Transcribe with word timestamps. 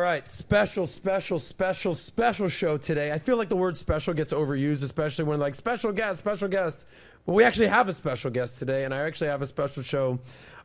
All 0.00 0.06
right, 0.06 0.26
special, 0.26 0.86
special, 0.86 1.38
special, 1.38 1.94
special 1.94 2.48
show 2.48 2.78
today. 2.78 3.12
I 3.12 3.18
feel 3.18 3.36
like 3.36 3.50
the 3.50 3.56
word 3.56 3.76
special 3.76 4.14
gets 4.14 4.32
overused, 4.32 4.82
especially 4.82 5.26
when 5.26 5.38
like 5.38 5.54
special 5.54 5.92
guest, 5.92 6.20
special 6.20 6.48
guest. 6.48 6.86
But 7.26 7.34
we 7.34 7.44
actually 7.44 7.66
have 7.66 7.86
a 7.86 7.92
special 7.92 8.30
guest 8.30 8.58
today, 8.58 8.86
and 8.86 8.94
I 8.94 9.00
actually 9.00 9.28
have 9.28 9.42
a 9.42 9.46
special 9.46 9.82
show. 9.82 10.18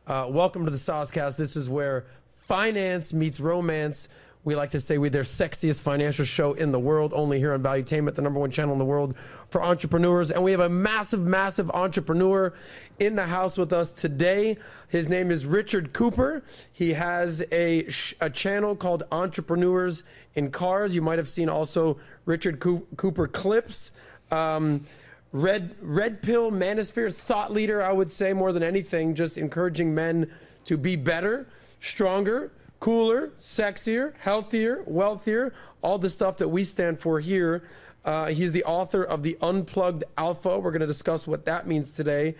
Uh, 0.06 0.28
welcome 0.30 0.64
to 0.64 0.70
the 0.70 0.78
Soscast. 0.78 1.36
This 1.36 1.54
is 1.54 1.68
where 1.68 2.06
finance 2.38 3.12
meets 3.12 3.38
romance. 3.38 4.08
We 4.46 4.54
like 4.54 4.70
to 4.70 4.80
say 4.80 4.96
we're 4.96 5.10
their 5.10 5.24
sexiest 5.24 5.80
financial 5.80 6.24
show 6.24 6.52
in 6.52 6.70
the 6.70 6.78
world, 6.78 7.12
only 7.16 7.40
here 7.40 7.52
on 7.52 7.64
Valuetainment, 7.64 8.14
the 8.14 8.22
number 8.22 8.38
one 8.38 8.52
channel 8.52 8.72
in 8.74 8.78
the 8.78 8.84
world 8.84 9.16
for 9.50 9.60
entrepreneurs. 9.60 10.30
And 10.30 10.40
we 10.44 10.52
have 10.52 10.60
a 10.60 10.68
massive, 10.68 11.18
massive 11.18 11.68
entrepreneur 11.72 12.54
in 13.00 13.16
the 13.16 13.26
house 13.26 13.58
with 13.58 13.72
us 13.72 13.92
today. 13.92 14.56
His 14.88 15.08
name 15.08 15.32
is 15.32 15.46
Richard 15.46 15.92
Cooper. 15.92 16.44
He 16.72 16.92
has 16.92 17.42
a, 17.50 17.88
a 18.20 18.30
channel 18.30 18.76
called 18.76 19.02
Entrepreneurs 19.10 20.04
in 20.36 20.52
Cars. 20.52 20.94
You 20.94 21.02
might 21.02 21.18
have 21.18 21.28
seen 21.28 21.48
also 21.48 21.98
Richard 22.24 22.60
Coo- 22.60 22.86
Cooper 22.96 23.26
clips. 23.26 23.90
Um, 24.30 24.84
red 25.32 25.74
red 25.82 26.22
pill 26.22 26.52
manosphere 26.52 27.12
thought 27.12 27.52
leader, 27.52 27.82
I 27.82 27.90
would 27.90 28.12
say 28.12 28.32
more 28.32 28.52
than 28.52 28.62
anything, 28.62 29.16
just 29.16 29.38
encouraging 29.38 29.92
men 29.92 30.30
to 30.66 30.78
be 30.78 30.94
better, 30.94 31.48
stronger, 31.80 32.52
cooler, 32.80 33.30
sexier, 33.40 34.14
healthier, 34.18 34.82
wealthier, 34.86 35.52
all 35.82 35.98
the 35.98 36.10
stuff 36.10 36.36
that 36.38 36.48
we 36.48 36.64
stand 36.64 37.00
for 37.00 37.20
here. 37.20 37.62
Uh, 38.04 38.26
he's 38.26 38.52
the 38.52 38.64
author 38.64 39.02
of 39.02 39.22
the 39.22 39.36
Unplugged 39.42 40.04
Alpha. 40.16 40.58
We're 40.58 40.70
going 40.70 40.80
to 40.80 40.86
discuss 40.86 41.26
what 41.26 41.44
that 41.46 41.66
means 41.66 41.92
today. 41.92 42.36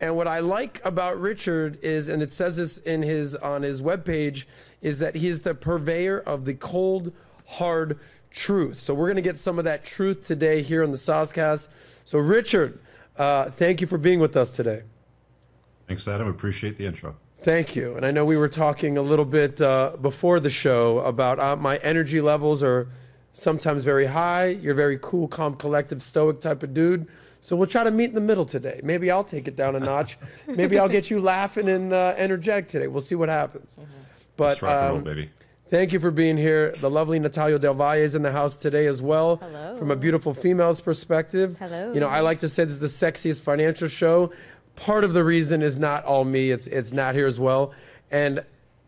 And 0.00 0.16
what 0.16 0.26
I 0.26 0.40
like 0.40 0.80
about 0.84 1.20
Richard 1.20 1.78
is, 1.82 2.08
and 2.08 2.22
it 2.22 2.32
says 2.32 2.56
this 2.56 2.78
in 2.78 3.02
his 3.02 3.36
on 3.36 3.62
his 3.62 3.82
webpage, 3.82 4.44
is 4.80 4.98
that 5.00 5.14
he 5.14 5.28
is 5.28 5.42
the 5.42 5.54
purveyor 5.54 6.20
of 6.20 6.46
the 6.46 6.54
cold, 6.54 7.12
hard 7.46 7.98
truth. 8.30 8.76
So 8.76 8.94
we're 8.94 9.08
going 9.08 9.16
to 9.16 9.22
get 9.22 9.38
some 9.38 9.58
of 9.58 9.66
that 9.66 9.84
truth 9.84 10.26
today 10.26 10.62
here 10.62 10.82
on 10.82 10.90
the 10.90 10.96
Soscast. 10.96 11.68
So 12.04 12.18
Richard, 12.18 12.78
uh, 13.18 13.50
thank 13.50 13.82
you 13.82 13.86
for 13.86 13.98
being 13.98 14.20
with 14.20 14.36
us 14.36 14.56
today. 14.56 14.84
Thanks, 15.86 16.08
Adam. 16.08 16.28
Appreciate 16.28 16.78
the 16.78 16.86
intro. 16.86 17.16
Thank 17.42 17.74
you. 17.74 17.96
And 17.96 18.04
I 18.04 18.10
know 18.10 18.24
we 18.24 18.36
were 18.36 18.48
talking 18.48 18.98
a 18.98 19.02
little 19.02 19.24
bit 19.24 19.60
uh, 19.60 19.96
before 20.00 20.40
the 20.40 20.50
show 20.50 20.98
about 20.98 21.38
uh, 21.38 21.56
my 21.56 21.78
energy 21.78 22.20
levels 22.20 22.62
are 22.62 22.88
sometimes 23.32 23.82
very 23.82 24.06
high. 24.06 24.48
You're 24.48 24.74
very 24.74 24.98
cool, 25.00 25.26
calm, 25.26 25.56
collective, 25.56 26.02
stoic 26.02 26.40
type 26.40 26.62
of 26.62 26.74
dude. 26.74 27.06
So 27.42 27.56
we'll 27.56 27.66
try 27.66 27.84
to 27.84 27.90
meet 27.90 28.10
in 28.10 28.14
the 28.14 28.20
middle 28.20 28.44
today. 28.44 28.80
Maybe 28.84 29.10
I'll 29.10 29.24
take 29.24 29.48
it 29.48 29.56
down 29.56 29.74
a 29.74 29.80
notch. 29.80 30.18
Maybe 30.46 30.78
I'll 30.78 30.90
get 30.90 31.08
you 31.10 31.20
laughing 31.20 31.68
and 31.70 31.92
uh, 31.92 32.14
energetic 32.18 32.68
today. 32.68 32.86
We'll 32.86 33.00
see 33.00 33.14
what 33.14 33.30
happens. 33.30 33.76
Let's 33.78 33.90
But 34.36 34.62
rock 34.62 34.72
and 34.72 34.88
roll, 34.88 34.98
um, 34.98 35.04
baby. 35.04 35.30
Thank 35.70 35.92
you 35.92 36.00
for 36.00 36.10
being 36.10 36.36
here. 36.36 36.74
The 36.80 36.90
lovely 36.90 37.20
Natalia 37.20 37.56
Del 37.56 37.74
Valle 37.74 37.98
is 37.98 38.16
in 38.16 38.22
the 38.22 38.32
house 38.32 38.56
today 38.56 38.86
as 38.86 39.00
well. 39.00 39.36
Hello. 39.36 39.76
From 39.76 39.92
a 39.92 39.96
beautiful 39.96 40.34
female's 40.34 40.80
perspective. 40.80 41.56
Hello. 41.60 41.92
You 41.92 42.00
know, 42.00 42.08
I 42.08 42.20
like 42.20 42.40
to 42.40 42.48
say 42.48 42.64
this 42.64 42.74
is 42.74 42.80
the 42.80 42.88
sexiest 42.88 43.42
financial 43.42 43.86
show. 43.86 44.32
Part 44.80 45.04
of 45.04 45.12
the 45.12 45.22
reason 45.22 45.62
is 45.62 45.78
not 45.78 46.04
all 46.04 46.24
me, 46.24 46.50
it's 46.50 46.66
it's 46.66 46.92
Nat 46.92 47.14
here 47.14 47.26
as 47.26 47.38
well. 47.38 47.72
And 48.10 48.42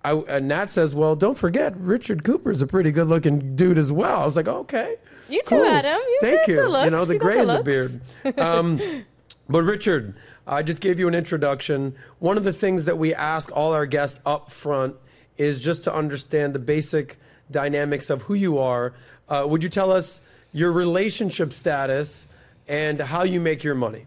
I, 0.04 0.14
and 0.14 0.48
Nat 0.48 0.70
says, 0.70 0.94
well, 0.94 1.14
don't 1.14 1.38
forget, 1.38 1.76
Richard 1.76 2.24
Cooper's 2.24 2.60
a 2.60 2.66
pretty 2.66 2.90
good 2.90 3.08
looking 3.08 3.54
dude 3.54 3.78
as 3.78 3.92
well. 3.92 4.22
I 4.22 4.24
was 4.24 4.36
like, 4.36 4.48
okay. 4.48 4.96
You 5.28 5.42
too, 5.46 5.62
Adam. 5.62 5.98
You 5.98 6.18
Thank 6.20 6.48
you. 6.48 6.56
You 6.56 6.90
know, 6.90 7.04
the 7.04 7.14
You 7.14 7.20
gray 7.20 7.36
the 7.36 7.42
in 7.42 7.48
the 7.48 7.62
beard. 7.62 8.00
Um, 8.38 9.04
but 9.48 9.62
Richard, 9.62 10.14
I 10.46 10.62
just 10.62 10.80
gave 10.80 10.98
you 10.98 11.06
an 11.08 11.14
introduction. 11.14 11.94
One 12.18 12.36
of 12.36 12.44
the 12.44 12.52
things 12.52 12.86
that 12.86 12.98
we 12.98 13.14
ask 13.14 13.50
all 13.52 13.72
our 13.72 13.86
guests 13.86 14.18
up 14.26 14.50
front 14.50 14.96
is 15.36 15.60
just 15.60 15.84
to 15.84 15.94
understand 15.94 16.54
the 16.54 16.58
basic 16.58 17.18
dynamics 17.50 18.10
of 18.10 18.22
who 18.22 18.34
you 18.34 18.58
are. 18.58 18.94
Uh, 19.28 19.44
would 19.48 19.62
you 19.62 19.68
tell 19.68 19.92
us 19.92 20.20
your 20.52 20.72
relationship 20.72 21.52
status 21.52 22.26
and 22.66 23.00
how 23.00 23.22
you 23.22 23.40
make 23.40 23.62
your 23.62 23.74
money? 23.74 24.06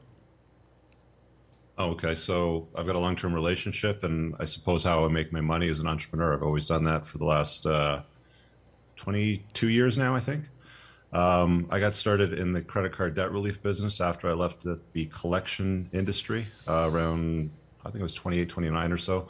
Oh, 1.77 1.89
okay. 1.91 2.15
So 2.15 2.67
I've 2.75 2.85
got 2.85 2.95
a 2.95 2.99
long-term 2.99 3.33
relationship, 3.33 4.03
and 4.03 4.35
I 4.39 4.45
suppose 4.45 4.83
how 4.83 5.05
I 5.05 5.09
make 5.09 5.33
my 5.33 5.41
money 5.41 5.69
as 5.69 5.79
an 5.79 5.87
entrepreneur. 5.87 6.33
I've 6.33 6.43
always 6.43 6.67
done 6.67 6.85
that 6.85 7.05
for 7.05 7.17
the 7.17 7.25
last 7.25 7.65
uh, 7.65 8.01
22 8.95 9.69
years 9.69 9.97
now, 9.97 10.15
I 10.15 10.19
think. 10.19 10.45
Um, 11.11 11.67
I 11.69 11.79
got 11.79 11.95
started 11.95 12.33
in 12.33 12.53
the 12.53 12.61
credit 12.61 12.91
card 12.91 13.15
debt 13.15 13.31
relief 13.31 13.61
business 13.61 14.01
after 14.01 14.29
I 14.29 14.33
left 14.33 14.63
the, 14.63 14.81
the 14.93 15.05
collection 15.05 15.89
industry 15.93 16.47
uh, 16.67 16.89
around, 16.91 17.51
I 17.85 17.89
think 17.89 18.01
it 18.01 18.03
was 18.03 18.13
28, 18.13 18.49
29 18.49 18.91
or 18.91 18.97
so. 18.97 19.27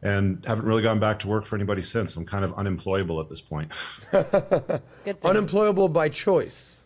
And 0.00 0.44
haven't 0.46 0.64
really 0.64 0.82
gone 0.82 1.00
back 1.00 1.18
to 1.20 1.28
work 1.28 1.44
for 1.44 1.56
anybody 1.56 1.82
since. 1.82 2.16
I'm 2.16 2.24
kind 2.24 2.44
of 2.44 2.54
unemployable 2.54 3.20
at 3.20 3.28
this 3.28 3.40
point. 3.40 3.72
Good. 4.12 5.16
Unemployable 5.24 5.88
by 5.88 6.08
choice. 6.08 6.77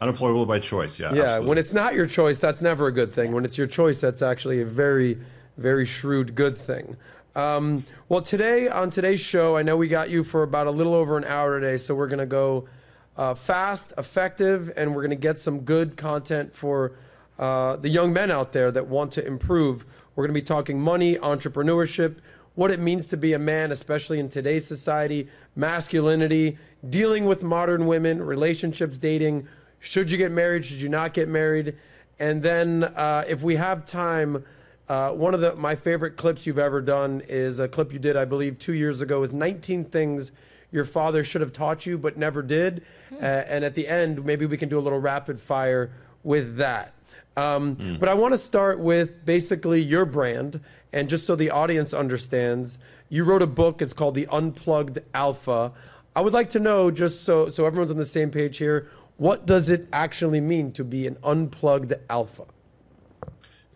Unemployable 0.00 0.46
by 0.46 0.58
choice, 0.58 0.98
yeah. 0.98 1.12
Yeah, 1.12 1.22
absolutely. 1.22 1.48
when 1.48 1.58
it's 1.58 1.72
not 1.72 1.94
your 1.94 2.06
choice, 2.06 2.38
that's 2.38 2.60
never 2.60 2.86
a 2.86 2.92
good 2.92 3.12
thing. 3.12 3.32
When 3.32 3.44
it's 3.44 3.56
your 3.56 3.66
choice, 3.66 3.98
that's 3.98 4.22
actually 4.22 4.60
a 4.60 4.66
very, 4.66 5.18
very 5.56 5.86
shrewd 5.86 6.34
good 6.34 6.56
thing. 6.56 6.96
Um, 7.34 7.84
well, 8.08 8.22
today 8.22 8.68
on 8.68 8.90
today's 8.90 9.20
show, 9.20 9.56
I 9.56 9.62
know 9.62 9.76
we 9.76 9.88
got 9.88 10.08
you 10.08 10.24
for 10.24 10.42
about 10.42 10.66
a 10.66 10.70
little 10.70 10.94
over 10.94 11.16
an 11.18 11.24
hour 11.24 11.60
today, 11.60 11.76
so 11.76 11.94
we're 11.94 12.06
going 12.08 12.18
to 12.18 12.26
go 12.26 12.66
uh, 13.16 13.34
fast, 13.34 13.92
effective, 13.98 14.72
and 14.76 14.94
we're 14.94 15.02
going 15.02 15.10
to 15.10 15.16
get 15.16 15.40
some 15.40 15.60
good 15.60 15.96
content 15.96 16.54
for 16.54 16.92
uh, 17.38 17.76
the 17.76 17.88
young 17.88 18.12
men 18.12 18.30
out 18.30 18.52
there 18.52 18.70
that 18.70 18.86
want 18.86 19.12
to 19.12 19.26
improve. 19.26 19.84
We're 20.14 20.26
going 20.26 20.34
to 20.34 20.40
be 20.40 20.44
talking 20.44 20.80
money, 20.80 21.16
entrepreneurship, 21.16 22.16
what 22.54 22.70
it 22.70 22.80
means 22.80 23.06
to 23.08 23.18
be 23.18 23.34
a 23.34 23.38
man, 23.38 23.70
especially 23.70 24.18
in 24.18 24.30
today's 24.30 24.66
society, 24.66 25.28
masculinity, 25.54 26.56
dealing 26.88 27.26
with 27.26 27.42
modern 27.42 27.86
women, 27.86 28.22
relationships, 28.22 28.98
dating. 28.98 29.46
Should 29.86 30.10
you 30.10 30.18
get 30.18 30.32
married? 30.32 30.64
Should 30.64 30.80
you 30.80 30.88
not 30.88 31.14
get 31.14 31.28
married? 31.28 31.76
And 32.18 32.42
then, 32.42 32.82
uh, 32.82 33.24
if 33.28 33.42
we 33.42 33.54
have 33.54 33.84
time, 33.84 34.44
uh, 34.88 35.10
one 35.12 35.32
of 35.32 35.40
the 35.40 35.54
my 35.54 35.76
favorite 35.76 36.16
clips 36.16 36.44
you've 36.44 36.58
ever 36.58 36.80
done 36.80 37.22
is 37.28 37.60
a 37.60 37.68
clip 37.68 37.92
you 37.92 38.00
did, 38.00 38.16
I 38.16 38.24
believe, 38.24 38.58
two 38.58 38.72
years 38.72 39.00
ago. 39.00 39.22
Is 39.22 39.32
19 39.32 39.84
things 39.84 40.32
your 40.72 40.84
father 40.84 41.22
should 41.22 41.40
have 41.40 41.52
taught 41.52 41.86
you 41.86 41.96
but 41.96 42.16
never 42.18 42.42
did. 42.42 42.82
Uh, 43.12 43.24
and 43.24 43.64
at 43.64 43.76
the 43.76 43.86
end, 43.86 44.24
maybe 44.24 44.44
we 44.44 44.56
can 44.56 44.68
do 44.68 44.76
a 44.76 44.80
little 44.80 44.98
rapid 44.98 45.38
fire 45.38 45.92
with 46.24 46.56
that. 46.56 46.92
Um, 47.36 47.96
But 48.00 48.08
I 48.08 48.14
want 48.14 48.32
to 48.34 48.38
start 48.38 48.80
with 48.80 49.24
basically 49.24 49.80
your 49.80 50.04
brand, 50.04 50.58
and 50.92 51.08
just 51.08 51.26
so 51.26 51.36
the 51.36 51.50
audience 51.50 51.94
understands, 51.94 52.80
you 53.08 53.22
wrote 53.22 53.42
a 53.42 53.46
book. 53.46 53.80
It's 53.80 53.92
called 53.92 54.16
The 54.16 54.26
Unplugged 54.32 54.98
Alpha. 55.14 55.70
I 56.16 56.22
would 56.22 56.32
like 56.32 56.48
to 56.50 56.58
know, 56.58 56.90
just 56.90 57.22
so 57.22 57.50
so 57.50 57.66
everyone's 57.66 57.92
on 57.92 57.98
the 57.98 58.06
same 58.06 58.30
page 58.30 58.56
here, 58.58 58.88
what 59.16 59.46
does 59.46 59.70
it 59.70 59.88
actually 59.92 60.40
mean 60.40 60.72
to 60.72 60.84
be 60.84 61.06
an 61.06 61.16
unplugged 61.24 61.94
alpha? 62.10 62.44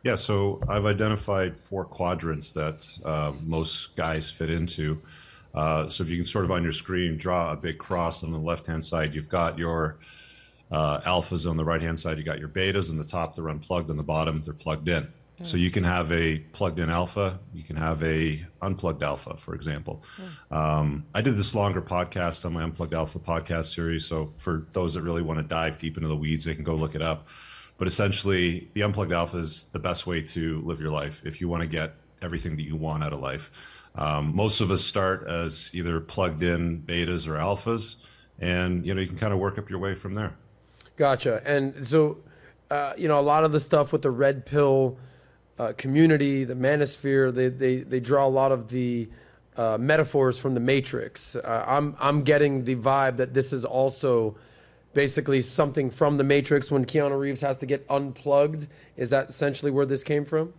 Yeah, 0.03 0.15
so 0.15 0.61
I've 0.69 0.87
identified 0.87 1.57
four 1.57 1.85
quadrants 1.85 2.53
that 2.53 2.89
uh, 3.05 3.33
most 3.45 3.97
guys 3.97 4.31
fit 4.31 4.51
into. 4.51 5.01
Uh, 5.55 5.89
so 5.89 6.03
if 6.03 6.09
you 6.09 6.17
can 6.17 6.27
sort 6.27 6.45
of 6.45 6.51
on 6.51 6.63
your 6.63 6.73
screen 6.73 7.17
draw 7.17 7.53
a 7.53 7.57
big 7.57 7.79
cross 7.79 8.23
on 8.23 8.33
the 8.33 8.39
left 8.39 8.67
hand 8.67 8.85
side, 8.85 9.15
you've 9.15 9.29
got 9.29 9.59
your 9.59 9.99
uh, 10.71 11.01
alphas 11.01 11.49
on 11.49 11.57
the 11.57 11.65
right 11.65 11.83
hand 11.83 11.99
side, 11.99 12.17
you 12.17 12.25
got 12.25 12.39
your 12.39 12.49
betas 12.49 12.89
on 12.89 12.97
the 12.97 13.05
top, 13.05 13.35
they're 13.35 13.49
unplugged, 13.49 13.91
on 13.91 13.97
the 13.97 14.03
bottom, 14.03 14.43
they're 14.43 14.55
plugged 14.55 14.89
in. 14.89 15.09
So 15.43 15.57
you 15.57 15.71
can 15.71 15.85
have 15.85 16.13
a 16.13 16.39
plugged 16.39 16.79
in 16.81 16.91
alpha, 16.91 17.39
you 17.55 17.63
can 17.63 17.77
have 17.77 18.03
a 18.03 18.45
unplugged 18.61 19.03
alpha, 19.03 19.37
for 19.39 19.55
example. 19.55 20.03
Um, 20.51 21.07
I 21.15 21.23
did 21.23 21.37
this 21.37 21.55
longer 21.55 21.81
podcast 21.81 22.45
on 22.45 22.53
my 22.53 22.63
unplugged 22.63 22.93
alpha 22.93 23.19
podcast 23.19 23.75
series. 23.75 24.05
So 24.05 24.33
for 24.37 24.67
those 24.73 24.95
that 24.95 25.03
really 25.03 25.23
want 25.23 25.39
to 25.39 25.43
dive 25.43 25.79
deep 25.79 25.97
into 25.97 26.09
the 26.09 26.17
weeds, 26.17 26.45
they 26.45 26.55
can 26.55 26.65
go 26.65 26.75
look 26.75 26.95
it 26.95 27.03
up. 27.03 27.29
But 27.79 27.89
essentially, 27.89 28.69
the 28.75 28.83
unplugged 28.83 29.13
alpha 29.13 29.39
is 29.39 29.69
the 29.73 29.79
best 29.79 30.07
way 30.07 30.21
to 30.21 30.61
live 30.61 30.81
your 30.81 30.91
life 30.91 31.23
if 31.25 31.41
you 31.41 31.49
want 31.49 31.63
to 31.63 31.67
get 31.67 31.95
everything 32.21 32.57
that 32.57 32.65
you 32.65 32.77
want 32.77 33.03
out 33.03 33.15
of 33.15 33.21
life. 33.21 33.51
Um, 33.95 34.37
most 34.37 34.61
of 34.61 34.71
us 34.71 34.85
start 34.85 35.27
as 35.27 35.71
either 35.73 36.01
plugged 36.01 36.43
in 36.43 36.83
betas 36.83 37.27
or 37.27 37.33
alphas, 37.33 37.97
and 38.39 38.85
you 38.87 38.95
know 38.95 39.01
you 39.01 39.07
can 39.07 39.17
kind 39.17 39.33
of 39.33 39.39
work 39.39 39.59
up 39.59 39.71
your 39.71 39.79
way 39.79 39.95
from 39.95 40.15
there. 40.15 40.35
Gotcha. 40.97 41.41
And 41.47 41.87
so, 41.87 42.19
uh, 42.71 42.93
you 42.99 43.09
know, 43.09 43.19
a 43.19 43.23
lot 43.23 43.45
of 43.45 43.53
the 43.53 43.61
stuff 43.61 43.91
with 43.91 44.03
the 44.03 44.11
red 44.11 44.45
pill 44.45 44.99
uh, 45.61 45.75
community, 45.77 46.45
the 46.45 46.55
manosphere, 46.55 47.33
they, 47.35 47.49
they, 47.49 47.77
they 47.81 48.01
draw 48.01 48.27
a 48.27 48.29
lot 48.29 48.51
of 48.51 48.71
the 48.71 49.07
uh, 49.59 49.77
metaphors 49.79 50.39
from 50.39 50.55
the 50.55 50.61
Matrix. 50.61 51.37
Uh, 51.37 51.65
I'm, 51.69 51.95
I'm 52.01 52.23
getting 52.23 52.65
the 52.65 52.77
vibe 52.77 53.19
that 53.19 53.35
this 53.35 53.53
is 53.53 53.67
also 53.67 54.37
basically 54.95 55.43
something 55.43 55.91
from 55.91 56.17
the 56.17 56.25
Matrix 56.25 56.71
when 56.71 56.87
Keanu 56.87 57.19
Reeves 57.19 57.43
has 57.43 57.59
to 57.59 57.67
get 57.67 57.85
unplugged. 57.91 58.69
Is 58.97 59.11
that 59.11 59.29
essentially 59.29 59.71
where 59.71 59.85
this 59.85 60.03
came 60.03 60.25
from? 60.25 60.55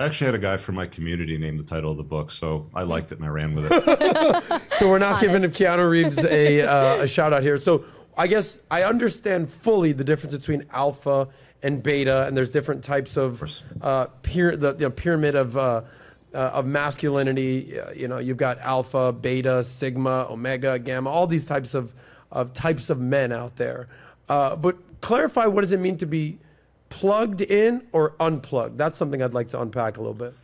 I 0.00 0.06
actually 0.06 0.26
had 0.26 0.34
a 0.34 0.38
guy 0.38 0.56
from 0.56 0.74
my 0.74 0.88
community 0.88 1.38
name 1.38 1.56
the 1.56 1.62
title 1.62 1.92
of 1.92 1.96
the 1.96 2.02
book, 2.02 2.32
so 2.32 2.68
I 2.74 2.82
liked 2.82 3.12
it 3.12 3.18
and 3.18 3.24
I 3.24 3.28
ran 3.28 3.54
with 3.54 3.68
it. 3.70 4.62
So 4.78 4.90
we're 4.90 4.98
not 4.98 5.20
giving 5.20 5.42
Keanu 5.42 5.88
Reeves 5.88 6.24
a, 6.24 6.60
uh, 6.62 7.02
a 7.02 7.06
shout 7.06 7.32
out 7.32 7.44
here. 7.44 7.56
So 7.58 7.84
I 8.18 8.26
guess 8.26 8.58
I 8.68 8.82
understand 8.82 9.48
fully 9.48 9.92
the 9.92 10.02
difference 10.02 10.36
between 10.36 10.66
alpha 10.72 11.28
and 11.64 11.82
beta, 11.82 12.26
and 12.26 12.36
there's 12.36 12.50
different 12.50 12.84
types 12.84 13.16
of 13.16 13.42
uh, 13.80 14.06
pyra- 14.22 14.60
the, 14.60 14.74
the 14.74 14.90
pyramid 14.90 15.34
of 15.34 15.56
uh, 15.56 15.80
uh, 16.34 16.38
of 16.52 16.66
masculinity. 16.66 17.80
Uh, 17.80 17.90
you 17.92 18.06
know, 18.06 18.18
you've 18.18 18.36
got 18.36 18.58
alpha, 18.58 19.12
beta, 19.12 19.64
sigma, 19.64 20.26
omega, 20.28 20.78
gamma, 20.78 21.08
all 21.08 21.26
these 21.26 21.44
types 21.44 21.74
of, 21.74 21.92
of 22.30 22.52
types 22.52 22.90
of 22.90 23.00
men 23.00 23.32
out 23.32 23.56
there. 23.56 23.88
Uh, 24.28 24.54
but 24.54 24.76
clarify 25.00 25.46
what 25.46 25.62
does 25.62 25.72
it 25.72 25.80
mean 25.80 25.96
to 25.96 26.06
be 26.06 26.38
plugged 26.90 27.40
in 27.40 27.86
or 27.92 28.14
unplugged? 28.20 28.76
That's 28.76 28.98
something 28.98 29.22
I'd 29.22 29.34
like 29.34 29.48
to 29.50 29.60
unpack 29.60 29.96
a 29.96 30.00
little 30.00 30.14
bit. 30.14 30.34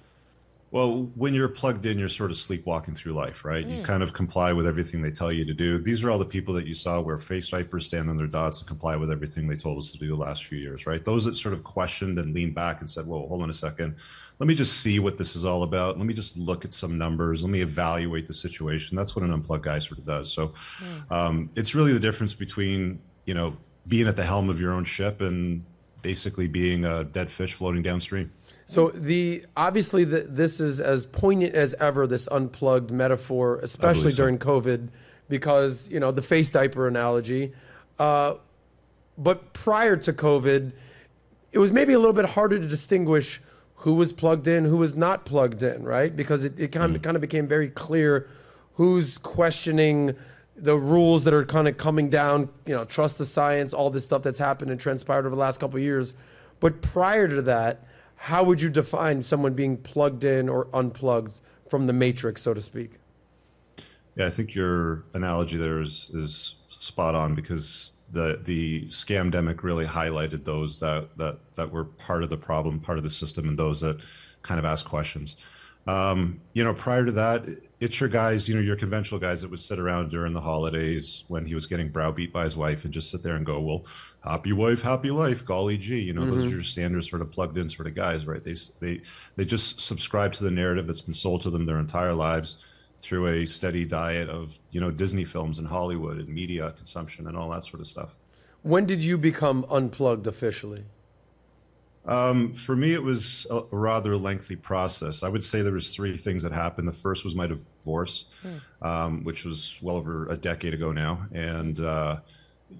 Well, 0.72 1.10
when 1.16 1.34
you're 1.34 1.48
plugged 1.48 1.84
in, 1.84 1.98
you're 1.98 2.08
sort 2.08 2.30
of 2.30 2.36
sleepwalking 2.36 2.94
through 2.94 3.14
life, 3.14 3.44
right? 3.44 3.66
Mm. 3.66 3.78
You 3.78 3.82
kind 3.82 4.04
of 4.04 4.12
comply 4.12 4.52
with 4.52 4.68
everything 4.68 5.02
they 5.02 5.10
tell 5.10 5.32
you 5.32 5.44
to 5.44 5.52
do. 5.52 5.78
These 5.78 6.04
are 6.04 6.10
all 6.10 6.18
the 6.18 6.24
people 6.24 6.54
that 6.54 6.66
you 6.66 6.76
saw 6.76 7.00
wear 7.00 7.18
face 7.18 7.48
diapers, 7.48 7.86
stand 7.86 8.08
on 8.08 8.16
their 8.16 8.28
dots, 8.28 8.60
and 8.60 8.68
comply 8.68 8.94
with 8.94 9.10
everything 9.10 9.48
they 9.48 9.56
told 9.56 9.78
us 9.78 9.90
to 9.90 9.98
do 9.98 10.06
the 10.08 10.14
last 10.14 10.44
few 10.44 10.58
years, 10.58 10.86
right? 10.86 11.04
Those 11.04 11.24
that 11.24 11.36
sort 11.36 11.54
of 11.54 11.64
questioned 11.64 12.20
and 12.20 12.32
leaned 12.32 12.54
back 12.54 12.80
and 12.80 12.88
said, 12.88 13.06
"Well, 13.06 13.26
hold 13.26 13.42
on 13.42 13.50
a 13.50 13.54
second, 13.54 13.96
let 14.38 14.46
me 14.46 14.54
just 14.54 14.80
see 14.80 15.00
what 15.00 15.18
this 15.18 15.34
is 15.34 15.44
all 15.44 15.64
about. 15.64 15.98
Let 15.98 16.06
me 16.06 16.14
just 16.14 16.36
look 16.36 16.64
at 16.64 16.72
some 16.72 16.96
numbers. 16.96 17.42
Let 17.42 17.50
me 17.50 17.62
evaluate 17.62 18.28
the 18.28 18.34
situation." 18.34 18.96
That's 18.96 19.16
what 19.16 19.24
an 19.24 19.32
unplugged 19.32 19.64
guy 19.64 19.80
sort 19.80 19.98
of 19.98 20.06
does. 20.06 20.32
So, 20.32 20.52
mm. 20.78 21.10
um, 21.10 21.50
it's 21.56 21.74
really 21.74 21.92
the 21.92 22.00
difference 22.00 22.32
between 22.34 23.00
you 23.26 23.34
know 23.34 23.56
being 23.88 24.06
at 24.06 24.14
the 24.14 24.24
helm 24.24 24.48
of 24.48 24.60
your 24.60 24.70
own 24.70 24.84
ship 24.84 25.20
and 25.20 25.64
basically 26.02 26.48
being 26.48 26.84
a 26.84 27.04
dead 27.04 27.30
fish 27.30 27.54
floating 27.54 27.82
downstream. 27.82 28.32
So 28.66 28.90
the 28.90 29.44
obviously 29.56 30.04
the, 30.04 30.20
this 30.20 30.60
is 30.60 30.80
as 30.80 31.04
poignant 31.04 31.54
as 31.54 31.74
ever. 31.74 32.06
This 32.06 32.28
unplugged 32.30 32.90
metaphor, 32.90 33.58
especially 33.62 34.12
during 34.12 34.38
COVID, 34.38 34.88
because 35.28 35.88
you 35.88 35.98
know 35.98 36.12
the 36.12 36.22
face 36.22 36.50
diaper 36.50 36.86
analogy. 36.86 37.52
Uh, 37.98 38.34
but 39.18 39.52
prior 39.52 39.96
to 39.96 40.12
COVID, 40.12 40.72
it 41.52 41.58
was 41.58 41.72
maybe 41.72 41.92
a 41.92 41.98
little 41.98 42.14
bit 42.14 42.26
harder 42.26 42.58
to 42.58 42.66
distinguish 42.66 43.42
who 43.74 43.94
was 43.94 44.12
plugged 44.12 44.46
in, 44.46 44.64
who 44.64 44.76
was 44.76 44.94
not 44.94 45.24
plugged 45.24 45.62
in, 45.62 45.82
right? 45.82 46.14
Because 46.14 46.44
it, 46.44 46.58
it 46.60 46.68
kind, 46.70 46.94
of, 46.94 47.00
mm. 47.00 47.04
kind 47.04 47.16
of 47.16 47.20
became 47.20 47.48
very 47.48 47.68
clear 47.68 48.28
who's 48.74 49.18
questioning 49.18 50.14
the 50.62 50.78
rules 50.78 51.24
that 51.24 51.34
are 51.34 51.44
kind 51.44 51.66
of 51.66 51.76
coming 51.76 52.10
down, 52.10 52.50
you 52.66 52.74
know, 52.74 52.84
trust 52.84 53.18
the 53.18 53.26
science, 53.26 53.72
all 53.72 53.90
this 53.90 54.04
stuff 54.04 54.22
that's 54.22 54.38
happened 54.38 54.70
and 54.70 54.78
transpired 54.78 55.20
over 55.26 55.30
the 55.30 55.40
last 55.40 55.58
couple 55.58 55.78
of 55.78 55.82
years. 55.82 56.12
But 56.60 56.82
prior 56.82 57.26
to 57.28 57.42
that, 57.42 57.86
how 58.16 58.44
would 58.44 58.60
you 58.60 58.68
define 58.68 59.22
someone 59.22 59.54
being 59.54 59.78
plugged 59.78 60.24
in 60.24 60.48
or 60.48 60.68
unplugged 60.74 61.40
from 61.68 61.86
the 61.86 61.92
matrix, 61.92 62.42
so 62.42 62.52
to 62.52 62.60
speak? 62.60 62.92
Yeah, 64.16 64.26
I 64.26 64.30
think 64.30 64.54
your 64.54 65.04
analogy 65.14 65.56
there 65.56 65.80
is 65.80 66.10
is 66.12 66.56
spot 66.68 67.14
on 67.14 67.34
because 67.34 67.92
the 68.12 68.40
the 68.44 68.88
scamdemic 68.88 69.62
really 69.62 69.86
highlighted 69.86 70.44
those 70.44 70.80
that 70.80 71.16
that 71.16 71.38
that 71.54 71.72
were 71.72 71.84
part 71.84 72.22
of 72.22 72.28
the 72.28 72.36
problem, 72.36 72.80
part 72.80 72.98
of 72.98 73.04
the 73.04 73.10
system, 73.10 73.48
and 73.48 73.58
those 73.58 73.80
that 73.80 74.00
kind 74.42 74.58
of 74.58 74.64
ask 74.66 74.84
questions. 74.84 75.36
Um, 75.86 76.40
you 76.52 76.62
know, 76.62 76.74
prior 76.74 77.04
to 77.06 77.12
that, 77.12 77.46
it's 77.80 77.98
your 77.98 78.08
guys, 78.08 78.48
you 78.48 78.54
know, 78.54 78.60
your 78.60 78.76
conventional 78.76 79.18
guys 79.18 79.40
that 79.40 79.50
would 79.50 79.60
sit 79.60 79.78
around 79.78 80.10
during 80.10 80.32
the 80.32 80.40
holidays 80.40 81.24
when 81.28 81.46
he 81.46 81.54
was 81.54 81.66
getting 81.66 81.88
browbeat 81.88 82.32
by 82.32 82.44
his 82.44 82.56
wife 82.56 82.84
and 82.84 82.92
just 82.92 83.10
sit 83.10 83.22
there 83.22 83.34
and 83.34 83.46
go, 83.46 83.58
well, 83.60 83.86
happy 84.22 84.52
wife, 84.52 84.82
happy 84.82 85.10
life, 85.10 85.44
golly 85.44 85.78
gee. 85.78 86.00
You 86.00 86.12
know, 86.12 86.20
mm-hmm. 86.20 86.30
those 86.30 86.44
are 86.46 86.56
your 86.56 86.62
standard 86.62 87.02
sort 87.04 87.22
of 87.22 87.30
plugged 87.30 87.56
in 87.56 87.70
sort 87.70 87.88
of 87.88 87.94
guys, 87.94 88.26
right? 88.26 88.44
They, 88.44 88.54
they, 88.80 89.00
they 89.36 89.44
just 89.44 89.80
subscribe 89.80 90.34
to 90.34 90.44
the 90.44 90.50
narrative 90.50 90.86
that's 90.86 91.00
been 91.00 91.14
sold 91.14 91.42
to 91.42 91.50
them 91.50 91.64
their 91.64 91.78
entire 91.78 92.14
lives 92.14 92.56
through 93.00 93.28
a 93.28 93.46
steady 93.46 93.86
diet 93.86 94.28
of, 94.28 94.58
you 94.70 94.80
know, 94.80 94.90
Disney 94.90 95.24
films 95.24 95.58
and 95.58 95.66
Hollywood 95.66 96.18
and 96.18 96.28
media 96.28 96.74
consumption 96.76 97.26
and 97.26 97.36
all 97.36 97.48
that 97.50 97.64
sort 97.64 97.80
of 97.80 97.88
stuff. 97.88 98.14
When 98.62 98.84
did 98.84 99.02
you 99.02 99.16
become 99.16 99.64
unplugged 99.70 100.26
officially? 100.26 100.84
Um, 102.06 102.54
for 102.54 102.74
me, 102.74 102.94
it 102.94 103.02
was 103.02 103.46
a 103.50 103.62
rather 103.70 104.16
lengthy 104.16 104.56
process. 104.56 105.22
I 105.22 105.28
would 105.28 105.44
say 105.44 105.62
there 105.62 105.72
was 105.72 105.94
three 105.94 106.16
things 106.16 106.42
that 106.42 106.52
happened. 106.52 106.88
The 106.88 106.92
first 106.92 107.24
was 107.24 107.34
my 107.34 107.46
divorce, 107.46 108.24
hmm. 108.42 108.86
um, 108.86 109.24
which 109.24 109.44
was 109.44 109.78
well 109.82 109.96
over 109.96 110.26
a 110.28 110.36
decade 110.36 110.72
ago 110.72 110.92
now, 110.92 111.26
and 111.32 111.78
uh, 111.78 112.20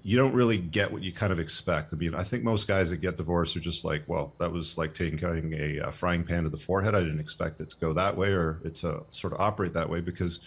you 0.03 0.17
don't 0.17 0.33
really 0.33 0.57
get 0.57 0.91
what 0.91 1.03
you 1.03 1.11
kind 1.11 1.31
of 1.31 1.39
expect. 1.39 1.93
I 1.93 1.97
mean, 1.97 2.15
I 2.15 2.23
think 2.23 2.43
most 2.43 2.67
guys 2.67 2.89
that 2.89 2.97
get 2.97 3.17
divorced 3.17 3.55
are 3.55 3.61
just 3.61 3.85
like, 3.85 4.03
well, 4.07 4.33
that 4.39 4.51
was 4.51 4.77
like 4.77 4.93
taking 4.93 5.53
a, 5.53 5.77
a 5.77 5.91
frying 5.91 6.23
pan 6.23 6.43
to 6.43 6.49
the 6.49 6.57
forehead. 6.57 6.95
I 6.95 7.01
didn't 7.01 7.19
expect 7.19 7.61
it 7.61 7.69
to 7.71 7.77
go 7.77 7.93
that 7.93 8.17
way 8.17 8.29
or 8.29 8.59
it 8.63 8.75
to 8.75 9.03
sort 9.11 9.33
of 9.33 9.39
operate 9.39 9.73
that 9.73 9.89
way 9.89 10.01
because 10.01 10.39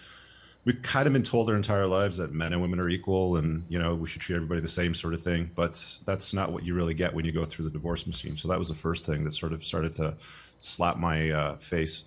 we've 0.65 0.81
kind 0.83 1.07
of 1.07 1.13
been 1.13 1.23
told 1.23 1.51
our 1.51 1.57
entire 1.57 1.87
lives 1.87 2.17
that 2.17 2.33
men 2.33 2.53
and 2.53 2.63
women 2.63 2.81
are 2.81 2.89
equal 2.89 3.37
and 3.37 3.65
you 3.69 3.79
know 3.79 3.95
we 3.95 4.09
should 4.09 4.21
treat 4.21 4.37
everybody 4.37 4.61
the 4.61 4.69
same 4.69 4.95
sort 4.95 5.15
of 5.15 5.23
thing 5.23 5.51
but 5.55 5.85
that's 6.07 6.33
not 6.33 6.53
what 6.53 6.65
you 6.65 6.75
really 6.75 6.95
get 6.95 7.15
when 7.15 7.25
you 7.25 7.33
go 7.33 7.45
through 7.45 7.65
the 7.65 7.71
divorce 7.71 8.07
machine. 8.07 8.37
So 8.37 8.49
that 8.49 8.59
was 8.59 8.69
the 8.69 8.75
first 8.75 9.07
thing 9.07 9.25
that 9.25 9.35
sort 9.35 9.53
of 9.53 9.65
started 9.65 9.95
to 9.97 10.15
slap 10.61 10.97
my 10.97 11.31
uh, 11.31 11.57
face. 11.57 12.05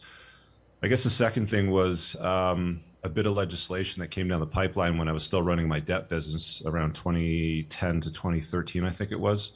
I 0.81 0.87
guess 0.87 1.03
the 1.03 1.09
second 1.09 1.49
thing 1.49 1.71
was 1.71 2.15
um, 2.19 2.81
a 3.03 3.09
bit 3.09 3.25
of 3.25 3.33
legislation 3.33 4.01
that 4.01 4.09
came 4.09 4.27
down 4.27 4.39
the 4.39 4.47
pipeline 4.47 4.97
when 4.97 5.07
i 5.07 5.11
was 5.11 5.23
still 5.23 5.41
running 5.41 5.67
my 5.67 5.79
debt 5.79 6.09
business 6.09 6.61
around 6.65 6.93
2010 6.93 8.01
to 8.01 8.11
2013 8.11 8.83
i 8.83 8.89
think 8.89 9.11
it 9.11 9.19
was. 9.19 9.51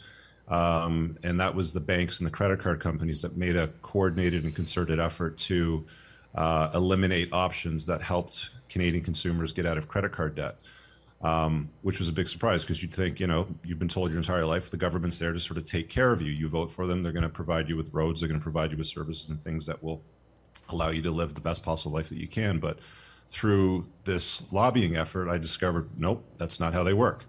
Um, 0.47 1.17
and 1.23 1.39
that 1.39 1.55
was 1.55 1.71
the 1.71 1.79
banks 1.79 2.19
and 2.19 2.27
the 2.27 2.31
credit 2.31 2.59
card 2.59 2.81
companies 2.81 3.21
that 3.21 3.37
made 3.37 3.55
a 3.55 3.69
coordinated 3.81 4.43
and 4.43 4.53
concerted 4.53 4.99
effort 4.99 5.37
to 5.39 5.85
uh, 6.35 6.69
eliminate 6.73 7.29
options 7.31 7.85
that 7.85 8.01
helped 8.01 8.51
Canadian 8.69 9.03
consumers 9.03 9.51
get 9.51 9.65
out 9.65 9.77
of 9.77 9.87
credit 9.87 10.11
card 10.11 10.35
debt, 10.35 10.57
um, 11.21 11.69
which 11.81 11.99
was 11.99 12.07
a 12.07 12.11
big 12.11 12.29
surprise 12.29 12.63
because 12.63 12.81
you'd 12.81 12.93
think, 12.93 13.19
you 13.19 13.27
know, 13.27 13.47
you've 13.63 13.79
been 13.79 13.89
told 13.89 14.11
your 14.11 14.19
entire 14.19 14.45
life 14.45 14.69
the 14.69 14.77
government's 14.77 15.19
there 15.19 15.33
to 15.33 15.39
sort 15.39 15.57
of 15.57 15.65
take 15.65 15.89
care 15.89 16.11
of 16.11 16.21
you. 16.21 16.31
You 16.31 16.47
vote 16.47 16.71
for 16.71 16.87
them, 16.87 17.03
they're 17.03 17.11
going 17.11 17.23
to 17.23 17.29
provide 17.29 17.67
you 17.67 17.75
with 17.75 17.93
roads, 17.93 18.21
they're 18.21 18.29
going 18.29 18.39
to 18.39 18.43
provide 18.43 18.71
you 18.71 18.77
with 18.77 18.87
services 18.87 19.29
and 19.29 19.41
things 19.41 19.65
that 19.65 19.81
will 19.83 20.01
allow 20.69 20.89
you 20.89 21.01
to 21.01 21.11
live 21.11 21.33
the 21.33 21.41
best 21.41 21.63
possible 21.63 21.91
life 21.91 22.09
that 22.09 22.17
you 22.17 22.27
can. 22.27 22.59
But 22.59 22.79
through 23.29 23.87
this 24.03 24.43
lobbying 24.51 24.95
effort, 24.95 25.29
I 25.29 25.37
discovered, 25.37 25.89
nope, 25.97 26.23
that's 26.37 26.59
not 26.59 26.73
how 26.73 26.83
they 26.83 26.93
work. 26.93 27.25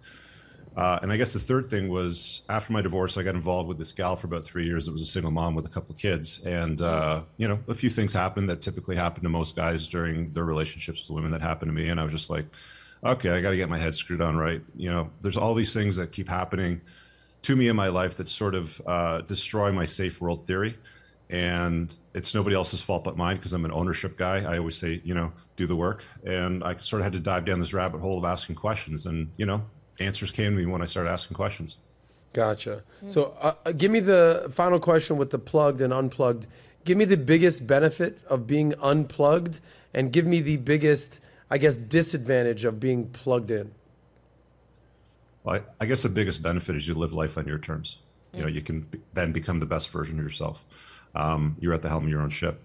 Uh, 0.76 0.98
and 1.02 1.12
I 1.12 1.18
guess 1.18 1.34
the 1.34 1.38
third 1.38 1.68
thing 1.68 1.88
was 1.88 2.42
after 2.48 2.72
my 2.72 2.80
divorce, 2.80 3.18
I 3.18 3.22
got 3.22 3.34
involved 3.34 3.68
with 3.68 3.78
this 3.78 3.92
gal 3.92 4.16
for 4.16 4.26
about 4.26 4.44
three 4.44 4.64
years. 4.64 4.86
That 4.86 4.92
was 4.92 5.02
a 5.02 5.06
single 5.06 5.30
mom 5.30 5.54
with 5.54 5.66
a 5.66 5.68
couple 5.68 5.94
of 5.94 6.00
kids, 6.00 6.40
and 6.46 6.80
uh, 6.80 7.22
you 7.36 7.46
know, 7.46 7.58
a 7.68 7.74
few 7.74 7.90
things 7.90 8.12
happened 8.12 8.48
that 8.48 8.62
typically 8.62 8.96
happen 8.96 9.22
to 9.22 9.28
most 9.28 9.54
guys 9.54 9.86
during 9.86 10.32
their 10.32 10.44
relationships 10.44 11.00
with 11.00 11.10
women. 11.10 11.30
That 11.30 11.42
happened 11.42 11.68
to 11.68 11.74
me, 11.74 11.88
and 11.88 12.00
I 12.00 12.04
was 12.04 12.12
just 12.12 12.30
like, 12.30 12.46
okay, 13.04 13.30
I 13.30 13.42
got 13.42 13.50
to 13.50 13.56
get 13.56 13.68
my 13.68 13.78
head 13.78 13.94
screwed 13.94 14.22
on 14.22 14.36
right. 14.36 14.62
You 14.74 14.90
know, 14.90 15.10
there's 15.20 15.36
all 15.36 15.54
these 15.54 15.74
things 15.74 15.96
that 15.96 16.10
keep 16.10 16.28
happening 16.28 16.80
to 17.42 17.56
me 17.56 17.68
in 17.68 17.76
my 17.76 17.88
life 17.88 18.16
that 18.16 18.30
sort 18.30 18.54
of 18.54 18.80
uh, 18.86 19.20
destroy 19.22 19.72
my 19.72 19.84
safe 19.84 20.22
world 20.22 20.46
theory, 20.46 20.78
and 21.28 21.94
it's 22.14 22.34
nobody 22.34 22.56
else's 22.56 22.80
fault 22.80 23.04
but 23.04 23.18
mine 23.18 23.36
because 23.36 23.52
I'm 23.52 23.66
an 23.66 23.72
ownership 23.72 24.16
guy. 24.16 24.42
I 24.42 24.56
always 24.56 24.76
say, 24.76 25.02
you 25.04 25.12
know, 25.12 25.32
do 25.56 25.66
the 25.66 25.76
work, 25.76 26.02
and 26.24 26.64
I 26.64 26.78
sort 26.78 27.00
of 27.00 27.04
had 27.04 27.12
to 27.12 27.20
dive 27.20 27.44
down 27.44 27.60
this 27.60 27.74
rabbit 27.74 28.00
hole 28.00 28.16
of 28.16 28.24
asking 28.24 28.56
questions, 28.56 29.04
and 29.04 29.30
you 29.36 29.44
know, 29.44 29.62
answers 29.98 30.30
came 30.30 30.52
to 30.54 30.58
me 30.58 30.66
when 30.66 30.82
I 30.82 30.86
started 30.86 31.10
asking 31.10 31.34
questions. 31.34 31.76
Gotcha. 32.32 32.82
So, 33.08 33.36
uh, 33.40 33.54
uh, 33.66 33.72
give 33.72 33.90
me 33.90 34.00
the 34.00 34.50
final 34.54 34.80
question 34.80 35.18
with 35.18 35.30
the 35.30 35.38
plugged 35.38 35.82
and 35.82 35.92
unplugged. 35.92 36.46
Give 36.84 36.96
me 36.96 37.04
the 37.04 37.16
biggest 37.16 37.66
benefit 37.66 38.22
of 38.26 38.46
being 38.46 38.74
unplugged, 38.80 39.60
and 39.92 40.12
give 40.12 40.26
me 40.26 40.40
the 40.40 40.56
biggest, 40.56 41.20
I 41.50 41.58
guess, 41.58 41.76
disadvantage 41.76 42.64
of 42.64 42.80
being 42.80 43.08
plugged 43.10 43.50
in. 43.50 43.72
Well, 45.44 45.56
I, 45.56 45.84
I 45.84 45.86
guess 45.86 46.02
the 46.02 46.08
biggest 46.08 46.42
benefit 46.42 46.74
is 46.76 46.88
you 46.88 46.94
live 46.94 47.12
life 47.12 47.36
on 47.36 47.46
your 47.46 47.58
terms. 47.58 47.98
You 48.34 48.42
know, 48.42 48.48
you 48.48 48.62
can 48.62 48.88
then 49.12 49.32
become 49.32 49.60
the 49.60 49.66
best 49.66 49.90
version 49.90 50.18
of 50.18 50.24
yourself. 50.24 50.64
Um, 51.14 51.56
you're 51.60 51.74
at 51.74 51.82
the 51.82 51.90
helm 51.90 52.04
of 52.04 52.10
your 52.10 52.22
own 52.22 52.30
ship 52.30 52.62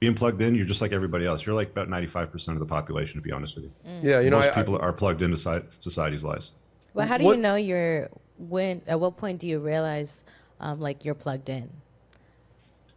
being 0.00 0.14
plugged 0.14 0.40
in, 0.42 0.54
you're 0.54 0.66
just 0.66 0.80
like 0.80 0.92
everybody 0.92 1.26
else. 1.26 1.44
You're 1.44 1.54
like 1.54 1.70
about 1.70 1.88
95% 1.88 2.48
of 2.48 2.58
the 2.58 2.66
population, 2.66 3.16
to 3.16 3.22
be 3.22 3.32
honest 3.32 3.56
with 3.56 3.64
you. 3.64 3.72
Mm. 3.86 4.04
Yeah, 4.04 4.20
you 4.20 4.30
know, 4.30 4.38
most 4.38 4.50
I, 4.50 4.54
people 4.54 4.76
I, 4.76 4.80
are 4.80 4.92
plugged 4.92 5.22
into 5.22 5.36
society's 5.78 6.24
lies. 6.24 6.52
Well, 6.94 7.06
how 7.06 7.18
do 7.18 7.24
what? 7.24 7.36
you 7.36 7.42
know 7.42 7.56
you're 7.56 8.08
when? 8.38 8.82
At 8.86 9.00
what 9.00 9.16
point 9.16 9.40
do 9.40 9.46
you 9.48 9.58
realize 9.58 10.24
um, 10.60 10.80
like 10.80 11.04
you're 11.04 11.14
plugged 11.14 11.48
in? 11.48 11.68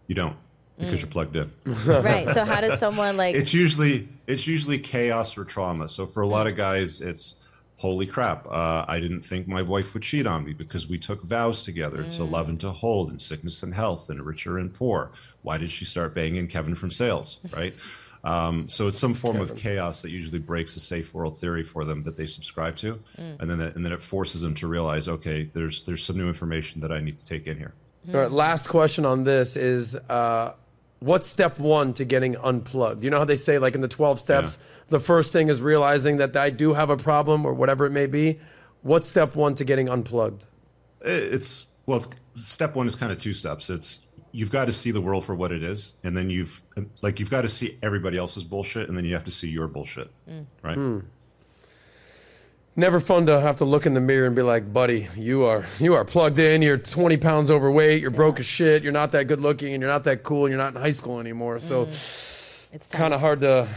You 0.08 0.16
don't 0.16 0.36
because 0.78 1.00
mm. 1.00 1.02
you're 1.02 1.12
plugged 1.12 1.36
in. 1.36 1.52
right. 1.86 2.30
So 2.30 2.46
how 2.46 2.62
does 2.62 2.80
someone 2.80 3.18
like? 3.18 3.36
It's 3.36 3.54
usually 3.54 4.08
it's 4.28 4.48
usually 4.48 4.80
chaos 4.80 5.38
or 5.38 5.46
trauma. 5.46 5.88
So 5.88 6.06
for 6.06 6.22
a 6.22 6.28
lot 6.28 6.48
of 6.48 6.56
guys, 6.56 7.02
it's 7.02 7.36
holy 7.82 8.06
crap, 8.06 8.46
uh, 8.46 8.86
I 8.88 9.00
didn't 9.00 9.24
think 9.24 9.48
my 9.48 9.64
wife 9.64 9.96
would 9.96 10.04
cheat 10.04 10.28
on 10.28 10.46
me 10.46 10.54
because 10.54 10.88
we 10.88 11.00
took 11.00 11.24
vows 11.24 11.66
together 11.66 12.04
mm. 12.04 12.16
to 12.16 12.24
love 12.24 12.48
and 12.48 12.60
to 12.60 12.70
hold 12.70 13.10
in 13.10 13.18
sickness 13.18 13.64
and 13.64 13.74
health 13.74 14.08
and 14.12 14.24
richer 14.24 14.60
and 14.60 14.72
poor. 14.72 15.12
Why 15.42 15.58
did 15.58 15.72
she 15.72 15.86
start 15.86 16.14
banging 16.14 16.48
Kevin 16.48 16.76
from 16.76 16.92
sales, 16.92 17.40
right? 17.52 17.74
Um, 18.24 18.70
so 18.70 18.88
it's 18.88 19.00
some 19.00 19.16
form 19.16 19.38
Kevin. 19.38 19.50
of 19.50 19.58
chaos 19.58 20.04
that 20.04 20.12
usually 20.12 20.38
breaks 20.38 20.76
the 20.76 20.80
safe 20.80 21.12
world 21.12 21.40
theory 21.40 21.64
for 21.64 21.84
them 21.84 22.04
that 22.04 22.18
they 22.18 22.28
subscribe 22.28 22.78
to, 22.78 23.00
mm. 23.18 23.40
and 23.40 23.50
then 23.50 23.58
that, 23.58 23.76
and 23.76 23.84
then 23.84 23.94
it 23.94 24.04
forces 24.04 24.42
them 24.42 24.54
to 24.56 24.68
realize, 24.68 25.08
okay, 25.08 25.50
there's 25.52 25.82
there's 25.84 26.04
some 26.04 26.20
new 26.20 26.28
information 26.28 26.82
that 26.82 26.92
I 26.92 27.02
need 27.02 27.18
to 27.18 27.26
take 27.26 27.48
in 27.48 27.58
here. 27.58 27.74
All 28.14 28.20
right, 28.20 28.32
last 28.32 28.68
question 28.68 29.06
on 29.06 29.24
this 29.24 29.56
is 29.56 29.96
uh, 29.96 30.54
what's 31.02 31.28
step 31.28 31.60
one 31.60 31.94
to 31.94 32.06
getting 32.06 32.38
unplugged? 32.38 33.04
You 33.04 33.10
know 33.10 33.18
how 33.18 33.26
they 33.26 33.36
say, 33.36 33.58
like 33.58 33.76
in 33.76 33.82
the 33.82 33.88
12 33.88 34.20
steps, 34.20 34.58
yeah. 34.58 34.86
the 34.90 35.00
first 35.00 35.34
thing 35.34 35.50
is 35.50 35.62
realizing 35.62 36.18
that 36.18 36.36
I 36.38 36.50
do 36.50 36.74
have 36.74 36.90
a 36.90 36.98
problem 36.98 37.46
or 37.46 37.54
whatever 37.54 37.86
it 37.86 37.92
may 37.92 38.08
be. 38.08 38.40
What's 38.84 39.08
step 39.08 39.36
one 39.36 39.56
to 39.56 39.66
getting 39.66 39.90
unplugged? 39.90 40.46
Eh, 41.04 41.10
it's, 41.10 41.66
well, 41.86 41.98
it's, 41.98 42.08
step 42.36 42.76
one 42.76 42.88
is 42.88 42.96
kind 42.96 43.12
of 43.12 43.20
two 43.20 43.34
steps. 43.34 43.70
It's 43.70 44.00
you've 44.32 44.52
got 44.52 44.66
to 44.66 44.74
see 44.74 44.92
the 44.92 45.02
world 45.02 45.26
for 45.26 45.36
what 45.36 45.52
it 45.52 45.64
is, 45.64 45.94
and 46.04 46.16
then 46.16 46.30
you've 46.30 46.62
like 47.02 47.20
you've 47.20 47.30
got 47.30 47.42
to 47.42 47.50
see 47.50 47.78
everybody 47.84 48.18
else's 48.18 48.44
bullshit, 48.44 48.88
and 48.88 48.98
then 48.98 49.06
you 49.06 49.14
have 49.14 49.26
to 49.26 49.32
see 49.32 49.50
your 49.50 49.68
bullshit, 49.68 50.10
mm. 50.30 50.46
right? 50.64 50.78
Hmm. 50.78 51.00
Never 52.76 53.02
fun 53.02 53.26
to 53.26 53.42
have 53.42 53.58
to 53.58 53.66
look 53.66 53.86
in 53.86 53.94
the 53.94 54.00
mirror 54.00 54.26
and 54.26 54.36
be 54.36 54.42
like, 54.42 54.72
buddy, 54.72 55.10
you 55.18 55.44
are 55.44 55.66
you 55.80 55.94
are 55.94 56.06
plugged 56.06 56.40
in. 56.40 56.62
You're 56.62 56.78
20 56.78 57.18
pounds 57.18 57.52
overweight. 57.52 58.02
You're 58.02 58.12
broke 58.12 58.40
as 58.40 58.46
shit. 58.46 58.82
You're 58.82 58.94
not 58.94 59.12
that 59.12 59.26
good 59.28 59.42
looking, 59.42 59.74
and 59.74 59.82
you're 59.82 59.92
not 59.92 60.06
that 60.06 60.24
cool. 60.24 60.46
And 60.46 60.52
you're 60.54 60.58
not 60.62 60.74
in 60.76 60.82
high 60.82 60.92
school 60.92 61.20
anymore. 61.20 61.60
So 61.60 61.84
It's 62.72 62.88
kind 62.90 63.14
of 63.14 63.20
hard 63.20 63.42
to. 63.42 63.68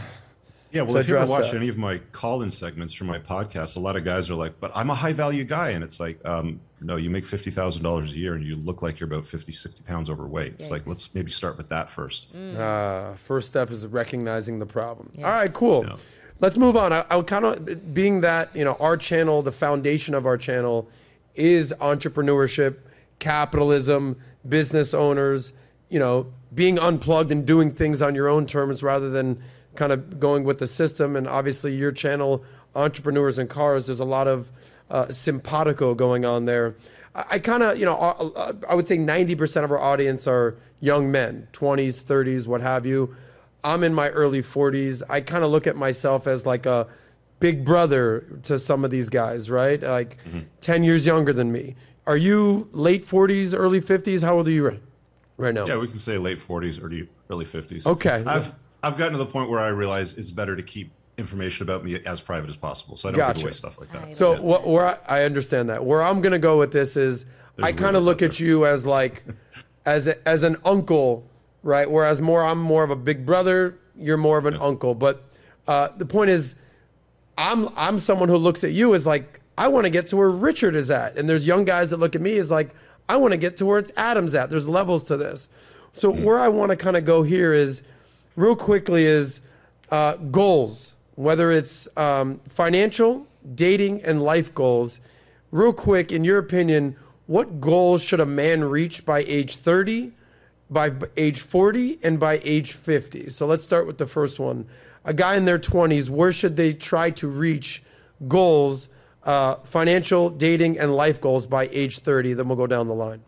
Yeah, 0.71 0.81
well, 0.81 0.95
to 0.95 0.99
if 0.99 1.07
you 1.09 1.17
ever 1.17 1.29
watch 1.29 1.51
that. 1.51 1.55
any 1.57 1.69
of 1.69 1.77
my 1.77 1.99
call-in 2.11 2.51
segments 2.51 2.93
from 2.93 3.07
my 3.07 3.19
podcast, 3.19 3.77
a 3.77 3.79
lot 3.79 3.95
of 3.95 4.03
guys 4.03 4.29
are 4.29 4.35
like, 4.35 4.59
"But 4.59 4.71
I'm 4.75 4.89
a 4.89 4.95
high-value 4.95 5.45
guy," 5.45 5.69
and 5.69 5.81
it's 5.85 6.01
like, 6.01 6.19
um, 6.25 6.59
"No, 6.81 6.97
you 6.97 7.09
make 7.09 7.25
fifty 7.25 7.49
thousand 7.49 7.83
dollars 7.83 8.11
a 8.11 8.17
year, 8.17 8.33
and 8.33 8.43
you 8.45 8.57
look 8.57 8.81
like 8.81 8.99
you're 8.99 9.07
about 9.07 9.25
50, 9.25 9.53
60 9.53 9.83
pounds 9.83 10.09
overweight." 10.09 10.55
It's 10.59 10.71
like, 10.71 10.85
let's 10.85 11.13
maybe 11.15 11.31
start 11.31 11.55
with 11.57 11.69
that 11.69 11.89
first. 11.89 12.33
Uh, 12.35 13.13
first 13.15 13.47
step 13.47 13.71
is 13.71 13.85
recognizing 13.85 14.59
the 14.59 14.65
problem. 14.65 15.11
Yes. 15.15 15.25
All 15.25 15.31
right, 15.31 15.53
cool. 15.53 15.85
Yeah. 15.85 15.95
Let's 16.39 16.57
move 16.57 16.75
on. 16.75 16.91
I, 16.91 17.05
I 17.09 17.21
kind 17.21 17.45
of 17.45 17.93
being 17.93 18.21
that 18.21 18.55
you 18.55 18.63
know 18.63 18.75
our 18.79 18.97
channel, 18.97 19.41
the 19.41 19.51
foundation 19.51 20.13
of 20.13 20.25
our 20.25 20.37
channel 20.37 20.89
is 21.35 21.73
entrepreneurship, 21.79 22.77
capitalism, 23.19 24.17
business 24.47 24.93
owners. 24.93 25.53
You 25.89 25.99
know, 25.99 26.33
being 26.53 26.79
unplugged 26.79 27.31
and 27.31 27.45
doing 27.45 27.71
things 27.73 28.01
on 28.01 28.15
your 28.15 28.27
own 28.27 28.47
terms 28.47 28.81
rather 28.83 29.09
than 29.09 29.41
kind 29.75 29.91
of 29.91 30.19
going 30.19 30.43
with 30.43 30.57
the 30.57 30.67
system. 30.67 31.15
And 31.15 31.27
obviously, 31.27 31.75
your 31.75 31.91
channel, 31.91 32.43
entrepreneurs 32.75 33.37
and 33.37 33.49
cars. 33.49 33.85
There's 33.85 33.99
a 33.99 34.05
lot 34.05 34.27
of 34.27 34.51
uh, 34.89 35.11
simpatico 35.11 35.95
going 35.95 36.25
on 36.25 36.45
there. 36.45 36.75
I, 37.15 37.39
kind 37.39 37.63
of, 37.63 37.79
you 37.79 37.85
know, 37.85 37.95
uh, 37.95 38.53
I 38.67 38.75
would 38.75 38.89
say 38.89 38.97
90% 38.97 39.63
of 39.63 39.71
our 39.71 39.79
audience 39.79 40.27
are 40.27 40.57
young 40.81 41.11
men, 41.11 41.47
20s, 41.53 42.03
30s, 42.03 42.45
what 42.45 42.59
have 42.59 42.85
you. 42.85 43.15
I'm 43.65 43.83
in 43.83 43.93
my 43.93 44.09
early 44.09 44.43
40s. 44.43 45.01
I 45.09 45.21
kind 45.21 45.43
of 45.43 45.49
look 45.49 45.65
at 45.65 45.75
myself 45.75 46.27
as 46.27 46.45
like 46.45 46.65
a 46.67 46.87
big 47.39 47.65
brother 47.65 48.39
to 48.43 48.59
some 48.59 48.85
of 48.85 48.91
these 48.91 49.09
guys, 49.09 49.49
right? 49.49 49.81
Like 49.81 50.17
mm-hmm. 50.23 50.41
10 50.61 50.83
years 50.83 51.05
younger 51.05 51.33
than 51.33 51.51
me. 51.51 51.75
Are 52.05 52.15
you 52.15 52.69
late 52.71 53.05
40s, 53.05 53.55
early 53.57 53.81
50s? 53.81 54.21
How 54.21 54.35
old 54.37 54.47
are 54.47 54.51
you 54.51 54.67
right, 54.67 54.81
right 55.37 55.53
now? 55.53 55.65
Yeah, 55.65 55.77
we 55.77 55.87
can 55.87 55.97
say 55.97 56.19
late 56.19 56.39
40s, 56.39 56.81
early 56.81 57.09
early 57.31 57.45
50s. 57.45 57.87
Okay. 57.87 58.23
I've 58.25 58.53
I've 58.83 58.97
gotten 58.97 59.13
to 59.13 59.17
the 59.17 59.25
point 59.25 59.49
where 59.49 59.59
I 59.59 59.69
realize 59.69 60.13
it's 60.13 60.29
better 60.29 60.55
to 60.55 60.61
keep 60.61 60.91
information 61.17 61.63
about 61.63 61.83
me 61.83 61.99
as 62.05 62.21
private 62.21 62.51
as 62.51 62.57
possible, 62.57 62.97
so 62.97 63.09
I 63.09 63.13
don't 63.13 63.17
Gotcha. 63.17 63.39
give 63.39 63.45
away 63.45 63.53
stuff 63.53 63.79
like 63.79 63.91
that. 63.93 64.15
So 64.15 64.33
Yeah. 64.33 64.39
what, 64.41 64.67
where 64.67 64.87
I, 64.87 65.21
I 65.21 65.23
understand 65.23 65.69
that. 65.69 65.83
Where 65.83 66.03
I'm 66.03 66.21
gonna 66.21 66.37
go 66.37 66.59
with 66.59 66.71
this 66.71 66.95
is 66.95 67.25
I 67.57 67.71
kind 67.71 67.95
of 67.97 68.03
look 68.03 68.21
at 68.21 68.39
you 68.39 68.67
as 68.67 68.85
like 68.85 69.23
as 69.87 70.07
a, 70.07 70.27
as 70.27 70.43
an 70.43 70.57
uncle, 70.65 71.27
right? 71.65 71.89
Whereas 71.89 72.21
more 72.21 72.45
I'm 72.45 72.59
more 72.59 72.85
of 72.85 72.91
a 72.91 72.95
big 72.95 73.25
brother, 73.25 73.77
you're 73.97 74.15
more 74.15 74.37
of 74.37 74.45
an 74.45 74.55
uncle. 74.55 74.95
But 74.95 75.23
uh, 75.67 75.89
the 75.97 76.05
point 76.05 76.29
is, 76.29 76.55
I'm 77.37 77.67
I'm 77.75 77.99
someone 77.99 78.29
who 78.29 78.37
looks 78.37 78.63
at 78.63 78.71
you 78.71 78.95
as 78.95 79.05
like 79.05 79.41
I 79.57 79.67
want 79.67 79.85
to 79.85 79.89
get 79.89 80.07
to 80.09 80.17
where 80.17 80.29
Richard 80.29 80.75
is 80.75 80.89
at, 80.89 81.17
and 81.17 81.27
there's 81.27 81.45
young 81.45 81.65
guys 81.65 81.89
that 81.89 81.97
look 81.97 82.15
at 82.15 82.21
me 82.21 82.37
as 82.37 82.49
like 82.49 82.73
I 83.09 83.17
want 83.17 83.33
to 83.33 83.37
get 83.37 83.57
to 83.57 83.65
where 83.65 83.79
it's 83.79 83.91
Adam's 83.97 84.35
at. 84.35 84.49
There's 84.49 84.67
levels 84.67 85.03
to 85.05 85.17
this. 85.17 85.49
So 85.93 86.09
where 86.09 86.39
I 86.39 86.47
want 86.47 86.71
to 86.71 86.75
kind 86.75 86.97
of 86.97 87.05
go 87.05 87.23
here 87.23 87.53
is, 87.53 87.81
real 88.35 88.55
quickly, 88.55 89.05
is 89.05 89.41
uh, 89.91 90.15
goals, 90.15 90.95
whether 91.15 91.51
it's 91.51 91.87
um, 91.95 92.41
financial, 92.49 93.27
dating, 93.53 94.03
and 94.03 94.21
life 94.21 94.53
goals. 94.53 94.99
Real 95.51 95.71
quick, 95.71 96.11
in 96.11 96.25
your 96.25 96.37
opinion, 96.37 96.97
what 97.27 97.61
goals 97.61 98.01
should 98.01 98.19
a 98.19 98.25
man 98.25 98.63
reach 98.63 99.05
by 99.05 99.19
age 99.19 99.55
30, 99.55 100.11
by 100.69 100.91
age 101.17 101.41
40, 101.41 101.99
and 102.03 102.19
by 102.19 102.39
age 102.43 102.73
50? 102.73 103.29
So 103.29 103.45
let's 103.45 103.63
start 103.63 103.87
with 103.87 103.97
the 103.97 104.07
first 104.07 104.39
one. 104.39 104.65
A 105.03 105.13
guy 105.13 105.35
in 105.35 105.45
their 105.45 105.59
20s, 105.59 106.09
where 106.09 106.31
should 106.31 106.55
they 106.55 106.73
try 106.73 107.11
to 107.11 107.27
reach 107.27 107.83
goals, 108.27 108.89
uh, 109.23 109.55
financial, 109.63 110.29
dating, 110.29 110.79
and 110.79 110.95
life 110.95 111.21
goals 111.21 111.45
by 111.45 111.69
age 111.71 111.99
30? 111.99 112.33
Then 112.33 112.47
we'll 112.47 112.57
go 112.57 112.67
down 112.67 112.87
the 112.87 112.95
line. 112.95 113.21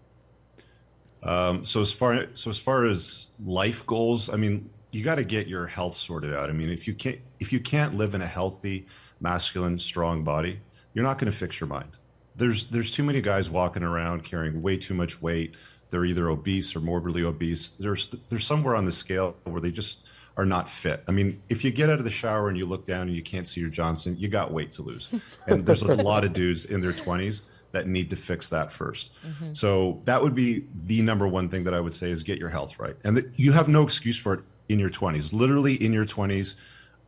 Um, 1.23 1.65
so 1.65 1.81
as 1.81 1.91
far 1.91 2.27
so 2.33 2.49
as 2.49 2.57
far 2.57 2.85
as 2.85 3.29
life 3.43 3.85
goals, 3.85 4.29
I 4.29 4.37
mean, 4.37 4.69
you 4.91 5.03
got 5.03 5.15
to 5.15 5.23
get 5.23 5.47
your 5.47 5.67
health 5.67 5.93
sorted 5.93 6.33
out. 6.33 6.49
I 6.49 6.53
mean, 6.53 6.69
if 6.69 6.87
you 6.87 6.93
can't 6.93 7.19
if 7.39 7.51
you 7.51 7.59
can't 7.59 7.95
live 7.95 8.15
in 8.15 8.21
a 8.21 8.27
healthy, 8.27 8.85
masculine, 9.19 9.79
strong 9.79 10.23
body, 10.23 10.59
you're 10.93 11.03
not 11.03 11.19
going 11.19 11.31
to 11.31 11.37
fix 11.37 11.59
your 11.59 11.67
mind. 11.67 11.89
There's 12.35 12.67
there's 12.67 12.91
too 12.91 13.03
many 13.03 13.21
guys 13.21 13.49
walking 13.49 13.83
around 13.83 14.23
carrying 14.23 14.61
way 14.61 14.77
too 14.77 14.93
much 14.93 15.21
weight. 15.21 15.55
They're 15.89 16.05
either 16.05 16.29
obese 16.29 16.75
or 16.75 16.79
morbidly 16.79 17.23
obese. 17.23 17.71
There's 17.71 18.07
there's 18.29 18.45
somewhere 18.45 18.75
on 18.75 18.85
the 18.85 18.91
scale 18.91 19.35
where 19.45 19.61
they 19.61 19.71
just 19.71 19.97
are 20.37 20.45
not 20.45 20.69
fit. 20.69 21.03
I 21.07 21.11
mean, 21.11 21.41
if 21.49 21.63
you 21.63 21.71
get 21.71 21.89
out 21.89 21.97
of 21.97 22.05
the 22.05 22.11
shower 22.11 22.47
and 22.47 22.57
you 22.57 22.65
look 22.65 22.85
down 22.85 23.07
and 23.07 23.15
you 23.15 23.23
can't 23.23 23.47
see 23.47 23.59
your 23.59 23.71
Johnson, 23.71 24.15
you 24.19 24.27
got 24.27 24.53
weight 24.53 24.71
to 24.73 24.83
lose. 24.83 25.09
And 25.47 25.65
there's 25.65 25.81
a 25.81 25.95
lot 25.95 26.23
of 26.23 26.33
dudes 26.33 26.65
in 26.65 26.81
their 26.81 26.93
20s 26.93 27.41
that 27.71 27.87
need 27.87 28.09
to 28.09 28.15
fix 28.15 28.49
that 28.49 28.69
1st 28.69 29.09
So 29.53 30.01
that 30.05 30.21
would 30.21 30.35
be 30.35 30.65
the 30.85 31.01
number 31.01 31.27
one 31.27 31.49
thing 31.49 31.63
that 31.63 31.73
I 31.73 31.79
would 31.79 31.95
say 31.95 32.11
is 32.11 32.21
get 32.23 32.37
your 32.37 32.49
health 32.49 32.79
right. 32.79 32.95
And 33.03 33.17
that 33.17 33.39
you 33.39 33.51
have 33.53 33.67
no 33.67 33.81
excuse 33.81 34.17
for 34.17 34.35
it 34.35 34.39
in 34.69 34.79
your 34.79 34.89
20s. 34.89 35.33
Literally 35.33 35.73
in 35.83 35.91
your 35.91 36.05
20s, 36.05 36.55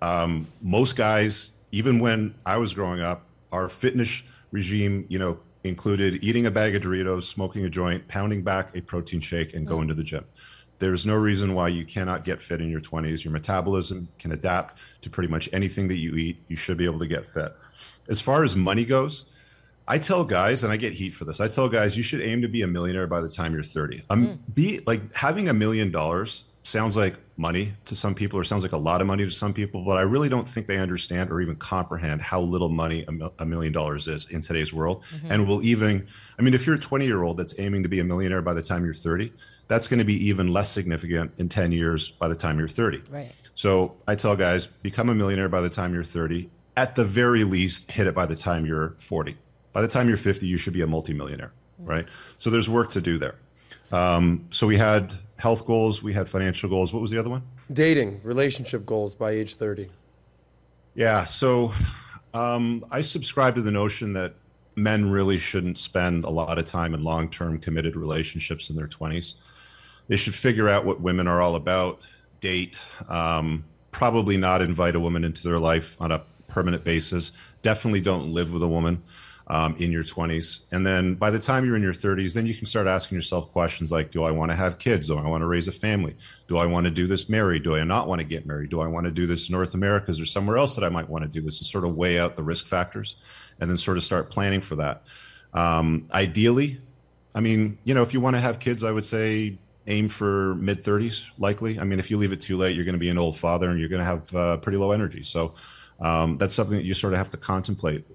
um, 0.01 0.47
most 0.61 0.95
guys, 0.95 1.51
even 1.71 1.99
when 1.99 2.33
I 2.45 2.57
was 2.57 2.73
growing 2.73 3.01
up, 3.01 3.25
our 3.51 3.69
fitness 3.69 4.23
regime, 4.51 5.05
you 5.09 5.19
know, 5.19 5.39
included 5.63 6.23
eating 6.23 6.45
a 6.45 6.51
bag 6.51 6.75
of 6.75 6.81
Doritos, 6.81 7.23
smoking 7.23 7.65
a 7.65 7.69
joint, 7.69 8.07
pounding 8.07 8.43
back 8.43 8.75
a 8.75 8.81
protein 8.81 9.19
shake, 9.19 9.53
and 9.53 9.67
going 9.67 9.87
to 9.87 9.93
the 9.93 10.03
gym. 10.03 10.25
There's 10.79 11.05
no 11.05 11.15
reason 11.15 11.53
why 11.53 11.67
you 11.67 11.85
cannot 11.85 12.23
get 12.23 12.41
fit 12.41 12.61
in 12.61 12.69
your 12.69 12.79
20s. 12.79 13.23
Your 13.25 13.33
metabolism 13.33 14.07
can 14.17 14.31
adapt 14.31 14.79
to 15.01 15.09
pretty 15.09 15.29
much 15.29 15.49
anything 15.51 15.89
that 15.89 15.97
you 15.97 16.15
eat. 16.15 16.41
You 16.47 16.55
should 16.55 16.77
be 16.77 16.85
able 16.85 16.99
to 16.99 17.07
get 17.07 17.29
fit. 17.29 17.53
As 18.07 18.21
far 18.21 18.45
as 18.45 18.55
money 18.55 18.85
goes, 18.85 19.25
I 19.89 19.97
tell 19.97 20.23
guys, 20.23 20.63
and 20.63 20.71
I 20.71 20.77
get 20.77 20.93
heat 20.93 21.13
for 21.13 21.25
this. 21.25 21.41
I 21.41 21.47
tell 21.47 21.67
guys 21.67 21.97
you 21.97 22.03
should 22.03 22.21
aim 22.21 22.41
to 22.43 22.47
be 22.47 22.61
a 22.61 22.67
millionaire 22.67 23.07
by 23.07 23.19
the 23.19 23.29
time 23.29 23.53
you're 23.53 23.63
30. 23.63 24.03
Um, 24.09 24.39
be 24.53 24.81
like 24.87 25.13
having 25.13 25.49
a 25.49 25.53
million 25.53 25.91
dollars 25.91 26.43
sounds 26.63 26.97
like 26.97 27.15
money 27.37 27.73
to 27.85 27.95
some 27.95 28.13
people, 28.13 28.37
or 28.39 28.43
sounds 28.43 28.63
like 28.63 28.73
a 28.73 28.77
lot 28.77 29.01
of 29.01 29.07
money 29.07 29.23
to 29.23 29.31
some 29.31 29.53
people, 29.53 29.83
but 29.85 29.97
I 29.97 30.01
really 30.01 30.27
don't 30.27 30.47
think 30.47 30.67
they 30.67 30.77
understand 30.77 31.31
or 31.31 31.41
even 31.41 31.55
comprehend 31.55 32.21
how 32.21 32.41
little 32.41 32.69
money 32.69 33.05
a, 33.07 33.11
mil- 33.11 33.33
a 33.39 33.45
million 33.45 33.71
dollars 33.71 34.07
is 34.07 34.27
in 34.29 34.41
today's 34.41 34.73
world. 34.73 35.03
And 35.29 35.47
will 35.47 35.63
even, 35.63 36.07
I 36.37 36.41
mean, 36.41 36.53
if 36.53 36.65
you're 36.65 36.75
a 36.75 36.79
20 36.79 37.05
year 37.05 37.23
old 37.23 37.37
that's 37.37 37.55
aiming 37.59 37.83
to 37.83 37.89
be 37.89 37.99
a 37.99 38.03
millionaire 38.03 38.41
by 38.41 38.53
the 38.53 38.61
time 38.61 38.83
you're 38.83 38.93
30, 38.93 39.31
that's 39.67 39.87
going 39.87 39.99
to 39.99 40.05
be 40.05 40.15
even 40.27 40.51
less 40.51 40.69
significant 40.69 41.31
in 41.37 41.47
10 41.47 41.71
years 41.71 42.09
by 42.09 42.27
the 42.27 42.35
time 42.35 42.59
you're 42.59 42.67
30. 42.67 43.03
Right. 43.09 43.31
So 43.53 43.95
I 44.07 44.15
tell 44.15 44.35
guys, 44.35 44.65
become 44.65 45.09
a 45.09 45.15
millionaire 45.15 45.49
by 45.49 45.61
the 45.61 45.69
time 45.69 45.93
you're 45.93 46.03
30. 46.03 46.49
At 46.75 46.95
the 46.95 47.05
very 47.05 47.43
least, 47.43 47.89
hit 47.91 48.07
it 48.07 48.15
by 48.15 48.25
the 48.25 48.35
time 48.35 48.65
you're 48.65 48.95
40. 48.99 49.37
By 49.71 49.81
the 49.81 49.87
time 49.87 50.07
you're 50.07 50.17
50, 50.17 50.47
you 50.47 50.57
should 50.57 50.73
be 50.73 50.81
a 50.81 50.87
multimillionaire, 50.87 51.51
right? 51.77 52.07
So 52.39 52.49
there's 52.49 52.69
work 52.69 52.89
to 52.91 53.01
do 53.01 53.17
there. 53.17 53.35
Um, 53.91 54.47
so 54.49 54.65
we 54.65 54.77
had 54.77 55.13
health 55.39 55.65
goals, 55.65 56.03
we 56.03 56.13
had 56.13 56.27
financial 56.27 56.69
goals. 56.69 56.91
What 56.91 57.01
was 57.01 57.11
the 57.11 57.17
other 57.17 57.29
one? 57.29 57.43
Dating, 57.71 58.19
relationship 58.23 58.85
goals 58.85 59.15
by 59.15 59.31
age 59.31 59.55
30. 59.55 59.87
Yeah. 60.95 61.23
So 61.23 61.71
um, 62.33 62.85
I 62.91 62.99
subscribe 63.01 63.55
to 63.55 63.61
the 63.61 63.71
notion 63.71 64.11
that 64.13 64.35
men 64.75 65.09
really 65.09 65.37
shouldn't 65.37 65.77
spend 65.77 66.25
a 66.25 66.29
lot 66.29 66.57
of 66.57 66.65
time 66.65 66.93
in 66.93 67.05
long 67.05 67.29
term 67.29 67.57
committed 67.57 67.95
relationships 67.95 68.69
in 68.69 68.75
their 68.75 68.87
20s. 68.87 69.35
They 70.09 70.17
should 70.17 70.35
figure 70.35 70.67
out 70.67 70.83
what 70.85 70.99
women 70.99 71.25
are 71.27 71.41
all 71.41 71.55
about, 71.55 72.01
date, 72.41 72.81
um, 73.07 73.63
probably 73.91 74.35
not 74.35 74.61
invite 74.61 74.95
a 74.95 74.99
woman 74.99 75.23
into 75.23 75.43
their 75.43 75.59
life 75.59 75.95
on 76.01 76.11
a 76.11 76.21
permanent 76.47 76.83
basis. 76.83 77.31
Definitely 77.61 78.01
don't 78.01 78.33
live 78.33 78.51
with 78.51 78.61
a 78.61 78.67
woman 78.67 79.03
um, 79.49 79.75
in 79.79 79.91
your 79.91 80.03
20s. 80.03 80.59
And 80.71 80.85
then 80.85 81.15
by 81.15 81.31
the 81.31 81.39
time 81.39 81.65
you're 81.65 81.75
in 81.75 81.81
your 81.81 81.93
30s, 81.93 82.33
then 82.33 82.45
you 82.45 82.53
can 82.53 82.67
start 82.67 82.87
asking 82.87 83.15
yourself 83.15 83.51
questions 83.51 83.91
like 83.91 84.11
Do 84.11 84.23
I 84.23 84.31
want 84.31 84.51
to 84.51 84.55
have 84.55 84.77
kids? 84.77 85.07
Do 85.07 85.17
I 85.17 85.27
want 85.27 85.41
to 85.41 85.47
raise 85.47 85.67
a 85.67 85.71
family? 85.71 86.15
Do 86.47 86.57
I 86.57 86.65
want 86.65 86.85
to 86.85 86.91
do 86.91 87.07
this 87.07 87.29
married? 87.29 87.63
Do 87.63 87.75
I 87.75 87.83
not 87.83 88.07
want 88.07 88.21
to 88.21 88.27
get 88.27 88.45
married? 88.45 88.69
Do 88.69 88.81
I 88.81 88.87
want 88.87 89.05
to 89.05 89.11
do 89.11 89.25
this 89.25 89.49
in 89.49 89.53
North 89.53 89.73
America? 89.73 90.11
Is 90.11 90.17
there 90.17 90.25
somewhere 90.25 90.57
else 90.57 90.75
that 90.75 90.83
I 90.83 90.89
might 90.89 91.09
want 91.09 91.23
to 91.23 91.27
do 91.27 91.41
this 91.41 91.57
and 91.57 91.67
sort 91.67 91.83
of 91.83 91.95
weigh 91.95 92.19
out 92.19 92.35
the 92.35 92.43
risk 92.43 92.67
factors 92.67 93.15
and 93.59 93.69
then 93.69 93.77
sort 93.77 93.97
of 93.97 94.03
start 94.03 94.29
planning 94.29 94.61
for 94.61 94.75
that? 94.75 95.03
Um, 95.53 96.07
ideally, 96.11 96.79
I 97.33 97.41
mean, 97.41 97.79
you 97.83 97.93
know, 97.93 98.03
if 98.03 98.13
you 98.13 98.21
want 98.21 98.35
to 98.35 98.39
have 98.39 98.59
kids, 98.59 98.83
I 98.83 98.91
would 98.91 99.05
say 99.05 99.57
aim 99.87 100.09
for 100.09 100.55
mid 100.55 100.83
30s, 100.83 101.25
likely. 101.39 101.79
I 101.79 101.83
mean, 101.83 101.97
if 101.97 102.11
you 102.11 102.17
leave 102.17 102.33
it 102.33 102.41
too 102.41 102.57
late, 102.57 102.75
you're 102.75 102.85
going 102.85 102.93
to 102.93 102.99
be 102.99 103.09
an 103.09 103.17
old 103.17 103.37
father 103.37 103.69
and 103.69 103.79
you're 103.79 103.89
going 103.89 103.99
to 103.99 104.05
have 104.05 104.35
uh, 104.35 104.57
pretty 104.57 104.77
low 104.77 104.91
energy. 104.91 105.23
So 105.23 105.55
um, 105.99 106.37
that's 106.37 106.53
something 106.53 106.77
that 106.77 106.85
you 106.85 106.93
sort 106.93 107.13
of 107.13 107.17
have 107.17 107.29
to 107.31 107.37
contemplate, 107.37 108.05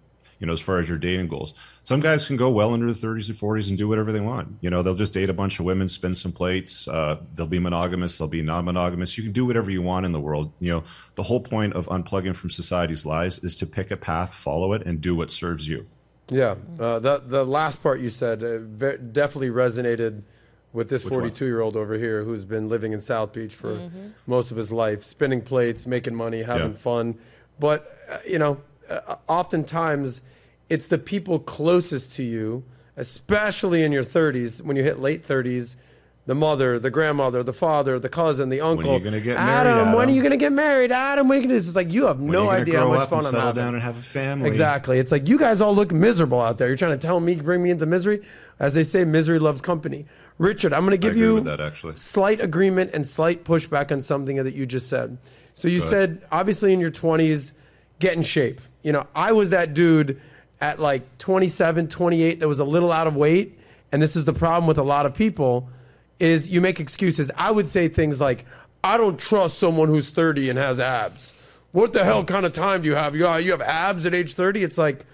you 0.45 0.47
know, 0.47 0.53
as 0.53 0.61
far 0.61 0.79
as 0.79 0.87
your 0.91 0.99
dating 0.99 1.27
goals. 1.27 1.55
Some 1.85 2.01
guys 2.01 2.27
can 2.27 2.37
go 2.37 2.51
well 2.51 2.75
into 2.75 2.93
the 2.93 3.07
30s 3.07 3.31
and 3.31 3.39
40s 3.39 3.71
and 3.71 3.79
do 3.79 3.89
whatever 3.89 4.13
they 4.13 4.21
want. 4.21 4.57
You 4.61 4.69
know, 4.69 4.83
they'll 4.83 4.95
just 4.95 5.15
date 5.15 5.31
a 5.31 5.33
bunch 5.33 5.59
of 5.59 5.65
women, 5.65 5.89
spin 5.89 6.15
some 6.15 6.33
plates. 6.33 6.87
Uh, 6.87 7.17
they'll 7.35 7.47
be 7.47 7.59
monogamous, 7.59 8.19
they'll 8.19 8.29
be 8.29 8.43
non 8.43 8.67
monogamous. 8.67 9.17
You 9.17 9.25
can 9.25 9.33
do 9.33 9.47
whatever 9.47 9.71
you 9.71 9.81
want 9.81 10.05
in 10.05 10.13
the 10.13 10.21
world. 10.21 10.53
You 10.61 10.71
know, 10.73 10.85
the 11.15 11.23
whole 11.23 11.41
point 11.41 11.73
of 11.73 11.87
unplugging 11.87 12.37
from 12.37 12.51
society's 12.51 13.07
lies 13.07 13.39
is 13.39 13.57
to 13.57 13.67
pick 13.67 13.91
a 13.91 13.97
path, 13.97 14.35
follow 14.35 14.75
it, 14.75 14.83
and 14.85 15.01
do 15.01 15.15
what 15.17 15.31
serves 15.31 15.67
you. 15.67 15.87
Yeah, 16.29 16.57
uh, 16.79 16.99
the 16.99 17.23
the 17.25 17.45
last 17.47 17.83
part 17.83 18.01
you 18.01 18.11
said 18.11 18.43
uh, 18.45 18.59
ve- 18.59 18.99
definitely 19.13 19.49
resonated 19.49 20.25
with 20.75 20.91
this 20.91 21.05
42 21.05 21.47
year 21.47 21.61
old 21.63 21.75
over 21.75 21.97
here 21.97 22.23
who's 22.25 22.45
been 22.45 22.69
living 22.69 22.93
in 22.93 23.01
South 23.01 23.33
Beach 23.33 23.55
for 23.55 23.91
most 24.27 24.51
of 24.51 24.59
his 24.59 24.71
life, 24.71 25.05
spinning 25.05 25.41
plates, 25.41 25.87
making 25.87 26.15
money, 26.15 26.43
having 26.43 26.73
Yeah. 26.73 26.77
fun. 26.77 27.15
But, 27.59 27.97
uh, 28.11 28.19
you 28.27 28.39
know, 28.41 28.59
uh, 28.91 29.17
oftentimes 29.29 30.21
it's 30.69 30.87
the 30.87 30.99
people 30.99 31.39
closest 31.39 32.13
to 32.15 32.23
you, 32.23 32.65
especially 32.97 33.83
in 33.83 33.93
your 33.93 34.05
30s, 34.05 34.61
when 34.63 34.77
you 34.77 34.83
hit 34.83 34.99
late 35.01 35.27
30s. 35.27 35.77
The 36.27 36.35
mother, 36.35 36.79
the 36.79 36.89
grandmother, 36.91 37.43
the 37.43 37.53
father, 37.53 37.99
the 37.99 38.09
cousin, 38.09 38.49
the 38.49 38.63
uncle. 38.63 38.93
When 38.93 38.95
are 38.95 38.99
you 38.99 39.05
gonna 39.05 39.21
get 39.21 39.37
married, 39.37 39.67
Adam, 39.69 39.93
when 39.93 40.09
are 40.09 40.13
you 40.13 40.23
gonna 40.23 40.39
get 40.39 40.53
married? 40.53 40.91
Adam, 40.91 41.29
when 41.29 41.37
are 41.37 41.41
you 41.43 41.47
gonna 41.47 41.53
do 41.53 41.59
this? 41.59 41.67
It's 41.67 41.77
like 41.77 41.93
you 41.93 42.07
have 42.07 42.19
When 42.19 42.31
no 42.31 42.47
gonna 42.47 42.61
idea 42.61 42.79
how 42.79 42.89
much 42.89 43.11
fun 43.11 43.19
I'm 43.19 43.25
settle 43.25 43.41
having. 43.41 43.63
down 43.63 43.75
and 43.75 43.83
have 43.83 43.99
a 43.99 44.01
family. 44.01 44.49
Exactly. 44.49 44.99
It's 44.99 45.13
like 45.13 45.29
you 45.29 45.39
guys 45.39 45.61
all 45.61 45.75
look 45.75 45.93
miserable 45.93 46.41
out 46.41 46.57
there. 46.57 46.69
You're 46.69 46.79
trying 46.79 46.99
to 46.99 47.07
tell 47.07 47.21
me, 47.21 47.35
bring 47.35 47.63
me 47.63 47.69
into 47.69 47.85
misery. 47.85 48.23
As 48.59 48.73
they 48.73 48.85
say, 48.85 49.05
misery 49.05 49.39
loves 49.39 49.61
company. 49.61 50.07
Richard, 50.39 50.73
I'm 50.73 50.81
going 50.87 50.93
to 50.93 50.97
give 50.97 51.15
you 51.15 51.41
that, 51.41 51.61
actually. 51.61 51.97
slight 51.97 52.41
agreement 52.41 52.93
and 52.95 53.07
slight 53.07 53.45
pushback 53.45 53.93
on 53.93 54.01
something 54.01 54.37
that 54.43 54.55
you 54.55 54.65
just 54.65 54.89
said. 54.89 55.19
So 55.55 55.69
you 55.69 55.81
Go 55.81 55.87
said, 55.87 56.23
obviously 56.33 56.73
in 56.73 56.81
your 56.81 56.91
20s, 56.91 57.53
get 57.99 58.15
in 58.15 58.23
shape. 58.23 58.63
You 58.83 58.93
know, 58.93 59.07
I 59.15 59.33
was 59.33 59.51
that 59.51 59.75
dude 59.75 60.19
at 60.61 60.81
like 60.81 61.19
27, 61.19 61.89
28 61.89 62.41
that 62.41 62.49
was 62.49 62.59
a 62.59 62.65
little 62.65 62.93
out 62.93 63.07
of 63.07 63.17
weight. 63.17 63.59
And 63.93 64.03
this 64.03 64.17
is 64.17 64.25
the 64.25 64.33
problem 64.33 64.67
with 64.67 64.79
a 64.79 64.83
lot 64.83 65.07
of 65.07 65.15
people 65.15 65.69
is 66.19 66.49
you 66.49 66.61
make 66.61 66.81
excuses. 66.81 67.31
I 67.37 67.51
would 67.51 67.69
say 67.69 67.89
things 67.89 68.21
like, 68.21 68.45
I 68.83 68.97
don't 68.97 69.19
trust 69.19 69.59
someone 69.59 69.89
who's 69.89 70.11
30 70.11 70.51
and 70.51 70.59
has 70.59 70.79
abs. 70.79 71.33
What 71.73 71.93
the 71.93 72.05
hell 72.05 72.25
kind 72.25 72.47
of 72.47 72.53
time 72.53 72.83
do 72.83 72.89
you 72.89 72.95
have? 72.95 73.17
You, 73.17 73.29
uh, 73.29 73.37
you 73.37 73.51
have 73.51 73.61
abs 73.61 74.07
at 74.07 74.15
age 74.15 74.35
30? 74.35 74.63
It's 74.63 74.79
like, 74.79 75.05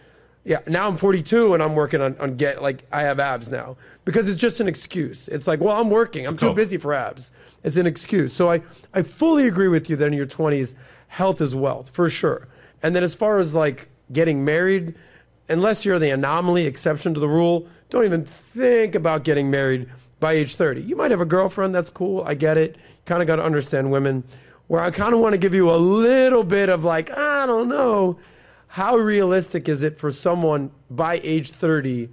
yeah, 0.44 0.61
now 0.66 0.88
I'm 0.88 0.97
42 0.97 1.54
and 1.54 1.62
I'm 1.62 1.75
working 1.75 2.00
on, 2.00 2.16
on 2.18 2.37
get 2.37 2.62
like 2.62 2.85
I 2.90 3.02
have 3.02 3.20
abs 3.20 3.50
now 3.50 3.76
because 4.04 4.28
it's 4.28 4.40
just 4.40 4.61
an 4.61 4.68
excuse. 4.68 5.28
It's 5.28 5.47
like, 5.47 5.61
well, 5.61 5.78
I'm 5.78 5.90
working. 5.90 6.26
I'm 6.26 6.37
too 6.37 6.54
busy 6.54 6.78
for 6.78 6.94
abs. 6.94 7.30
It's 7.62 7.76
an 7.76 7.87
excuse. 7.87 8.32
So 8.32 8.50
I, 8.50 8.62
I 8.94 9.02
fully 9.02 9.47
agree 9.47 9.68
with 9.68 9.90
you 9.90 9.97
that 9.97 10.06
in 10.06 10.14
your 10.14 10.26
20s, 10.26 10.75
health 11.09 11.40
is 11.40 11.54
wealth 11.54 11.90
for 11.90 12.09
sure. 12.09 12.49
And 12.82 12.97
then 12.97 13.02
as 13.02 13.14
far 13.14 13.38
as 13.38 13.54
like 13.54 13.88
getting 14.12 14.44
married, 14.44 14.94
unless 15.50 15.85
you're 15.85 15.99
the 15.99 16.11
anomaly, 16.11 16.66
exception 16.66 17.14
to 17.14 17.21
the 17.21 17.28
rule, 17.28 17.66
don't 17.90 18.04
even 18.04 18.25
think 18.25 18.95
about 18.95 19.25
getting 19.25 19.50
married 19.50 19.88
by 20.21 20.35
age 20.35 20.54
30. 20.54 20.83
You 20.83 20.97
might 20.97 21.11
have 21.11 21.21
a 21.21 21.26
girlfriend. 21.26 21.75
That's 21.75 21.90
cool. 21.90 22.23
I 22.26 22.35
get 22.35 22.57
it. 22.57 22.76
Kind 23.07 23.23
of 23.23 23.26
got 23.26 23.37
to 23.37 23.45
understand 23.45 23.90
women. 23.90 24.25
Where 24.69 24.80
I 24.80 24.90
kind 24.90 25.12
of 25.12 25.21
want 25.21 25.33
to 25.33 25.38
give 25.38 25.54
you 25.54 25.71
a 25.71 25.76
little 25.76 26.45
bit 26.45 26.69
of 26.69 26.85
like, 26.85 27.11
I 27.11 27.47
don't 27.47 27.69
know. 27.69 28.19
How 28.69 28.97
realistic 28.97 29.69
is 29.69 29.83
it 29.83 29.99
for 29.99 30.12
someone 30.12 30.71
by 30.88 31.21
age 31.25 31.50
30 31.50 32.09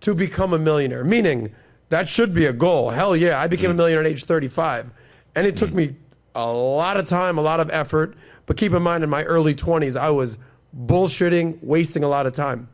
to 0.00 0.14
become 0.14 0.54
a 0.54 0.58
millionaire? 0.58 1.04
Meaning, 1.04 1.54
that 1.90 2.08
should 2.08 2.32
be 2.32 2.46
a 2.46 2.52
goal. 2.52 2.90
Hell 2.90 3.14
yeah, 3.14 3.38
I 3.38 3.48
became 3.48 3.70
a 3.70 3.74
mm. 3.74 3.78
millionaire 3.78 4.04
at 4.04 4.10
age 4.10 4.24
35. 4.24 4.90
And 5.34 5.46
it 5.46 5.56
took 5.58 5.70
mm. 5.70 5.74
me 5.74 5.96
a 6.34 6.50
lot 6.50 6.96
of 6.96 7.06
time, 7.06 7.36
a 7.36 7.42
lot 7.42 7.60
of 7.60 7.68
effort. 7.70 8.16
But 8.46 8.56
keep 8.56 8.72
in 8.72 8.82
mind, 8.82 9.04
in 9.04 9.10
my 9.10 9.24
early 9.24 9.54
20s, 9.54 10.00
I 10.00 10.08
was 10.08 10.38
bullshitting, 10.76 11.62
wasting 11.62 12.04
a 12.04 12.08
lot 12.08 12.26
of 12.26 12.34
time. 12.34 12.68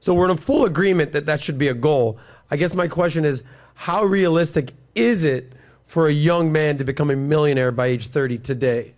So 0.00 0.14
we're 0.14 0.30
in 0.30 0.36
full 0.36 0.64
agreement 0.64 1.12
that 1.12 1.26
that 1.26 1.42
should 1.42 1.58
be 1.58 1.68
a 1.68 1.74
goal. 1.74 2.18
I 2.50 2.56
guess 2.56 2.74
my 2.74 2.88
question 2.88 3.24
is 3.24 3.42
how 3.74 4.04
realistic 4.04 4.72
is 4.94 5.24
it 5.24 5.52
for 5.86 6.06
a 6.06 6.12
young 6.12 6.52
man 6.52 6.78
to 6.78 6.84
become 6.84 7.10
a 7.10 7.16
millionaire 7.16 7.72
by 7.72 7.86
age 7.86 8.08
30 8.08 8.38
today? 8.38 8.94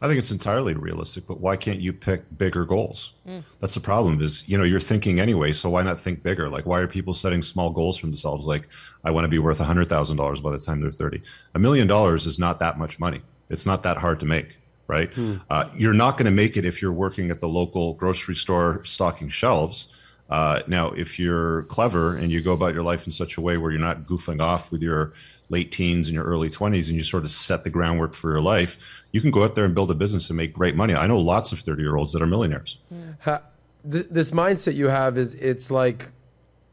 I 0.00 0.06
think 0.06 0.20
it's 0.20 0.30
entirely 0.30 0.74
realistic, 0.74 1.26
but 1.26 1.40
why 1.40 1.56
can't 1.56 1.80
you 1.80 1.92
pick 1.92 2.22
bigger 2.38 2.64
goals? 2.64 3.14
Mm. 3.28 3.42
That's 3.60 3.74
the 3.74 3.80
problem 3.80 4.22
is, 4.22 4.44
you 4.46 4.56
know, 4.56 4.62
you're 4.62 4.78
thinking 4.78 5.18
anyway, 5.18 5.52
so 5.52 5.70
why 5.70 5.82
not 5.82 6.00
think 6.00 6.22
bigger? 6.22 6.48
Like, 6.48 6.66
why 6.66 6.78
are 6.78 6.86
people 6.86 7.14
setting 7.14 7.42
small 7.42 7.70
goals 7.70 7.98
for 7.98 8.06
themselves? 8.06 8.46
Like, 8.46 8.68
I 9.02 9.10
want 9.10 9.24
to 9.24 9.28
be 9.28 9.40
worth 9.40 9.58
$100,000 9.58 10.42
by 10.42 10.52
the 10.52 10.58
time 10.58 10.80
they're 10.80 10.92
30. 10.92 11.20
A 11.54 11.58
million 11.58 11.88
dollars 11.88 12.26
is 12.26 12.38
not 12.38 12.60
that 12.60 12.78
much 12.78 13.00
money. 13.00 13.22
It's 13.50 13.66
not 13.66 13.82
that 13.82 13.96
hard 13.96 14.20
to 14.20 14.26
make, 14.26 14.57
right? 14.88 15.10
Uh, 15.50 15.68
you're 15.76 15.94
not 15.94 16.16
going 16.16 16.24
to 16.24 16.32
make 16.32 16.56
it 16.56 16.64
if 16.64 16.82
you're 16.82 16.92
working 16.92 17.30
at 17.30 17.38
the 17.40 17.48
local 17.48 17.94
grocery 17.94 18.34
store 18.34 18.80
stocking 18.84 19.28
shelves. 19.28 19.86
Uh, 20.28 20.62
now, 20.66 20.88
if 20.90 21.18
you're 21.18 21.62
clever 21.64 22.16
and 22.16 22.30
you 22.32 22.42
go 22.42 22.52
about 22.52 22.74
your 22.74 22.82
life 22.82 23.06
in 23.06 23.12
such 23.12 23.36
a 23.36 23.40
way 23.40 23.56
where 23.56 23.70
you're 23.70 23.80
not 23.80 24.06
goofing 24.06 24.40
off 24.42 24.72
with 24.72 24.82
your 24.82 25.12
late 25.50 25.72
teens 25.72 26.08
and 26.08 26.14
your 26.14 26.24
early 26.24 26.50
20s 26.50 26.88
and 26.88 26.96
you 26.96 27.02
sort 27.02 27.24
of 27.24 27.30
set 27.30 27.64
the 27.64 27.70
groundwork 27.70 28.12
for 28.14 28.30
your 28.30 28.40
life, 28.40 28.76
you 29.12 29.20
can 29.20 29.30
go 29.30 29.44
out 29.44 29.54
there 29.54 29.64
and 29.64 29.74
build 29.74 29.90
a 29.90 29.94
business 29.94 30.28
and 30.28 30.36
make 30.36 30.52
great 30.52 30.74
money. 30.74 30.94
I 30.94 31.06
know 31.06 31.18
lots 31.18 31.52
of 31.52 31.60
30 31.60 31.82
year 31.82 31.96
olds 31.96 32.12
that 32.12 32.20
are 32.20 32.26
millionaires. 32.26 32.78
ha- 33.20 33.42
th- 33.90 34.06
this 34.10 34.30
mindset 34.30 34.74
you 34.74 34.88
have 34.88 35.16
is 35.16 35.34
it's 35.34 35.70
like 35.70 36.10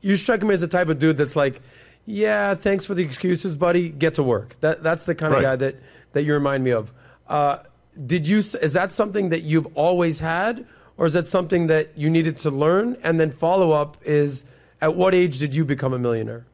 you 0.01 0.17
strike 0.17 0.43
me 0.43 0.53
as 0.53 0.61
the 0.61 0.67
type 0.67 0.89
of 0.89 0.99
dude 0.99 1.17
that's 1.17 1.35
like, 1.35 1.61
yeah, 2.05 2.53
thanks 2.55 2.85
for 2.85 2.93
the 2.93 3.03
excuses, 3.03 3.55
buddy. 3.55 3.89
Get 3.89 4.15
to 4.15 4.23
work. 4.23 4.59
That 4.59 4.83
that's 4.83 5.05
the 5.05 5.15
kind 5.15 5.33
of 5.33 5.41
guy 5.41 5.55
that 5.55 5.77
that 6.13 6.23
you 6.23 6.33
remind 6.33 6.63
me 6.63 6.71
of. 6.71 6.93
Uh, 7.27 7.59
did 8.05 8.27
you? 8.27 8.39
Is 8.39 8.73
that 8.73 8.93
something 8.93 9.29
that 9.29 9.43
you've 9.43 9.67
always 9.75 10.19
had, 10.19 10.65
or 10.97 11.05
is 11.05 11.13
that 11.13 11.27
something 11.27 11.67
that 11.67 11.97
you 11.97 12.09
needed 12.09 12.37
to 12.37 12.51
learn? 12.51 12.97
And 13.03 13.19
then 13.19 13.31
follow 13.31 13.71
up 13.71 13.97
is, 14.03 14.43
at 14.81 14.95
what 14.95 15.15
age 15.15 15.39
did 15.39 15.55
you 15.55 15.65
become 15.65 15.93
a 15.93 15.99
millionaire? 15.99 16.45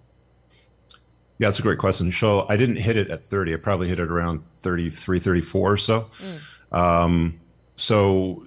Yeah, 1.39 1.47
that's 1.47 1.59
a 1.59 1.63
great 1.63 1.79
question. 1.79 2.11
So 2.11 2.45
I 2.49 2.57
didn't 2.57 2.75
hit 2.75 2.97
it 2.97 3.09
at 3.09 3.25
30. 3.25 3.53
I 3.55 3.57
probably 3.57 3.87
hit 3.87 3.99
it 3.99 4.11
around 4.11 4.43
33, 4.59 5.17
34 5.19 5.71
or 5.71 5.77
so. 5.77 6.11
Um, 6.71 7.39
so, 7.75 8.45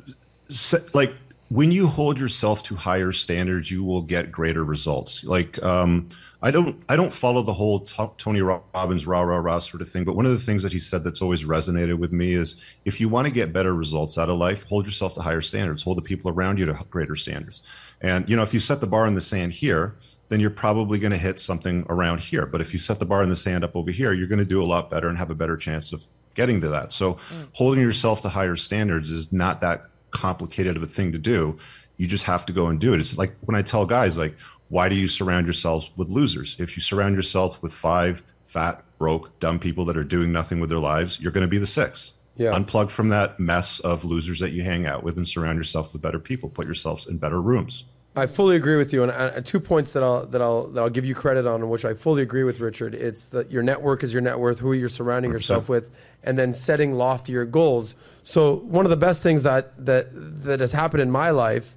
se- 0.48 0.86
like, 0.92 1.12
when 1.48 1.72
you 1.72 1.88
hold 1.88 2.20
yourself 2.20 2.62
to 2.64 2.76
higher 2.76 3.10
standards, 3.10 3.70
you 3.70 3.82
will 3.82 4.02
get 4.02 4.30
greater 4.30 4.64
results. 4.64 5.24
Like, 5.24 5.60
um, 5.62 6.08
I 6.44 6.50
don't, 6.50 6.80
I 6.90 6.94
don't 6.94 7.12
follow 7.12 7.40
the 7.40 7.54
whole 7.54 7.80
to- 7.80 8.12
Tony 8.18 8.42
Robbins 8.42 9.06
rah 9.06 9.22
rah 9.22 9.38
rah 9.38 9.58
sort 9.60 9.80
of 9.80 9.88
thing. 9.88 10.04
But 10.04 10.14
one 10.14 10.26
of 10.26 10.32
the 10.32 10.38
things 10.38 10.62
that 10.62 10.74
he 10.74 10.78
said 10.78 11.02
that's 11.02 11.22
always 11.22 11.44
resonated 11.44 11.98
with 11.98 12.12
me 12.12 12.34
is, 12.34 12.56
if 12.84 13.00
you 13.00 13.08
want 13.08 13.26
to 13.26 13.32
get 13.32 13.52
better 13.52 13.74
results 13.74 14.18
out 14.18 14.28
of 14.28 14.36
life, 14.36 14.64
hold 14.64 14.84
yourself 14.84 15.14
to 15.14 15.22
higher 15.22 15.40
standards. 15.40 15.82
Hold 15.82 15.96
the 15.96 16.02
people 16.02 16.30
around 16.30 16.58
you 16.58 16.66
to 16.66 16.78
greater 16.90 17.16
standards. 17.16 17.62
And 18.02 18.28
you 18.28 18.36
know, 18.36 18.42
if 18.42 18.52
you 18.52 18.60
set 18.60 18.82
the 18.82 18.86
bar 18.86 19.06
in 19.06 19.14
the 19.14 19.22
sand 19.22 19.54
here, 19.54 19.96
then 20.28 20.38
you're 20.38 20.50
probably 20.50 20.98
going 20.98 21.12
to 21.12 21.18
hit 21.18 21.40
something 21.40 21.86
around 21.88 22.20
here. 22.20 22.44
But 22.44 22.60
if 22.60 22.74
you 22.74 22.78
set 22.78 22.98
the 22.98 23.06
bar 23.06 23.22
in 23.22 23.30
the 23.30 23.36
sand 23.36 23.64
up 23.64 23.74
over 23.74 23.90
here, 23.90 24.12
you're 24.12 24.28
going 24.28 24.38
to 24.38 24.44
do 24.44 24.62
a 24.62 24.66
lot 24.66 24.90
better 24.90 25.08
and 25.08 25.16
have 25.16 25.30
a 25.30 25.34
better 25.34 25.56
chance 25.56 25.92
of 25.92 26.04
getting 26.34 26.60
to 26.60 26.68
that. 26.68 26.92
So 26.92 27.14
mm. 27.14 27.48
holding 27.52 27.82
yourself 27.82 28.20
to 28.20 28.28
higher 28.28 28.56
standards 28.56 29.10
is 29.10 29.32
not 29.32 29.62
that 29.62 29.86
complicated 30.10 30.76
of 30.76 30.82
a 30.82 30.86
thing 30.86 31.12
to 31.12 31.18
do. 31.18 31.56
You 31.96 32.06
just 32.08 32.24
have 32.24 32.44
to 32.46 32.52
go 32.52 32.66
and 32.66 32.80
do 32.80 32.92
it. 32.92 33.00
It's 33.00 33.16
like 33.16 33.36
when 33.42 33.54
I 33.54 33.62
tell 33.62 33.86
guys 33.86 34.18
like, 34.18 34.36
why 34.68 34.88
do 34.88 34.94
you 34.94 35.08
surround 35.08 35.46
yourselves 35.46 35.90
with 35.96 36.08
losers? 36.08 36.56
If 36.58 36.76
you 36.76 36.82
surround 36.82 37.16
yourself 37.16 37.62
with 37.62 37.72
five 37.72 38.22
fat, 38.44 38.84
broke, 38.98 39.38
dumb 39.40 39.58
people 39.58 39.84
that 39.86 39.96
are 39.96 40.04
doing 40.04 40.32
nothing 40.32 40.60
with 40.60 40.70
their 40.70 40.78
lives, 40.78 41.20
you're 41.20 41.32
going 41.32 41.42
to 41.42 41.48
be 41.48 41.58
the 41.58 41.66
six. 41.66 42.12
Yeah. 42.36 42.52
Unplug 42.52 42.90
from 42.90 43.10
that 43.10 43.38
mess 43.38 43.80
of 43.80 44.04
losers 44.04 44.40
that 44.40 44.50
you 44.50 44.62
hang 44.62 44.86
out 44.86 45.04
with 45.04 45.16
and 45.16 45.26
surround 45.26 45.58
yourself 45.58 45.92
with 45.92 46.02
better 46.02 46.18
people. 46.18 46.48
Put 46.48 46.66
yourselves 46.66 47.06
in 47.06 47.18
better 47.18 47.40
rooms. 47.40 47.84
I 48.16 48.26
fully 48.26 48.54
agree 48.54 48.76
with 48.76 48.92
you, 48.92 49.02
and 49.02 49.10
uh, 49.10 49.40
two 49.40 49.58
points 49.58 49.90
that 49.92 50.04
I'll 50.04 50.24
that 50.26 50.40
I'll 50.40 50.68
that 50.68 50.80
I'll 50.80 50.90
give 50.90 51.04
you 51.04 51.16
credit 51.16 51.46
on, 51.46 51.68
which 51.68 51.84
I 51.84 51.94
fully 51.94 52.22
agree 52.22 52.44
with 52.44 52.60
Richard. 52.60 52.94
It's 52.94 53.26
that 53.28 53.50
your 53.50 53.64
network 53.64 54.04
is 54.04 54.12
your 54.12 54.22
net 54.22 54.38
worth, 54.38 54.60
who 54.60 54.72
you're 54.72 54.88
surrounding 54.88 55.32
yourself 55.32 55.68
with, 55.68 55.90
and 56.22 56.38
then 56.38 56.54
setting 56.54 56.92
loftier 56.92 57.44
goals. 57.44 57.96
So 58.22 58.56
one 58.56 58.86
of 58.86 58.90
the 58.90 58.96
best 58.96 59.20
things 59.20 59.42
that 59.42 59.84
that 59.84 60.10
that 60.44 60.60
has 60.60 60.72
happened 60.72 61.02
in 61.02 61.10
my 61.10 61.30
life 61.30 61.74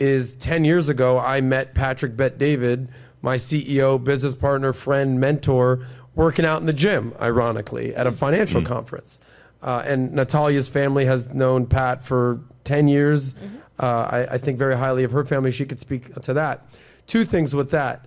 is 0.00 0.34
ten 0.34 0.64
years 0.64 0.88
ago 0.88 1.18
I 1.18 1.40
met 1.40 1.74
Patrick 1.74 2.16
Bet 2.16 2.38
David, 2.38 2.88
my 3.22 3.36
CEO, 3.36 4.02
business 4.02 4.34
partner, 4.34 4.72
friend, 4.72 5.20
mentor, 5.20 5.86
working 6.14 6.44
out 6.44 6.60
in 6.60 6.66
the 6.66 6.72
gym, 6.72 7.14
ironically, 7.20 7.94
at 7.94 8.06
a 8.06 8.12
financial 8.12 8.62
conference. 8.62 9.20
Uh, 9.62 9.82
and 9.84 10.12
Natalia's 10.12 10.68
family 10.68 11.04
has 11.04 11.28
known 11.28 11.66
Pat 11.66 12.04
for 12.04 12.40
10 12.64 12.88
years. 12.88 13.34
Uh, 13.78 14.08
I, 14.10 14.34
I 14.34 14.38
think 14.38 14.58
very 14.58 14.76
highly 14.76 15.04
of 15.04 15.12
her 15.12 15.24
family. 15.24 15.50
She 15.50 15.66
could 15.66 15.80
speak 15.80 16.14
to 16.22 16.34
that. 16.34 16.66
Two 17.06 17.24
things 17.24 17.54
with 17.54 17.70
that. 17.70 18.06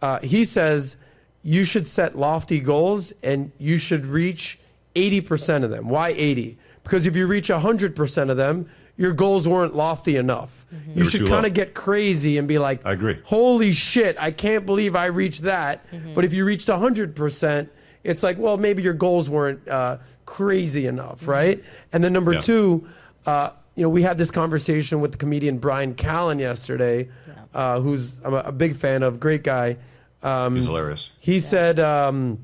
Uh, 0.00 0.20
he 0.20 0.44
says 0.44 0.96
you 1.42 1.64
should 1.64 1.86
set 1.86 2.16
lofty 2.16 2.60
goals 2.60 3.12
and 3.22 3.50
you 3.58 3.78
should 3.78 4.06
reach 4.06 4.58
80% 4.94 5.64
of 5.64 5.70
them. 5.70 5.88
Why 5.88 6.10
80? 6.10 6.58
Because 6.84 7.06
if 7.06 7.16
you 7.16 7.26
reach 7.26 7.48
100% 7.48 8.30
of 8.30 8.36
them, 8.36 8.68
your 8.96 9.12
goals 9.12 9.48
weren't 9.48 9.74
lofty 9.74 10.16
enough. 10.16 10.66
You 10.70 10.94
They 10.94 11.02
were 11.02 11.08
should 11.10 11.28
kind 11.28 11.46
of 11.46 11.54
get 11.54 11.74
crazy 11.74 12.36
and 12.38 12.46
be 12.46 12.58
like, 12.58 12.84
I 12.84 12.92
agree. 12.92 13.18
holy 13.24 13.72
shit, 13.72 14.16
I 14.20 14.30
can't 14.30 14.66
believe 14.66 14.94
I 14.94 15.06
reached 15.06 15.42
that. 15.42 15.84
But 16.14 16.24
if 16.24 16.32
you 16.32 16.44
reached 16.44 16.68
100%, 16.68 17.68
it's 18.04 18.22
like, 18.22 18.38
well, 18.38 18.56
maybe 18.56 18.82
your 18.82 18.92
goals 18.94 19.30
weren't 19.30 19.66
uh, 19.68 19.98
crazy 20.26 20.86
enough, 20.86 21.26
right? 21.26 21.62
And 21.92 22.02
then 22.04 22.12
number 22.12 22.34
Yeah. 22.34 22.40
two, 22.42 22.86
uh, 23.26 23.50
you 23.76 23.82
know, 23.82 23.88
we 23.88 24.02
had 24.02 24.18
this 24.18 24.30
conversation 24.30 25.00
with 25.00 25.12
the 25.12 25.18
comedian 25.18 25.58
Brian 25.58 25.94
Callen 25.94 26.38
yesterday, 26.38 27.08
uh, 27.54 27.80
who's 27.80 28.20
I'm 28.24 28.34
a, 28.34 28.38
a 28.46 28.52
big 28.52 28.76
fan 28.76 29.02
of, 29.02 29.18
great 29.20 29.42
guy. 29.42 29.76
Um, 30.22 30.54
He's 30.56 30.64
hilarious. 30.66 31.10
he 31.18 31.40
said, 31.40 31.80
um, 31.80 32.38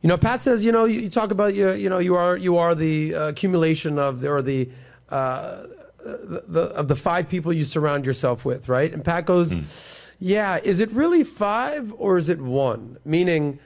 you 0.00 0.08
know, 0.08 0.16
Pat 0.18 0.42
says, 0.42 0.64
you 0.64 0.72
know, 0.72 0.84
you, 0.84 1.00
you 1.00 1.08
talk 1.10 1.30
about 1.30 1.54
you, 1.54 1.72
you 1.72 1.88
know, 1.88 1.98
you 1.98 2.14
are 2.14 2.36
you 2.36 2.56
are 2.58 2.74
the 2.74 3.14
uh, 3.14 3.28
accumulation 3.28 3.98
of 3.98 4.20
the, 4.20 4.30
or 4.30 4.42
the, 4.42 4.68
uh, 5.14 5.66
the, 6.04 6.44
the 6.46 6.60
of 6.74 6.88
the 6.88 6.96
five 6.96 7.28
people 7.28 7.52
you 7.52 7.64
surround 7.64 8.04
yourself 8.04 8.44
with, 8.44 8.68
right? 8.68 8.92
And 8.92 9.04
Pat 9.04 9.26
goes, 9.26 9.54
Yeah, 10.18 10.58
is 10.62 10.80
it 10.80 10.90
really 10.90 11.24
five 11.24 11.92
or 11.96 12.16
is 12.16 12.28
it 12.28 12.40
one? 12.40 12.98
Meaning, 13.04 13.58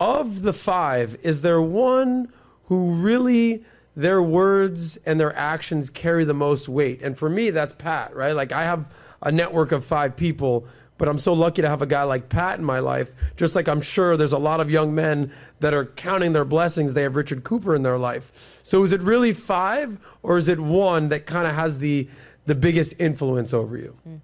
of 0.00 0.42
the 0.42 0.52
five, 0.52 1.16
is 1.22 1.42
there 1.42 1.60
one 1.60 2.32
who 2.66 2.90
really 2.92 3.64
their 3.96 4.22
words 4.22 4.98
and 5.06 5.20
their 5.20 5.36
actions 5.36 5.90
carry 5.90 6.24
the 6.24 6.34
most 6.34 6.68
weight? 6.68 7.02
And 7.02 7.18
for 7.18 7.28
me, 7.30 7.50
that's 7.50 7.74
Pat, 7.74 8.14
right? 8.16 8.34
Like, 8.34 8.50
I 8.52 8.64
have 8.64 8.88
a 9.22 9.30
network 9.30 9.72
of 9.72 9.84
five 9.84 10.16
people, 10.16 10.66
but 10.98 11.08
I'm 11.08 11.18
so 11.18 11.32
lucky 11.32 11.62
to 11.62 11.68
have 11.68 11.82
a 11.82 11.86
guy 11.86 12.02
like 12.04 12.28
Pat 12.28 12.58
in 12.58 12.64
my 12.64 12.78
life, 12.78 13.10
just 13.36 13.54
like 13.54 13.68
I'm 13.68 13.80
sure 13.80 14.16
there's 14.16 14.32
a 14.32 14.38
lot 14.38 14.60
of 14.60 14.70
young 14.70 14.94
men 14.94 15.32
that 15.60 15.74
are 15.74 15.86
counting 15.86 16.32
their 16.32 16.44
blessings. 16.44 16.94
They 16.94 17.02
have 17.02 17.16
Richard 17.16 17.44
Cooper 17.44 17.74
in 17.74 17.82
their 17.82 17.98
life. 17.98 18.32
So 18.62 18.82
is 18.84 18.92
it 18.92 19.00
really 19.02 19.32
five 19.32 19.98
or 20.22 20.38
is 20.38 20.48
it 20.48 20.60
one 20.60 21.08
that 21.08 21.26
kind 21.26 21.46
of 21.46 21.54
has 21.54 21.78
the, 21.78 22.08
the 22.46 22.54
biggest 22.54 22.94
influence 22.98 23.52
over 23.52 23.76
you? 23.76 23.96
Hmm. 24.04 24.16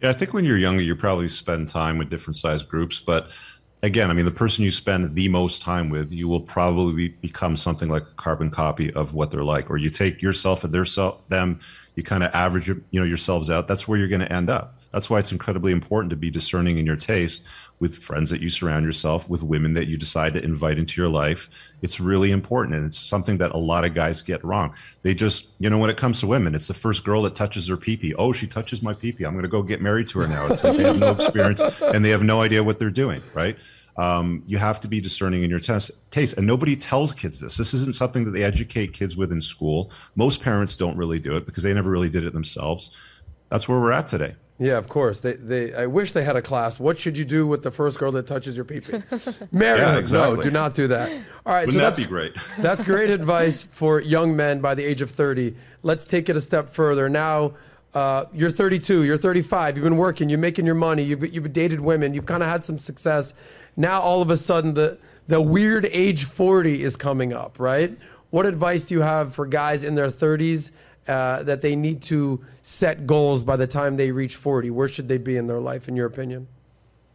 Yeah, 0.00 0.10
I 0.10 0.12
think 0.14 0.32
when 0.32 0.44
you're 0.44 0.58
younger, 0.58 0.82
you 0.82 0.96
probably 0.96 1.28
spend 1.28 1.68
time 1.68 1.96
with 1.96 2.10
different 2.10 2.36
size 2.36 2.64
groups. 2.64 3.00
But 3.00 3.30
again, 3.84 4.10
I 4.10 4.14
mean, 4.14 4.24
the 4.24 4.32
person 4.32 4.64
you 4.64 4.72
spend 4.72 5.14
the 5.14 5.28
most 5.28 5.62
time 5.62 5.90
with, 5.90 6.12
you 6.12 6.26
will 6.26 6.40
probably 6.40 7.08
become 7.08 7.56
something 7.56 7.88
like 7.88 8.02
a 8.02 8.14
carbon 8.14 8.50
copy 8.50 8.92
of 8.92 9.14
what 9.14 9.30
they're 9.30 9.44
like. 9.44 9.70
Or 9.70 9.76
you 9.76 9.90
take 9.90 10.20
yourself 10.20 10.64
and 10.64 10.74
their 10.74 10.84
self, 10.84 11.26
them, 11.28 11.60
you 11.94 12.02
kind 12.02 12.24
of 12.24 12.34
average 12.34 12.68
you 12.68 12.82
know 12.92 13.04
yourselves 13.04 13.48
out. 13.48 13.68
That's 13.68 13.86
where 13.86 13.98
you're 13.98 14.08
going 14.08 14.22
to 14.22 14.32
end 14.32 14.50
up. 14.50 14.78
That's 14.92 15.08
why 15.08 15.18
it's 15.18 15.32
incredibly 15.32 15.72
important 15.72 16.10
to 16.10 16.16
be 16.16 16.30
discerning 16.30 16.78
in 16.78 16.86
your 16.86 16.96
taste 16.96 17.44
with 17.80 17.98
friends 17.98 18.30
that 18.30 18.40
you 18.40 18.50
surround 18.50 18.84
yourself 18.84 19.28
with 19.28 19.42
women 19.42 19.74
that 19.74 19.88
you 19.88 19.96
decide 19.96 20.34
to 20.34 20.44
invite 20.44 20.78
into 20.78 21.00
your 21.00 21.10
life. 21.10 21.48
It's 21.80 21.98
really 21.98 22.30
important 22.30 22.76
and 22.76 22.86
it's 22.86 22.98
something 22.98 23.38
that 23.38 23.50
a 23.50 23.58
lot 23.58 23.84
of 23.84 23.94
guys 23.94 24.22
get 24.22 24.44
wrong. 24.44 24.74
They 25.02 25.14
just 25.14 25.48
you 25.58 25.68
know 25.68 25.78
when 25.78 25.90
it 25.90 25.96
comes 25.96 26.20
to 26.20 26.26
women 26.26 26.54
it's 26.54 26.68
the 26.68 26.74
first 26.74 27.04
girl 27.04 27.22
that 27.22 27.34
touches 27.34 27.66
her 27.68 27.76
peepee. 27.76 28.14
Oh 28.18 28.32
she 28.32 28.46
touches 28.46 28.82
my 28.82 28.94
peepee. 28.94 29.26
I'm 29.26 29.32
going 29.32 29.42
to 29.42 29.48
go 29.48 29.62
get 29.62 29.80
married 29.80 30.08
to 30.08 30.20
her 30.20 30.28
now. 30.28 30.46
It's 30.46 30.62
like 30.62 30.76
they 30.76 30.84
have 30.84 30.98
no 30.98 31.10
experience 31.10 31.62
and 31.80 32.04
they 32.04 32.10
have 32.10 32.22
no 32.22 32.40
idea 32.40 32.62
what 32.62 32.78
they're 32.78 32.90
doing 32.90 33.22
right? 33.34 33.56
Um, 33.96 34.42
you 34.46 34.56
have 34.56 34.80
to 34.80 34.88
be 34.88 35.02
discerning 35.02 35.42
in 35.42 35.50
your 35.50 35.60
test, 35.60 35.90
taste 36.10 36.36
and 36.36 36.46
nobody 36.46 36.76
tells 36.76 37.12
kids 37.12 37.40
this. 37.40 37.56
This 37.56 37.74
isn't 37.74 37.94
something 37.94 38.24
that 38.24 38.30
they 38.30 38.42
educate 38.42 38.92
kids 38.92 39.16
with 39.16 39.32
in 39.32 39.42
school. 39.42 39.90
Most 40.14 40.40
parents 40.40 40.76
don't 40.76 40.96
really 40.96 41.18
do 41.18 41.36
it 41.36 41.46
because 41.46 41.62
they 41.62 41.74
never 41.74 41.90
really 41.90 42.08
did 42.08 42.24
it 42.24 42.32
themselves. 42.32 42.90
That's 43.50 43.68
where 43.68 43.80
we're 43.80 43.92
at 43.92 44.08
today 44.08 44.36
Yeah, 44.62 44.78
of 44.78 44.88
course. 44.88 45.20
They, 45.20 45.32
they. 45.32 45.74
I 45.74 45.86
wish 45.86 46.12
they 46.12 46.22
had 46.22 46.36
a 46.36 46.42
class. 46.42 46.78
What 46.78 46.98
should 46.98 47.16
you 47.16 47.24
do 47.24 47.48
with 47.48 47.64
the 47.64 47.72
first 47.72 47.98
girl 47.98 48.12
that 48.12 48.28
touches 48.28 48.54
your 48.54 48.64
pee-pee? 48.64 49.02
Marry 49.52 49.80
Yeah, 49.80 49.98
exactly. 49.98 50.36
No, 50.36 50.42
do 50.42 50.50
not 50.52 50.74
do 50.74 50.86
that. 50.88 51.10
All 51.44 51.52
right, 51.52 51.66
wouldn't 51.66 51.82
so 51.82 51.90
that 51.90 51.96
be 51.96 52.04
great 52.04 52.32
that's 52.58 52.84
great 52.84 53.10
advice 53.10 53.64
for 53.64 54.00
young 54.00 54.36
men 54.36 54.60
by 54.60 54.76
the 54.76 54.84
age 54.84 55.02
of 55.02 55.10
30. 55.10 55.56
Let's 55.82 56.06
take 56.06 56.28
it 56.28 56.36
a 56.36 56.40
step 56.40 56.70
further. 56.70 57.08
Now, 57.08 57.54
uh, 57.92 58.26
you're 58.32 58.50
32, 58.50 59.02
you're 59.02 59.18
35, 59.18 59.76
you've 59.76 59.84
been 59.84 59.96
working, 59.96 60.28
you're 60.28 60.38
making 60.38 60.64
your 60.64 60.76
money, 60.76 61.02
you've, 61.02 61.34
you've 61.34 61.52
dated 61.52 61.80
women, 61.80 62.14
you've 62.14 62.24
kind 62.24 62.42
of 62.42 62.48
had 62.48 62.64
some 62.64 62.78
success. 62.78 63.34
Now, 63.76 64.00
all 64.00 64.22
of 64.22 64.30
a 64.30 64.36
sudden, 64.36 64.74
the, 64.74 64.96
the 65.28 65.42
weird 65.42 65.86
age 65.86 66.24
40 66.24 66.82
is 66.82 66.96
coming 66.96 67.32
up, 67.32 67.58
right? 67.58 67.98
What 68.30 68.46
advice 68.46 68.86
do 68.86 68.94
you 68.94 69.02
have 69.02 69.34
for 69.34 69.44
guys 69.44 69.84
in 69.84 69.94
their 69.94 70.08
30s 70.08 70.70
uh, 71.08 71.42
that 71.42 71.60
they 71.60 71.76
need 71.76 72.02
to 72.02 72.44
set 72.62 73.06
goals 73.06 73.42
by 73.42 73.56
the 73.56 73.66
time 73.66 73.96
they 73.96 74.10
reach 74.12 74.36
40? 74.36 74.70
Where 74.70 74.88
should 74.88 75.08
they 75.08 75.18
be 75.18 75.36
in 75.36 75.46
their 75.46 75.60
life, 75.60 75.88
in 75.88 75.96
your 75.96 76.06
opinion? 76.06 76.48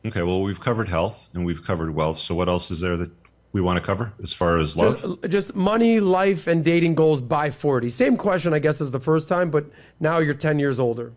Okay, 0.05 0.23
well, 0.23 0.41
we've 0.41 0.59
covered 0.59 0.87
health 0.87 1.29
and 1.33 1.45
we've 1.45 1.63
covered 1.63 1.93
wealth. 1.93 2.17
So, 2.17 2.35
what 2.35 2.47
else 2.47 2.71
is 2.71 2.79
there 2.79 2.97
that 2.97 3.11
we 3.51 3.61
want 3.61 3.77
to 3.77 3.85
cover 3.85 4.13
as 4.21 4.31
far 4.31 4.57
as 4.57 4.77
love? 4.77 5.01
Just, 5.01 5.29
just 5.29 5.55
money, 5.55 5.99
life, 5.99 6.47
and 6.47 6.63
dating 6.63 6.95
goals 6.95 7.21
by 7.21 7.51
40. 7.51 7.89
Same 7.89 8.15
question, 8.15 8.53
I 8.53 8.59
guess, 8.59 8.79
as 8.79 8.91
the 8.91 8.99
first 8.99 9.27
time, 9.27 9.49
but 9.49 9.65
now 9.99 10.19
you're 10.19 10.33
10 10.33 10.59
years 10.59 10.79
older. 10.79 11.13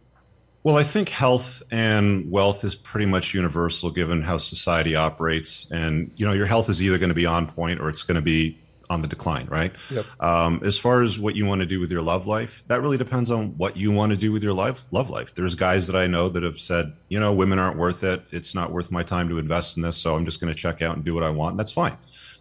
Well, 0.62 0.76
I 0.76 0.82
think 0.82 1.08
health 1.08 1.62
and 1.70 2.30
wealth 2.30 2.64
is 2.64 2.74
pretty 2.76 3.06
much 3.06 3.32
universal 3.32 3.90
given 3.90 4.20
how 4.20 4.36
society 4.36 4.94
operates. 4.94 5.66
And, 5.70 6.10
you 6.16 6.26
know, 6.26 6.34
your 6.34 6.44
health 6.46 6.68
is 6.68 6.82
either 6.82 6.98
going 6.98 7.08
to 7.08 7.14
be 7.14 7.24
on 7.24 7.46
point 7.46 7.80
or 7.80 7.88
it's 7.88 8.02
going 8.02 8.16
to 8.16 8.20
be 8.20 8.59
on 8.90 9.00
the 9.00 9.08
decline, 9.08 9.46
right? 9.46 9.72
Yep. 9.90 10.04
Um, 10.20 10.60
as 10.64 10.76
far 10.76 11.02
as 11.02 11.18
what 11.18 11.36
you 11.36 11.46
want 11.46 11.60
to 11.60 11.66
do 11.66 11.80
with 11.80 11.90
your 11.90 12.02
love 12.02 12.26
life, 12.26 12.64
that 12.66 12.82
really 12.82 12.98
depends 12.98 13.30
on 13.30 13.56
what 13.56 13.76
you 13.76 13.92
want 13.92 14.10
to 14.10 14.16
do 14.16 14.32
with 14.32 14.42
your 14.42 14.52
life, 14.52 14.84
love 14.90 15.08
life. 15.08 15.34
There's 15.34 15.54
guys 15.54 15.86
that 15.86 15.96
I 15.96 16.08
know 16.08 16.28
that 16.28 16.42
have 16.42 16.58
said, 16.58 16.92
you 17.08 17.20
know, 17.20 17.32
women 17.32 17.58
aren't 17.58 17.78
worth 17.78 18.02
it. 18.02 18.22
It's 18.32 18.54
not 18.54 18.72
worth 18.72 18.90
my 18.90 19.04
time 19.04 19.28
to 19.28 19.38
invest 19.38 19.76
in 19.76 19.82
this. 19.82 19.96
So 19.96 20.16
I'm 20.16 20.24
just 20.24 20.40
going 20.40 20.52
to 20.52 20.60
check 20.60 20.82
out 20.82 20.96
and 20.96 21.04
do 21.04 21.14
what 21.14 21.22
I 21.22 21.30
want. 21.30 21.52
And 21.52 21.60
that's 21.60 21.72
fine. 21.72 21.96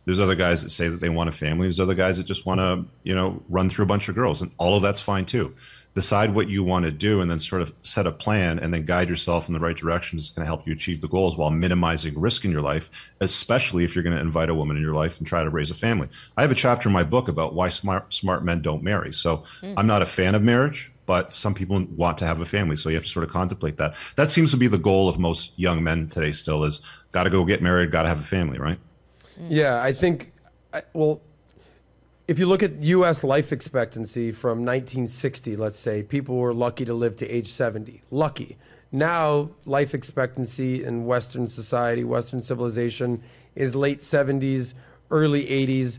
There's 0.05 0.19
other 0.19 0.35
guys 0.35 0.63
that 0.63 0.71
say 0.71 0.89
that 0.89 1.01
they 1.01 1.09
want 1.09 1.29
a 1.29 1.31
family. 1.31 1.67
There's 1.67 1.79
other 1.79 1.93
guys 1.93 2.17
that 2.17 2.25
just 2.25 2.45
want 2.45 2.59
to, 2.59 2.85
you 3.03 3.13
know, 3.13 3.43
run 3.47 3.69
through 3.69 3.83
a 3.83 3.87
bunch 3.87 4.09
of 4.09 4.15
girls. 4.15 4.41
And 4.41 4.51
all 4.57 4.75
of 4.75 4.81
that's 4.81 4.99
fine 4.99 5.25
too 5.25 5.55
decide 5.99 6.33
what 6.33 6.47
you 6.47 6.63
want 6.63 6.85
to 6.85 6.91
do 6.91 7.19
and 7.19 7.29
then 7.29 7.41
sort 7.41 7.61
of 7.61 7.73
set 7.83 8.07
a 8.07 8.11
plan 8.11 8.57
and 8.57 8.73
then 8.73 8.85
guide 8.85 9.09
yourself 9.09 9.49
in 9.49 9.53
the 9.53 9.59
right 9.59 9.75
direction 9.75 10.17
is 10.17 10.29
going 10.29 10.45
to 10.45 10.47
help 10.47 10.65
you 10.65 10.71
achieve 10.71 11.01
the 11.01 11.09
goals 11.09 11.37
while 11.37 11.51
minimizing 11.51 12.17
risk 12.17 12.45
in 12.45 12.51
your 12.51 12.61
life 12.61 12.89
especially 13.19 13.83
if 13.83 13.93
you're 13.93 14.03
going 14.03 14.15
to 14.15 14.21
invite 14.21 14.49
a 14.49 14.55
woman 14.55 14.77
in 14.77 14.81
your 14.81 14.93
life 14.93 15.17
and 15.17 15.27
try 15.27 15.43
to 15.43 15.49
raise 15.49 15.69
a 15.69 15.73
family. 15.73 16.07
I 16.37 16.41
have 16.41 16.51
a 16.51 16.55
chapter 16.55 16.87
in 16.87 16.93
my 16.93 17.03
book 17.03 17.27
about 17.27 17.53
why 17.53 17.67
smart 17.67 18.13
smart 18.13 18.45
men 18.45 18.61
don't 18.61 18.81
marry. 18.81 19.13
So 19.13 19.43
hmm. 19.59 19.73
i'm 19.75 19.87
not 19.87 20.01
a 20.01 20.05
fan 20.05 20.35
of 20.35 20.41
marriage 20.41 20.91
but 21.05 21.33
some 21.33 21.53
people 21.53 21.85
want 21.97 22.17
to 22.19 22.25
have 22.25 22.39
a 22.39 22.45
family 22.45 22.77
so 22.77 22.87
you 22.87 22.95
have 22.95 23.03
to 23.03 23.09
sort 23.09 23.25
of 23.25 23.31
contemplate 23.31 23.75
that. 23.77 23.95
That 24.15 24.29
seems 24.29 24.51
to 24.51 24.57
be 24.57 24.67
the 24.67 24.77
goal 24.77 25.09
of 25.09 25.19
most 25.19 25.51
young 25.57 25.83
men 25.83 26.07
today 26.07 26.31
still 26.31 26.63
is 26.63 26.79
got 27.11 27.23
to 27.23 27.29
go 27.29 27.43
get 27.43 27.61
married 27.61 27.91
got 27.91 28.03
to 28.03 28.07
have 28.07 28.19
a 28.19 28.29
family 28.37 28.57
right? 28.57 28.79
Yeah, 29.49 29.83
I 29.83 29.91
think, 29.91 30.31
I- 30.73 30.83
well, 30.93 31.21
if 32.29 32.37
you 32.37 32.45
look 32.45 32.61
at 32.61 32.83
U.S. 32.83 33.23
life 33.23 33.51
expectancy 33.51 34.31
from 34.31 34.59
1960, 34.59 35.55
let's 35.55 35.79
say, 35.79 36.03
people 36.03 36.35
were 36.37 36.53
lucky 36.53 36.85
to 36.85 36.93
live 36.93 37.15
to 37.15 37.27
age 37.27 37.51
70. 37.51 38.03
Lucky. 38.11 38.55
Now, 38.91 39.49
life 39.65 39.95
expectancy 39.95 40.83
in 40.83 41.07
Western 41.07 41.47
society, 41.47 42.03
Western 42.03 42.39
civilization, 42.39 43.23
is 43.55 43.73
late 43.73 44.01
70s, 44.01 44.75
early 45.09 45.43
80s. 45.45 45.97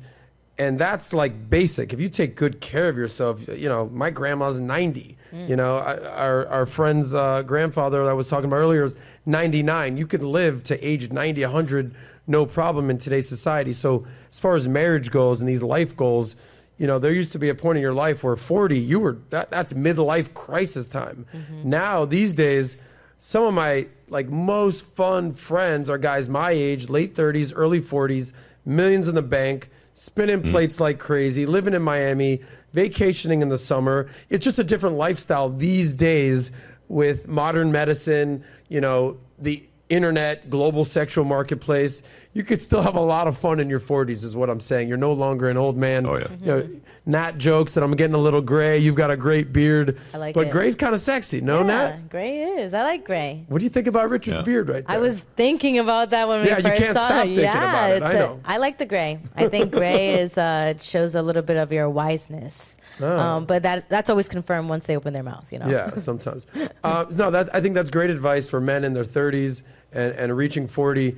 And 0.56 0.78
that's 0.78 1.12
like 1.12 1.50
basic. 1.50 1.92
If 1.92 2.00
you 2.00 2.08
take 2.08 2.36
good 2.36 2.60
care 2.60 2.88
of 2.88 2.96
yourself, 2.96 3.48
you 3.48 3.68
know, 3.68 3.88
my 3.88 4.10
grandma's 4.10 4.60
90. 4.60 5.16
You 5.48 5.56
know, 5.56 5.78
our, 5.78 6.46
our 6.46 6.66
friend's 6.66 7.12
uh, 7.12 7.42
grandfather 7.42 8.04
that 8.04 8.10
I 8.10 8.12
was 8.12 8.28
talking 8.28 8.44
about 8.44 8.58
earlier 8.58 8.84
is 8.84 8.94
99. 9.26 9.96
You 9.96 10.06
could 10.06 10.22
live 10.22 10.62
to 10.64 10.86
age 10.86 11.10
90, 11.10 11.42
100, 11.42 11.94
no 12.30 12.46
problem 12.46 12.88
in 12.88 12.98
today's 12.98 13.28
society. 13.28 13.72
So, 13.72 14.06
as 14.30 14.38
far 14.38 14.54
as 14.54 14.68
marriage 14.68 15.10
goes 15.10 15.40
and 15.40 15.48
these 15.48 15.62
life 15.62 15.96
goals, 15.96 16.36
you 16.78 16.86
know, 16.86 16.98
there 16.98 17.12
used 17.12 17.32
to 17.32 17.38
be 17.38 17.48
a 17.48 17.54
point 17.54 17.76
in 17.76 17.82
your 17.82 17.92
life 17.92 18.24
where 18.24 18.36
40, 18.36 18.78
you 18.78 19.00
were 19.00 19.18
that 19.30 19.50
that's 19.50 19.72
midlife 19.72 20.32
crisis 20.32 20.86
time. 20.86 21.26
Mm-hmm. 21.34 21.68
Now, 21.68 22.04
these 22.04 22.32
days, 22.32 22.76
some 23.18 23.44
of 23.44 23.52
my 23.52 23.88
like 24.08 24.28
most 24.28 24.84
fun 24.84 25.34
friends 25.34 25.90
are 25.90 25.98
guys 25.98 26.28
my 26.28 26.52
age, 26.52 26.88
late 26.88 27.14
30s, 27.14 27.52
early 27.54 27.80
40s, 27.80 28.32
millions 28.64 29.08
in 29.08 29.14
the 29.14 29.22
bank, 29.22 29.68
spinning 29.94 30.40
mm. 30.40 30.50
plates 30.50 30.80
like 30.80 30.98
crazy, 30.98 31.44
living 31.46 31.74
in 31.74 31.82
Miami, 31.82 32.40
vacationing 32.72 33.42
in 33.42 33.48
the 33.48 33.58
summer. 33.58 34.08
It's 34.28 34.44
just 34.44 34.58
a 34.58 34.64
different 34.64 34.96
lifestyle 34.96 35.50
these 35.50 35.94
days 35.94 36.52
with 36.88 37.28
modern 37.28 37.70
medicine, 37.70 38.44
you 38.68 38.80
know, 38.80 39.18
the 39.38 39.64
internet, 39.90 40.48
global 40.48 40.84
sexual 40.84 41.24
marketplace. 41.24 42.02
You 42.32 42.44
could 42.44 42.62
still 42.62 42.80
have 42.82 42.94
a 42.94 43.00
lot 43.00 43.26
of 43.26 43.36
fun 43.36 43.58
in 43.58 43.68
your 43.68 43.80
40s, 43.80 44.24
is 44.24 44.36
what 44.36 44.48
I'm 44.48 44.60
saying. 44.60 44.88
You're 44.88 44.96
no 44.96 45.12
longer 45.12 45.50
an 45.50 45.56
old 45.56 45.76
man. 45.76 46.06
Oh, 46.06 46.16
yeah. 46.16 46.28
You 46.40 46.46
know, 46.46 46.68
Nat 47.06 47.38
jokes 47.38 47.72
that 47.74 47.82
I'm 47.82 47.96
getting 47.96 48.14
a 48.14 48.18
little 48.18 48.40
gray. 48.40 48.78
You've 48.78 48.94
got 48.94 49.10
a 49.10 49.16
great 49.16 49.52
beard. 49.52 49.98
I 50.14 50.18
like 50.18 50.34
but 50.36 50.46
it. 50.46 50.52
gray's 50.52 50.76
kind 50.76 50.94
of 50.94 51.00
sexy. 51.00 51.40
No, 51.40 51.58
yeah, 51.60 51.66
Nat? 51.66 52.08
gray 52.08 52.42
is. 52.42 52.72
I 52.72 52.82
like 52.82 53.04
gray. 53.04 53.44
What 53.48 53.58
do 53.58 53.64
you 53.64 53.70
think 53.70 53.88
about 53.88 54.10
Richard's 54.10 54.36
Yeah. 54.36 54.42
beard 54.42 54.68
right 54.68 54.86
there? 54.86 54.96
I 54.96 55.00
was 55.00 55.24
thinking 55.34 55.78
about 55.78 56.10
that 56.10 56.28
when 56.28 56.46
Yeah, 56.46 56.58
we 56.58 56.62
you 56.62 56.68
first 56.68 56.82
can't 56.82 56.96
saw 56.96 57.06
stop 57.06 57.24
it. 57.24 57.28
thinking 57.28 57.44
yeah, 57.44 57.68
about 57.86 57.90
it. 57.90 58.02
I 58.02 58.06
it's 58.06 58.14
a- 58.14 58.18
know. 58.18 58.40
I 58.44 58.56
like 58.58 58.78
the 58.78 58.86
gray. 58.86 59.18
I 59.34 59.48
think 59.48 59.72
gray 59.72 60.14
is 60.20 60.38
uh, 60.38 60.74
shows 60.78 61.16
a 61.16 61.22
little 61.22 61.42
bit 61.42 61.56
of 61.56 61.72
your 61.72 61.90
wiseness. 61.90 62.76
Oh. 63.00 63.18
Um, 63.18 63.44
but 63.44 63.64
that 63.64 63.88
that's 63.88 64.08
always 64.10 64.28
confirmed 64.28 64.68
once 64.68 64.86
they 64.86 64.96
open 64.96 65.12
their 65.14 65.22
mouth. 65.24 65.52
You 65.52 65.58
know. 65.60 65.68
Yeah, 65.68 65.96
sometimes. 65.96 66.46
uh, 66.84 67.06
no, 67.16 67.32
that 67.32 67.52
I 67.54 67.60
think 67.60 67.74
that's 67.74 67.90
great 67.90 68.10
advice 68.10 68.46
for 68.46 68.60
men 68.60 68.84
in 68.84 68.92
their 68.94 69.04
30s 69.04 69.62
and, 69.92 70.12
and 70.14 70.36
reaching 70.36 70.66
40. 70.68 71.16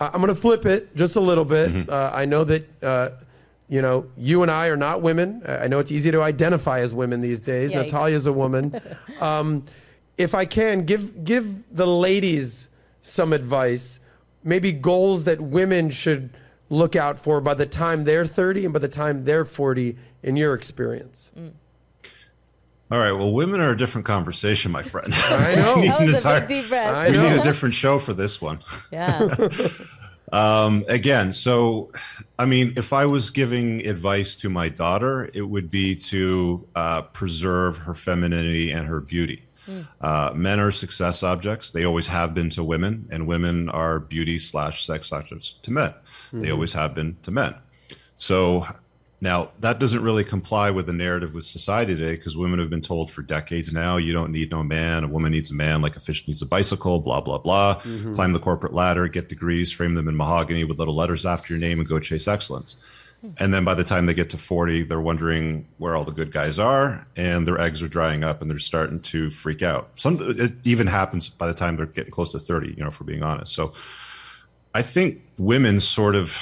Uh, 0.00 0.10
I'm 0.12 0.20
going 0.20 0.34
to 0.34 0.40
flip 0.40 0.66
it 0.66 0.94
just 0.96 1.16
a 1.16 1.20
little 1.20 1.44
bit. 1.44 1.88
Uh, 1.88 2.10
I 2.12 2.24
know 2.24 2.44
that, 2.44 2.82
uh, 2.82 3.10
you 3.68 3.82
know, 3.82 4.06
you 4.16 4.42
and 4.42 4.50
I 4.50 4.68
are 4.68 4.76
not 4.76 5.02
women. 5.02 5.42
I 5.46 5.68
know 5.68 5.78
it's 5.78 5.92
easy 5.92 6.10
to 6.10 6.22
identify 6.22 6.80
as 6.80 6.94
women 6.94 7.20
these 7.20 7.40
days. 7.40 7.72
Yikes. 7.72 7.82
Natalia's 7.82 8.26
a 8.26 8.32
woman. 8.32 8.80
um, 9.20 9.64
if 10.18 10.34
I 10.34 10.44
can, 10.44 10.84
give, 10.84 11.24
give 11.24 11.64
the 11.74 11.86
ladies 11.86 12.68
some 13.02 13.32
advice, 13.32 14.00
maybe 14.42 14.72
goals 14.72 15.24
that 15.24 15.40
women 15.40 15.90
should 15.90 16.30
look 16.70 16.96
out 16.96 17.18
for 17.18 17.40
by 17.40 17.54
the 17.54 17.66
time 17.66 18.04
they're 18.04 18.26
30 18.26 18.64
and 18.64 18.72
by 18.72 18.80
the 18.80 18.88
time 18.88 19.24
they're 19.24 19.44
40 19.44 19.96
in 20.22 20.36
your 20.36 20.54
experience. 20.54 21.30
All 22.94 23.00
right 23.00 23.12
well 23.12 23.32
women 23.32 23.60
are 23.60 23.70
a 23.72 23.76
different 23.76 24.06
conversation 24.06 24.70
my 24.70 24.82
friend 24.82 25.12
I 25.16 25.54
know. 25.56 25.74
We 25.80 25.88
That 25.88 26.00
need 26.00 26.12
was 26.14 26.24
an 26.24 26.30
a 26.30 26.34
entire- 26.34 26.40
big 26.40 26.48
deep 26.62 26.68
breath. 26.68 26.94
I 26.94 27.10
we 27.10 27.16
know. 27.16 27.28
need 27.30 27.38
a 27.40 27.42
different 27.42 27.74
show 27.74 27.98
for 27.98 28.14
this 28.14 28.40
one 28.40 28.60
Yeah. 28.92 29.36
Um, 30.32 30.84
again, 30.88 31.32
so 31.32 31.92
I 32.38 32.44
mean, 32.46 32.72
if 32.76 32.92
I 32.92 33.06
was 33.06 33.30
giving 33.30 33.86
advice 33.86 34.34
to 34.36 34.48
my 34.50 34.68
daughter, 34.68 35.30
it 35.32 35.42
would 35.42 35.70
be 35.70 35.94
to 35.96 36.66
uh, 36.74 37.02
preserve 37.02 37.76
her 37.78 37.94
femininity 37.94 38.72
and 38.72 38.86
her 38.88 39.00
beauty. 39.00 39.42
Uh, 40.00 40.32
men 40.34 40.58
are 40.60 40.70
success 40.72 41.22
objects. 41.22 41.70
They 41.70 41.84
always 41.84 42.08
have 42.08 42.34
been 42.34 42.50
to 42.50 42.64
women, 42.64 43.06
and 43.12 43.26
women 43.28 43.68
are 43.68 44.00
beauty 44.00 44.38
slash 44.38 44.84
sex 44.84 45.12
objects 45.12 45.54
to 45.62 45.70
men. 45.70 45.94
They 46.32 46.50
always 46.50 46.72
have 46.72 46.94
been 46.94 47.16
to 47.22 47.30
men. 47.30 47.54
So 48.16 48.66
now 49.24 49.50
that 49.60 49.80
doesn't 49.80 50.02
really 50.02 50.22
comply 50.22 50.70
with 50.70 50.84
the 50.84 50.92
narrative 50.92 51.32
with 51.32 51.46
society 51.46 51.96
today 51.96 52.14
because 52.14 52.36
women 52.36 52.58
have 52.58 52.68
been 52.68 52.82
told 52.82 53.10
for 53.10 53.22
decades 53.22 53.72
now 53.72 53.96
you 53.96 54.12
don't 54.12 54.30
need 54.30 54.50
no 54.50 54.62
man. 54.62 55.02
A 55.02 55.08
woman 55.08 55.32
needs 55.32 55.50
a 55.50 55.54
man 55.54 55.80
like 55.80 55.96
a 55.96 56.00
fish 56.00 56.28
needs 56.28 56.42
a 56.42 56.46
bicycle, 56.46 57.00
blah, 57.00 57.22
blah, 57.22 57.38
blah. 57.38 57.80
Mm-hmm. 57.80 58.14
Climb 58.14 58.34
the 58.34 58.38
corporate 58.38 58.74
ladder, 58.74 59.08
get 59.08 59.30
degrees, 59.30 59.72
frame 59.72 59.94
them 59.94 60.08
in 60.08 60.16
mahogany 60.16 60.64
with 60.64 60.78
little 60.78 60.94
letters 60.94 61.24
after 61.24 61.54
your 61.54 61.58
name, 61.58 61.80
and 61.80 61.88
go 61.88 61.98
chase 61.98 62.28
excellence. 62.28 62.76
Hmm. 63.22 63.30
And 63.38 63.54
then 63.54 63.64
by 63.64 63.72
the 63.72 63.82
time 63.82 64.04
they 64.04 64.12
get 64.12 64.28
to 64.30 64.38
40, 64.38 64.84
they're 64.84 65.00
wondering 65.00 65.66
where 65.78 65.96
all 65.96 66.04
the 66.04 66.12
good 66.12 66.30
guys 66.30 66.58
are, 66.58 67.06
and 67.16 67.48
their 67.48 67.58
eggs 67.58 67.82
are 67.82 67.88
drying 67.88 68.24
up 68.24 68.42
and 68.42 68.50
they're 68.50 68.58
starting 68.58 69.00
to 69.00 69.30
freak 69.30 69.62
out. 69.62 69.88
Some 69.96 70.20
it 70.38 70.52
even 70.64 70.86
happens 70.86 71.30
by 71.30 71.46
the 71.46 71.54
time 71.54 71.76
they're 71.76 71.86
getting 71.86 72.12
close 72.12 72.32
to 72.32 72.38
30, 72.38 72.74
you 72.76 72.84
know, 72.84 72.90
for 72.90 73.04
being 73.04 73.22
honest. 73.22 73.54
So 73.54 73.72
I 74.74 74.82
think 74.82 75.22
women 75.38 75.80
sort 75.80 76.14
of 76.14 76.38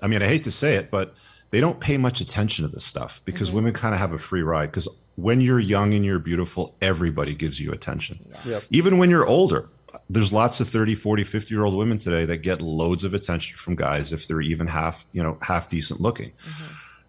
I 0.00 0.06
mean, 0.06 0.22
I 0.22 0.28
hate 0.28 0.44
to 0.44 0.50
say 0.50 0.76
it, 0.76 0.90
but 0.90 1.14
they 1.50 1.60
don't 1.60 1.80
pay 1.80 1.96
much 1.96 2.20
attention 2.20 2.64
to 2.64 2.70
this 2.70 2.84
stuff 2.84 3.22
because 3.24 3.50
women 3.50 3.72
kind 3.72 3.94
of 3.94 4.00
have 4.00 4.12
a 4.12 4.18
free 4.18 4.42
ride. 4.42 4.70
Because 4.70 4.88
when 5.16 5.40
you're 5.40 5.58
young 5.58 5.94
and 5.94 6.04
you're 6.04 6.18
beautiful, 6.18 6.74
everybody 6.80 7.34
gives 7.34 7.58
you 7.58 7.72
attention. 7.72 8.32
Yep. 8.44 8.64
Even 8.70 8.98
when 8.98 9.10
you're 9.10 9.26
older, 9.26 9.68
there's 10.10 10.32
lots 10.32 10.60
of 10.60 10.68
30, 10.68 10.94
40, 10.94 11.24
50 11.24 11.54
year 11.54 11.64
old 11.64 11.74
women 11.74 11.98
today 11.98 12.24
that 12.26 12.38
get 12.38 12.60
loads 12.60 13.04
of 13.04 13.14
attention 13.14 13.56
from 13.56 13.76
guys 13.76 14.12
if 14.12 14.26
they're 14.26 14.40
even 14.40 14.66
half, 14.66 15.06
you 15.12 15.22
know, 15.22 15.38
half 15.42 15.68
decent 15.68 16.00
looking. 16.00 16.32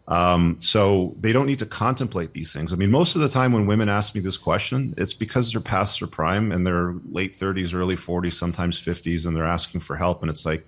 Um, 0.08 0.58
so 0.60 1.16
they 1.20 1.32
don't 1.32 1.46
need 1.46 1.60
to 1.60 1.68
contemplate 1.68 2.34
these 2.34 2.52
things. 2.52 2.74
I 2.74 2.78
mean, 2.78 2.90
most 2.90 3.16
of 3.16 3.22
the 3.22 3.30
time 3.30 3.54
when 3.54 3.68
women 3.68 3.90
ask 3.90 4.16
me 4.16 4.22
this 4.22 4.38
question, 4.38 4.96
it's 4.98 5.14
because 5.14 5.52
they're 5.52 5.62
past 5.62 6.00
their 6.00 6.08
prime 6.08 6.52
and 6.52 6.66
they're 6.66 6.96
late 7.12 7.38
30s, 7.38 7.76
early 7.76 7.96
40s, 7.96 8.34
sometimes 8.34 8.82
50s, 8.82 9.28
and 9.28 9.36
they're 9.36 9.46
asking 9.46 9.82
for 9.82 9.98
help. 9.98 10.24
And 10.24 10.32
it's 10.32 10.48
like, 10.48 10.66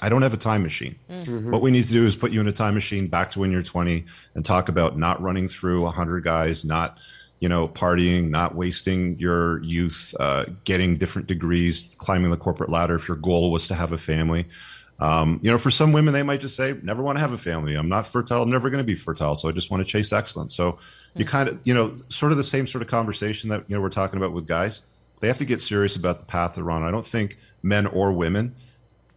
I 0.00 0.08
don't 0.08 0.22
have 0.22 0.34
a 0.34 0.38
time 0.38 0.62
machine. 0.62 0.96
What 1.50 1.62
we 1.62 1.70
need 1.70 1.84
to 1.86 1.92
do 1.92 2.04
is 2.04 2.16
put 2.16 2.32
you 2.32 2.40
in 2.40 2.48
a 2.48 2.52
time 2.52 2.74
machine 2.74 3.06
back 3.06 3.32
to 3.32 3.40
when 3.40 3.50
you're 3.50 3.62
20 3.62 4.04
and 4.34 4.44
talk 4.44 4.68
about 4.68 4.98
not 4.98 5.20
running 5.22 5.48
through 5.48 5.82
100 5.82 6.22
guys, 6.22 6.64
not 6.64 6.98
you 7.40 7.48
know 7.48 7.68
partying, 7.68 8.30
not 8.30 8.54
wasting 8.54 9.18
your 9.18 9.62
youth, 9.62 10.14
uh, 10.20 10.46
getting 10.64 10.96
different 10.96 11.28
degrees, 11.28 11.84
climbing 11.98 12.30
the 12.30 12.36
corporate 12.36 12.70
ladder. 12.70 12.94
If 12.96 13.08
your 13.08 13.16
goal 13.16 13.50
was 13.50 13.68
to 13.68 13.74
have 13.74 13.92
a 13.92 13.98
family, 13.98 14.46
um, 14.98 15.40
you 15.42 15.50
know, 15.50 15.58
for 15.58 15.70
some 15.70 15.92
women 15.92 16.14
they 16.14 16.22
might 16.22 16.40
just 16.40 16.56
say, 16.56 16.74
"Never 16.82 17.02
want 17.02 17.16
to 17.16 17.20
have 17.20 17.32
a 17.32 17.38
family. 17.38 17.74
I'm 17.74 17.88
not 17.88 18.06
fertile. 18.06 18.42
I'm 18.42 18.50
never 18.50 18.70
going 18.70 18.78
to 18.78 18.84
be 18.84 18.94
fertile. 18.94 19.36
So 19.36 19.48
I 19.48 19.52
just 19.52 19.70
want 19.70 19.86
to 19.86 19.90
chase 19.90 20.12
excellence." 20.12 20.54
So 20.54 20.78
you 21.14 21.24
kind 21.24 21.48
of 21.48 21.58
you 21.64 21.74
know 21.74 21.94
sort 22.08 22.32
of 22.32 22.38
the 22.38 22.44
same 22.44 22.66
sort 22.66 22.82
of 22.82 22.88
conversation 22.88 23.50
that 23.50 23.64
you 23.68 23.76
know 23.76 23.82
we're 23.82 23.90
talking 23.90 24.16
about 24.18 24.32
with 24.32 24.46
guys. 24.46 24.82
They 25.20 25.28
have 25.28 25.38
to 25.38 25.44
get 25.44 25.62
serious 25.62 25.96
about 25.96 26.20
the 26.20 26.26
path 26.26 26.54
they're 26.54 26.70
on. 26.70 26.82
I 26.82 26.90
don't 26.90 27.06
think 27.06 27.38
men 27.62 27.86
or 27.86 28.12
women 28.12 28.54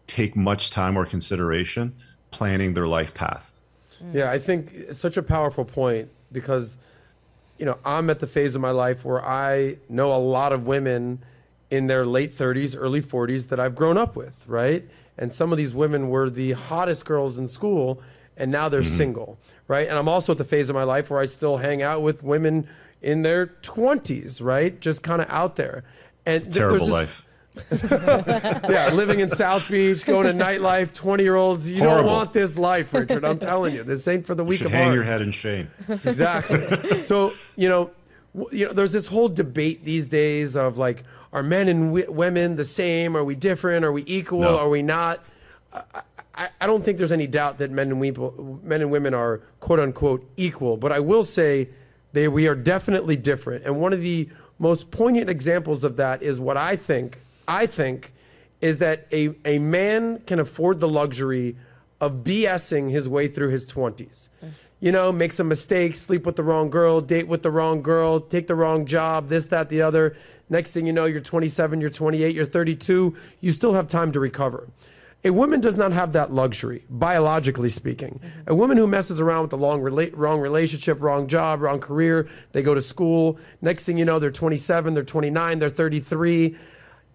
take 0.09 0.35
much 0.35 0.71
time 0.71 0.97
or 0.97 1.05
consideration 1.05 1.95
planning 2.31 2.73
their 2.73 2.87
life 2.87 3.13
path. 3.13 3.51
Mm. 4.03 4.15
Yeah, 4.15 4.31
I 4.31 4.39
think 4.39 4.73
it's 4.73 4.99
such 4.99 5.17
a 5.17 5.23
powerful 5.23 5.63
point 5.63 6.09
because, 6.31 6.77
you 7.57 7.65
know, 7.65 7.77
I'm 7.85 8.09
at 8.09 8.19
the 8.19 8.27
phase 8.27 8.55
of 8.55 8.61
my 8.61 8.71
life 8.71 9.05
where 9.05 9.23
I 9.23 9.77
know 9.87 10.13
a 10.13 10.17
lot 10.17 10.51
of 10.51 10.65
women 10.65 11.23
in 11.69 11.87
their 11.87 12.05
late 12.05 12.35
30s, 12.35 12.75
early 12.77 13.01
40s 13.01 13.49
that 13.49 13.59
I've 13.59 13.75
grown 13.75 13.97
up 13.97 14.15
with, 14.15 14.47
right? 14.47 14.83
And 15.17 15.31
some 15.31 15.51
of 15.51 15.57
these 15.57 15.75
women 15.75 16.09
were 16.09 16.29
the 16.29 16.53
hottest 16.53 17.05
girls 17.05 17.37
in 17.37 17.47
school 17.47 18.01
and 18.35 18.51
now 18.51 18.69
they're 18.69 18.81
mm-hmm. 18.81 18.95
single, 18.95 19.37
right? 19.67 19.87
And 19.87 19.97
I'm 19.97 20.07
also 20.07 20.31
at 20.31 20.37
the 20.37 20.45
phase 20.45 20.69
of 20.69 20.73
my 20.73 20.83
life 20.83 21.09
where 21.11 21.19
I 21.19 21.25
still 21.25 21.57
hang 21.57 21.81
out 21.81 22.01
with 22.01 22.23
women 22.23 22.67
in 23.01 23.21
their 23.21 23.47
20s, 23.47 24.41
right? 24.41 24.79
Just 24.79 25.03
kind 25.03 25.21
of 25.21 25.29
out 25.29 25.55
there. 25.57 25.83
And 26.25 26.43
th- 26.43 26.55
Terrible 26.55 26.79
this- 26.79 26.89
life. 26.89 27.23
yeah, 28.69 28.89
living 28.93 29.19
in 29.19 29.29
South 29.29 29.69
Beach, 29.69 30.05
going 30.05 30.25
to 30.25 30.33
nightlife, 30.33 30.93
20 30.93 31.23
year 31.23 31.35
olds. 31.35 31.69
You 31.69 31.81
don't 31.81 32.05
want 32.05 32.33
this 32.33 32.57
life, 32.57 32.93
Richard. 32.93 33.23
I'm 33.25 33.39
telling 33.39 33.73
you. 33.75 33.83
This 33.83 34.07
ain't 34.07 34.25
for 34.25 34.35
the 34.35 34.43
You 34.43 34.49
weak 34.49 34.57
should 34.59 34.67
of 34.67 34.71
hang 34.73 34.85
heart. 34.85 34.95
your 34.95 35.03
head 35.03 35.21
in 35.21 35.31
shame. 35.31 35.69
Exactly. 36.05 37.01
so, 37.03 37.33
you 37.55 37.69
know, 37.69 37.91
you 38.51 38.67
know, 38.67 38.73
there's 38.73 38.91
this 38.91 39.07
whole 39.07 39.27
debate 39.29 39.83
these 39.83 40.07
days 40.07 40.55
of 40.55 40.77
like, 40.77 41.03
are 41.33 41.43
men 41.43 41.67
and 41.67 41.87
w- 41.95 42.11
women 42.11 42.55
the 42.55 42.65
same? 42.65 43.15
Are 43.17 43.23
we 43.23 43.35
different? 43.35 43.83
Are 43.85 43.91
we 43.91 44.03
equal? 44.05 44.41
No. 44.41 44.57
Are 44.57 44.69
we 44.69 44.81
not? 44.81 45.23
I, 45.73 45.81
I, 46.35 46.49
I 46.61 46.67
don't 46.67 46.83
think 46.85 46.97
there's 46.97 47.11
any 47.11 47.27
doubt 47.27 47.57
that 47.57 47.71
men 47.71 47.89
and, 47.89 47.99
we, 47.99 48.11
men 48.63 48.81
and 48.81 48.91
women 48.91 49.13
are 49.13 49.41
quote 49.59 49.79
unquote 49.79 50.27
equal, 50.37 50.77
but 50.77 50.91
I 50.91 50.99
will 50.99 51.23
say 51.23 51.69
they, 52.13 52.27
we 52.27 52.47
are 52.47 52.55
definitely 52.55 53.15
different. 53.15 53.65
And 53.65 53.79
one 53.79 53.93
of 53.93 54.01
the 54.01 54.29
most 54.57 54.89
poignant 54.91 55.29
examples 55.29 55.83
of 55.83 55.97
that 55.97 56.21
is 56.23 56.39
what 56.39 56.55
I 56.57 56.75
think, 56.75 57.19
I 57.49 57.65
think, 57.65 58.13
is 58.61 58.77
that 58.77 59.07
a, 59.11 59.35
a 59.43 59.57
man 59.59 60.19
can 60.19 60.39
afford 60.39 60.79
the 60.79 60.87
luxury 60.87 61.57
of 61.99 62.23
BSing 62.23 62.91
his 62.91 63.09
way 63.09 63.27
through 63.27 63.49
his 63.49 63.65
20s. 63.65 64.29
You 64.79 64.93
know, 64.93 65.11
make 65.11 65.33
some 65.33 65.49
mistakes, 65.49 65.99
sleep 65.99 66.25
with 66.25 66.37
the 66.37 66.43
wrong 66.43 66.69
girl, 66.69 67.01
date 67.01 67.27
with 67.27 67.43
the 67.43 67.51
wrong 67.51 67.81
girl, 67.81 68.21
take 68.21 68.47
the 68.47 68.55
wrong 68.55 68.85
job, 68.85 69.27
this, 69.27 69.47
that, 69.47 69.67
the 69.67 69.81
other. 69.81 70.15
Next 70.49 70.71
thing 70.71 70.85
you 70.85 70.93
know, 70.93 71.05
you're 71.05 71.19
27, 71.19 71.81
you're 71.81 71.89
28, 71.89 72.33
you're 72.33 72.45
32. 72.45 73.15
You 73.41 73.51
still 73.51 73.73
have 73.73 73.87
time 73.87 74.13
to 74.13 74.19
recover. 74.19 74.69
A 75.25 75.31
woman 75.31 75.59
does 75.59 75.75
not 75.75 75.91
have 75.91 76.13
that 76.13 76.31
luxury, 76.31 76.85
biologically 76.89 77.69
speaking. 77.69 78.21
A 78.47 78.55
woman 78.55 78.77
who 78.77 78.87
messes 78.87 79.19
around 79.19 79.41
with 79.41 79.51
the 79.51 79.57
long 79.57 79.81
rela- 79.81 80.13
wrong 80.13 80.39
relationship, 80.39 81.01
wrong 81.01 81.27
job, 81.27 81.61
wrong 81.61 81.81
career, 81.81 82.29
they 82.53 82.61
go 82.61 82.73
to 82.73 82.81
school. 82.81 83.37
Next 83.61 83.83
thing 83.83 83.97
you 83.97 84.05
know, 84.05 84.17
they're 84.19 84.31
27, 84.31 84.93
they're 84.93 85.03
29, 85.03 85.59
they're 85.59 85.69
33. 85.69 86.55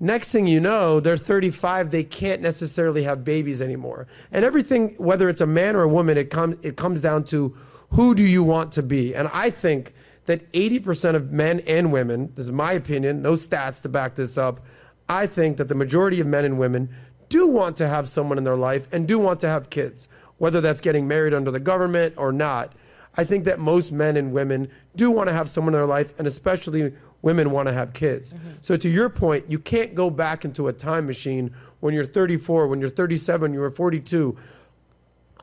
Next 0.00 0.32
thing 0.32 0.46
you 0.46 0.60
know, 0.60 1.00
they're 1.00 1.16
35. 1.16 1.90
They 1.90 2.04
can't 2.04 2.42
necessarily 2.42 3.04
have 3.04 3.24
babies 3.24 3.62
anymore. 3.62 4.06
And 4.32 4.44
everything, 4.44 4.94
whether 4.98 5.28
it's 5.28 5.40
a 5.40 5.46
man 5.46 5.76
or 5.76 5.82
a 5.82 5.88
woman, 5.88 6.18
it 6.18 6.30
comes 6.30 6.56
it 6.62 6.76
comes 6.76 7.00
down 7.00 7.24
to 7.24 7.56
who 7.90 8.14
do 8.14 8.22
you 8.24 8.42
want 8.42 8.72
to 8.72 8.82
be. 8.82 9.14
And 9.14 9.28
I 9.32 9.50
think 9.50 9.94
that 10.26 10.50
80% 10.52 11.14
of 11.14 11.32
men 11.32 11.60
and 11.60 11.92
women, 11.92 12.32
this 12.34 12.46
is 12.46 12.52
my 12.52 12.72
opinion, 12.72 13.22
no 13.22 13.34
stats 13.34 13.82
to 13.82 13.88
back 13.88 14.14
this 14.14 14.36
up. 14.36 14.60
I 15.08 15.26
think 15.26 15.58
that 15.58 15.68
the 15.68 15.74
majority 15.74 16.20
of 16.20 16.26
men 16.26 16.44
and 16.44 16.58
women 16.58 16.88
do 17.28 17.46
want 17.46 17.76
to 17.76 17.88
have 17.88 18.08
someone 18.08 18.38
in 18.38 18.44
their 18.44 18.56
life 18.56 18.88
and 18.90 19.06
do 19.06 19.18
want 19.18 19.40
to 19.40 19.48
have 19.48 19.70
kids, 19.70 20.08
whether 20.38 20.60
that's 20.60 20.80
getting 20.80 21.06
married 21.06 21.34
under 21.34 21.50
the 21.50 21.60
government 21.60 22.14
or 22.16 22.32
not. 22.32 22.72
I 23.16 23.24
think 23.24 23.44
that 23.44 23.60
most 23.60 23.92
men 23.92 24.16
and 24.16 24.32
women 24.32 24.70
do 24.96 25.10
want 25.10 25.28
to 25.28 25.34
have 25.34 25.48
someone 25.48 25.74
in 25.74 25.78
their 25.78 25.86
life, 25.86 26.12
and 26.18 26.26
especially 26.26 26.94
women 27.24 27.50
want 27.50 27.66
to 27.68 27.74
have 27.74 27.94
kids. 27.94 28.32
Mm-hmm. 28.32 28.50
So, 28.60 28.76
to 28.76 28.88
your 28.88 29.08
point, 29.08 29.46
you 29.48 29.58
can't 29.58 29.94
go 29.94 30.10
back 30.10 30.44
into 30.44 30.68
a 30.68 30.72
time 30.72 31.06
machine 31.06 31.52
when 31.80 31.94
you're 31.94 32.04
34, 32.04 32.68
when 32.68 32.80
you're 32.80 32.90
37, 32.90 33.52
you're 33.52 33.70
42. 33.70 34.36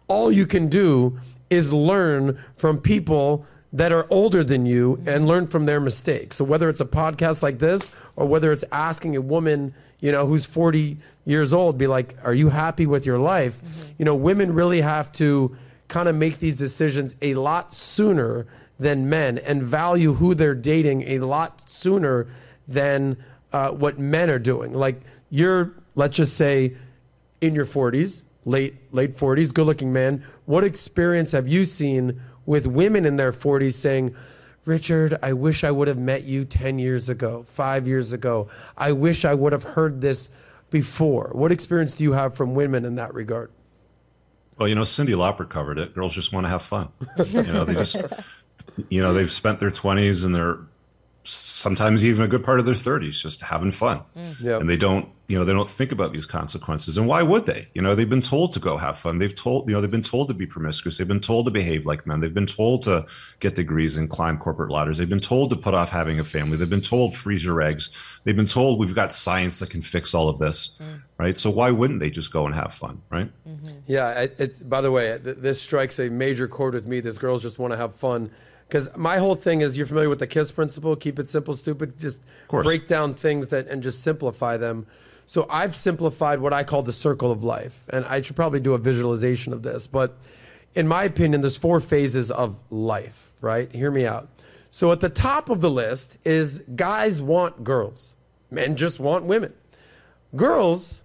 All 0.07 0.31
you 0.31 0.45
can 0.45 0.69
do 0.69 1.19
is 1.49 1.73
learn 1.73 2.39
from 2.55 2.79
people 2.79 3.45
that 3.73 3.91
are 3.91 4.05
older 4.09 4.43
than 4.43 4.65
you 4.65 4.97
mm-hmm. 4.97 5.09
and 5.09 5.27
learn 5.27 5.47
from 5.47 5.65
their 5.65 5.79
mistakes. 5.79 6.37
So, 6.37 6.45
whether 6.45 6.69
it's 6.69 6.81
a 6.81 6.85
podcast 6.85 7.41
like 7.41 7.59
this 7.59 7.89
or 8.15 8.27
whether 8.27 8.51
it's 8.51 8.63
asking 8.71 9.15
a 9.15 9.21
woman, 9.21 9.73
you 9.99 10.11
know, 10.11 10.27
who's 10.27 10.45
40 10.45 10.97
years 11.25 11.51
old, 11.51 11.77
be 11.77 11.87
like, 11.87 12.15
Are 12.23 12.33
you 12.33 12.49
happy 12.49 12.85
with 12.85 13.05
your 13.05 13.17
life? 13.17 13.57
Mm-hmm. 13.57 13.91
You 13.97 14.05
know, 14.05 14.15
women 14.15 14.53
really 14.53 14.81
have 14.81 15.11
to 15.13 15.57
kind 15.87 16.07
of 16.07 16.15
make 16.15 16.39
these 16.39 16.57
decisions 16.57 17.15
a 17.21 17.33
lot 17.33 17.73
sooner 17.73 18.45
than 18.81 19.07
men 19.07 19.37
and 19.37 19.61
value 19.61 20.15
who 20.15 20.33
they're 20.33 20.55
dating 20.55 21.03
a 21.03 21.19
lot 21.19 21.69
sooner 21.69 22.27
than 22.67 23.15
uh, 23.53 23.69
what 23.69 23.99
men 23.99 24.27
are 24.27 24.39
doing. 24.39 24.73
Like 24.73 24.99
you're, 25.29 25.75
let's 25.93 26.17
just 26.17 26.35
say, 26.35 26.75
in 27.41 27.53
your 27.53 27.65
40s, 27.65 28.23
late 28.43 28.75
late 28.91 29.15
40s, 29.15 29.53
good-looking 29.53 29.93
man. 29.93 30.23
What 30.45 30.63
experience 30.63 31.31
have 31.31 31.47
you 31.47 31.65
seen 31.65 32.21
with 32.47 32.65
women 32.65 33.05
in 33.05 33.15
their 33.15 33.31
40s 33.31 33.73
saying? 33.73 34.15
Richard, 34.63 35.17
I 35.23 35.33
wish 35.33 35.63
I 35.63 35.71
would 35.71 35.87
have 35.87 35.97
met 35.97 36.23
you 36.23 36.45
10 36.45 36.77
years 36.77 37.09
ago, 37.09 37.45
five 37.49 37.87
years 37.87 38.11
ago. 38.11 38.47
I 38.77 38.91
wish 38.91 39.25
I 39.25 39.33
would 39.33 39.53
have 39.53 39.63
heard 39.63 40.01
this 40.01 40.29
before. 40.69 41.31
What 41.33 41.51
experience 41.51 41.95
do 41.95 42.03
you 42.03 42.11
have 42.11 42.35
from 42.35 42.53
women 42.53 42.85
in 42.85 42.93
that 42.95 43.11
regard? 43.15 43.49
Well, 44.59 44.67
you 44.67 44.75
know, 44.75 44.83
Cyndi 44.83 45.15
Lauper 45.15 45.49
covered 45.49 45.79
it. 45.79 45.95
Girls 45.95 46.13
just 46.13 46.31
want 46.31 46.45
to 46.45 46.49
have 46.49 46.61
fun. 46.61 46.89
You 47.25 47.41
know, 47.41 47.65
they 47.65 47.73
just, 47.73 47.95
you 48.89 49.01
know, 49.01 49.13
they've 49.13 49.31
spent 49.31 49.59
their 49.59 49.71
20s 49.71 50.23
and 50.23 50.33
they're 50.33 50.59
sometimes 51.23 52.03
even 52.03 52.23
a 52.23 52.27
good 52.27 52.43
part 52.43 52.59
of 52.59 52.65
their 52.65 52.75
30s 52.75 53.21
just 53.21 53.41
having 53.41 53.71
fun. 53.71 54.01
Mm. 54.17 54.41
Yep. 54.41 54.61
And 54.61 54.69
they 54.69 54.77
don't, 54.77 55.07
you 55.27 55.37
know, 55.37 55.45
they 55.45 55.53
don't 55.53 55.69
think 55.69 55.91
about 55.91 56.11
these 56.11 56.25
consequences. 56.25 56.97
And 56.97 57.07
why 57.07 57.21
would 57.21 57.45
they? 57.45 57.67
You 57.73 57.81
know, 57.81 57.95
they've 57.95 58.09
been 58.09 58.21
told 58.21 58.53
to 58.53 58.59
go 58.59 58.75
have 58.75 58.97
fun. 58.97 59.19
They've 59.19 59.33
told, 59.33 59.69
you 59.69 59.73
know, 59.73 59.81
they've 59.81 59.89
been 59.89 60.01
told 60.01 60.27
to 60.29 60.33
be 60.33 60.45
promiscuous. 60.45 60.97
They've 60.97 61.07
been 61.07 61.21
told 61.21 61.45
to 61.45 61.51
behave 61.51 61.85
like 61.85 62.05
men. 62.07 62.19
They've 62.19 62.33
been 62.33 62.47
told 62.47 62.81
to 62.83 63.05
get 63.39 63.55
degrees 63.55 63.95
and 63.95 64.09
climb 64.09 64.39
corporate 64.39 64.71
ladders. 64.71 64.97
They've 64.97 65.07
been 65.07 65.19
told 65.19 65.51
to 65.51 65.55
put 65.55 65.73
off 65.73 65.89
having 65.89 66.19
a 66.19 66.25
family. 66.25 66.57
They've 66.57 66.69
been 66.69 66.81
told 66.81 67.15
freeze 67.15 67.45
your 67.45 67.61
eggs. 67.61 67.91
They've 68.23 68.35
been 68.35 68.47
told 68.47 68.79
we've 68.79 68.95
got 68.95 69.13
science 69.13 69.59
that 69.59 69.69
can 69.69 69.81
fix 69.83 70.13
all 70.13 70.27
of 70.27 70.39
this. 70.39 70.71
Mm. 70.81 71.01
Right. 71.17 71.37
So 71.37 71.49
why 71.51 71.69
wouldn't 71.69 71.99
they 71.99 72.09
just 72.09 72.33
go 72.33 72.47
and 72.47 72.55
have 72.55 72.73
fun? 72.73 73.01
Right. 73.09 73.31
Mm-hmm. 73.47 73.77
Yeah, 73.85 74.21
it, 74.21 74.35
it, 74.39 74.69
by 74.69 74.81
the 74.81 74.91
way, 74.91 75.19
th- 75.23 75.37
this 75.37 75.61
strikes 75.61 75.99
a 75.99 76.09
major 76.09 76.47
chord 76.47 76.73
with 76.73 76.87
me. 76.87 76.99
This 76.99 77.19
girls 77.19 77.43
just 77.43 77.59
want 77.59 77.71
to 77.73 77.77
have 77.77 77.93
fun. 77.95 78.31
Because 78.71 78.87
my 78.95 79.17
whole 79.17 79.35
thing 79.35 79.59
is, 79.59 79.77
you're 79.77 79.85
familiar 79.85 80.07
with 80.07 80.19
the 80.19 80.27
KISS 80.27 80.53
principle: 80.53 80.95
keep 80.95 81.19
it 81.19 81.29
simple, 81.29 81.53
stupid. 81.55 81.99
Just 81.99 82.21
break 82.47 82.87
down 82.87 83.15
things 83.15 83.49
that 83.49 83.67
and 83.67 83.83
just 83.83 84.01
simplify 84.01 84.55
them. 84.55 84.87
So 85.27 85.45
I've 85.49 85.75
simplified 85.75 86.39
what 86.39 86.53
I 86.53 86.63
call 86.63 86.81
the 86.81 86.93
circle 86.93 87.33
of 87.33 87.43
life, 87.43 87.83
and 87.89 88.05
I 88.05 88.21
should 88.21 88.37
probably 88.37 88.61
do 88.61 88.73
a 88.73 88.77
visualization 88.77 89.51
of 89.51 89.61
this. 89.61 89.87
But 89.87 90.17
in 90.73 90.87
my 90.87 91.03
opinion, 91.03 91.41
there's 91.41 91.57
four 91.57 91.81
phases 91.81 92.31
of 92.31 92.55
life. 92.69 93.33
Right? 93.41 93.69
Hear 93.73 93.91
me 93.91 94.05
out. 94.05 94.29
So 94.71 94.93
at 94.93 95.01
the 95.01 95.09
top 95.09 95.49
of 95.49 95.59
the 95.59 95.69
list 95.69 96.17
is 96.23 96.59
guys 96.73 97.21
want 97.21 97.65
girls, 97.65 98.15
men 98.49 98.77
just 98.77 99.01
want 99.01 99.25
women. 99.25 99.53
Girls, 100.33 101.03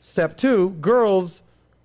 step 0.00 0.36
two, 0.36 0.70
girls, 0.82 1.40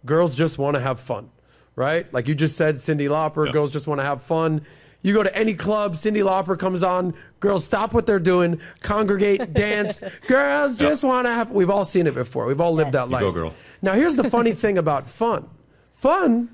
girls 0.06 0.36
just 0.36 0.58
want 0.58 0.76
to 0.76 0.82
have 0.82 1.00
fun, 1.00 1.30
right? 1.78 2.12
Like 2.14 2.28
you 2.28 2.36
just 2.36 2.58
said, 2.58 2.76
Cyndi 2.76 3.08
Lauper, 3.08 3.46
Yeah. 3.46 3.54
girls 3.54 3.72
just 3.72 3.88
want 3.88 4.00
to 4.02 4.04
have 4.06 4.22
fun. 4.24 4.66
You 5.04 5.14
go 5.14 5.24
to 5.24 5.36
any 5.36 5.54
club, 5.56 5.96
Cyndi 5.96 6.24
Lauper 6.24 6.58
comes 6.58 6.84
on, 6.84 7.14
girls 7.40 7.66
stop 7.66 7.94
what 7.94 8.06
they're 8.06 8.20
doing, 8.20 8.60
congregate, 8.82 9.54
dance. 9.56 10.00
Girls 10.28 10.76
just 10.76 11.04
want 11.04 11.26
to 11.26 11.32
have. 11.34 11.50
We've 11.52 11.70
all 11.72 11.86
seen 11.86 12.06
it 12.08 12.14
before. 12.14 12.46
We've 12.46 12.62
all 12.62 12.74
lived 12.74 12.94
Yes. 12.94 13.06
that 13.06 13.08
You 13.08 13.14
life. 13.14 13.22
go, 13.22 13.32
girl. 13.32 13.54
Now 13.82 13.94
here's 13.94 14.16
the 14.16 14.30
funny 14.30 14.54
thing 14.54 14.78
about 14.78 15.08
fun. 15.10 15.50
Fun 15.94 16.50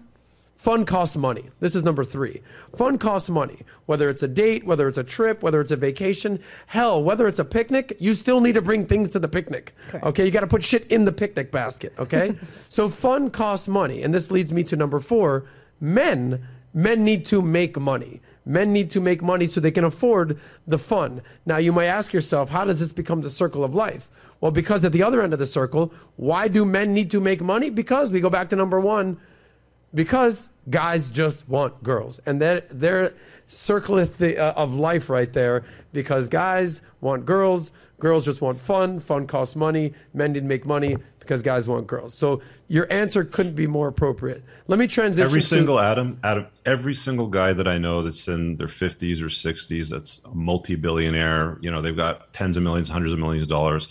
Fun 0.56 0.86
costs 0.86 1.16
money. 1.16 1.44
This 1.60 1.76
is 1.76 1.84
number 1.84 2.04
three. 2.04 2.42
Fun 2.76 2.98
costs 2.98 3.30
money. 3.30 3.60
Whether 3.86 4.10
it's 4.10 4.24
a 4.24 4.28
date, 4.28 4.66
whether 4.66 4.88
it's 4.88 4.98
a 4.98 5.04
trip, 5.04 5.44
whether 5.44 5.62
it's 5.62 5.72
a 5.72 5.76
vacation, 5.76 6.40
hell, 6.66 7.02
whether 7.04 7.28
it's 7.28 7.38
a 7.38 7.46
picnic, 7.46 7.96
you 8.00 8.16
still 8.16 8.42
need 8.42 8.54
to 8.54 8.62
bring 8.64 8.88
things 8.88 9.10
to 9.12 9.20
the 9.20 9.28
picnic. 9.28 9.76
Correct. 9.90 10.04
Okay, 10.08 10.26
you 10.26 10.32
got 10.32 10.40
to 10.40 10.48
put 10.48 10.64
shit 10.64 10.88
in 10.88 11.06
the 11.06 11.12
picnic 11.12 11.52
basket. 11.52 11.94
Okay, 12.00 12.36
so 12.70 12.90
fun 12.90 13.30
costs 13.30 13.68
money, 13.68 14.02
and 14.02 14.12
this 14.16 14.32
leads 14.32 14.52
me 14.52 14.64
to 14.64 14.76
number 14.76 15.00
four. 15.00 15.46
Men, 15.80 16.42
men 16.74 17.04
need 17.06 17.24
to 17.26 17.44
make 17.44 17.80
money. 17.80 18.20
Men 18.48 18.72
need 18.72 18.90
to 18.92 19.02
make 19.02 19.22
money 19.22 19.46
so 19.46 19.60
they 19.60 19.72
can 19.72 19.84
afford 19.84 20.40
the 20.66 20.78
fun. 20.78 21.22
Now, 21.46 21.58
you 21.58 21.74
might 21.74 21.88
ask 21.88 22.14
yourself, 22.14 22.50
how 22.50 22.64
does 22.64 22.80
this 22.80 22.94
become 22.94 23.22
the 23.22 23.30
circle 23.30 23.64
of 23.64 23.76
life? 23.76 24.10
Well, 24.40 24.52
because 24.52 24.86
at 24.86 24.94
the 24.94 25.04
other 25.04 25.22
end 25.22 25.34
of 25.34 25.40
the 25.40 25.46
circle, 25.46 25.94
why 26.16 26.48
do 26.48 26.64
men 26.64 26.94
need 26.94 27.12
to 27.12 27.20
make 27.20 27.42
money? 27.42 27.70
Because 27.70 28.12
we 28.12 28.22
go 28.22 28.30
back 28.30 28.50
to 28.50 28.56
number 28.56 28.80
one 28.80 29.18
because 29.94 30.50
guys 30.70 31.10
just 31.10 31.48
want 31.48 31.82
girls 31.84 32.20
and 32.26 32.42
they're, 32.42 32.64
they're 32.70 33.14
circleth 33.48 34.18
the, 34.18 34.38
uh, 34.38 34.52
of 34.54 34.76
life 34.76 35.10
right 35.10 35.32
there 35.34 35.64
because 35.94 36.28
guys 36.28 36.82
want 37.00 37.26
girls 37.26 37.72
girls 37.98 38.26
just 38.26 38.42
want 38.42 38.60
fun 38.60 39.00
fun 39.00 39.26
costs 39.26 39.56
money 39.56 39.94
men 40.14 40.34
didn't 40.34 40.50
make 40.50 40.66
money 40.66 40.98
because 41.28 41.42
guys 41.42 41.68
want 41.68 41.86
girls 41.88 42.14
so 42.14 42.42
your 42.70 42.92
answer 42.92 43.24
couldn't 43.26 43.54
be 43.56 43.68
more 43.68 43.88
appropriate 43.90 44.42
let 44.68 44.80
me 44.80 44.88
transition 44.88 45.26
Every 45.28 45.42
to- 45.42 45.48
single 45.48 45.80
Adam, 45.80 46.20
Adam, 46.24 46.48
every 46.66 46.96
single 46.96 47.28
guy 47.28 47.52
that 47.54 47.68
I 47.68 47.78
know 47.78 48.02
that's 48.02 48.28
in 48.28 48.58
their 48.58 48.68
50s 48.68 49.22
or 49.22 49.28
60s, 49.28 49.90
that's 49.90 50.20
a 50.26 50.34
multi-billionaire. 50.36 51.58
You 51.62 51.72
know, 51.72 51.82
they've 51.82 51.96
got 51.96 52.34
tens 52.34 52.58
of 52.58 52.64
millions, 52.64 52.90
hundreds 52.90 53.14
of 53.14 53.20
millions 53.20 53.44
of 53.44 53.50
dollars. 53.50 53.88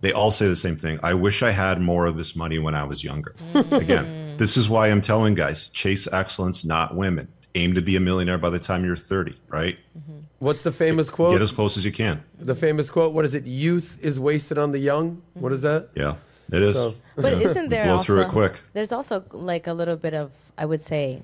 They 0.00 0.12
all 0.12 0.30
say 0.30 0.48
the 0.48 0.56
same 0.56 0.76
thing. 0.76 0.98
I 1.02 1.14
wish 1.14 1.42
I 1.42 1.50
had 1.50 1.80
more 1.80 2.06
of 2.06 2.16
this 2.16 2.34
money 2.34 2.58
when 2.58 2.74
I 2.74 2.84
was 2.84 3.04
younger. 3.04 3.34
Mm. 3.52 3.72
Again, 3.72 4.36
this 4.38 4.56
is 4.56 4.68
why 4.68 4.88
I'm 4.88 5.00
telling 5.00 5.34
guys: 5.34 5.66
chase 5.68 6.08
excellence, 6.12 6.64
not 6.64 6.94
women. 6.96 7.28
Aim 7.54 7.74
to 7.74 7.82
be 7.82 7.96
a 7.96 8.00
millionaire 8.00 8.38
by 8.38 8.50
the 8.50 8.58
time 8.60 8.84
you're 8.84 8.96
30. 8.96 9.36
Right? 9.48 9.76
Mm-hmm. 9.98 10.20
what's 10.38 10.62
the 10.62 10.72
famous 10.72 11.10
quote 11.10 11.32
Get 11.32 11.42
as 11.42 11.52
close 11.52 11.76
as 11.76 11.84
you 11.84 11.92
can. 11.92 12.22
the 12.38 12.54
famous 12.54 12.88
quote 12.90 13.12
what 13.12 13.24
is 13.24 13.34
it 13.34 13.44
youth 13.44 13.98
is 14.00 14.18
wasted 14.20 14.56
on 14.56 14.70
the 14.72 14.78
young 14.78 15.20
what 15.34 15.52
is 15.52 15.60
that 15.62 15.88
Yeah, 15.94 16.14
it 16.52 16.62
is. 16.62 16.74
So- 16.74 16.94
But 17.16 17.34
isn't 17.34 17.68
there 17.68 17.84
Blow 17.84 17.92
also 17.94 18.04
through 18.04 18.20
it 18.22 18.28
quick. 18.30 18.54
there's 18.72 18.92
also 18.92 19.24
like 19.32 19.66
a 19.66 19.72
little 19.72 19.96
bit 19.96 20.14
of 20.14 20.32
I 20.56 20.66
would 20.66 20.80
say 20.82 21.22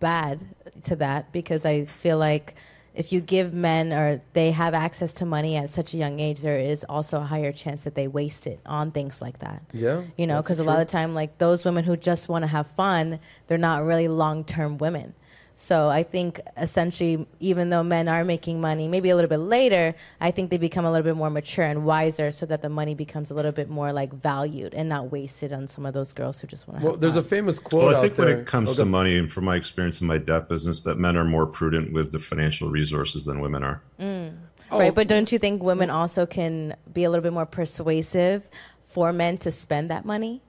bad 0.00 0.44
to 0.84 0.96
that 0.96 1.32
because 1.32 1.64
I 1.64 1.84
feel 1.84 2.18
like 2.18 2.54
if 2.94 3.12
you 3.12 3.20
give 3.20 3.52
men 3.52 3.92
or 3.92 4.22
they 4.32 4.50
have 4.52 4.72
access 4.72 5.12
to 5.14 5.26
money 5.26 5.54
at 5.56 5.68
such 5.68 5.92
a 5.92 5.98
young 5.98 6.18
age, 6.18 6.40
there 6.40 6.58
is 6.58 6.82
also 6.88 7.18
a 7.18 7.24
higher 7.24 7.52
chance 7.52 7.84
that 7.84 7.94
they 7.94 8.08
waste 8.08 8.46
it 8.46 8.58
on 8.64 8.90
things 8.90 9.20
like 9.20 9.38
that. 9.40 9.62
Yeah, 9.72 10.02
you 10.16 10.26
know, 10.26 10.40
because 10.40 10.58
a 10.58 10.64
lot 10.64 10.74
true. 10.76 10.82
of 10.82 10.88
time 10.88 11.14
like 11.14 11.36
those 11.38 11.64
women 11.64 11.84
who 11.84 11.96
just 11.96 12.28
want 12.30 12.42
to 12.44 12.46
have 12.46 12.66
fun, 12.68 13.18
they're 13.46 13.58
not 13.58 13.84
really 13.84 14.08
long 14.08 14.44
term 14.44 14.78
women. 14.78 15.12
So 15.58 15.88
I 15.88 16.02
think 16.02 16.38
essentially, 16.58 17.26
even 17.40 17.70
though 17.70 17.82
men 17.82 18.08
are 18.08 18.24
making 18.24 18.60
money, 18.60 18.88
maybe 18.88 19.08
a 19.08 19.16
little 19.16 19.30
bit 19.30 19.38
later, 19.38 19.94
I 20.20 20.30
think 20.30 20.50
they 20.50 20.58
become 20.58 20.84
a 20.84 20.92
little 20.92 21.02
bit 21.04 21.16
more 21.16 21.30
mature 21.30 21.64
and 21.64 21.86
wiser, 21.86 22.30
so 22.30 22.44
that 22.44 22.60
the 22.60 22.68
money 22.68 22.94
becomes 22.94 23.30
a 23.30 23.34
little 23.34 23.52
bit 23.52 23.70
more 23.70 23.90
like 23.90 24.12
valued 24.12 24.74
and 24.74 24.86
not 24.90 25.10
wasted 25.10 25.54
on 25.54 25.66
some 25.66 25.86
of 25.86 25.94
those 25.94 26.12
girls 26.12 26.40
who 26.40 26.46
just 26.46 26.68
want 26.68 26.80
to. 26.80 26.84
well 26.84 26.92
have 26.94 27.00
there's 27.00 27.16
a 27.16 27.22
famous 27.22 27.58
quote 27.58 27.84
Well, 27.84 27.94
I 27.94 27.98
out 27.98 28.02
think 28.02 28.18
when 28.18 28.28
it 28.28 28.46
comes 28.46 28.78
Oh, 28.78 28.82
to 28.82 28.84
money, 28.84 29.16
and 29.16 29.32
from 29.32 29.46
my 29.46 29.56
experience 29.56 30.02
in 30.02 30.06
my 30.06 30.18
debt 30.18 30.46
business, 30.46 30.84
that 30.84 30.98
men 30.98 31.16
are 31.16 31.24
more 31.24 31.46
prudent 31.46 31.90
with 31.94 32.12
the 32.12 32.18
financial 32.18 32.68
resources 32.68 33.24
than 33.24 33.40
women 33.40 33.64
are. 33.64 33.80
Mm. 33.98 34.34
Oh, 34.70 34.78
right, 34.78 34.94
but 34.94 35.08
don't 35.08 35.32
you 35.32 35.38
think 35.38 35.62
women 35.62 35.88
also 35.88 36.26
can 36.26 36.76
be 36.92 37.04
a 37.04 37.08
little 37.10 37.22
bit 37.22 37.32
more 37.32 37.46
persuasive 37.46 38.42
for 38.84 39.10
men 39.10 39.38
to 39.38 39.50
spend 39.50 39.90
that 39.90 40.04
money? 40.04 40.42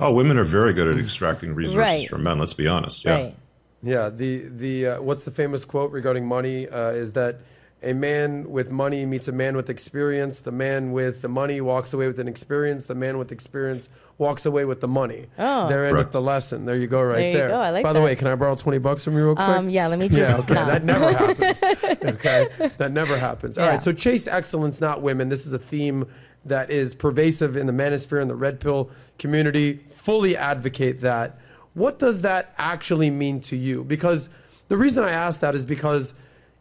Oh, 0.00 0.12
women 0.14 0.36
are 0.36 0.44
very 0.44 0.72
good 0.72 0.88
at 0.88 0.98
extracting 0.98 1.54
resources 1.54 1.76
Right. 1.76 2.08
from 2.08 2.24
men. 2.24 2.38
Let's 2.40 2.54
be 2.54 2.66
honest. 2.66 3.04
Yeah. 3.04 3.14
Right. 3.14 3.36
Yeah, 3.82 4.08
the 4.08 4.38
the 4.48 4.86
uh, 4.86 5.02
what's 5.02 5.24
the 5.24 5.30
famous 5.30 5.64
quote 5.64 5.92
regarding 5.92 6.26
money 6.26 6.68
uh, 6.68 6.90
is 6.90 7.12
that 7.12 7.40
a 7.80 7.92
man 7.92 8.50
with 8.50 8.72
money 8.72 9.06
meets 9.06 9.28
a 9.28 9.32
man 9.32 9.54
with 9.54 9.70
experience. 9.70 10.40
The 10.40 10.50
man 10.50 10.90
with 10.90 11.22
the 11.22 11.28
money 11.28 11.60
walks 11.60 11.92
away 11.92 12.08
with 12.08 12.18
an 12.18 12.26
experience. 12.26 12.86
The 12.86 12.96
man 12.96 13.18
with 13.18 13.30
experience 13.30 13.88
walks 14.18 14.44
away 14.46 14.64
with 14.64 14.80
the 14.80 14.88
money. 14.88 15.26
Oh. 15.38 15.68
there 15.68 15.86
ended 15.86 16.10
the 16.10 16.20
lesson. 16.20 16.64
There 16.64 16.74
you 16.74 16.88
go, 16.88 17.00
right 17.00 17.16
There 17.18 17.26
you 17.28 17.32
there. 17.38 17.48
go. 17.50 17.60
I 17.60 17.70
like 17.70 17.84
By 17.84 17.92
the 17.92 18.00
way, 18.00 18.16
can 18.16 18.26
I 18.26 18.34
borrow 18.34 18.56
twenty 18.56 18.78
bucks 18.78 19.04
from 19.04 19.16
you 19.16 19.24
real 19.24 19.36
quick? 19.36 19.46
Um, 19.46 19.70
yeah, 19.70 19.86
let 19.86 20.00
me 20.00 20.08
just. 20.08 20.18
Yeah, 20.18 20.38
okay. 20.38 20.54
no. 20.54 20.66
That 20.66 20.84
never 20.84 21.12
happens. 21.12 21.62
okay, 22.16 22.70
that 22.78 22.90
never 22.90 23.16
happens. 23.16 23.58
All 23.58 23.64
right, 23.66 23.74
Yeah. 23.74 23.78
so 23.78 23.92
chase 23.92 24.26
excellence, 24.26 24.80
not 24.80 25.02
women. 25.02 25.28
This 25.28 25.46
is 25.46 25.52
a 25.52 25.58
theme 25.58 26.06
that 26.46 26.70
is 26.72 26.94
pervasive 26.94 27.56
in 27.56 27.66
the 27.66 27.72
manosphere 27.72 28.20
and 28.20 28.28
the 28.30 28.34
red 28.34 28.58
pill 28.58 28.90
community. 29.20 29.84
Fully 29.90 30.36
advocate 30.36 31.00
that. 31.02 31.38
What 31.78 31.98
does 31.98 32.22
that 32.22 32.54
actually 32.58 33.10
mean 33.10 33.40
to 33.42 33.56
you? 33.56 33.84
Because 33.84 34.28
the 34.66 34.76
reason 34.76 35.04
I 35.04 35.10
ask 35.10 35.40
that 35.40 35.54
is 35.54 35.64
because 35.64 36.12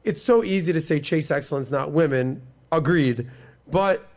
it's 0.04 0.22
so 0.22 0.44
easy 0.44 0.72
to 0.74 0.80
say 0.80 1.00
chase 1.00 1.32
excellence, 1.32 1.72
not 1.72 1.92
women. 1.92 2.42
Agreed, 2.72 3.30
but 3.72 4.08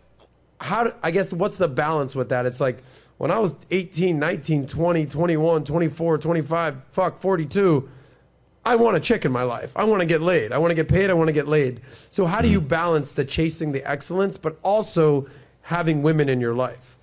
how 0.61 0.85
do, 0.85 0.93
I 1.03 1.11
guess 1.11 1.33
what's 1.33 1.57
the 1.57 1.69
balance 1.69 2.15
with 2.15 2.29
that? 2.31 2.47
It's 2.47 2.61
like 2.61 2.83
when 3.19 3.31
I 3.31 3.39
was 3.39 3.57
18, 3.71 4.19
19, 4.19 4.67
20, 4.67 5.07
21, 5.07 5.65
24, 5.65 6.19
25, 6.19 6.77
fuck, 6.91 7.21
42, 7.21 7.89
I 8.65 8.77
want 8.77 8.97
a 8.97 9.01
chick 9.01 9.25
in 9.25 9.33
my 9.33 9.45
life. 9.45 9.73
I 9.77 9.85
want 9.85 10.01
to 10.01 10.07
get 10.07 10.21
laid. 10.21 10.53
I 10.53 10.59
want 10.59 10.73
to 10.73 10.75
get 10.75 10.89
paid. 10.89 11.11
I 11.11 11.15
want 11.15 11.29
to 11.29 11.33
get 11.33 11.49
laid. 11.49 11.81
So 12.11 12.27
how 12.27 12.41
do 12.41 12.49
you 12.49 12.61
hmm. 12.61 12.67
balance 12.67 13.13
the 13.13 13.25
chasing 13.25 13.73
the 13.73 13.89
excellence 13.89 14.37
but 14.37 14.59
also 14.63 15.29
having 15.63 16.03
women 16.03 16.29
in 16.29 16.41
your 16.41 16.55
life? 16.55 16.99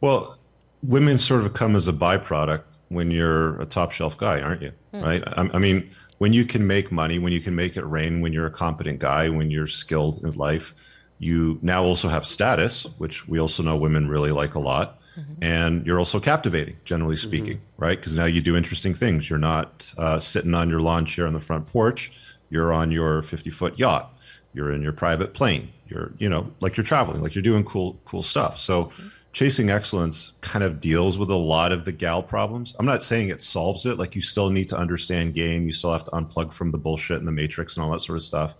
Well, 0.00 0.39
women 0.82 1.18
sort 1.18 1.44
of 1.44 1.54
come 1.54 1.76
as 1.76 1.88
a 1.88 1.92
byproduct 1.92 2.62
when 2.88 3.10
you're 3.10 3.60
a 3.60 3.66
top 3.66 3.92
shelf 3.92 4.16
guy, 4.18 4.40
aren't 4.40 4.62
you? 4.62 4.72
Hmm. 4.92 5.02
Right? 5.02 5.22
I, 5.26 5.50
I 5.54 5.58
mean, 5.58 5.90
when 6.18 6.32
you 6.32 6.44
can 6.44 6.66
make 6.66 6.92
money, 6.92 7.18
when 7.18 7.32
you 7.32 7.40
can 7.40 7.54
make 7.54 7.76
it 7.76 7.84
rain, 7.84 8.20
when 8.20 8.32
you're 8.32 8.46
a 8.46 8.50
competent 8.50 8.98
guy, 8.98 9.28
when 9.28 9.50
you're 9.50 9.66
skilled 9.66 10.22
in 10.22 10.32
life, 10.32 10.74
you 11.18 11.58
now 11.62 11.82
also 11.82 12.08
have 12.08 12.26
status, 12.26 12.86
which 12.98 13.28
we 13.28 13.38
also 13.38 13.62
know 13.62 13.76
women 13.76 14.08
really 14.08 14.32
like 14.32 14.54
a 14.54 14.58
lot. 14.58 15.00
Mm-hmm. 15.18 15.44
And 15.44 15.86
you're 15.86 15.98
also 15.98 16.20
captivating, 16.20 16.76
generally 16.84 17.16
mm-hmm. 17.16 17.28
speaking, 17.28 17.60
right? 17.78 17.98
Because 17.98 18.16
now 18.16 18.26
you 18.26 18.40
do 18.40 18.56
interesting 18.56 18.94
things. 18.94 19.28
You're 19.28 19.38
not 19.38 19.92
uh, 19.98 20.18
sitting 20.18 20.54
on 20.54 20.68
your 20.68 20.80
lawn 20.80 21.04
chair 21.04 21.26
on 21.26 21.32
the 21.32 21.40
front 21.40 21.66
porch. 21.66 22.12
You're 22.48 22.72
on 22.72 22.90
your 22.90 23.22
50 23.22 23.50
foot 23.50 23.78
yacht. 23.78 24.14
You're 24.52 24.72
in 24.72 24.82
your 24.82 24.92
private 24.92 25.34
plane. 25.34 25.70
You're, 25.88 26.12
you 26.18 26.28
know, 26.28 26.52
like 26.60 26.76
you're 26.76 26.84
traveling, 26.84 27.22
like 27.22 27.34
you're 27.34 27.42
doing 27.42 27.64
cool, 27.64 27.98
cool 28.04 28.22
stuff. 28.22 28.58
So, 28.58 28.84
mm-hmm. 28.84 29.08
Chasing 29.32 29.70
excellence 29.70 30.32
kind 30.40 30.64
of 30.64 30.80
deals 30.80 31.16
with 31.16 31.30
a 31.30 31.36
lot 31.36 31.72
of 31.72 31.84
the 31.84 31.92
gal 31.92 32.22
problems. 32.22 32.74
I'm 32.78 32.86
not 32.86 33.02
saying 33.02 33.28
it 33.28 33.42
solves 33.42 33.86
it. 33.86 33.98
Like 33.98 34.14
you 34.14 34.22
still 34.22 34.50
need 34.50 34.68
to 34.70 34.76
understand 34.76 35.34
game. 35.34 35.66
You 35.66 35.72
still 35.72 35.92
have 35.92 36.04
to 36.04 36.10
unplug 36.10 36.52
from 36.52 36.72
the 36.72 36.78
bullshit 36.78 37.18
and 37.18 37.28
the 37.28 37.32
matrix 37.32 37.76
and 37.76 37.84
all 37.84 37.90
that 37.92 38.02
sort 38.02 38.16
of 38.16 38.22
stuff. 38.22 38.54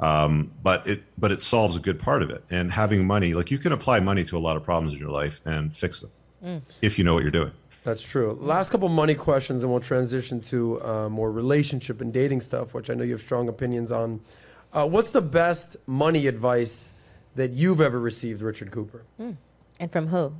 Um, 0.00 0.52
but 0.62 0.86
it 0.86 1.02
but 1.18 1.32
it 1.32 1.42
solves 1.42 1.76
a 1.76 1.80
good 1.80 1.98
part 1.98 2.22
of 2.22 2.30
it. 2.30 2.44
And 2.50 2.70
having 2.72 3.06
money, 3.06 3.34
like 3.34 3.50
you 3.50 3.58
can 3.58 3.72
apply 3.72 4.00
money 4.00 4.24
to 4.24 4.36
a 4.36 4.38
lot 4.38 4.56
of 4.56 4.62
problems 4.62 4.94
in 4.94 5.00
your 5.00 5.10
life 5.10 5.40
and 5.44 5.74
fix 5.74 6.00
them 6.00 6.62
if 6.80 6.98
you 6.98 7.04
know 7.04 7.14
what 7.14 7.22
you're 7.22 7.32
doing. 7.32 7.52
That's 7.84 8.02
true. 8.02 8.38
Last 8.40 8.70
couple 8.70 8.88
money 8.88 9.14
questions, 9.14 9.62
and 9.62 9.72
we'll 9.72 9.80
transition 9.80 10.40
to 10.42 10.82
uh, 10.84 11.08
more 11.08 11.32
relationship 11.32 12.00
and 12.00 12.12
dating 12.12 12.42
stuff, 12.42 12.74
which 12.74 12.90
I 12.90 12.94
know 12.94 13.02
you 13.02 13.12
have 13.12 13.20
strong 13.20 13.48
opinions 13.48 13.90
on. 13.90 14.20
Uh, 14.72 14.86
what's 14.86 15.10
the 15.10 15.22
best 15.22 15.76
money 15.86 16.26
advice 16.26 16.90
that 17.34 17.52
you've 17.52 17.80
ever 17.80 17.98
received, 17.98 18.42
Richard 18.42 18.70
Cooper? 18.70 19.04
And 19.80 19.90
from 19.92 20.08
who? 20.08 20.32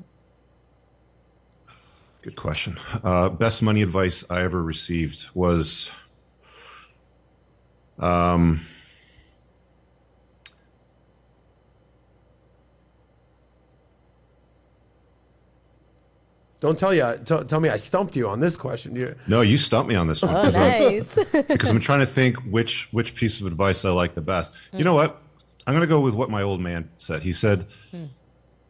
Good 2.23 2.37
question. 2.37 2.79
Uh, 3.05 3.29
best 3.29 3.63
money 3.63 3.83
advice 3.83 4.25
I 4.29 4.43
ever 4.43 4.63
received 4.63 5.27
was 5.35 5.91
um, 7.99 8.61
Don't 16.61 16.77
tell 16.77 16.93
you. 16.93 17.19
Tell, 17.25 17.45
tell 17.45 17.61
me 17.61 17.69
I 17.69 17.77
stumped 17.77 18.17
you 18.17 18.29
on 18.29 18.41
this 18.41 18.57
question. 18.57 18.97
You, 18.97 19.15
No, 19.29 19.43
you 19.43 19.57
stumped 19.57 19.89
me 19.89 19.95
on 19.95 20.09
this 20.09 20.23
one 20.23 20.35
Oh, 20.35 20.41
because 20.41 20.57
I'm- 20.57 20.83
nice. 20.83 21.15
because 21.49 21.71
I'm 21.71 21.81
trying 21.81 22.01
to 22.01 22.07
think 22.07 22.37
which 22.51 22.89
which 22.91 23.15
piece 23.15 23.41
of 23.41 23.47
advice 23.47 23.85
I 23.85 23.91
like 23.91 24.15
the 24.15 24.21
best. 24.21 24.55
You 24.73 24.83
know 24.85 24.95
what? 24.95 25.23
I'm 25.67 25.75
going 25.75 25.83
to 25.83 25.87
go 25.89 26.01
with 26.01 26.15
what 26.15 26.31
my 26.31 26.43
old 26.43 26.61
man 26.61 26.91
said. 26.97 27.23
He 27.23 27.33
said 27.33 27.67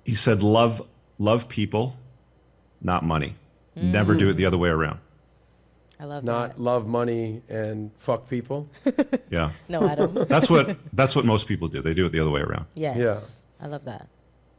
he 0.09 0.15
said 0.15 0.43
love 0.43 0.81
love 1.19 1.49
people, 1.51 1.95
not 2.81 3.05
money. 3.05 3.37
Never 3.77 4.15
do 4.15 4.31
it 4.31 4.35
the 4.35 4.47
other 4.47 4.57
way 4.57 4.71
around. 4.71 4.99
I 6.01 6.05
love 6.05 6.25
that. 6.25 6.33
not 6.33 6.49
that. 6.57 6.61
love 6.61 6.87
money 6.87 7.43
and 7.49 7.91
fuck 7.99 8.29
people. 8.29 8.69
Yeah. 9.31 9.51
No, 9.69 9.87
Adam. 9.87 10.15
That's 10.29 10.49
what 10.49 10.79
that's 10.95 11.15
what 11.15 11.27
most 11.27 11.47
people 11.47 11.69
do. 11.69 11.83
They 11.83 11.93
do 11.93 12.07
it 12.07 12.13
the 12.13 12.21
other 12.21 12.31
way 12.31 12.41
around. 12.41 12.65
yes. 12.75 13.45
I 13.61 13.67
love 13.67 13.85
that. 13.85 14.09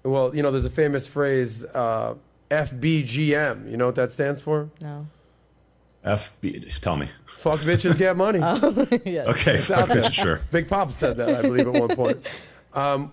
Well, 0.03 0.35
you 0.35 0.43
know, 0.43 0.51
there's 0.51 0.65
a 0.65 0.69
famous 0.69 1.07
phrase, 1.07 1.63
uh, 1.63 2.13
FBGM. 2.51 3.71
You 3.71 3.77
know 3.77 3.87
what 3.87 3.95
that 3.95 4.11
stands 4.11 4.39
for? 4.41 4.69
No. 4.79 5.07
FB 6.05 6.79
tell 6.79 6.97
me. 6.97 7.09
Fuck 7.39 7.61
bitches, 7.61 7.97
get 7.97 8.15
money. 8.15 8.39
yes. 9.05 9.27
Okay, 9.29 9.55
It's 9.57 9.71
out 9.71 9.89
okay, 9.89 10.09
sure. 10.11 10.41
Big 10.51 10.67
Pop 10.67 10.91
said 10.91 11.17
that, 11.17 11.29
I 11.29 11.41
believe, 11.41 11.67
at 11.67 11.73
one 11.73 11.95
point. 11.95 12.25
Um, 12.73 13.11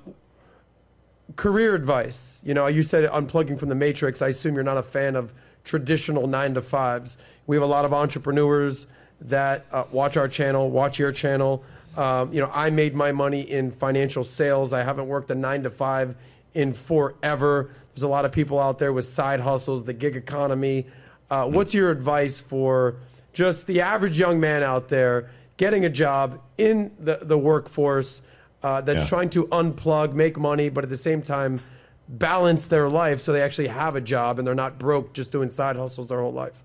career 1.36 1.74
advice. 1.74 2.40
You 2.44 2.54
know, 2.54 2.66
you 2.66 2.82
said 2.82 3.08
unplugging 3.10 3.58
from 3.58 3.68
the 3.68 3.74
matrix. 3.74 4.22
I 4.22 4.28
assume 4.28 4.54
you're 4.54 4.64
not 4.64 4.78
a 4.78 4.82
fan 4.82 5.16
of 5.16 5.32
traditional 5.64 6.26
nine 6.26 6.54
to 6.54 6.62
fives. 6.62 7.18
We 7.46 7.56
have 7.56 7.62
a 7.62 7.66
lot 7.66 7.84
of 7.84 7.92
entrepreneurs 7.92 8.86
that 9.20 9.66
uh, 9.72 9.84
watch 9.90 10.16
our 10.16 10.28
channel, 10.28 10.70
watch 10.70 10.98
your 10.98 11.12
channel. 11.12 11.62
Um, 11.96 12.32
you 12.32 12.40
know, 12.40 12.50
I 12.52 12.70
made 12.70 12.94
my 12.94 13.12
money 13.12 13.40
in 13.40 13.70
financial 13.70 14.24
sales. 14.24 14.72
I 14.72 14.82
haven't 14.82 15.08
worked 15.08 15.30
a 15.30 15.34
nine 15.34 15.62
to 15.62 15.70
five 15.70 16.16
in 16.54 16.72
forever. 16.72 17.70
There's 17.94 18.02
a 18.02 18.08
lot 18.08 18.24
of 18.24 18.32
people 18.32 18.58
out 18.58 18.78
there 18.78 18.92
with 18.92 19.06
side 19.06 19.40
hustles, 19.40 19.84
the 19.84 19.94
gig 19.94 20.16
economy. 20.16 20.86
Uh, 21.30 21.48
what's 21.48 21.74
your 21.74 21.90
advice 21.90 22.40
for 22.40 22.96
just 23.32 23.66
the 23.66 23.80
average 23.80 24.18
young 24.18 24.38
man 24.38 24.62
out 24.62 24.88
there 24.88 25.30
getting 25.56 25.84
a 25.84 25.90
job 25.90 26.40
in 26.58 26.90
the, 26.98 27.18
the 27.22 27.38
workforce 27.38 28.22
uh, 28.66 28.80
that's 28.80 29.00
Yeah. 29.02 29.06
trying 29.06 29.30
to 29.30 29.46
unplug, 29.46 30.12
make 30.12 30.36
money, 30.38 30.68
but 30.68 30.82
at 30.84 30.90
the 30.90 30.96
same 30.96 31.22
time 31.22 31.60
balance 32.08 32.66
their 32.66 32.88
life 32.88 33.20
so 33.20 33.32
they 33.32 33.42
actually 33.42 33.66
have 33.66 33.96
a 33.96 34.00
job 34.00 34.38
and 34.38 34.46
they're 34.46 34.54
not 34.54 34.78
broke 34.78 35.12
just 35.12 35.32
doing 35.32 35.48
side 35.48 35.76
hustles 35.76 36.06
their 36.08 36.20
whole 36.20 36.32
life? 36.32 36.62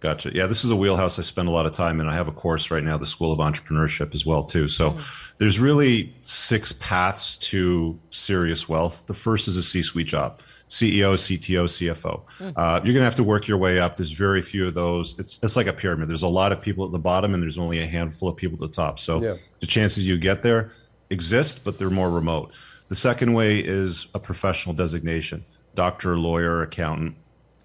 Gotcha. 0.00 0.30
Yeah, 0.34 0.46
this 0.46 0.64
is 0.64 0.70
a 0.70 0.76
wheelhouse 0.76 1.18
I 1.18 1.22
spend 1.22 1.46
a 1.48 1.52
lot 1.52 1.64
of 1.66 1.72
time 1.74 2.00
in. 2.00 2.08
I 2.08 2.14
have 2.14 2.26
a 2.26 2.32
course 2.32 2.70
right 2.72 2.82
now, 2.82 2.96
the 2.98 3.06
School 3.06 3.32
of 3.32 3.38
Entrepreneurship 3.38 4.14
as 4.14 4.26
well 4.26 4.42
too. 4.44 4.68
So 4.68 4.96
there's 5.38 5.60
really 5.60 6.12
six 6.22 6.72
paths 6.72 7.36
to 7.50 7.98
serious 8.10 8.68
wealth. 8.68 9.04
The 9.06 9.14
first 9.14 9.46
is 9.46 9.56
a 9.56 9.62
C-suite 9.62 10.08
job. 10.08 10.40
CEO, 10.68 11.14
CTO, 11.18 11.64
CFO. 11.68 12.22
Uh, 12.56 12.80
you're 12.82 12.94
going 12.94 13.04
to 13.04 13.04
have 13.04 13.14
to 13.16 13.22
work 13.22 13.46
your 13.46 13.58
way 13.58 13.78
up. 13.78 13.98
There's 13.98 14.10
very 14.12 14.40
few 14.40 14.66
of 14.66 14.72
those. 14.72 15.14
It's 15.18 15.38
it's 15.42 15.54
like 15.54 15.66
a 15.66 15.72
pyramid. 15.74 16.08
There's 16.08 16.22
a 16.22 16.28
lot 16.28 16.50
of 16.50 16.62
people 16.62 16.86
at 16.86 16.92
the 16.92 16.98
bottom, 16.98 17.34
and 17.34 17.42
there's 17.42 17.58
only 17.58 17.78
a 17.78 17.86
handful 17.86 18.26
of 18.30 18.36
people 18.36 18.56
at 18.64 18.70
the 18.70 18.74
top. 18.74 18.98
So 18.98 19.22
Yeah. 19.22 19.34
the 19.60 19.66
chances 19.66 20.08
you 20.08 20.16
get 20.16 20.42
there 20.42 20.70
exist, 21.12 21.64
but 21.64 21.78
they're 21.78 21.90
more 21.90 22.10
remote. 22.10 22.52
The 22.88 22.94
second 22.94 23.34
way 23.34 23.58
is 23.60 24.08
a 24.14 24.18
professional 24.18 24.74
designation: 24.74 25.44
doctor, 25.74 26.16
lawyer, 26.16 26.62
accountant 26.62 27.16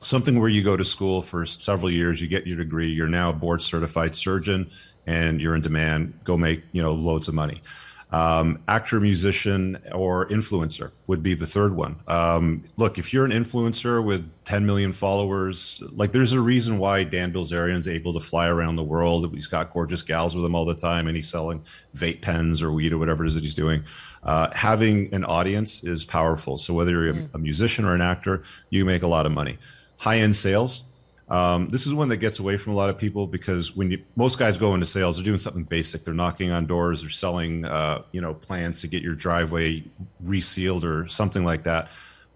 something 0.01 0.39
where 0.39 0.49
you 0.49 0.63
go 0.63 0.77
to 0.77 0.85
school 0.85 1.21
for 1.21 1.45
several 1.45 1.89
years, 1.89 2.21
you 2.21 2.27
get 2.27 2.45
your 2.45 2.57
degree, 2.57 2.89
you're 2.89 3.07
now 3.07 3.29
a 3.29 3.33
board 3.33 3.61
certified 3.61 4.15
surgeon, 4.15 4.69
and 5.05 5.41
you're 5.41 5.55
in 5.55 5.61
demand. 5.61 6.19
Go 6.23 6.37
make 6.37 6.63
you 6.71 6.81
know 6.81 6.93
loads 6.93 7.27
of 7.27 7.33
money. 7.33 7.61
Um, 8.09 8.63
actor, 8.69 9.01
musician, 9.01 9.77
or 9.93 10.27
influencer 10.29 10.91
would 11.07 11.21
be 11.21 11.33
the 11.33 11.45
third 11.45 11.75
one. 11.75 11.97
Um, 12.07 12.63
look, 12.77 12.97
if 12.97 13.11
you're 13.11 13.25
an 13.25 13.31
influencer 13.31 14.03
with 14.03 14.31
10 14.45 14.65
million 14.65 14.93
followers, 14.93 15.83
like 15.91 16.13
there's 16.13 16.31
a 16.31 16.39
reason 16.39 16.77
why 16.77 17.03
Dan 17.03 17.33
Bilzerian's 17.33 17.87
able 17.87 18.13
to 18.13 18.21
fly 18.21 18.47
around 18.47 18.77
the 18.77 18.83
world. 18.83 19.33
He's 19.33 19.47
got 19.47 19.73
gorgeous 19.73 20.03
gals 20.03 20.35
with 20.35 20.45
him 20.45 20.55
all 20.55 20.63
the 20.63 20.75
time, 20.75 21.07
and 21.07 21.17
he's 21.17 21.29
selling 21.29 21.61
vape 21.97 22.21
pens 22.21 22.61
or 22.61 22.71
weed 22.71 22.93
or 22.93 22.97
whatever 22.97 23.25
it 23.25 23.27
is 23.27 23.33
that 23.33 23.43
he's 23.43 23.55
doing. 23.55 23.83
Uh, 24.23 24.49
having 24.53 25.13
an 25.13 25.25
audience 25.25 25.83
is 25.83 26.05
powerful. 26.05 26.57
So 26.57 26.73
whether 26.73 26.91
you're 26.91 27.09
a, 27.09 27.29
a 27.33 27.39
musician 27.39 27.83
or 27.83 27.93
an 27.93 28.01
actor, 28.01 28.43
you 28.69 28.85
make 28.85 29.03
a 29.03 29.07
lot 29.07 29.25
of 29.25 29.33
money. 29.33 29.57
High 29.97 30.19
end 30.19 30.35
sales. 30.35 30.83
Um, 31.29 31.67
this 31.67 31.85
is 31.85 31.93
one 31.93 32.07
that 32.09 32.17
gets 32.17 32.39
away 32.39 32.57
from 32.57 32.73
a 32.73 32.75
lot 32.75 32.89
of 32.89 32.97
people 32.97 33.27
because 33.27 33.75
when 33.75 33.91
you, 33.91 34.01
most 34.15 34.39
guys 34.39 34.57
go 34.57 34.73
into 34.73 34.85
sales, 34.85 35.17
they're 35.17 35.25
doing 35.25 35.37
something 35.37 35.63
basic. 35.63 36.05
They're 36.05 36.13
knocking 36.13 36.51
on 36.51 36.67
doors, 36.67 37.01
they're 37.01 37.09
selling, 37.09 37.65
uh, 37.65 38.03
you 38.11 38.21
know, 38.21 38.33
plans 38.33 38.79
to 38.81 38.87
get 38.87 39.03
your 39.03 39.13
driveway 39.13 39.83
resealed 40.23 40.85
or 40.85 41.07
something 41.07 41.43
like 41.43 41.63
that. 41.63 41.89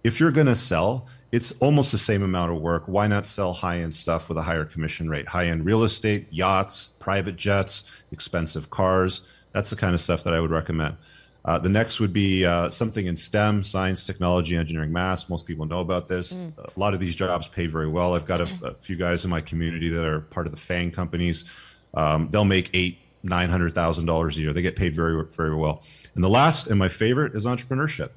If 0.04 0.20
you're 0.20 0.32
going 0.32 0.48
to 0.48 0.56
sell, 0.56 1.08
it's 1.32 1.54
almost 1.62 1.94
the 1.94 1.98
same 1.98 2.24
amount 2.24 2.52
of 2.52 2.60
work. 2.60 2.84
Why 2.88 3.08
not 3.08 3.28
sell 3.28 3.54
high 3.54 3.80
end 3.80 3.96
stuff 3.96 4.28
with 4.28 4.38
a 4.38 4.42
higher 4.42 4.66
commission 4.66 5.10
rate? 5.10 5.28
High 5.28 5.46
end 5.46 5.66
real 5.66 5.84
estate, 5.84 6.28
yachts, 6.30 6.90
private 7.00 7.38
jets, 7.38 7.86
expensive 8.12 8.70
cars. 8.70 9.22
That's 9.54 9.70
the 9.70 9.78
kind 9.78 9.94
of 9.94 10.02
stuff 10.02 10.24
that 10.26 10.34
I 10.34 10.42
would 10.42 10.52
recommend. 10.52 10.98
Uh, 11.44 11.58
the 11.58 11.70
next 11.70 12.00
would 12.00 12.14
be 12.14 12.46
uh, 12.46 12.70
something 12.70 13.08
in 13.08 13.18
STEM, 13.18 13.64
science, 13.64 14.06
technology, 14.06 14.56
engineering, 14.56 14.92
math. 14.92 15.28
Most 15.30 15.46
people 15.46 15.66
know 15.66 15.80
about 15.80 16.08
this. 16.08 16.42
A 16.60 16.80
lot 16.80 16.94
of 16.94 17.00
these 17.00 17.16
jobs 17.16 17.48
pay 17.48 17.66
very 17.66 17.88
well. 17.88 18.14
I've 18.14 18.28
got 18.28 18.42
a, 18.42 18.50
a 18.64 18.74
few 18.76 18.96
guys 18.96 19.24
in 19.24 19.32
my 19.32 19.42
community 19.42 19.90
that 19.90 20.06
are 20.06 20.20
part 20.22 20.46
of 20.46 20.52
the 20.52 20.60
FANG 20.60 20.92
companies. 20.92 21.46
Um, 21.96 22.30
they'll 22.32 22.46
make 22.46 22.70
eight, 22.74 23.00
nine 23.24 23.50
hundred 23.50 23.74
thousand 23.74 24.06
dollars 24.06 24.38
a 24.38 24.42
year. 24.42 24.54
They 24.54 24.62
get 24.62 24.76
paid 24.76 24.96
very, 24.96 25.26
very 25.36 25.56
well. 25.56 25.84
And 26.14 26.24
the 26.24 26.30
last 26.30 26.68
and 26.68 26.78
my 26.78 26.90
favorite 26.90 27.36
is 27.36 27.46
entrepreneurship 27.46 28.12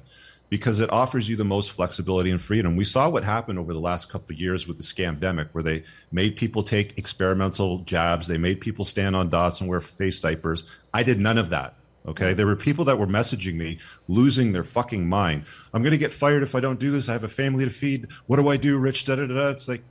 because 0.49 0.79
it 0.79 0.91
offers 0.91 1.27
you 1.27 1.35
the 1.35 1.43
most 1.43 1.71
flexibility 1.71 2.29
and 2.29 2.39
freedom. 2.39 2.75
We 2.75 2.85
saw 2.85 3.09
what 3.09 3.23
happened 3.23 3.57
over 3.57 3.73
the 3.73 3.79
last 3.79 4.09
couple 4.09 4.33
of 4.33 4.39
years 4.39 4.67
with 4.67 4.77
the 4.77 4.83
scamdemic, 4.83 5.49
where 5.53 5.63
they 5.63 5.83
made 6.11 6.37
people 6.37 6.61
take 6.61 6.97
experimental 6.97 7.79
jabs, 7.79 8.27
they 8.27 8.37
made 8.37 8.61
people 8.61 8.85
stand 8.85 9.15
on 9.15 9.29
dots 9.29 9.59
and 9.61 9.69
wear 9.69 9.81
face 9.81 10.21
diapers. 10.21 10.65
I 10.93 11.01
did 11.03 11.19
none 11.19 11.39
of 11.39 11.49
that. 11.49 11.74
Okay, 12.07 12.33
there 12.33 12.45
were 12.45 12.55
people 12.55 12.85
that 12.85 12.99
were 12.99 13.07
messaging 13.07 13.55
me, 13.55 13.79
losing 14.07 14.51
their 14.51 14.63
fucking 14.63 15.07
mind. 15.07 15.45
I'm 15.73 15.81
going 15.81 15.91
to 15.91 15.97
get 15.97 16.13
fired 16.13 16.43
if 16.43 16.53
I 16.53 16.59
don't 16.59 16.79
do 16.79 16.91
this. 16.91 17.09
I 17.09 17.13
have 17.13 17.23
a 17.23 17.29
family 17.29 17.65
to 17.65 17.71
feed. 17.71 18.07
What 18.27 18.37
do 18.37 18.47
I 18.47 18.57
do, 18.57 18.77
Rich? 18.77 19.05
Da 19.05 19.15
da 19.15 19.25
da. 19.25 19.49
It's 19.49 19.67
like, 19.67 19.83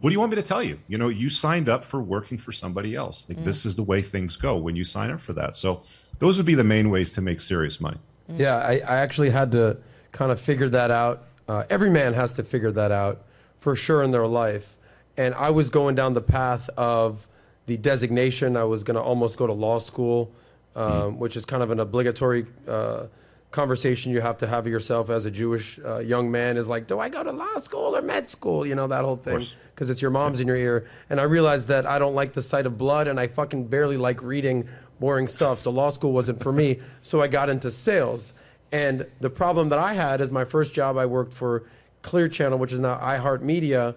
what 0.00 0.10
do 0.10 0.14
you 0.14 0.20
want 0.20 0.30
me 0.30 0.36
to 0.36 0.42
tell 0.42 0.62
you? 0.62 0.78
You 0.88 0.96
know, 0.96 1.08
you 1.08 1.28
signed 1.28 1.68
up 1.68 1.84
for 1.84 2.00
working 2.00 2.38
for 2.38 2.52
somebody 2.52 2.94
else. 2.94 3.26
Like 3.28 3.44
this 3.44 3.66
is 3.66 3.74
the 3.74 3.82
way 3.82 4.00
things 4.00 4.36
go 4.36 4.56
when 4.56 4.76
you 4.76 4.84
sign 4.84 5.10
up 5.10 5.20
for 5.20 5.32
that. 5.34 5.56
So 5.56 5.82
those 6.20 6.36
would 6.36 6.46
be 6.46 6.54
the 6.54 6.64
main 6.64 6.90
ways 6.90 7.12
to 7.12 7.20
make 7.20 7.40
serious 7.40 7.80
money. 7.80 7.98
Yeah, 8.28 8.56
I, 8.56 8.74
I 8.86 8.96
actually 8.98 9.30
had 9.30 9.52
to 9.52 9.78
kind 10.12 10.30
of 10.30 10.40
figure 10.40 10.68
that 10.68 10.90
out. 10.90 11.24
Uh, 11.48 11.64
every 11.70 11.90
man 11.90 12.14
has 12.14 12.32
to 12.34 12.42
figure 12.42 12.70
that 12.72 12.92
out 12.92 13.22
for 13.58 13.74
sure 13.74 14.02
in 14.02 14.10
their 14.10 14.26
life. 14.26 14.76
And 15.16 15.34
I 15.34 15.50
was 15.50 15.68
going 15.70 15.94
down 15.96 16.14
the 16.14 16.20
path 16.20 16.70
of 16.76 17.26
the 17.66 17.76
designation. 17.76 18.56
I 18.56 18.64
was 18.64 18.84
going 18.84 18.94
to 18.94 19.02
almost 19.02 19.36
go 19.36 19.46
to 19.46 19.52
law 19.52 19.78
school, 19.78 20.32
um, 20.78 21.18
which 21.18 21.36
is 21.36 21.44
kind 21.44 21.62
of 21.62 21.70
an 21.70 21.80
obligatory 21.80 22.46
uh, 22.68 23.06
conversation 23.50 24.12
you 24.12 24.20
have 24.20 24.38
to 24.38 24.46
have 24.46 24.66
yourself 24.66 25.10
as 25.10 25.24
a 25.24 25.30
Jewish 25.30 25.80
uh, 25.84 25.98
young 25.98 26.30
man 26.30 26.56
is 26.56 26.68
like, 26.68 26.86
do 26.86 27.00
I 27.00 27.08
go 27.08 27.24
to 27.24 27.32
law 27.32 27.58
school 27.58 27.96
or 27.96 28.02
med 28.02 28.28
school? 28.28 28.64
You 28.64 28.74
know, 28.74 28.86
that 28.86 29.04
whole 29.04 29.16
thing. 29.16 29.34
Because 29.74 29.90
it's 29.90 30.00
your 30.00 30.10
mom's 30.10 30.38
in 30.40 30.46
your 30.46 30.56
ear. 30.56 30.88
And 31.10 31.20
I 31.20 31.24
realized 31.24 31.66
that 31.68 31.84
I 31.86 31.98
don't 31.98 32.14
like 32.14 32.32
the 32.32 32.42
sight 32.42 32.66
of 32.66 32.78
blood 32.78 33.08
and 33.08 33.18
I 33.18 33.26
fucking 33.26 33.66
barely 33.66 33.96
like 33.96 34.22
reading 34.22 34.68
boring 35.00 35.26
stuff. 35.26 35.60
So 35.60 35.70
law 35.70 35.90
school 35.90 36.12
wasn't 36.12 36.42
for 36.42 36.52
me. 36.52 36.78
So 37.02 37.20
I 37.22 37.26
got 37.28 37.48
into 37.48 37.70
sales. 37.70 38.32
And 38.70 39.06
the 39.20 39.30
problem 39.30 39.70
that 39.70 39.78
I 39.78 39.94
had 39.94 40.20
is 40.20 40.30
my 40.30 40.44
first 40.44 40.74
job, 40.74 40.96
I 40.96 41.06
worked 41.06 41.32
for 41.32 41.64
Clear 42.02 42.28
Channel, 42.28 42.58
which 42.58 42.72
is 42.72 42.80
now 42.80 42.98
iHeartMedia, 42.98 43.94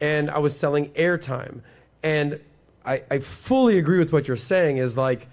and 0.00 0.30
I 0.30 0.38
was 0.38 0.56
selling 0.56 0.90
airtime. 0.90 1.62
And 2.02 2.38
I, 2.84 3.02
I 3.10 3.18
fully 3.18 3.78
agree 3.78 3.98
with 3.98 4.12
what 4.12 4.28
you're 4.28 4.36
saying 4.36 4.76
is 4.76 4.96
like, 4.96 5.28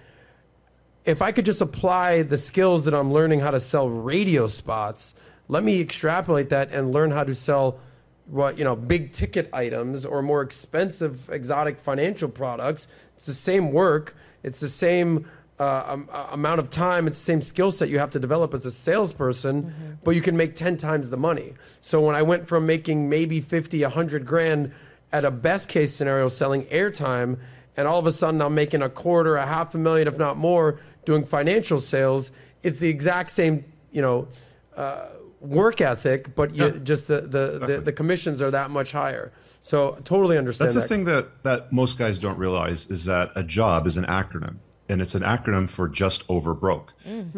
if 1.08 1.22
I 1.22 1.32
could 1.32 1.46
just 1.46 1.62
apply 1.62 2.24
the 2.24 2.38
skills 2.38 2.84
that 2.84 2.94
I'm 2.94 3.14
learning 3.14 3.40
how 3.40 3.52
to 3.52 3.62
sell 3.62 3.90
radio 3.90 4.48
spots, 4.48 5.14
let 5.48 5.64
me 5.64 5.80
extrapolate 5.80 6.50
that 6.50 6.72
and 6.72 6.94
learn 6.94 7.12
how 7.12 7.24
to 7.24 7.34
sell 7.34 7.80
what 8.26 8.58
you 8.58 8.66
know 8.66 8.76
big 8.76 9.14
ticket 9.14 9.50
items 9.54 10.06
or 10.06 10.22
more 10.22 10.42
expensive 10.42 11.30
exotic 11.30 11.80
financial 11.80 12.28
products. 12.28 12.90
It's 13.16 13.26
the 13.26 13.34
same 13.34 13.72
work. 13.72 14.18
It's 14.44 14.60
the 14.60 14.68
same 14.68 15.30
uh, 15.58 15.84
um, 15.88 16.10
amount 16.12 16.60
of 16.60 16.70
time. 16.70 17.08
It's 17.08 17.18
the 17.20 17.26
same 17.26 17.42
skill 17.42 17.72
set 17.72 17.88
you 17.88 18.00
have 18.00 18.12
to 18.12 18.20
develop 18.20 18.54
as 18.54 18.66
a 18.66 18.72
salesperson, 18.72 19.98
but 20.04 20.14
you 20.14 20.22
can 20.22 20.36
make 20.36 20.56
10 20.56 20.76
times 20.76 21.10
the 21.10 21.18
money. 21.18 21.54
So 21.82 22.02
when 22.02 22.16
I 22.16 22.22
went 22.22 22.50
from 22.50 22.66
making 22.66 23.08
maybe 23.08 23.40
50, 23.40 23.82
100 23.82 24.26
grand 24.26 24.74
at 25.14 25.24
a 25.24 25.32
best 25.32 25.70
case 25.70 25.96
scenario 25.96 26.28
selling 26.28 26.66
airtime, 26.66 27.40
and 27.78 27.88
all 27.88 28.00
of 28.00 28.08
a 28.08 28.12
sudden 28.12 28.42
I'm 28.42 28.56
making 28.56 28.82
a 28.82 28.90
quarter, 28.90 29.38
a 29.38 29.46
half 29.46 29.74
a 29.74 29.78
million, 29.78 30.08
if 30.08 30.18
not 30.18 30.38
more, 30.38 30.80
doing 31.08 31.24
financial 31.26 31.80
sales, 31.80 32.32
it's 32.64 32.80
the 32.80 32.90
exact 32.90 33.32
same, 33.32 33.64
you 33.92 34.02
know, 34.02 34.28
uh, 34.76 35.08
work 35.40 35.80
ethic, 35.80 36.36
but 36.36 36.54
you, 36.54 36.66
Yeah. 36.66 36.72
just 36.84 37.08
the, 37.08 37.22
the, 37.22 37.66
the, 37.66 37.82
the 37.82 37.94
commissions 37.94 38.42
are 38.42 38.52
that 38.52 38.70
much 38.72 38.92
higher. 38.92 39.32
So 39.62 39.98
totally 40.04 40.38
understand 40.38 40.68
That's 40.68 40.76
the 40.76 40.82
that. 40.82 40.88
thing 40.90 41.06
that 41.06 41.44
that 41.44 41.72
most 41.72 41.98
guys 41.98 42.20
don't 42.20 42.38
realize 42.38 42.88
is 42.90 43.06
that 43.06 43.32
a 43.36 43.44
job 43.44 43.88
is 43.88 43.96
an 43.98 44.06
acronym, 44.06 44.58
and 44.90 45.02
it's 45.02 45.16
an 45.16 45.24
acronym 45.24 45.70
for 45.70 45.88
just 45.88 46.24
over 46.30 46.54
broke. 46.54 46.94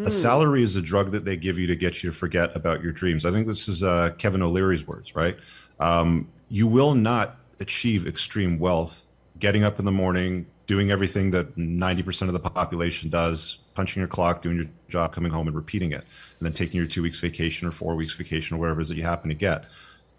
A 0.05 0.11
salary 0.11 0.63
is 0.63 0.75
a 0.75 0.81
drug 0.81 1.11
that 1.11 1.25
they 1.25 1.37
give 1.37 1.57
you 1.59 1.67
to 1.67 1.75
get 1.75 2.03
you 2.03 2.09
to 2.11 2.15
forget 2.15 2.55
about 2.55 2.81
your 2.83 2.91
dreams. 2.91 3.23
I 3.25 3.31
think 3.31 3.45
this 3.47 3.67
is 3.67 3.83
uh, 3.83 4.11
Kevin 4.17 4.41
O'Leary's 4.41 4.85
words, 4.87 5.15
right? 5.15 5.37
Um, 5.79 6.27
you 6.49 6.65
will 6.67 6.95
not 6.95 7.37
achieve 7.59 8.07
extreme 8.07 8.57
wealth 8.59 9.05
getting 9.39 9.63
up 9.63 9.77
in 9.79 9.85
the 9.85 9.91
morning, 9.91 10.45
doing 10.69 10.91
everything 10.91 11.31
that 11.31 11.57
90% 11.57 12.27
of 12.27 12.33
the 12.33 12.39
population 12.39 13.09
does, 13.09 13.57
punching 13.73 13.99
your 13.99 14.07
clock, 14.07 14.43
doing 14.43 14.55
your 14.55 14.65
job, 14.87 15.11
coming 15.11 15.31
home 15.31 15.47
and 15.47 15.55
repeating 15.55 15.91
it, 15.93 16.01
and 16.01 16.41
then 16.45 16.53
taking 16.53 16.77
your 16.77 16.85
two 16.85 17.01
weeks 17.01 17.19
vacation 17.19 17.67
or 17.67 17.71
four 17.71 17.95
weeks 17.95 18.13
vacation 18.13 18.55
or 18.55 18.59
whatever 18.59 18.79
it 18.79 18.83
is 18.83 18.89
that 18.89 18.95
you 18.95 19.01
happen 19.01 19.29
to 19.29 19.35
get. 19.35 19.65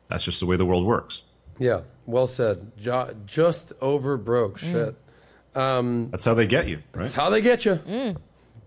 That's 0.09 0.25
just 0.25 0.41
the 0.41 0.47
way 0.47 0.57
the 0.57 0.67
world 0.67 0.85
works. 0.85 1.23
Yeah, 1.61 1.83
well 2.05 2.27
said. 2.27 2.73
Jo- 2.77 3.15
just 3.27 3.73
over 3.81 4.17
broke. 4.17 4.59
Mm. 4.59 4.73
Shit. 4.73 4.97
Um, 5.55 6.09
That's 6.11 6.25
how 6.25 6.35
they 6.35 6.49
get 6.49 6.67
you, 6.67 6.79
right? 6.95 7.03
That's 7.03 7.13
how 7.15 7.31
they 7.31 7.41
get 7.43 7.65
you. 7.65 7.77
Mm. 7.87 8.17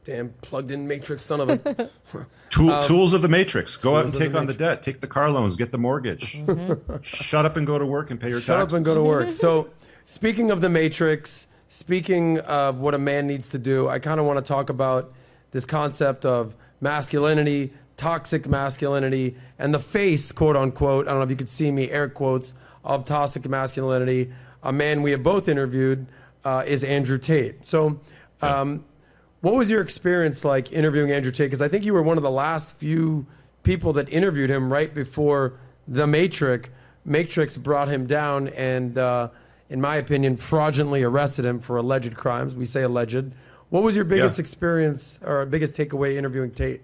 Damn 0.06 0.30
plugged 0.42 0.72
in 0.72 0.88
matrix 0.88 1.26
son 1.26 1.42
of 1.42 1.50
a. 1.50 1.90
Tool, 2.50 2.82
tools 2.84 3.14
of 3.14 3.22
the 3.24 3.30
matrix. 3.30 3.76
Go 3.76 3.98
out 3.98 4.06
and 4.06 4.08
Um, 4.08 4.12
tools 4.12 4.16
of 4.16 4.22
take 4.22 4.32
the 4.32 4.40
on 4.40 4.46
the 4.46 4.54
debt, 4.54 4.84
take 4.84 5.02
the 5.02 5.08
car 5.08 5.30
loans, 5.30 5.58
get 5.58 5.74
the 5.74 5.78
mortgage. 5.78 6.40
Shut 7.02 7.46
up 7.46 7.58
and 7.58 7.68
go 7.68 7.78
to 7.78 7.86
work 7.86 8.10
and 8.10 8.22
pay 8.22 8.30
your 8.30 8.40
Shut 8.40 8.58
taxes. 8.60 8.72
Shut 8.72 8.74
up 8.74 8.78
and 8.78 8.86
go 8.86 8.96
to 8.96 9.04
work. 9.04 9.34
So, 9.34 9.70
speaking 10.06 10.50
of 10.50 10.62
the 10.62 10.70
Matrix, 10.70 11.48
speaking 11.74 12.38
of 12.42 12.80
what 12.80 12.94
a 12.94 13.00
man 13.00 13.26
needs 13.26 13.50
to 13.50 13.58
do, 13.58 13.90
I 13.90 13.98
kind 13.98 14.20
of 14.20 14.28
want 14.28 14.38
to 14.38 14.48
talk 14.48 14.70
about 14.70 15.12
this 15.50 15.66
concept 15.66 16.24
of 16.24 16.56
masculinity, 16.82 17.74
toxic 17.98 18.48
masculinity, 18.48 19.36
and 19.58 19.74
the 19.74 19.80
face, 19.80 20.32
quote 20.32 20.56
unquote. 20.56 21.08
I 21.08 21.10
don't 21.10 21.20
know 21.20 21.24
if 21.24 21.32
you 21.32 21.36
could 21.36 21.50
see 21.50 21.72
me, 21.72 21.90
air 21.90 22.10
quotes, 22.10 22.54
of 22.84 23.06
toxic 23.06 23.50
masculinity. 23.50 24.32
A 24.62 24.72
man 24.72 25.02
we 25.02 25.10
have 25.12 25.24
both 25.24 25.48
interviewed 25.48 26.06
uh, 26.46 26.64
is 26.64 26.84
Andrew 26.84 27.18
Tate. 27.18 27.66
So, 27.66 28.00
um, 28.44 28.86
what 29.42 29.56
was 29.56 29.72
your 29.72 29.82
experience 29.82 30.46
like 30.46 30.72
interviewing 30.72 31.12
Andrew 31.12 31.32
Tate? 31.32 31.48
Because 31.48 31.62
I 31.62 31.70
think 31.70 31.86
you 31.86 31.94
were 31.94 32.04
one 32.04 32.18
of 32.18 32.24
the 32.24 32.32
last 32.32 32.76
few 32.76 33.26
people 33.64 33.94
that 33.94 34.08
interviewed 34.10 34.52
him 34.52 34.72
right 34.72 34.94
before 34.94 35.54
the 35.88 36.06
Matrix. 36.06 36.70
Matrix 37.04 37.58
brought 37.58 37.88
him 37.88 38.06
down 38.06 38.50
and, 38.50 38.96
uh, 38.96 39.30
in 39.74 39.82
my 39.82 39.96
opinion, 39.96 40.38
fraudulently 40.38 41.02
arrested 41.02 41.44
him 41.46 41.60
for 41.60 41.78
alleged 41.78 42.16
crimes. 42.16 42.56
We 42.56 42.64
say 42.64 42.84
alleged. 42.84 43.32
What 43.70 43.82
was 43.82 43.96
your 43.96 44.06
biggest 44.06 44.38
Yeah. 44.38 44.44
experience 44.44 45.20
or 45.26 45.44
biggest 45.48 45.76
takeaway 45.76 46.14
interviewing 46.14 46.52
Tate? 46.52 46.84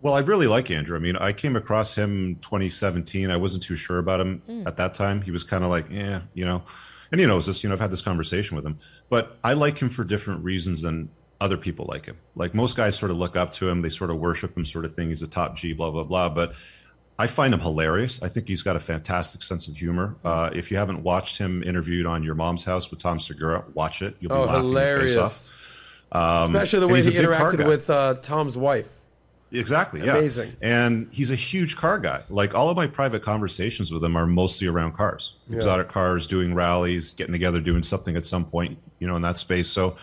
Well, 0.00 0.14
I 0.14 0.20
really 0.20 0.46
like 0.46 0.70
Andrew. 0.70 0.96
I 0.96 1.00
mean, 1.00 1.16
I 1.16 1.34
came 1.34 1.56
across 1.56 1.94
him 1.94 2.36
2017. 2.40 3.30
I 3.30 3.36
wasn't 3.36 3.62
too 3.64 3.76
sure 3.76 3.98
about 3.98 4.18
him 4.18 4.42
mm. 4.48 4.66
at 4.66 4.78
that 4.78 4.94
time. 4.94 5.20
He 5.20 5.30
was 5.30 5.44
kind 5.44 5.62
of 5.62 5.68
like, 5.68 5.90
yeah, 5.90 6.22
you 6.32 6.46
know, 6.46 6.62
and 7.12 7.20
he 7.20 7.26
knows 7.26 7.44
this. 7.44 7.62
You 7.62 7.68
know, 7.68 7.74
I've 7.74 7.80
had 7.80 7.90
this 7.90 8.00
conversation 8.00 8.56
with 8.56 8.64
him, 8.64 8.78
but 9.10 9.36
I 9.44 9.52
like 9.52 9.78
him 9.82 9.90
for 9.90 10.04
different 10.04 10.42
reasons 10.42 10.80
than 10.80 11.10
other 11.38 11.58
people 11.58 11.84
like 11.86 12.06
him. 12.06 12.16
Like 12.34 12.54
most 12.54 12.76
guys 12.78 12.96
sort 12.96 13.10
of 13.10 13.18
look 13.18 13.36
up 13.36 13.52
to 13.54 13.68
him, 13.68 13.82
they 13.82 13.90
sort 13.90 14.10
of 14.10 14.16
worship 14.18 14.56
him, 14.56 14.64
sort 14.64 14.86
of 14.86 14.96
thing. 14.96 15.10
He's 15.10 15.22
a 15.22 15.28
top 15.28 15.56
G, 15.56 15.74
blah 15.74 15.90
blah 15.90 16.04
blah. 16.04 16.30
But 16.30 16.54
I 17.18 17.26
find 17.26 17.52
him 17.52 17.60
hilarious. 17.60 18.22
I 18.22 18.28
think 18.28 18.46
he's 18.46 18.62
got 18.62 18.76
a 18.76 18.80
fantastic 18.80 19.42
sense 19.42 19.66
of 19.66 19.76
humor. 19.76 20.14
Uh, 20.24 20.50
if 20.52 20.70
you 20.70 20.76
haven't 20.76 21.02
watched 21.02 21.38
him 21.38 21.62
interviewed 21.64 22.06
on 22.06 22.22
Your 22.22 22.36
Mom's 22.36 22.62
House 22.64 22.90
with 22.90 23.00
Tom 23.00 23.18
Segura, 23.18 23.64
watch 23.74 24.02
it. 24.02 24.16
You'll 24.20 24.30
be 24.30 24.36
Oh, 24.36 24.44
laughing 24.44 24.72
your 24.72 24.84
face 25.00 25.12
hilarious. 25.14 25.50
off. 26.12 26.42
Um, 26.44 26.54
Especially 26.54 26.80
the 26.80 26.88
way 26.88 27.02
he 27.02 27.10
interacted 27.10 27.66
with 27.66 27.90
uh, 27.90 28.14
Tom's 28.22 28.56
wife. 28.56 28.88
Exactly. 29.50 30.04
Yeah. 30.04 30.16
Amazing. 30.18 30.52
And 30.60 31.08
he's 31.10 31.30
a 31.30 31.34
huge 31.34 31.76
car 31.76 31.98
guy. 31.98 32.22
Like 32.28 32.54
all 32.54 32.68
of 32.68 32.76
my 32.76 32.86
private 32.86 33.22
conversations 33.22 33.90
with 33.90 34.04
him 34.04 34.14
are 34.16 34.26
mostly 34.26 34.66
around 34.68 34.92
cars, 34.92 35.36
exotic 35.50 35.88
cars, 35.88 36.26
doing 36.26 36.54
rallies, 36.54 37.12
getting 37.12 37.32
together, 37.32 37.58
doing 37.60 37.82
something 37.82 38.14
at 38.16 38.26
some 38.26 38.44
point, 38.44 38.78
you 38.98 39.06
know, 39.08 39.16
in 39.16 39.22
that 39.22 39.38
space. 39.38 39.68
So, 39.68 39.96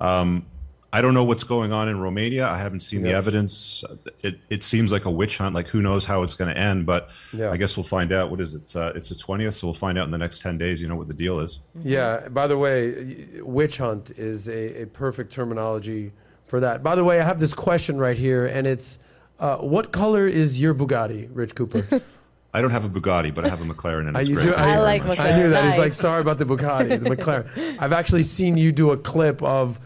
um, 0.00 0.44
I 0.90 1.02
don't 1.02 1.12
know 1.12 1.24
what's 1.24 1.44
going 1.44 1.70
on 1.70 1.88
in 1.88 2.00
Romania. 2.00 2.48
I 2.48 2.56
haven't 2.58 2.80
seen 2.80 3.02
the 3.02 3.12
evidence. 3.12 3.84
It 4.22 4.38
it 4.48 4.62
seems 4.62 4.90
like 4.90 5.04
a 5.04 5.10
witch 5.10 5.36
hunt. 5.36 5.54
Like 5.54 5.68
who 5.68 5.82
knows 5.82 6.06
how 6.06 6.22
it's 6.22 6.32
going 6.34 6.52
to 6.54 6.58
end? 6.58 6.86
But 6.86 7.10
Yeah. 7.34 7.50
I 7.50 7.58
guess 7.58 7.76
we'll 7.76 7.84
find 7.84 8.10
out. 8.10 8.30
What 8.30 8.40
is 8.40 8.54
it? 8.54 8.74
Uh, 8.74 8.92
it's 8.94 9.10
the 9.10 9.14
twentieth, 9.14 9.52
so 9.54 9.66
we'll 9.66 9.74
find 9.74 9.98
out 9.98 10.06
in 10.06 10.10
the 10.10 10.16
next 10.18 10.40
ten 10.40 10.56
days. 10.56 10.80
You 10.80 10.88
know 10.88 10.96
what 10.96 11.06
the 11.08 11.12
deal 11.14 11.40
is. 11.40 11.58
Yeah. 11.84 12.28
By 12.28 12.46
the 12.46 12.56
way, 12.56 13.26
witch 13.42 13.76
hunt 13.76 14.12
is 14.16 14.48
a, 14.48 14.82
a 14.82 14.86
perfect 14.86 15.30
terminology 15.30 16.12
for 16.46 16.60
that. 16.60 16.82
By 16.82 16.94
the 16.94 17.04
way, 17.04 17.20
I 17.20 17.24
have 17.24 17.38
this 17.38 17.52
question 17.52 17.98
right 17.98 18.16
here, 18.16 18.46
and 18.46 18.66
it's 18.66 18.96
uh, 19.38 19.58
what 19.58 19.92
color 19.92 20.26
is 20.26 20.58
your 20.58 20.74
Bugatti, 20.74 21.28
Rich 21.32 21.54
Cooper? 21.54 22.00
I 22.54 22.62
don't 22.62 22.70
have 22.70 22.86
a 22.86 22.88
Bugatti, 22.88 23.34
but 23.34 23.44
I 23.44 23.50
have 23.50 23.60
a 23.60 23.64
McLaren, 23.64 24.08
and 24.08 24.16
it's 24.16 24.26
you 24.30 24.36
great. 24.36 24.46
do- 24.46 24.52
Thank 24.52 24.66
I 24.66 24.80
like. 24.80 25.02
McLaren. 25.02 25.20
I 25.34 25.38
knew 25.38 25.50
that. 25.50 25.66
He's 25.66 25.76
like, 25.78 25.92
sorry 25.92 26.22
about 26.22 26.38
the 26.38 26.46
Bugatti, 26.46 26.98
the 26.98 27.10
McLaren. 27.16 27.76
I've 27.78 27.92
actually 27.92 28.22
seen 28.22 28.56
you 28.56 28.72
do 28.72 28.90
a 28.92 28.96
clip 28.96 29.42
of. 29.42 29.78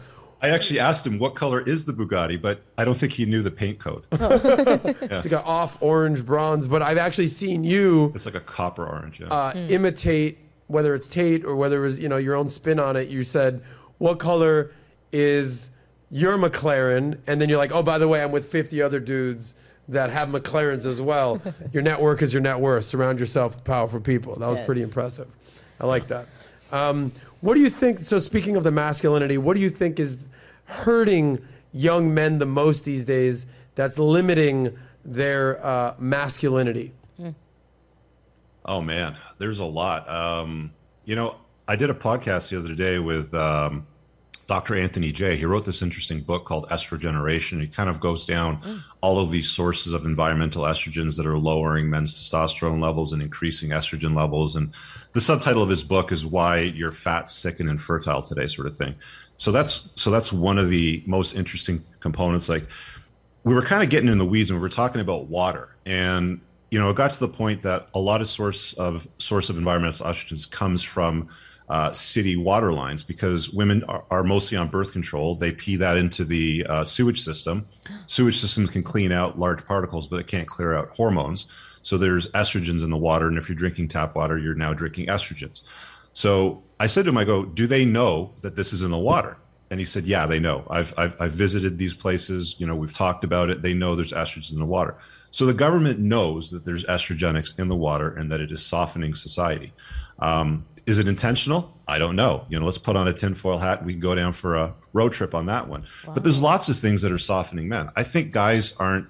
I 0.43 0.49
actually 0.49 0.79
asked 0.79 1.07
him 1.07 1.19
what 1.19 1.35
color 1.35 1.61
is 1.61 1.85
the 1.85 1.93
Bugatti, 1.93 2.39
but 2.39 2.61
I 2.77 2.83
don't 2.83 2.95
think 2.97 3.13
he 3.13 3.25
knew 3.25 3.41
the 3.41 3.49
paint 3.51 3.79
code. 3.79 4.03
It's 4.11 5.25
like 5.25 5.31
an 5.31 5.35
off 5.35 5.77
orange 5.79 6.25
bronze, 6.25 6.67
but 6.67 6.81
I've 6.81 6.97
actually 6.97 7.27
seen 7.27 7.63
you 7.63 8.11
It's 8.13 8.25
like 8.25 8.35
a 8.35 8.41
copper 8.41 8.85
orange. 8.85 9.21
Yeah. 9.21 9.27
uh, 9.27 9.53
imitate 9.69 10.39
whether 10.67 10.95
it's 10.95 11.07
Tate 11.07 11.45
or 11.45 11.55
whether 11.55 11.77
it 11.83 11.85
was 11.87 11.99
you 11.99 12.09
know 12.09 12.17
your 12.17 12.35
own 12.35 12.49
spin 12.49 12.79
on 12.79 12.95
it. 12.97 13.07
You 13.09 13.23
said, 13.23 13.61
"What 13.99 14.17
color 14.19 14.71
is 15.11 15.69
your 16.09 16.37
McLaren?" 16.37 17.19
And 17.27 17.39
then 17.39 17.47
you're 17.47 17.57
like, 17.57 17.71
"Oh, 17.71 17.83
by 17.83 17.97
the 17.97 18.07
way, 18.07 18.21
I'm 18.23 18.31
with 18.31 18.45
50 18.49 18.81
other 18.81 18.99
dudes 18.99 19.53
that 19.87 20.09
have 20.09 20.29
McLarens 20.29 20.85
as 20.85 20.99
well." 21.01 21.41
your 21.73 21.83
network 21.83 22.21
is 22.21 22.33
your 22.33 22.41
net 22.41 22.59
worth. 22.59 22.85
Surround 22.85 23.19
yourself 23.19 23.55
with 23.55 23.63
powerful 23.63 23.99
people. 24.01 24.35
That 24.37 24.47
was 24.49 24.57
Yes. 24.59 24.65
pretty 24.65 24.81
impressive. 24.81 25.27
I 25.79 25.85
like 25.85 26.07
that. 26.07 26.27
Um, 26.71 27.11
what 27.41 27.53
do 27.55 27.59
you 27.61 27.69
think? 27.69 28.01
So, 28.01 28.17
speaking 28.19 28.55
of 28.55 28.63
the 28.63 28.71
masculinity, 28.71 29.37
what 29.37 29.55
do 29.55 29.61
you 29.61 29.69
think 29.69 29.99
is 29.99 30.17
hurting 30.73 31.39
young 31.71 32.13
men 32.13 32.39
the 32.39 32.45
most 32.45 32.85
these 32.85 33.05
days? 33.05 33.45
That's 33.75 33.97
limiting 33.97 34.77
their 35.05 35.63
uh, 35.65 35.95
masculinity. 35.97 36.93
Oh 38.65 38.81
man, 38.81 39.17
there's 39.39 39.59
a 39.59 39.65
lot. 39.65 40.09
Um, 40.09 40.71
you 41.03 41.15
know, 41.15 41.35
I 41.67 41.75
did 41.75 41.89
a 41.89 41.93
podcast 41.93 42.49
the 42.49 42.57
other 42.57 42.73
day 42.73 42.97
with 42.97 43.33
um, 43.33 43.85
Dr. 44.47 44.77
Anthony 44.77 45.11
Jay 45.11 45.35
He 45.35 45.45
wrote 45.45 45.65
this 45.65 45.81
interesting 45.81 46.21
book 46.21 46.45
called 46.45 46.69
Estrogeneration. 46.69 47.59
He 47.59 47.67
kind 47.67 47.89
of 47.89 47.99
goes 47.99 48.25
down 48.25 48.83
all 49.01 49.19
of 49.19 49.31
these 49.31 49.49
sources 49.49 49.93
of 49.93 50.05
environmental 50.05 50.63
estrogens 50.63 51.17
that 51.17 51.25
are 51.25 51.37
lowering 51.37 51.89
men's 51.89 52.13
testosterone 52.13 52.81
levels 52.81 53.11
and 53.11 53.21
increasing 53.21 53.69
estrogen 53.71 54.15
levels. 54.15 54.55
And 54.55 54.73
the 55.11 55.21
subtitle 55.21 55.63
of 55.63 55.69
his 55.69 55.83
book 55.83 56.11
is 56.11 56.25
"Why 56.25 56.59
You're 56.59 56.91
Fat, 56.93 57.31
Sick, 57.31 57.59
and 57.59 57.69
Infertile 57.69 58.21
Today," 58.21 58.47
sort 58.47 58.67
of 58.67 58.77
thing. 58.77 58.95
So 59.37 59.51
that's 59.51 59.89
so 59.95 60.09
that's 60.11 60.31
one 60.31 60.57
of 60.57 60.69
the 60.69 61.03
most 61.05 61.35
interesting 61.35 61.83
components. 61.99 62.49
Like 62.49 62.65
we 63.43 63.53
were 63.53 63.61
kind 63.61 63.83
of 63.83 63.89
getting 63.89 64.09
in 64.09 64.17
the 64.17 64.25
weeds 64.25 64.49
and 64.49 64.59
we 64.59 64.61
were 64.61 64.69
talking 64.69 65.01
about 65.01 65.27
water. 65.27 65.75
And 65.85 66.39
you 66.71 66.79
know 66.79 66.89
it 66.89 66.95
got 66.95 67.11
to 67.11 67.19
the 67.19 67.27
point 67.27 67.61
that 67.63 67.87
a 67.93 67.99
lot 67.99 68.21
of 68.21 68.27
source 68.27 68.73
of 68.73 69.07
source 69.17 69.49
of 69.49 69.57
environmental 69.57 70.05
estrogens 70.05 70.49
comes 70.49 70.81
from 70.81 71.29
uh, 71.69 71.93
city 71.93 72.35
water 72.35 72.73
lines 72.73 73.03
because 73.03 73.49
women 73.49 73.83
are, 73.85 74.03
are 74.11 74.23
mostly 74.23 74.57
on 74.57 74.67
birth 74.67 74.91
control. 74.91 75.35
They 75.35 75.51
pee 75.51 75.75
that 75.77 75.97
into 75.97 76.25
the 76.25 76.65
uh, 76.67 76.83
sewage 76.83 77.23
system. 77.23 77.67
Sewage 78.05 78.39
systems 78.39 78.69
can 78.69 78.83
clean 78.83 79.11
out 79.11 79.39
large 79.39 79.65
particles 79.65 80.07
but 80.07 80.19
it 80.19 80.27
can't 80.27 80.47
clear 80.47 80.75
out 80.75 80.89
hormones. 80.89 81.45
So 81.81 81.97
there's 81.97 82.27
estrogens 82.29 82.83
in 82.83 82.89
the 82.89 82.97
water 82.97 83.27
and 83.27 83.37
if 83.37 83.49
you're 83.49 83.55
drinking 83.55 83.89
tap 83.89 84.15
water 84.15 84.37
you're 84.37 84.55
now 84.55 84.73
drinking 84.73 85.07
estrogens. 85.07 85.63
So 86.13 86.63
I 86.83 86.87
said 86.87 87.05
to 87.05 87.09
him, 87.09 87.17
I 87.17 87.23
go, 87.23 87.45
do 87.45 87.65
they 87.65 87.85
know 87.85 88.33
that 88.41 88.57
this 88.57 88.73
is 88.73 88.81
in 88.81 88.91
the 88.91 88.99
water? 88.99 89.37
And 89.71 89.79
he 89.79 89.85
said, 89.85 90.03
yeah, 90.03 90.25
they 90.25 90.37
know. 90.37 90.67
I've, 90.69 90.93
I've, 90.97 91.15
I've 91.17 91.31
visited 91.31 91.77
these 91.77 91.93
places. 91.93 92.55
You 92.57 92.67
know, 92.67 92.75
we've 92.75 92.91
talked 92.91 93.23
about 93.23 93.49
it. 93.49 93.61
They 93.61 93.73
know 93.73 93.95
there's 93.95 94.11
estrogens 94.11 94.51
in 94.51 94.59
the 94.59 94.65
water. 94.65 94.97
So 95.31 95.45
the 95.45 95.53
government 95.53 95.99
knows 95.99 96.51
that 96.51 96.65
there's 96.65 96.83
estrogenics 96.83 97.57
in 97.57 97.69
the 97.69 97.75
water 97.77 98.13
and 98.13 98.29
that 98.33 98.41
it 98.41 98.51
is 98.51 98.65
softening 98.65 99.15
society. 99.15 99.71
Um, 100.19 100.65
is 100.85 100.99
it 100.99 101.07
intentional? 101.07 101.73
I 101.87 101.99
don't 101.99 102.17
know. 102.17 102.45
You 102.49 102.59
know, 102.59 102.65
let's 102.65 102.77
put 102.77 102.97
on 102.97 103.07
a 103.07 103.13
tinfoil 103.13 103.59
hat. 103.59 103.77
And 103.77 103.87
we 103.87 103.93
can 103.93 104.01
go 104.01 104.13
down 104.13 104.33
for 104.33 104.57
a 104.57 104.73
road 104.91 105.13
trip 105.13 105.33
on 105.33 105.45
that 105.45 105.69
one. 105.69 105.85
But 106.13 106.25
there's 106.25 106.41
lots 106.41 106.67
of 106.67 106.75
things 106.77 107.01
that 107.01 107.13
are 107.13 107.17
softening 107.17 107.69
men. 107.69 107.91
I 107.95 108.03
think 108.03 108.33
guys 108.33 108.73
aren't 108.77 109.07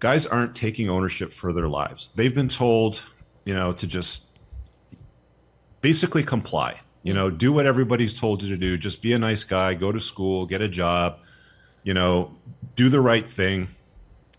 guys 0.00 0.24
aren't 0.24 0.56
taking 0.56 0.88
ownership 0.88 1.34
for 1.34 1.52
their 1.52 1.68
lives. 1.68 2.08
They've 2.14 2.34
been 2.34 2.48
told, 2.48 3.02
you 3.44 3.52
know, 3.52 3.74
to 3.74 3.86
just 3.86 4.22
basically 5.82 6.22
comply. 6.22 6.80
You 7.02 7.14
know, 7.14 7.30
do 7.30 7.52
what 7.52 7.66
everybody's 7.66 8.14
told 8.14 8.42
you 8.42 8.48
to 8.50 8.56
do. 8.56 8.78
Just 8.78 9.02
be 9.02 9.12
a 9.12 9.18
nice 9.18 9.44
guy, 9.44 9.74
go 9.74 9.90
to 9.90 10.00
school, 10.00 10.46
get 10.46 10.60
a 10.60 10.68
job, 10.68 11.18
you 11.82 11.94
know, 11.94 12.34
do 12.76 12.88
the 12.88 13.00
right 13.00 13.28
thing. 13.28 13.68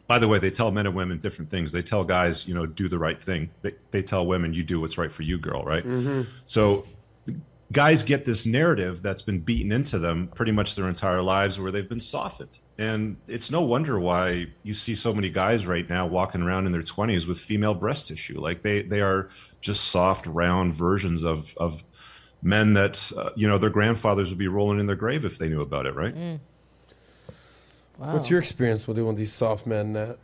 By 0.07 0.19
the 0.19 0.27
way, 0.27 0.39
they 0.39 0.51
tell 0.51 0.71
men 0.71 0.85
and 0.85 0.95
women 0.95 1.19
different 1.19 1.49
things. 1.49 1.71
They 1.71 1.81
tell 1.81 2.03
guys, 2.03 2.47
you 2.47 2.53
know, 2.53 2.65
do 2.65 2.87
the 2.87 2.99
right 2.99 3.21
thing. 3.21 3.49
They, 3.61 3.73
they 3.91 4.01
tell 4.01 4.25
women, 4.25 4.53
you 4.53 4.63
do 4.63 4.79
what's 4.79 4.97
right 4.97 5.11
for 5.11 5.23
you, 5.23 5.37
girl, 5.37 5.63
right? 5.63 5.85
Mm-hmm. 5.85 6.23
So 6.45 6.85
guys 7.71 8.03
get 8.03 8.25
this 8.25 8.45
narrative 8.45 9.01
that's 9.01 9.21
been 9.21 9.39
beaten 9.39 9.71
into 9.71 9.99
them 9.99 10.29
pretty 10.35 10.51
much 10.51 10.75
their 10.75 10.87
entire 10.87 11.21
lives 11.21 11.59
where 11.59 11.71
they've 11.71 11.89
been 11.89 11.99
softened. 11.99 12.49
And 12.77 13.17
it's 13.27 13.51
no 13.51 13.61
wonder 13.61 13.99
why 13.99 14.47
you 14.63 14.73
see 14.73 14.95
so 14.95 15.13
many 15.13 15.29
guys 15.29 15.65
right 15.65 15.87
now 15.87 16.07
walking 16.07 16.41
around 16.41 16.65
in 16.65 16.71
their 16.71 16.83
20s 16.83 17.27
with 17.27 17.39
female 17.39 17.73
breast 17.73 18.07
tissue. 18.07 18.39
Like 18.39 18.61
they, 18.61 18.81
they 18.81 19.01
are 19.01 19.29
just 19.61 19.85
soft, 19.85 20.25
round 20.25 20.73
versions 20.73 21.23
of, 21.23 21.53
of 21.57 21.83
men 22.43 22.73
that, 22.73 23.11
uh, 23.17 23.31
you 23.35 23.47
know, 23.47 23.57
their 23.57 23.69
grandfathers 23.69 24.29
would 24.29 24.37
be 24.37 24.47
rolling 24.47 24.79
in 24.79 24.85
their 24.85 24.95
grave 24.95 25.25
if 25.25 25.37
they 25.37 25.49
knew 25.49 25.61
about 25.61 25.85
it, 25.85 25.95
right? 25.95 26.13
What's 27.97 28.29
your 28.29 28.39
experience 28.39 28.87
with 28.87 28.97
doing 28.97 29.15
these 29.15 29.31
soft 29.31 29.65
men, 29.65 29.93
Nat? 29.93 30.17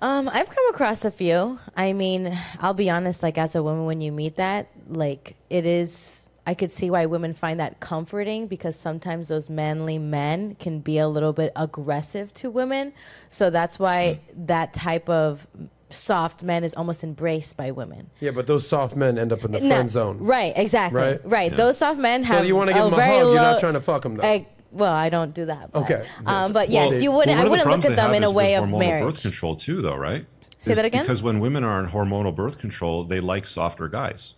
Um, 0.00 0.28
I've 0.28 0.48
come 0.48 0.68
across 0.70 1.04
a 1.04 1.10
few. 1.10 1.58
I 1.76 1.92
mean, 1.92 2.38
I'll 2.58 2.74
be 2.74 2.90
honest, 2.90 3.22
like 3.22 3.38
as 3.38 3.54
a 3.54 3.62
woman, 3.62 3.86
when 3.86 4.00
you 4.00 4.12
meet 4.12 4.36
that, 4.36 4.68
like 4.88 5.36
it 5.48 5.64
is 5.64 6.22
I 6.46 6.54
could 6.54 6.72
see 6.72 6.90
why 6.90 7.06
women 7.06 7.34
find 7.34 7.60
that 7.60 7.78
comforting 7.78 8.48
because 8.48 8.74
sometimes 8.74 9.28
those 9.28 9.48
manly 9.48 9.98
men 9.98 10.56
can 10.56 10.80
be 10.80 10.98
a 10.98 11.06
little 11.06 11.32
bit 11.32 11.52
aggressive 11.54 12.34
to 12.34 12.50
women. 12.50 12.92
So 13.30 13.48
that's 13.48 13.78
why 13.78 14.18
mm. 14.34 14.46
that 14.46 14.72
type 14.72 15.08
of 15.08 15.46
soft 15.94 16.42
men 16.42 16.64
is 16.64 16.74
almost 16.74 17.04
embraced 17.04 17.56
by 17.56 17.70
women. 17.70 18.10
Yeah, 18.20 18.30
but 18.30 18.46
those 18.46 18.66
soft 18.66 18.96
men 18.96 19.18
end 19.18 19.32
up 19.32 19.44
in 19.44 19.52
the 19.52 19.60
no, 19.60 19.68
friend 19.68 19.90
zone. 19.90 20.18
Right, 20.18 20.52
exactly. 20.56 21.00
Right, 21.00 21.20
right. 21.24 21.50
Yeah. 21.50 21.56
Those 21.56 21.78
soft 21.78 22.00
men 22.00 22.24
have. 22.24 22.40
So 22.40 22.44
you 22.44 22.56
want 22.56 22.68
to 22.68 22.74
give 22.74 22.84
them 22.84 22.94
a 22.94 22.96
hug? 22.96 23.22
Low, 23.24 23.32
you're 23.32 23.42
not 23.42 23.60
trying 23.60 23.74
to 23.74 23.80
fuck 23.80 24.02
them 24.02 24.16
though. 24.16 24.24
I, 24.24 24.46
well, 24.70 24.92
I 24.92 25.08
don't 25.08 25.34
do 25.34 25.46
that. 25.46 25.72
But, 25.72 25.82
okay. 25.82 26.06
Um, 26.26 26.52
but 26.52 26.70
yes, 26.70 26.90
well, 26.90 27.00
you 27.00 27.12
wouldn't. 27.12 27.36
Well, 27.36 27.46
I 27.46 27.50
wouldn't 27.50 27.68
look 27.68 27.84
at 27.84 27.96
them 27.96 28.14
in 28.14 28.24
a 28.24 28.30
way 28.30 28.56
of 28.56 28.68
marriage. 28.68 29.04
Birth 29.04 29.22
control 29.22 29.56
too, 29.56 29.82
though, 29.82 29.96
right? 29.96 30.26
Say 30.60 30.74
that 30.74 30.84
again. 30.84 31.02
Because 31.02 31.22
when 31.22 31.40
women 31.40 31.64
are 31.64 31.78
on 31.78 31.88
hormonal 31.88 32.34
birth 32.34 32.58
control, 32.58 33.04
they 33.04 33.20
like 33.20 33.46
softer 33.46 33.88
guys. 33.88 34.34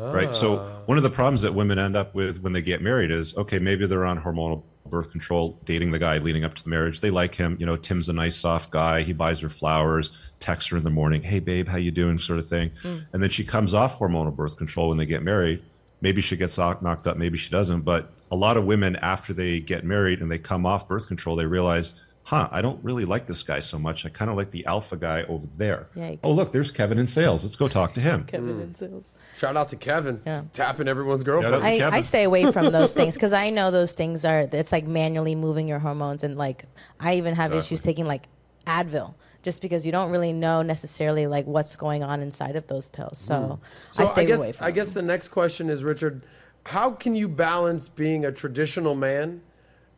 Right. 0.00 0.34
So 0.34 0.60
ah. 0.60 0.82
one 0.86 0.96
of 0.96 1.04
the 1.04 1.10
problems 1.10 1.42
that 1.42 1.54
women 1.54 1.78
end 1.78 1.96
up 1.96 2.14
with 2.14 2.40
when 2.40 2.52
they 2.52 2.62
get 2.62 2.80
married 2.80 3.10
is 3.10 3.36
okay, 3.36 3.58
maybe 3.58 3.86
they're 3.86 4.06
on 4.06 4.22
hormonal 4.22 4.62
birth 4.86 5.10
control, 5.10 5.58
dating 5.64 5.90
the 5.90 5.98
guy 5.98 6.18
leading 6.18 6.44
up 6.44 6.54
to 6.54 6.62
the 6.62 6.70
marriage. 6.70 7.00
They 7.00 7.10
like 7.10 7.34
him. 7.34 7.56
You 7.58 7.66
know, 7.66 7.76
Tim's 7.76 8.08
a 8.08 8.12
nice, 8.12 8.36
soft 8.36 8.70
guy. 8.70 9.02
He 9.02 9.12
buys 9.12 9.40
her 9.40 9.48
flowers, 9.48 10.12
texts 10.40 10.70
her 10.70 10.76
in 10.76 10.84
the 10.84 10.90
morning, 10.90 11.22
"Hey, 11.22 11.40
babe, 11.40 11.68
how 11.68 11.78
you 11.78 11.90
doing?" 11.90 12.18
sort 12.18 12.38
of 12.38 12.48
thing. 12.48 12.70
Mm. 12.82 13.06
And 13.12 13.22
then 13.22 13.30
she 13.30 13.44
comes 13.44 13.74
off 13.74 13.98
hormonal 13.98 14.34
birth 14.34 14.56
control 14.56 14.88
when 14.88 14.98
they 14.98 15.06
get 15.06 15.22
married. 15.22 15.62
Maybe 16.00 16.20
she 16.20 16.36
gets 16.36 16.58
knocked 16.58 17.06
up, 17.06 17.16
maybe 17.16 17.38
she 17.38 17.50
doesn't. 17.50 17.82
But 17.82 18.12
a 18.30 18.36
lot 18.36 18.56
of 18.56 18.64
women, 18.64 18.96
after 18.96 19.32
they 19.32 19.60
get 19.60 19.84
married 19.84 20.20
and 20.20 20.30
they 20.30 20.38
come 20.38 20.66
off 20.66 20.88
birth 20.88 21.06
control, 21.06 21.36
they 21.36 21.46
realize 21.46 21.94
huh, 22.24 22.48
I 22.50 22.62
don't 22.62 22.82
really 22.84 23.04
like 23.04 23.26
this 23.26 23.42
guy 23.42 23.60
so 23.60 23.78
much. 23.78 24.06
I 24.06 24.08
kind 24.08 24.30
of 24.30 24.36
like 24.36 24.50
the 24.50 24.64
alpha 24.66 24.96
guy 24.96 25.22
over 25.24 25.46
there. 25.56 25.88
Yikes. 25.96 26.20
Oh, 26.22 26.32
look, 26.32 26.52
there's 26.52 26.70
Kevin 26.70 26.98
in 26.98 27.06
sales. 27.06 27.44
Let's 27.44 27.56
go 27.56 27.68
talk 27.68 27.94
to 27.94 28.00
him. 28.00 28.24
Kevin 28.24 28.58
mm. 28.58 28.62
in 28.62 28.74
sales. 28.74 29.10
Shout 29.36 29.56
out 29.56 29.68
to 29.70 29.76
Kevin. 29.76 30.20
Yeah. 30.26 30.42
tapping 30.52 30.88
everyone's 30.88 31.22
girlfriend. 31.22 31.64
I, 31.64 31.96
I, 31.96 32.00
stay 32.00 32.24
away 32.24 32.50
from 32.52 32.70
those 32.70 32.92
things 32.94 33.14
because 33.14 33.32
I 33.32 33.50
know 33.50 33.70
those 33.70 33.92
things 33.92 34.24
are, 34.24 34.48
it's 34.52 34.72
like 34.72 34.86
manually 34.86 35.34
moving 35.34 35.66
your 35.66 35.78
hormones. 35.78 36.22
And 36.22 36.36
like, 36.36 36.64
I 37.00 37.14
even 37.14 37.34
have 37.34 37.52
exactly. 37.52 37.58
issues 37.58 37.80
taking 37.80 38.06
like 38.06 38.28
Advil 38.66 39.14
just 39.42 39.62
because 39.62 39.84
you 39.86 39.92
don't 39.92 40.10
really 40.10 40.32
know 40.32 40.62
necessarily 40.62 41.26
like 41.26 41.46
what's 41.46 41.76
going 41.76 42.02
on 42.02 42.20
inside 42.20 42.56
of 42.56 42.66
those 42.66 42.88
pills. 42.88 43.18
So, 43.18 43.34
mm. 43.34 43.58
so 43.94 44.02
I 44.02 44.06
stay 44.06 44.22
I 44.22 44.24
guess, 44.24 44.38
away 44.38 44.52
from 44.52 44.66
I 44.66 44.70
guess 44.70 44.92
the 44.92 45.02
next 45.02 45.28
question 45.28 45.70
is, 45.70 45.82
Richard, 45.82 46.26
how 46.66 46.90
can 46.90 47.14
you 47.14 47.28
balance 47.28 47.88
being 47.88 48.24
a 48.24 48.32
traditional 48.32 48.94
man– 48.94 49.40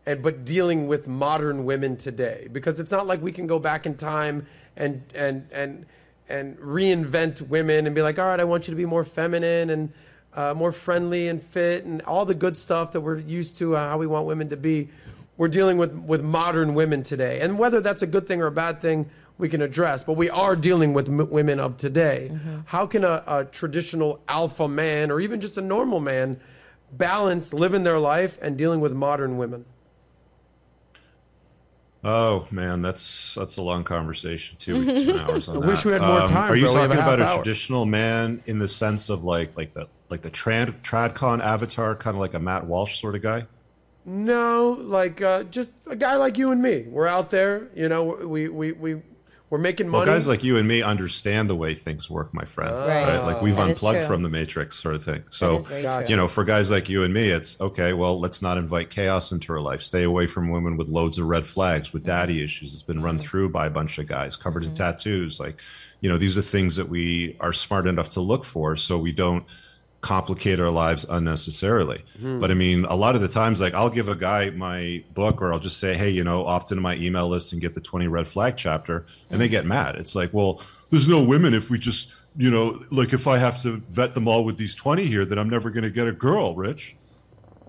and 0.06 0.22
but 0.22 0.44
dealing 0.44 0.86
with 0.86 1.06
modern 1.06 1.64
women 1.64 1.96
today 1.96 2.48
because 2.52 2.78
it's 2.78 2.90
not 2.90 3.06
like 3.06 3.22
we 3.22 3.32
can 3.32 3.46
go 3.46 3.58
back 3.58 3.86
in 3.86 3.94
time 3.96 4.46
and 4.76 5.02
and 5.14 5.46
and 5.52 5.86
and 6.28 6.56
reinvent 6.58 7.40
women 7.42 7.86
and 7.86 7.94
be 7.94 8.02
like 8.02 8.18
all 8.18 8.26
right 8.26 8.40
i 8.40 8.44
want 8.44 8.66
you 8.66 8.72
to 8.72 8.76
be 8.76 8.86
more 8.86 9.04
feminine 9.04 9.70
and 9.70 9.92
uh, 10.34 10.52
more 10.54 10.72
friendly 10.72 11.28
and 11.28 11.42
fit 11.42 11.84
and 11.84 12.02
all 12.02 12.24
the 12.24 12.34
good 12.34 12.58
stuff 12.58 12.92
that 12.92 13.00
we're 13.00 13.18
used 13.18 13.56
to 13.58 13.76
uh, 13.76 13.88
how 13.90 13.98
we 13.98 14.06
want 14.06 14.26
women 14.26 14.48
to 14.48 14.56
be. 14.56 14.88
We're 15.36 15.48
dealing 15.48 15.78
with 15.78 15.92
with 15.92 16.22
modern 16.22 16.74
women 16.74 17.02
today 17.02 17.40
and 17.40 17.58
whether 17.58 17.80
that's 17.80 18.02
a 18.02 18.06
good 18.06 18.26
thing 18.26 18.40
or 18.40 18.46
a 18.46 18.52
bad 18.52 18.80
thing 18.80 19.10
we 19.36 19.48
can 19.48 19.62
address 19.62 20.04
but 20.04 20.12
we 20.12 20.30
are 20.30 20.54
dealing 20.54 20.92
with 20.92 21.08
m- 21.08 21.28
women 21.28 21.58
of 21.58 21.76
today. 21.76 22.30
Mm-hmm. 22.32 22.58
how 22.66 22.86
can 22.86 23.02
a, 23.02 23.22
a 23.26 23.44
traditional 23.44 24.20
alpha 24.28 24.68
man 24.68 25.10
or 25.10 25.20
even 25.20 25.40
just 25.40 25.58
a 25.58 25.60
normal 25.60 25.98
man 25.98 26.38
balance 26.92 27.52
living 27.52 27.82
their 27.82 27.98
life 27.98 28.38
and 28.40 28.56
dealing 28.56 28.78
with 28.78 28.92
modern 28.92 29.36
women 29.36 29.64
Oh 32.04 32.46
man, 32.50 32.82
that's 32.82 33.34
that's 33.34 33.56
a 33.56 33.62
long 33.62 33.82
conversation. 33.82 34.56
Two 34.58 34.84
weeks 34.84 35.08
and 35.08 35.18
hours 35.20 35.48
on 35.48 35.56
I 35.56 35.60
that. 35.60 35.66
wish 35.66 35.84
we 35.84 35.92
had 35.92 36.02
more 36.02 36.20
um, 36.20 36.28
time. 36.28 36.50
Are 36.50 36.56
you 36.56 36.66
bro. 36.66 36.74
talking 36.74 36.98
about 36.98 37.20
a 37.20 37.24
hour. 37.24 37.36
traditional 37.36 37.86
man 37.86 38.42
in 38.46 38.58
the 38.58 38.68
sense 38.68 39.08
of 39.08 39.24
like 39.24 39.56
like 39.56 39.72
the 39.72 39.88
like 40.10 40.20
the 40.20 40.30
trad 40.30 40.82
tradcon 40.82 41.42
avatar, 41.42 41.96
kind 41.96 42.14
of 42.14 42.20
like 42.20 42.34
a 42.34 42.38
Matt 42.38 42.66
Walsh 42.66 43.00
sort 43.00 43.14
of 43.14 43.22
guy? 43.22 43.46
No, 44.04 44.76
like 44.80 45.22
uh, 45.22 45.44
just 45.44 45.72
a 45.86 45.96
guy 45.96 46.16
like 46.16 46.36
you 46.36 46.50
and 46.50 46.60
me. 46.60 46.84
We're 46.86 47.06
out 47.06 47.30
there, 47.30 47.70
you 47.74 47.88
know. 47.88 48.04
We 48.04 48.50
we 48.50 48.72
we 48.72 49.02
we're 49.50 49.58
making 49.58 49.88
money. 49.88 50.06
Well, 50.06 50.16
guys 50.16 50.26
like 50.26 50.42
you 50.42 50.56
and 50.56 50.66
me 50.66 50.82
understand 50.82 51.48
the 51.50 51.54
way 51.54 51.74
things 51.74 52.08
work, 52.08 52.32
my 52.32 52.44
friend. 52.44 52.74
Right. 52.74 53.04
right? 53.06 53.24
Like 53.24 53.42
we've 53.42 53.56
that 53.56 53.68
unplugged 53.70 54.06
from 54.06 54.22
the 54.22 54.28
matrix, 54.28 54.76
sort 54.76 54.94
of 54.94 55.04
thing. 55.04 55.22
So, 55.30 55.60
you 56.08 56.16
know, 56.16 56.28
for 56.28 56.44
guys 56.44 56.70
like 56.70 56.88
you 56.88 57.02
and 57.04 57.12
me, 57.12 57.28
it's 57.28 57.60
okay. 57.60 57.92
Well, 57.92 58.18
let's 58.18 58.42
not 58.42 58.58
invite 58.58 58.90
chaos 58.90 59.32
into 59.32 59.52
our 59.52 59.60
life. 59.60 59.82
Stay 59.82 60.02
away 60.02 60.26
from 60.26 60.48
women 60.48 60.76
with 60.76 60.88
loads 60.88 61.18
of 61.18 61.26
red 61.26 61.46
flags, 61.46 61.92
with 61.92 62.04
daddy 62.04 62.42
issues. 62.42 62.72
It's 62.74 62.82
been 62.82 63.02
run 63.02 63.18
mm-hmm. 63.18 63.26
through 63.26 63.50
by 63.50 63.66
a 63.66 63.70
bunch 63.70 63.98
of 63.98 64.06
guys 64.06 64.34
covered 64.34 64.62
mm-hmm. 64.62 64.70
in 64.70 64.76
tattoos. 64.76 65.38
Like, 65.38 65.60
you 66.00 66.08
know, 66.08 66.16
these 66.18 66.36
are 66.36 66.42
things 66.42 66.76
that 66.76 66.88
we 66.88 67.36
are 67.40 67.52
smart 67.52 67.86
enough 67.86 68.10
to 68.10 68.20
look 68.20 68.44
for, 68.44 68.76
so 68.76 68.98
we 68.98 69.12
don't 69.12 69.44
complicate 70.04 70.60
our 70.60 70.70
lives 70.70 71.06
unnecessarily. 71.08 72.04
Mm. 72.20 72.38
But 72.38 72.50
I 72.50 72.54
mean, 72.54 72.84
a 72.84 72.94
lot 72.94 73.14
of 73.14 73.22
the 73.22 73.28
times, 73.28 73.58
like 73.58 73.72
I'll 73.72 73.88
give 73.88 74.08
a 74.08 74.14
guy 74.14 74.50
my 74.50 75.02
book 75.14 75.40
or 75.40 75.50
I'll 75.50 75.58
just 75.58 75.78
say, 75.78 75.94
hey, 75.94 76.10
you 76.10 76.22
know, 76.22 76.44
opt 76.44 76.70
into 76.70 76.82
my 76.82 76.94
email 76.96 77.26
list 77.26 77.54
and 77.54 77.62
get 77.62 77.74
the 77.74 77.80
20 77.80 78.06
red 78.06 78.28
flag 78.28 78.54
chapter. 78.58 79.06
And 79.30 79.40
they 79.40 79.48
get 79.48 79.64
mad. 79.64 79.96
It's 79.96 80.14
like, 80.14 80.34
well, 80.34 80.60
there's 80.90 81.08
no 81.08 81.22
women 81.22 81.54
if 81.54 81.70
we 81.70 81.78
just, 81.78 82.12
you 82.36 82.50
know, 82.50 82.84
like 82.90 83.14
if 83.14 83.26
I 83.26 83.38
have 83.38 83.62
to 83.62 83.82
vet 83.90 84.12
them 84.12 84.28
all 84.28 84.44
with 84.44 84.58
these 84.58 84.74
20 84.74 85.06
here, 85.06 85.24
then 85.24 85.38
I'm 85.38 85.48
never 85.48 85.70
going 85.70 85.84
to 85.84 85.90
get 85.90 86.06
a 86.06 86.12
girl, 86.12 86.54
Rich. 86.54 86.96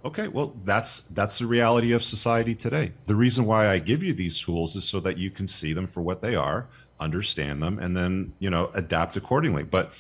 Okay, 0.04 0.28
well, 0.28 0.54
that's 0.66 1.02
that's 1.12 1.40
the 1.40 1.48
reality 1.48 1.94
of 1.94 2.04
society 2.04 2.54
today. 2.54 2.92
The 3.06 3.16
reason 3.16 3.46
why 3.46 3.70
I 3.70 3.80
give 3.80 4.04
you 4.04 4.14
these 4.14 4.40
tools 4.42 4.76
is 4.76 4.84
so 4.84 5.00
that 5.00 5.18
you 5.18 5.32
can 5.32 5.48
see 5.48 5.74
them 5.74 5.88
for 5.88 6.02
what 6.02 6.22
they 6.22 6.36
are, 6.36 6.68
understand 7.00 7.64
them, 7.64 7.80
and 7.80 7.96
then 7.98 8.34
you 8.38 8.52
know 8.52 8.70
adapt 8.76 9.18
accordingly. 9.18 9.64
But 9.64 9.94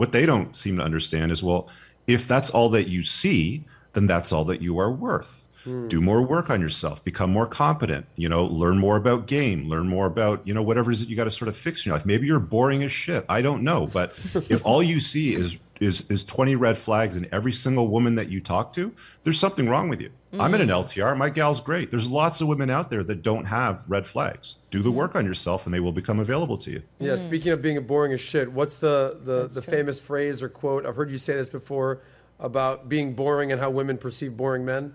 what 0.00 0.12
they 0.12 0.24
don't 0.24 0.56
seem 0.56 0.78
to 0.78 0.82
understand 0.82 1.30
is 1.30 1.42
well, 1.42 1.68
if 2.06 2.26
that's 2.26 2.48
all 2.48 2.70
that 2.70 2.88
you 2.88 3.02
see, 3.02 3.64
then 3.92 4.06
that's 4.06 4.32
all 4.32 4.46
that 4.46 4.62
you 4.62 4.78
are 4.78 4.90
worth. 4.90 5.44
Mm. 5.66 5.90
Do 5.90 6.00
more 6.00 6.22
work 6.22 6.48
on 6.48 6.58
yourself, 6.62 7.04
become 7.04 7.30
more 7.30 7.46
competent, 7.46 8.06
you 8.16 8.26
know, 8.26 8.46
learn 8.46 8.78
more 8.78 8.96
about 8.96 9.26
game, 9.26 9.68
learn 9.68 9.88
more 9.88 10.06
about, 10.06 10.40
you 10.48 10.54
know, 10.54 10.62
whatever 10.62 10.90
it 10.90 10.94
is 10.94 11.00
that 11.00 11.10
you 11.10 11.16
got 11.16 11.24
to 11.24 11.30
sort 11.30 11.50
of 11.50 11.56
fix 11.56 11.84
in 11.84 11.90
your 11.90 11.98
life. 11.98 12.06
Maybe 12.06 12.26
you're 12.26 12.40
boring 12.40 12.82
as 12.82 12.90
shit. 12.90 13.26
I 13.28 13.42
don't 13.42 13.62
know. 13.62 13.88
But 13.88 14.18
if 14.48 14.64
all 14.64 14.82
you 14.82 15.00
see 15.00 15.34
is 15.34 15.58
is 15.80 16.04
is 16.08 16.22
20 16.22 16.56
red 16.56 16.78
flags 16.78 17.14
in 17.14 17.28
every 17.30 17.52
single 17.52 17.88
woman 17.88 18.14
that 18.14 18.30
you 18.30 18.40
talk 18.40 18.72
to, 18.72 18.94
there's 19.24 19.38
something 19.38 19.68
wrong 19.68 19.90
with 19.90 20.00
you. 20.00 20.10
Mm-hmm. 20.32 20.40
I'm 20.40 20.54
in 20.54 20.60
an 20.60 20.68
LTR. 20.68 21.16
My 21.16 21.28
gal's 21.28 21.60
great. 21.60 21.90
There's 21.90 22.08
lots 22.08 22.40
of 22.40 22.46
women 22.46 22.70
out 22.70 22.88
there 22.88 23.02
that 23.02 23.22
don't 23.22 23.46
have 23.46 23.82
red 23.88 24.06
flags. 24.06 24.56
Do 24.70 24.80
the 24.80 24.90
work 24.90 25.16
on 25.16 25.26
yourself, 25.26 25.66
and 25.66 25.74
they 25.74 25.80
will 25.80 25.92
become 25.92 26.20
available 26.20 26.56
to 26.58 26.70
you. 26.70 26.82
Yeah. 27.00 27.14
Mm-hmm. 27.14 27.22
Speaking 27.22 27.52
of 27.52 27.62
being 27.62 27.82
boring 27.84 28.12
as 28.12 28.20
shit, 28.20 28.52
what's 28.52 28.76
the 28.76 29.18
the, 29.22 29.48
the 29.48 29.62
famous 29.62 29.98
phrase 29.98 30.42
or 30.42 30.48
quote? 30.48 30.86
I've 30.86 30.94
heard 30.94 31.10
you 31.10 31.18
say 31.18 31.34
this 31.34 31.48
before 31.48 32.02
about 32.38 32.88
being 32.88 33.14
boring 33.14 33.50
and 33.50 33.60
how 33.60 33.70
women 33.70 33.98
perceive 33.98 34.36
boring 34.36 34.64
men. 34.64 34.94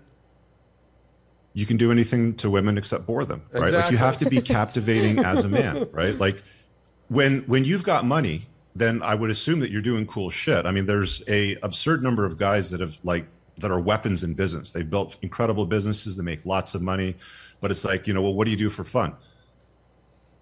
You 1.52 1.66
can 1.66 1.76
do 1.76 1.90
anything 1.90 2.34
to 2.36 2.50
women 2.50 2.76
except 2.76 3.06
bore 3.06 3.24
them, 3.24 3.42
right? 3.52 3.64
Exactly. 3.64 3.82
Like 3.82 3.90
you 3.90 3.98
have 3.98 4.18
to 4.18 4.30
be 4.30 4.40
captivating 4.40 5.18
as 5.18 5.44
a 5.44 5.48
man, 5.48 5.88
right? 5.92 6.18
Like 6.18 6.42
when 7.08 7.40
when 7.42 7.64
you've 7.64 7.84
got 7.84 8.04
money 8.04 8.46
then 8.76 9.02
I 9.02 9.14
would 9.14 9.30
assume 9.30 9.60
that 9.60 9.70
you're 9.70 9.82
doing 9.82 10.06
cool 10.06 10.28
shit. 10.28 10.66
I 10.66 10.70
mean, 10.70 10.84
there's 10.84 11.22
a 11.28 11.56
absurd 11.62 12.02
number 12.02 12.26
of 12.26 12.36
guys 12.36 12.70
that 12.70 12.80
have 12.80 12.98
like 13.02 13.26
that 13.58 13.70
are 13.70 13.80
weapons 13.80 14.22
in 14.22 14.34
business. 14.34 14.70
They've 14.70 14.88
built 14.88 15.16
incredible 15.22 15.66
businesses. 15.66 16.16
They 16.16 16.22
make 16.22 16.44
lots 16.44 16.74
of 16.74 16.82
money, 16.82 17.16
but 17.60 17.70
it's 17.70 17.84
like 17.84 18.06
you 18.06 18.14
know, 18.14 18.22
well, 18.22 18.34
what 18.34 18.44
do 18.44 18.50
you 18.50 18.56
do 18.56 18.70
for 18.70 18.84
fun? 18.84 19.14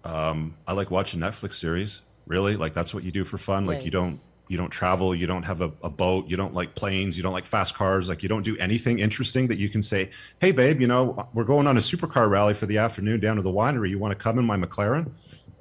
Um, 0.03 0.55
I 0.67 0.73
like 0.73 0.91
watching 0.91 1.19
Netflix 1.19 1.55
series. 1.55 2.01
Really, 2.27 2.55
like 2.55 2.73
that's 2.73 2.93
what 2.93 3.03
you 3.03 3.11
do 3.11 3.23
for 3.23 3.37
fun. 3.37 3.65
Like 3.65 3.85
you 3.85 3.91
don't 3.91 4.19
you 4.47 4.57
don't 4.57 4.69
travel, 4.69 5.15
you 5.15 5.25
don't 5.25 5.43
have 5.43 5.61
a, 5.61 5.71
a, 5.81 5.89
boat, 5.89 6.27
you 6.27 6.37
don't 6.37 6.53
like 6.53 6.75
planes, 6.75 7.17
you 7.17 7.23
don't 7.23 7.33
like 7.33 7.45
fast 7.45 7.73
cars, 7.73 8.09
like 8.09 8.21
you 8.21 8.29
don't 8.29 8.43
do 8.43 8.55
anything 8.57 8.99
interesting 8.99 9.47
that 9.47 9.57
you 9.57 9.69
can 9.69 9.81
say, 9.81 10.09
hey 10.39 10.51
babe, 10.51 10.79
you 10.79 10.87
know, 10.87 11.27
we're 11.33 11.43
going 11.43 11.67
on 11.67 11.77
a 11.77 11.79
supercar 11.79 12.29
rally 12.29 12.53
for 12.53 12.65
the 12.65 12.77
afternoon 12.77 13.19
down 13.19 13.37
to 13.37 13.41
the 13.41 13.51
winery. 13.51 13.89
You 13.89 13.97
want 13.97 14.17
to 14.17 14.23
come 14.23 14.37
in 14.37 14.45
my 14.45 14.57
McLaren? 14.57 15.11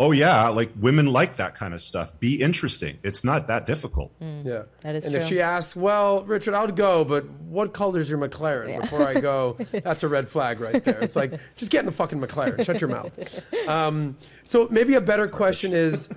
Oh 0.01 0.11
yeah 0.12 0.49
like 0.49 0.70
women 0.80 1.07
like 1.07 1.36
that 1.36 1.55
kind 1.55 1.72
of 1.74 1.80
stuff. 1.80 2.18
Be 2.20 2.40
interesting. 2.40 2.99
It's 3.03 3.24
not 3.24 3.47
that 3.47 3.66
difficult. 3.66 4.18
Mm, 4.20 4.45
yeah. 4.45 4.62
That 4.80 4.95
is 4.97 5.05
and 5.05 5.14
true. 5.14 5.22
if 5.22 5.28
she 5.28 5.40
asks 5.40 5.76
well 5.76 6.24
richard 6.24 6.55
i 6.55 6.64
would 6.64 6.76
go 6.76 7.05
but 7.05 7.28
what 7.30 7.72
color 7.72 8.01
is 8.01 8.11
your 8.11 8.18
mclaren? 8.18 8.70
Yeah. 8.70 8.80
before 8.80 9.07
i 9.07 9.14
go 9.20 9.57
that's 9.72 10.03
a 10.03 10.09
red 10.09 10.28
flag 10.28 10.61
right 10.61 10.82
there. 10.84 10.99
It's 11.01 11.16
like 11.16 11.38
just 11.57 11.70
get 11.70 11.80
in 11.80 11.86
the 11.86 11.92
fucking 11.92 12.20
mclaren. 12.20 12.64
Shut 12.64 12.80
your 12.80 12.90
mouth. 12.90 13.12
Um, 13.68 14.18
so 14.45 14.68
maybe 14.70 14.95
a 14.95 15.01
better 15.01 15.26
question 15.26 15.72
is 15.72 16.09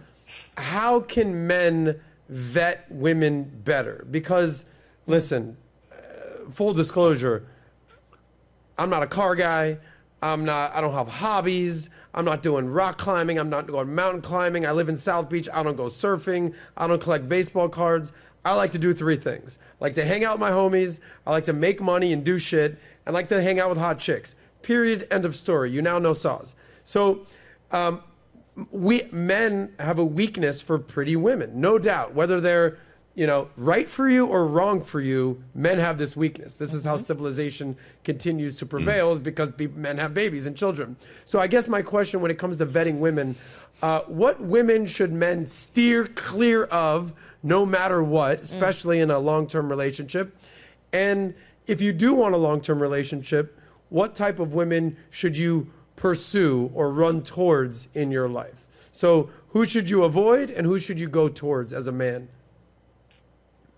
how 0.58 1.00
can 1.00 1.48
men 1.48 2.02
vet 2.28 2.86
women 2.92 3.50
better? 3.64 4.06
Because 4.10 4.66
listen 5.06 5.56
uh, 5.92 6.50
full 6.52 6.74
disclosure 6.74 7.48
i'm 8.78 8.90
not 8.90 9.02
a 9.04 9.08
car 9.08 9.36
guy. 9.36 9.78
I'm 10.22 10.46
not 10.46 10.76
i 10.76 10.82
don't 10.82 10.94
have 10.94 11.08
hobbies 11.08 11.90
I'm 12.18 12.26
not 12.26 12.42
doing 12.42 12.68
rock 12.68 12.98
climbing. 12.98 13.38
I'm 13.38 13.52
not 13.52 13.68
going 13.68 13.94
mountain 13.94 14.22
climbing. 14.24 14.66
I 14.66 14.72
live 14.72 14.90
in 14.90 14.98
South 14.98 15.30
Beach. 15.30 15.48
I 15.54 15.62
don't 15.62 15.76
go 15.76 15.86
surfing. 15.86 16.56
I 16.76 16.88
don't 16.88 17.00
collect 17.00 17.30
baseball 17.30 17.70
cards. 17.70 18.12
I 18.44 18.56
like 18.56 18.72
to 18.72 18.80
do 18.80 18.92
three 18.92 19.18
things. 19.18 19.60
I 19.80 19.86
like 19.86 19.94
to 19.96 20.04
hang 20.04 20.24
out 20.24 20.34
with 20.34 20.40
my 20.40 20.50
homies. 20.50 20.98
I 21.28 21.32
like 21.32 21.46
to 21.46 21.54
make 21.54 21.80
money 21.80 22.12
and 22.12 22.24
do 22.24 22.40
shit. 22.40 22.80
And 23.06 23.14
like 23.14 23.30
to 23.30 23.40
hang 23.40 23.60
out 23.60 23.70
with 23.70 23.78
hot 23.78 24.00
chicks. 24.00 24.34
Period. 24.64 25.08
End 25.12 25.26
of 25.26 25.36
story. 25.36 25.70
You 25.70 25.84
now 25.84 26.00
know 26.00 26.14
Sos. 26.14 26.56
So, 26.86 27.28
um, 27.72 28.02
we 28.72 29.04
men 29.12 29.76
have 29.78 30.00
a 30.00 30.06
weakness 30.06 30.60
for 30.60 30.80
pretty 30.80 31.16
women, 31.16 31.62
no 31.62 31.78
doubt. 31.78 32.16
Whether 32.16 32.42
they're 32.42 32.80
you 33.18 33.26
know 33.26 33.50
right 33.58 33.90
for 33.90 34.08
you 34.08 34.28
or 34.28 34.46
wrong 34.46 34.80
for 34.80 35.02
you, 35.02 35.44
men 35.56 35.80
have 35.80 35.98
this 35.98 36.16
weakness. 36.16 36.54
This 36.54 36.76
is 36.76 36.86
how 36.86 36.96
mm-hmm. 36.96 37.04
civilization 37.04 37.76
continues 38.04 38.58
to 38.58 38.66
mm. 38.66 38.70
prevail, 38.70 39.12
is 39.12 39.20
because 39.20 39.50
be- 39.50 39.68
men 39.68 39.98
have 39.98 40.14
babies 40.14 40.46
and 40.46 40.56
children. 40.56 40.96
So 41.26 41.40
I 41.40 41.48
guess 41.48 41.68
my 41.68 41.82
question 41.82 42.22
when 42.22 42.30
it 42.30 42.38
comes 42.38 42.58
to 42.58 42.66
vetting 42.68 43.00
women, 43.00 43.36
uh, 43.82 44.02
what 44.02 44.40
women 44.40 44.86
should 44.86 45.12
men 45.12 45.48
steer 45.48 46.06
clear 46.06 46.66
of, 46.66 47.12
no 47.42 47.66
matter 47.66 48.04
what, 48.04 48.40
mm. 48.40 48.44
especially 48.44 49.00
in 49.00 49.10
a 49.10 49.18
long-term 49.18 49.68
relationship, 49.68 50.38
and 50.94 51.34
if 51.66 51.82
you 51.82 51.94
do 51.94 52.14
want 52.14 52.36
a 52.36 52.38
long-term 52.38 52.80
relationship, 52.80 53.60
what 53.90 54.14
type 54.14 54.38
of 54.38 54.54
women 54.54 54.96
should 55.10 55.36
you 55.36 55.72
pursue 55.96 56.70
or 56.76 56.92
run 56.92 57.24
towards 57.24 57.88
in 57.96 58.12
your 58.12 58.30
life? 58.30 58.68
So, 58.94 59.32
who 59.50 59.66
should 59.66 59.90
you 59.90 60.04
avoid 60.04 60.52
and 60.52 60.68
who 60.68 60.78
should 60.78 61.00
you 61.00 61.10
go 61.10 61.30
towards 61.30 61.74
as 61.74 61.88
a 61.88 61.92
man? 61.92 62.30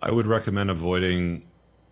I 0.01 0.11
would 0.11 0.27
recommend 0.27 0.69
avoiding 0.69 1.43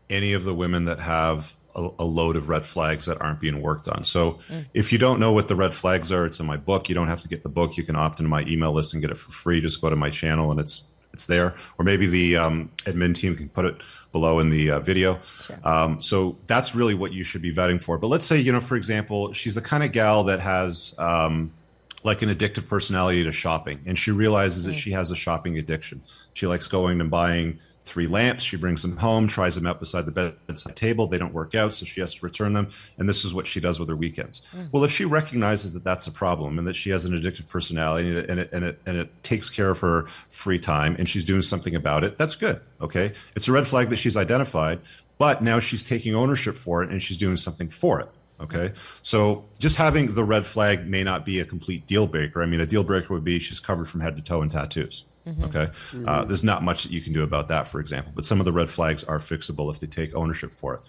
any 0.10 0.34
of 0.34 0.44
the 0.44 0.54
women 0.54 0.86
that 0.86 1.00
have 1.00 1.56
a, 1.76 1.90
a 2.00 2.06
load 2.06 2.36
of 2.36 2.50
red 2.50 2.66
flags 2.66 3.06
that 3.06 3.22
aren't 3.22 3.40
being 3.40 3.62
worked 3.62 3.88
on. 3.88 4.04
So 4.04 4.40
if 4.74 4.92
you 4.92 4.98
don't 4.98 5.20
know 5.20 5.32
what 5.32 5.48
the 5.48 5.56
red 5.56 5.74
flags 5.74 6.12
are, 6.12 6.26
it's 6.26 6.40
in 6.40 6.46
my 6.46 6.58
book. 6.58 6.90
You 6.90 6.96
don't 6.96 7.08
have 7.08 7.22
to 7.22 7.28
get 7.28 7.44
the 7.44 7.50
book. 7.50 7.78
You 7.78 7.84
can 7.84 7.96
opt 7.96 8.20
into 8.20 8.30
my 8.30 8.42
email 8.44 8.72
list 8.72 8.94
and 8.94 9.02
get 9.02 9.12
it 9.12 9.18
for 9.18 9.32
free. 9.32 9.62
Just 9.62 9.82
go 9.82 9.90
to 9.90 9.96
my 9.96 10.10
channel 10.10 10.52
and 10.52 10.60
it's 10.60 10.84
it's 11.14 11.26
there. 11.26 11.56
Or 11.80 11.86
maybe 11.86 12.06
the 12.06 12.38
um, 12.38 12.72
admin 12.86 13.16
team 13.16 13.36
can 13.36 13.50
put 13.50 13.66
it 13.66 13.78
below 14.12 14.40
in 14.40 14.50
the 14.50 14.72
uh, 14.72 14.80
video. 14.82 15.20
Um, 15.64 16.00
so 16.02 16.38
that's 16.48 16.76
really 16.76 16.94
what 16.94 17.12
you 17.12 17.24
should 17.24 17.42
be 17.42 17.54
vetting 17.54 17.82
for. 17.82 17.98
But 17.98 18.08
let's 18.08 18.26
say, 18.26 18.38
you 18.38 18.52
know, 18.52 18.62
for 18.62 18.76
example, 18.76 19.34
she's 19.34 19.56
the 19.56 19.62
kind 19.62 19.84
of 19.84 19.92
gal 19.92 20.24
that 20.26 20.42
has 20.42 20.94
um, 21.00 21.52
like 22.04 22.22
an 22.22 22.30
addictive 22.30 22.68
personality 22.68 23.24
to 23.24 23.32
shopping 23.32 23.80
and 23.86 23.98
she 23.98 24.12
realizes 24.12 24.66
that 24.66 24.76
she 24.76 24.92
has 24.92 25.12
a 25.12 25.16
shopping 25.16 25.58
addiction 25.58 26.02
she 26.34 26.48
likes 26.48 26.68
going 26.68 27.02
and 27.02 27.10
buying 27.10 27.60
three 27.88 28.08
lamps 28.08 28.44
she 28.44 28.58
brings 28.58 28.82
them 28.82 28.98
home 28.98 29.28
tries 29.28 29.56
them 29.56 29.66
out 29.66 29.80
beside 29.80 30.06
the 30.06 30.36
bedside 30.46 30.76
table 30.76 31.08
they 31.08 31.18
don't 31.18 31.34
work 31.34 31.56
out 31.56 31.74
so 31.74 31.86
she 31.86 32.02
has 32.02 32.14
to 32.14 32.26
return 32.26 32.54
them 32.54 32.68
and 32.98 33.08
this 33.08 33.24
is 33.24 33.34
what 33.34 33.48
she 33.48 33.60
does 33.60 33.80
with 33.80 33.90
her 33.90 33.96
weekends 33.96 34.42
hmm. 34.52 34.64
well 34.72 34.84
if 34.84 34.92
she 34.92 35.06
recognizes 35.06 35.74
that 35.74 35.84
that's 35.84 36.08
a 36.08 36.12
problem 36.12 36.60
and 36.60 36.68
that 36.68 36.76
she 36.76 36.90
has 36.90 37.06
an 37.06 37.14
addictive 37.14 37.48
personality 37.48 38.10
and 38.10 38.18
it, 38.18 38.30
and 38.30 38.40
it, 38.40 38.50
and 38.54 38.66
it, 38.66 38.80
and 38.86 38.98
it 38.98 39.24
takes 39.24 39.50
care 39.50 39.70
of 39.70 39.80
her 39.80 40.06
free 40.30 40.60
time 40.60 40.96
and 41.00 41.10
she's 41.10 41.24
doing 41.24 41.42
something 41.42 41.76
about 41.76 42.04
it 42.04 42.18
that's 42.18 42.36
good 42.36 42.60
okay 42.82 43.14
it's 43.36 43.48
a 43.48 43.52
red 43.52 43.68
flag 43.68 43.90
that 43.90 43.98
she's 43.98 44.18
identified 44.18 44.80
but 45.18 45.42
now 45.42 45.60
she's 45.60 45.82
taking 45.82 46.14
ownership 46.14 46.58
for 46.58 46.84
it 46.84 46.90
and 46.90 47.02
she's 47.02 47.18
doing 47.18 47.38
something 47.38 47.70
for 47.70 48.00
it 48.00 48.10
Okay. 48.40 48.74
So 49.02 49.46
just 49.58 49.78
having 49.78 50.14
the 50.14 50.24
red 50.24 50.46
flag 50.46 50.88
may 50.88 51.04
not 51.04 51.26
be 51.26 51.40
a 51.40 51.46
complete 51.46 51.88
deal 51.88 52.08
breaker. 52.08 52.44
I 52.44 52.46
mean, 52.46 52.60
a 52.60 52.68
deal 52.68 52.84
breaker 52.84 53.14
would 53.14 53.24
be 53.24 53.40
she's 53.40 53.60
covered 53.60 53.90
from 53.90 54.02
head 54.02 54.16
to 54.16 54.22
toe 54.22 54.42
in 54.42 54.50
tattoos. 54.50 55.06
Okay. 55.44 55.70
Uh, 56.06 56.24
there's 56.26 56.44
not 56.44 56.64
much 56.64 56.84
that 56.84 56.92
you 56.92 57.02
can 57.02 57.14
do 57.14 57.24
about 57.24 57.48
that, 57.50 57.68
for 57.68 57.80
example, 57.80 58.12
but 58.16 58.26
some 58.26 58.40
of 58.40 58.46
the 58.46 58.52
red 58.54 58.70
flags 58.70 59.04
are 59.04 59.20
fixable 59.20 59.74
if 59.74 59.80
they 59.80 59.88
take 59.88 60.14
ownership 60.16 60.54
for 60.54 60.76
it. 60.76 60.80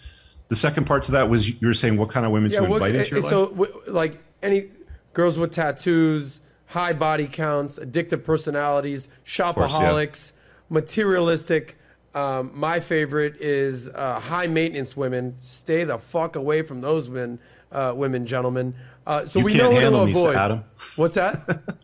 The 0.49 0.57
second 0.57 0.87
part 0.87 1.05
to 1.05 1.13
that 1.13 1.29
was 1.29 1.49
you 1.61 1.67
were 1.67 1.75
saying 1.75 1.97
what 1.99 2.09
kind 2.11 2.25
of 2.25 2.33
women 2.33 2.51
to 2.53 2.61
what- 2.63 2.73
invite 2.83 2.95
into 2.95 3.17
your 3.17 3.23
so 3.23 3.41
life? 3.45 3.51
w- 3.51 3.83
like 3.87 4.19
any 4.43 4.69
girls 5.13 5.39
with 5.39 5.53
tattoos, 5.53 6.41
high 6.67 6.93
body 6.93 7.27
counts, 7.27 7.79
addictive 7.79 8.25
personalities, 8.25 9.07
course, 9.07 9.39
yeah. 9.39 9.53
shopaholics, 9.53 10.33
materialistic. 10.71 11.77
Um, 12.15 12.51
my 12.55 12.81
favorite 12.81 13.37
is 13.41 13.89
uh, 13.89 14.19
high 14.21 14.47
maintenance 14.47 14.97
women. 14.97 15.35
Stay 15.39 15.85
the 15.85 15.99
fuck 15.99 16.37
away 16.37 16.63
from 16.63 16.81
those 16.81 17.09
women, 17.09 17.39
uh, 17.71 17.93
women, 17.95 18.27
gentlemen. 18.27 18.75
Uh, 19.07 19.27
so 19.27 19.39
You 19.41 19.45
we 19.45 19.53
can't 19.53 19.73
know 19.73 19.79
handle 19.81 20.01
who 20.01 20.07
me, 20.07 20.13
to 20.15 20.19
avoid. 20.21 20.37
Adam. 20.37 20.65
What's 20.97 21.15
that? 21.17 21.61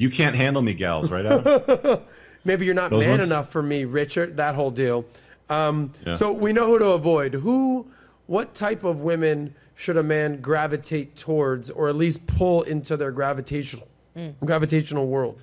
You 0.00 0.08
can't 0.08 0.34
handle 0.34 0.62
me, 0.62 0.72
gals, 0.72 1.10
right? 1.10 1.26
Adam? 1.26 2.00
Maybe 2.44 2.64
you're 2.64 2.74
not 2.74 2.90
Those 2.90 3.00
man 3.00 3.10
ones? 3.18 3.26
enough 3.26 3.50
for 3.50 3.62
me, 3.62 3.84
Richard. 3.84 4.38
That 4.38 4.54
whole 4.54 4.70
deal. 4.70 5.04
Um, 5.50 5.92
Yeah. 6.06 6.14
So 6.14 6.32
we 6.32 6.54
know 6.54 6.66
who 6.68 6.78
to 6.78 6.86
avoid. 6.92 7.34
Who, 7.34 7.86
what 8.26 8.54
type 8.54 8.82
of 8.82 9.00
women 9.00 9.54
should 9.74 9.98
a 9.98 10.02
man 10.02 10.40
gravitate 10.40 11.16
towards, 11.16 11.70
or 11.70 11.88
at 11.90 11.96
least 11.96 12.26
pull 12.26 12.62
into 12.62 12.96
their 12.96 13.10
gravitational 13.10 13.88
gravitational 14.44 15.06
world? 15.06 15.40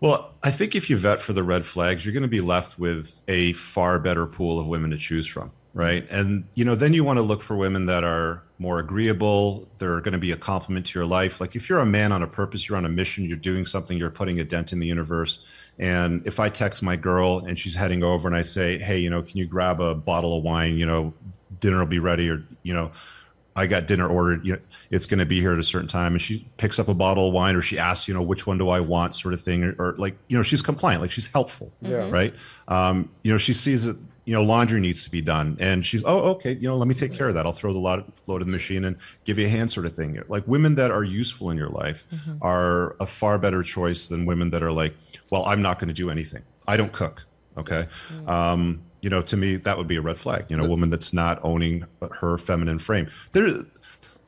Well, 0.00 0.32
I 0.42 0.50
think 0.50 0.74
if 0.74 0.88
you 0.90 0.96
vet 0.96 1.20
for 1.20 1.32
the 1.32 1.42
red 1.42 1.64
flags, 1.66 2.04
you're 2.04 2.14
going 2.14 2.22
to 2.22 2.28
be 2.28 2.40
left 2.40 2.78
with 2.78 3.22
a 3.28 3.52
far 3.54 3.98
better 3.98 4.26
pool 4.26 4.58
of 4.58 4.66
women 4.66 4.90
to 4.90 4.96
choose 4.96 5.26
from, 5.26 5.50
right? 5.80 6.06
And 6.10 6.44
you 6.54 6.64
know, 6.64 6.74
then 6.74 6.92
you 6.94 7.02
want 7.04 7.18
to 7.18 7.22
look 7.22 7.42
for 7.42 7.56
women 7.56 7.86
that 7.86 8.04
are 8.04 8.42
more 8.58 8.78
agreeable. 8.78 9.66
They're 9.78 10.00
going 10.00 10.12
to 10.12 10.18
be 10.18 10.32
a 10.32 10.36
complement 10.36 10.86
to 10.86 10.98
your 10.98 11.06
life. 11.06 11.40
Like 11.40 11.56
if 11.56 11.68
you're 11.68 11.78
a 11.78 11.86
man 11.86 12.12
on 12.12 12.22
a 12.22 12.26
purpose, 12.26 12.68
you're 12.68 12.76
on 12.78 12.84
a 12.84 12.90
mission, 12.90 13.24
you're 13.24 13.38
doing 13.38 13.64
something, 13.66 13.96
you're 13.96 14.10
putting 14.10 14.38
a 14.40 14.44
dent 14.44 14.72
in 14.72 14.78
the 14.78 14.86
universe. 14.86 15.44
And 15.78 16.26
if 16.26 16.38
I 16.38 16.50
text 16.50 16.82
my 16.82 16.96
girl 16.96 17.38
and 17.46 17.58
she's 17.58 17.74
heading 17.74 18.04
over 18.04 18.28
and 18.28 18.36
I 18.36 18.42
say, 18.42 18.78
"Hey, 18.78 18.98
you 18.98 19.08
know, 19.08 19.22
can 19.22 19.38
you 19.38 19.46
grab 19.46 19.80
a 19.80 19.94
bottle 19.94 20.36
of 20.36 20.44
wine? 20.44 20.76
You 20.76 20.84
know, 20.86 21.14
dinner 21.60 21.78
will 21.78 21.86
be 21.86 21.98
ready," 21.98 22.28
or 22.28 22.44
you 22.62 22.74
know, 22.74 22.90
I 23.56 23.66
got 23.66 23.86
dinner 23.86 24.06
ordered. 24.06 24.44
You 24.44 24.52
know, 24.54 24.58
it's 24.90 25.06
going 25.06 25.20
to 25.20 25.26
be 25.26 25.40
here 25.40 25.52
at 25.54 25.58
a 25.58 25.62
certain 25.64 25.88
time, 25.88 26.12
and 26.12 26.20
she 26.20 26.46
picks 26.58 26.78
up 26.78 26.88
a 26.88 26.94
bottle 26.94 27.28
of 27.28 27.32
wine, 27.34 27.56
or 27.56 27.62
she 27.62 27.78
asks, 27.78 28.06
you 28.08 28.14
know, 28.14 28.22
which 28.22 28.46
one 28.46 28.58
do 28.58 28.68
I 28.68 28.80
want, 28.80 29.14
sort 29.14 29.32
of 29.34 29.40
thing, 29.40 29.64
or, 29.64 29.74
or 29.78 29.94
like, 29.96 30.16
you 30.28 30.36
know, 30.36 30.42
she's 30.42 30.62
compliant, 30.62 31.00
like 31.02 31.10
she's 31.10 31.26
helpful, 31.28 31.72
Yeah. 31.80 32.08
right? 32.10 32.34
Um, 32.68 33.10
you 33.22 33.32
know, 33.32 33.38
she 33.38 33.54
sees 33.54 33.84
that 33.84 33.96
you 34.30 34.36
know 34.36 34.44
laundry 34.44 34.78
needs 34.78 35.02
to 35.02 35.10
be 35.10 35.20
done, 35.20 35.56
and 35.58 35.84
she's, 35.84 36.04
oh, 36.04 36.20
okay, 36.34 36.52
you 36.52 36.68
know, 36.68 36.76
let 36.76 36.86
me 36.86 36.94
take 36.94 37.12
care 37.12 37.26
of 37.26 37.34
that. 37.34 37.46
I'll 37.46 37.52
throw 37.52 37.72
the 37.72 37.80
load, 37.80 38.04
load 38.28 38.42
in 38.42 38.46
the 38.46 38.52
machine 38.52 38.84
and 38.84 38.96
give 39.24 39.40
you 39.40 39.46
a 39.46 39.48
hand, 39.48 39.72
sort 39.72 39.86
of 39.86 39.96
thing. 39.96 40.22
Like 40.28 40.46
women 40.46 40.76
that 40.76 40.92
are 40.92 41.02
useful 41.02 41.50
in 41.50 41.56
your 41.56 41.70
life 41.70 42.06
are 42.40 42.94
a 43.00 43.06
far 43.06 43.40
better 43.40 43.64
choice 43.64 44.06
than 44.06 44.26
women 44.26 44.50
that 44.50 44.62
are 44.62 44.70
like, 44.70 44.94
well, 45.30 45.44
I'm 45.46 45.60
not 45.60 45.80
going 45.80 45.88
to 45.88 45.94
do 45.94 46.10
anything. 46.10 46.44
I 46.68 46.76
don't 46.76 46.92
cook. 46.92 47.24
Okay. 47.58 47.88
Um, 48.28 48.82
you 49.00 49.10
know, 49.10 49.20
to 49.20 49.36
me, 49.36 49.56
that 49.56 49.76
would 49.76 49.88
be 49.88 49.96
a 49.96 50.00
red 50.00 50.16
flag. 50.16 50.44
You 50.48 50.56
know, 50.56 50.64
a 50.64 50.68
woman 50.68 50.90
that's 50.90 51.12
not 51.12 51.40
owning 51.42 51.84
her 52.20 52.38
feminine 52.38 52.78
frame. 52.78 53.10
There, 53.32 53.64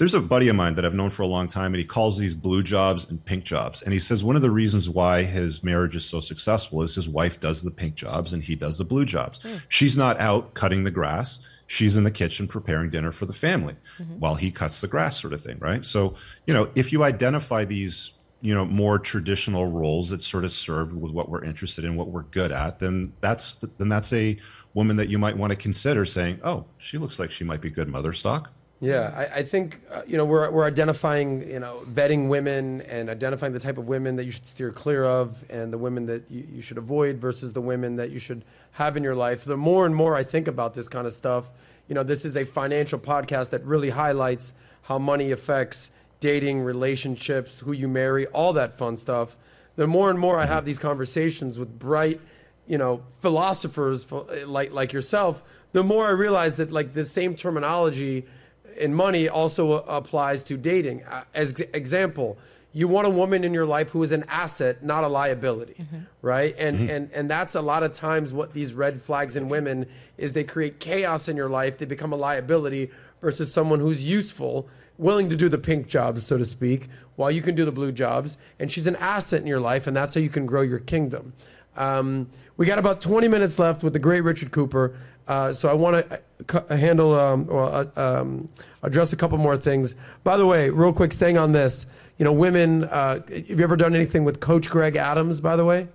there's 0.02 0.14
a 0.14 0.20
buddy 0.20 0.48
of 0.48 0.56
mine 0.56 0.74
that 0.74 0.84
I've 0.84 0.94
known 0.94 1.10
for 1.10 1.22
a 1.22 1.28
long 1.28 1.46
time, 1.46 1.66
and 1.74 1.76
he 1.76 1.84
calls 1.84 2.18
these 2.18 2.34
blue 2.34 2.64
jobs 2.64 3.08
and 3.08 3.24
pink 3.24 3.44
jobs. 3.44 3.82
And 3.82 3.92
he 3.92 4.00
says 4.00 4.24
one 4.24 4.34
of 4.34 4.42
the 4.42 4.50
reasons 4.50 4.88
why 4.88 5.22
his 5.22 5.62
marriage 5.62 5.94
is 5.94 6.04
so 6.04 6.18
successful 6.18 6.82
is 6.82 6.96
his 6.96 7.08
wife 7.08 7.38
does 7.38 7.62
the 7.62 7.70
pink 7.70 7.94
jobs 7.94 8.32
and 8.32 8.42
he 8.42 8.56
does 8.56 8.78
the 8.78 8.84
blue 8.84 9.04
jobs. 9.04 9.40
Hmm. 9.44 9.58
She's 9.68 9.96
not 9.96 10.20
out 10.20 10.54
cutting 10.54 10.82
the 10.82 10.90
grass. 10.90 11.38
She's 11.68 11.94
in 11.94 12.02
the 12.02 12.10
kitchen 12.10 12.48
preparing 12.48 12.90
dinner 12.90 13.12
for 13.12 13.26
the 13.26 13.32
family 13.32 13.76
mm-hmm. 13.96 14.14
while 14.18 14.34
he 14.34 14.50
cuts 14.50 14.80
the 14.80 14.88
grass, 14.88 15.20
sort 15.20 15.34
of 15.34 15.40
thing, 15.40 15.60
right? 15.60 15.86
So, 15.86 16.16
you 16.48 16.52
know, 16.52 16.68
if 16.74 16.90
you 16.90 17.04
identify 17.04 17.64
these 17.64 18.10
you 18.40 18.52
know 18.52 18.64
more 18.64 18.98
traditional 18.98 19.66
roles 19.66 20.10
that 20.10 20.20
sort 20.20 20.44
of 20.44 20.50
serve 20.50 20.92
with 20.92 21.12
what 21.12 21.28
we're 21.28 21.44
interested 21.44 21.84
in 21.84 21.94
what 21.94 22.08
we're 22.08 22.22
good 22.22 22.50
at 22.50 22.80
then 22.80 23.12
that's 23.20 23.54
then 23.78 23.88
that's 23.88 24.12
a 24.12 24.36
woman 24.74 24.96
that 24.96 25.08
you 25.08 25.16
might 25.16 25.36
want 25.36 25.52
to 25.52 25.56
consider 25.56 26.04
saying 26.04 26.40
oh 26.42 26.64
she 26.76 26.98
looks 26.98 27.20
like 27.20 27.30
she 27.30 27.44
might 27.44 27.60
be 27.60 27.70
good 27.70 27.86
mother 27.86 28.12
stock 28.12 28.50
Yeah, 28.82 29.14
I, 29.16 29.38
I 29.38 29.42
think 29.44 29.80
uh, 29.92 30.02
you 30.08 30.16
know 30.16 30.24
we're 30.24 30.50
we're 30.50 30.66
identifying 30.66 31.48
you 31.48 31.60
know 31.60 31.84
vetting 31.88 32.28
women 32.28 32.80
and 32.82 33.08
identifying 33.08 33.52
the 33.52 33.60
type 33.60 33.78
of 33.78 33.86
women 33.86 34.16
that 34.16 34.24
you 34.24 34.32
should 34.32 34.44
steer 34.44 34.72
clear 34.72 35.04
of 35.04 35.44
and 35.48 35.72
the 35.72 35.78
women 35.78 36.06
that 36.06 36.28
you, 36.28 36.44
you 36.54 36.62
should 36.62 36.78
avoid 36.78 37.18
versus 37.18 37.52
the 37.52 37.60
women 37.60 37.94
that 37.96 38.10
you 38.10 38.18
should 38.18 38.44
have 38.72 38.96
in 38.96 39.04
your 39.04 39.14
life. 39.14 39.44
The 39.44 39.56
more 39.56 39.86
and 39.86 39.94
more 39.94 40.16
I 40.16 40.24
think 40.24 40.48
about 40.48 40.74
this 40.74 40.88
kind 40.88 41.06
of 41.06 41.12
stuff, 41.12 41.48
you 41.86 41.94
know, 41.94 42.02
this 42.02 42.24
is 42.24 42.36
a 42.36 42.44
financial 42.44 42.98
podcast 42.98 43.50
that 43.50 43.64
really 43.64 43.90
highlights 43.90 44.52
how 44.82 44.98
money 44.98 45.30
affects 45.30 45.88
dating, 46.18 46.62
relationships, 46.62 47.60
who 47.60 47.70
you 47.70 47.86
marry, 47.86 48.26
all 48.26 48.52
that 48.54 48.76
fun 48.76 48.96
stuff. 48.96 49.36
The 49.76 49.86
more 49.86 50.10
and 50.10 50.18
more 50.18 50.40
I 50.40 50.46
have 50.46 50.64
these 50.64 50.80
conversations 50.80 51.56
with 51.56 51.78
bright, 51.78 52.20
you 52.66 52.78
know, 52.78 53.04
philosophers 53.20 54.10
like 54.44 54.72
like 54.72 54.92
yourself, 54.92 55.44
the 55.70 55.84
more 55.84 56.04
I 56.04 56.10
realize 56.10 56.56
that 56.56 56.72
like 56.72 56.94
the 56.94 57.06
same 57.06 57.36
terminology 57.36 58.26
in 58.76 58.94
money 58.94 59.28
also 59.28 59.72
uh, 59.72 59.84
applies 59.86 60.42
to 60.44 60.56
dating. 60.56 61.04
Uh, 61.04 61.24
As 61.34 61.52
example, 61.72 62.38
you 62.72 62.88
want 62.88 63.06
a 63.06 63.10
woman 63.10 63.44
in 63.44 63.52
your 63.52 63.66
life 63.66 63.90
who 63.90 64.02
is 64.02 64.12
an 64.12 64.24
asset, 64.28 64.82
not 64.82 65.04
a 65.04 65.08
liability, 65.08 65.76
right? 66.22 66.54
And 66.58 66.88
and 66.90 67.10
and 67.12 67.28
that's 67.30 67.54
a 67.54 67.60
lot 67.60 67.82
of 67.82 67.92
times 67.92 68.32
what 68.32 68.54
these 68.54 68.72
red 68.72 69.02
flags 69.02 69.36
in 69.36 69.48
women 69.50 69.86
is 70.16 70.32
they 70.32 70.44
create 70.44 70.80
chaos 70.80 71.28
in 71.28 71.36
your 71.36 71.50
life. 71.50 71.76
They 71.78 71.84
become 71.84 72.12
a 72.12 72.16
liability 72.16 72.90
versus 73.20 73.52
someone 73.52 73.80
who's 73.80 74.02
useful, 74.02 74.68
willing 74.96 75.28
to 75.28 75.36
do 75.36 75.48
the 75.50 75.58
pink 75.58 75.86
jobs, 75.86 76.24
so 76.26 76.38
to 76.38 76.46
speak, 76.46 76.88
while 77.16 77.30
you 77.30 77.42
can 77.42 77.54
do 77.54 77.64
the 77.66 77.72
blue 77.72 77.92
jobs. 77.92 78.38
And 78.58 78.72
she's 78.72 78.86
an 78.86 78.96
asset 78.96 79.40
in 79.42 79.46
your 79.46 79.60
life, 79.60 79.86
and 79.86 79.94
that's 79.94 80.14
how 80.14 80.20
you 80.22 80.30
can 80.30 80.46
grow 80.46 80.62
your 80.62 80.78
kingdom. 80.78 81.34
Um, 81.76 82.28
we 82.56 82.66
got 82.66 82.78
about 82.78 83.00
20 83.00 83.28
minutes 83.28 83.58
left 83.58 83.82
with 83.82 83.92
the 83.92 83.98
great 83.98 84.20
Richard 84.22 84.50
Cooper. 84.50 84.94
Uh, 85.28 85.52
so 85.52 85.68
I 85.68 85.74
want 85.74 86.06
to 86.48 86.76
handle 86.76 87.18
um, 87.18 87.46
or 87.48 87.64
uh, 87.64 87.86
um, 87.96 88.48
address 88.82 89.12
a 89.12 89.16
couple 89.16 89.38
more 89.38 89.56
things. 89.56 89.94
By 90.24 90.36
the 90.36 90.46
way, 90.46 90.70
real 90.70 90.92
quick, 90.92 91.12
staying 91.12 91.38
on 91.38 91.52
this, 91.52 91.86
you 92.18 92.24
know, 92.24 92.32
women. 92.32 92.84
Uh, 92.84 93.20
have 93.28 93.48
you 93.48 93.62
ever 93.62 93.76
done 93.76 93.94
anything 93.94 94.24
with 94.24 94.40
Coach 94.40 94.68
Greg 94.68 94.96
Adams? 94.96 95.40
By 95.40 95.56
the 95.56 95.64
way. 95.64 95.88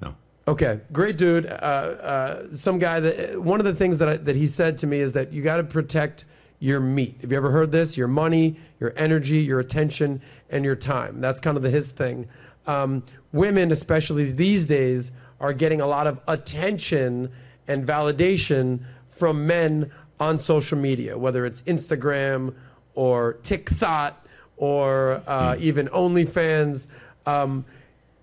no 0.00 0.14
Okay, 0.46 0.80
great 0.92 1.16
dude. 1.16 1.46
Uh, 1.46 1.50
uh, 1.50 2.54
some 2.54 2.78
guy 2.78 3.00
that 3.00 3.42
one 3.42 3.60
of 3.60 3.64
the 3.64 3.74
things 3.74 3.98
that 3.98 4.08
I, 4.08 4.16
that 4.18 4.36
he 4.36 4.46
said 4.46 4.78
to 4.78 4.86
me 4.86 5.00
is 5.00 5.12
that 5.12 5.32
you 5.32 5.42
got 5.42 5.56
to 5.56 5.64
protect 5.64 6.24
your 6.60 6.80
meat. 6.80 7.16
Have 7.20 7.30
you 7.30 7.36
ever 7.36 7.50
heard 7.50 7.70
this? 7.70 7.96
Your 7.96 8.08
money, 8.08 8.56
your 8.80 8.92
energy, 8.96 9.38
your 9.38 9.60
attention, 9.60 10.20
and 10.50 10.64
your 10.64 10.76
time. 10.76 11.20
That's 11.20 11.40
kind 11.40 11.56
of 11.56 11.62
the 11.62 11.70
his 11.70 11.90
thing. 11.90 12.28
Um, 12.66 13.02
women, 13.32 13.72
especially 13.72 14.32
these 14.32 14.66
days, 14.66 15.12
are 15.40 15.52
getting 15.52 15.80
a 15.80 15.86
lot 15.86 16.06
of 16.06 16.20
attention 16.26 17.30
and 17.68 17.86
validation 17.86 18.80
from 19.08 19.46
men 19.46 19.90
on 20.20 20.38
social 20.38 20.78
media, 20.78 21.16
whether 21.16 21.46
it's 21.46 21.62
Instagram 21.62 22.54
or 22.94 23.34
TikTok 23.42 24.26
or 24.56 25.22
uh, 25.26 25.56
even 25.58 25.88
OnlyFans. 25.88 26.86
Um, 27.26 27.64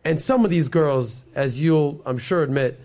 and 0.04 0.22
some 0.22 0.44
of 0.46 0.52
these 0.52 0.68
girls, 0.68 1.26
as 1.36 1.60
you'll, 1.60 2.02
I'm 2.06 2.18
sure, 2.18 2.44
admit, 2.44 2.80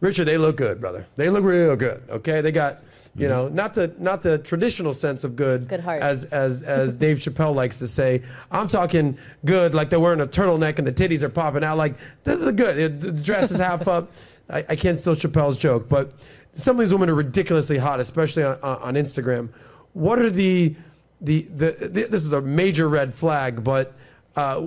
Richard, 0.00 0.24
they 0.24 0.36
look 0.36 0.56
good, 0.56 0.80
brother. 0.80 1.06
They 1.16 1.30
look 1.30 1.44
real 1.44 1.74
good. 1.76 2.02
Okay, 2.10 2.40
they 2.42 2.52
got, 2.52 2.82
you 3.16 3.28
know, 3.28 3.48
not 3.48 3.72
the 3.72 3.94
not 3.98 4.22
the 4.22 4.36
traditional 4.38 4.92
sense 4.92 5.24
of 5.24 5.36
good, 5.36 5.68
Good 5.68 5.80
heart. 5.80 6.02
as 6.02 6.24
as 6.24 6.60
as 6.80 6.94
Dave 6.94 7.18
Chappelle 7.18 7.54
likes 7.54 7.78
to 7.78 7.88
say. 7.88 8.22
I'm 8.50 8.68
talking 8.68 9.16
good, 9.46 9.74
like 9.74 9.88
they're 9.88 10.00
wearing 10.00 10.20
a 10.20 10.26
turtleneck 10.26 10.78
and 10.78 10.86
the 10.86 10.92
titties 10.92 11.22
are 11.22 11.30
popping 11.30 11.64
out, 11.64 11.78
like 11.78 11.94
they're, 12.24 12.36
they're 12.36 12.52
good. 12.52 13.00
The 13.00 13.12
dress 13.12 13.50
is 13.50 13.58
half 13.58 13.88
up. 13.88 14.12
I, 14.48 14.64
I 14.68 14.76
can't 14.76 14.96
steal 14.98 15.14
Chappelle's 15.14 15.56
joke, 15.56 15.88
but 15.88 16.12
some 16.54 16.76
of 16.76 16.80
these 16.80 16.92
women 16.92 17.10
are 17.10 17.14
ridiculously 17.14 17.78
hot, 17.78 18.00
especially 18.00 18.44
on, 18.44 18.58
on 18.62 18.94
Instagram. 18.94 19.50
What 19.92 20.18
are 20.18 20.30
the 20.30 20.74
the, 21.20 21.42
the 21.54 21.72
the 21.80 22.04
this 22.04 22.24
is 22.24 22.32
a 22.32 22.40
major 22.42 22.88
red 22.88 23.14
flag, 23.14 23.64
but 23.64 23.94
uh, 24.36 24.66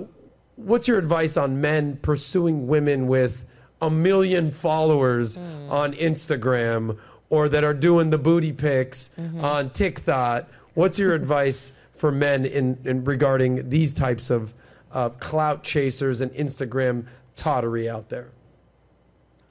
what's 0.56 0.88
your 0.88 0.98
advice 0.98 1.36
on 1.36 1.60
men 1.60 1.96
pursuing 2.02 2.66
women 2.66 3.06
with 3.06 3.44
a 3.80 3.88
million 3.90 4.50
followers 4.50 5.36
on 5.70 5.94
Instagram 5.94 6.98
or 7.30 7.48
that 7.48 7.64
are 7.64 7.72
doing 7.74 8.10
the 8.10 8.18
booty 8.18 8.52
pics 8.52 9.10
on 9.40 9.70
TikTok? 9.70 10.48
What's 10.74 10.98
your 10.98 11.14
advice 11.20 11.72
for 11.94 12.10
men 12.10 12.44
in, 12.44 12.78
in 12.84 13.04
regarding 13.04 13.68
these 13.68 13.94
types 13.94 14.30
of 14.30 14.52
uh, 14.92 15.10
clout 15.10 15.62
chasers 15.62 16.20
and 16.20 16.30
Instagram 16.32 17.06
tottery 17.36 17.88
out 17.88 18.08
there? 18.08 18.28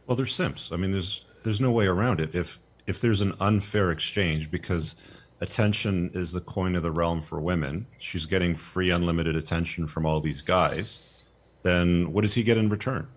Well, 0.09 0.15
they're 0.15 0.25
simps. 0.25 0.71
I 0.71 0.75
mean, 0.75 0.91
there's 0.91 1.23
there's 1.43 1.61
no 1.61 1.69
way 1.69 1.85
around 1.85 2.19
it. 2.19 2.33
If 2.33 2.57
if 2.87 2.99
there's 2.99 3.21
an 3.21 3.35
unfair 3.39 3.91
exchange 3.91 4.49
because 4.49 4.95
attention 5.39 6.09
is 6.15 6.31
the 6.31 6.41
coin 6.41 6.75
of 6.75 6.81
the 6.81 6.91
realm 6.91 7.21
for 7.21 7.39
women, 7.39 7.85
she's 7.99 8.25
getting 8.25 8.55
free 8.55 8.89
unlimited 8.89 9.35
attention 9.35 9.85
from 9.85 10.07
all 10.07 10.19
these 10.19 10.41
guys, 10.41 10.99
then 11.61 12.11
what 12.11 12.21
does 12.21 12.33
he 12.33 12.41
get 12.41 12.57
in 12.57 12.69
return? 12.69 13.07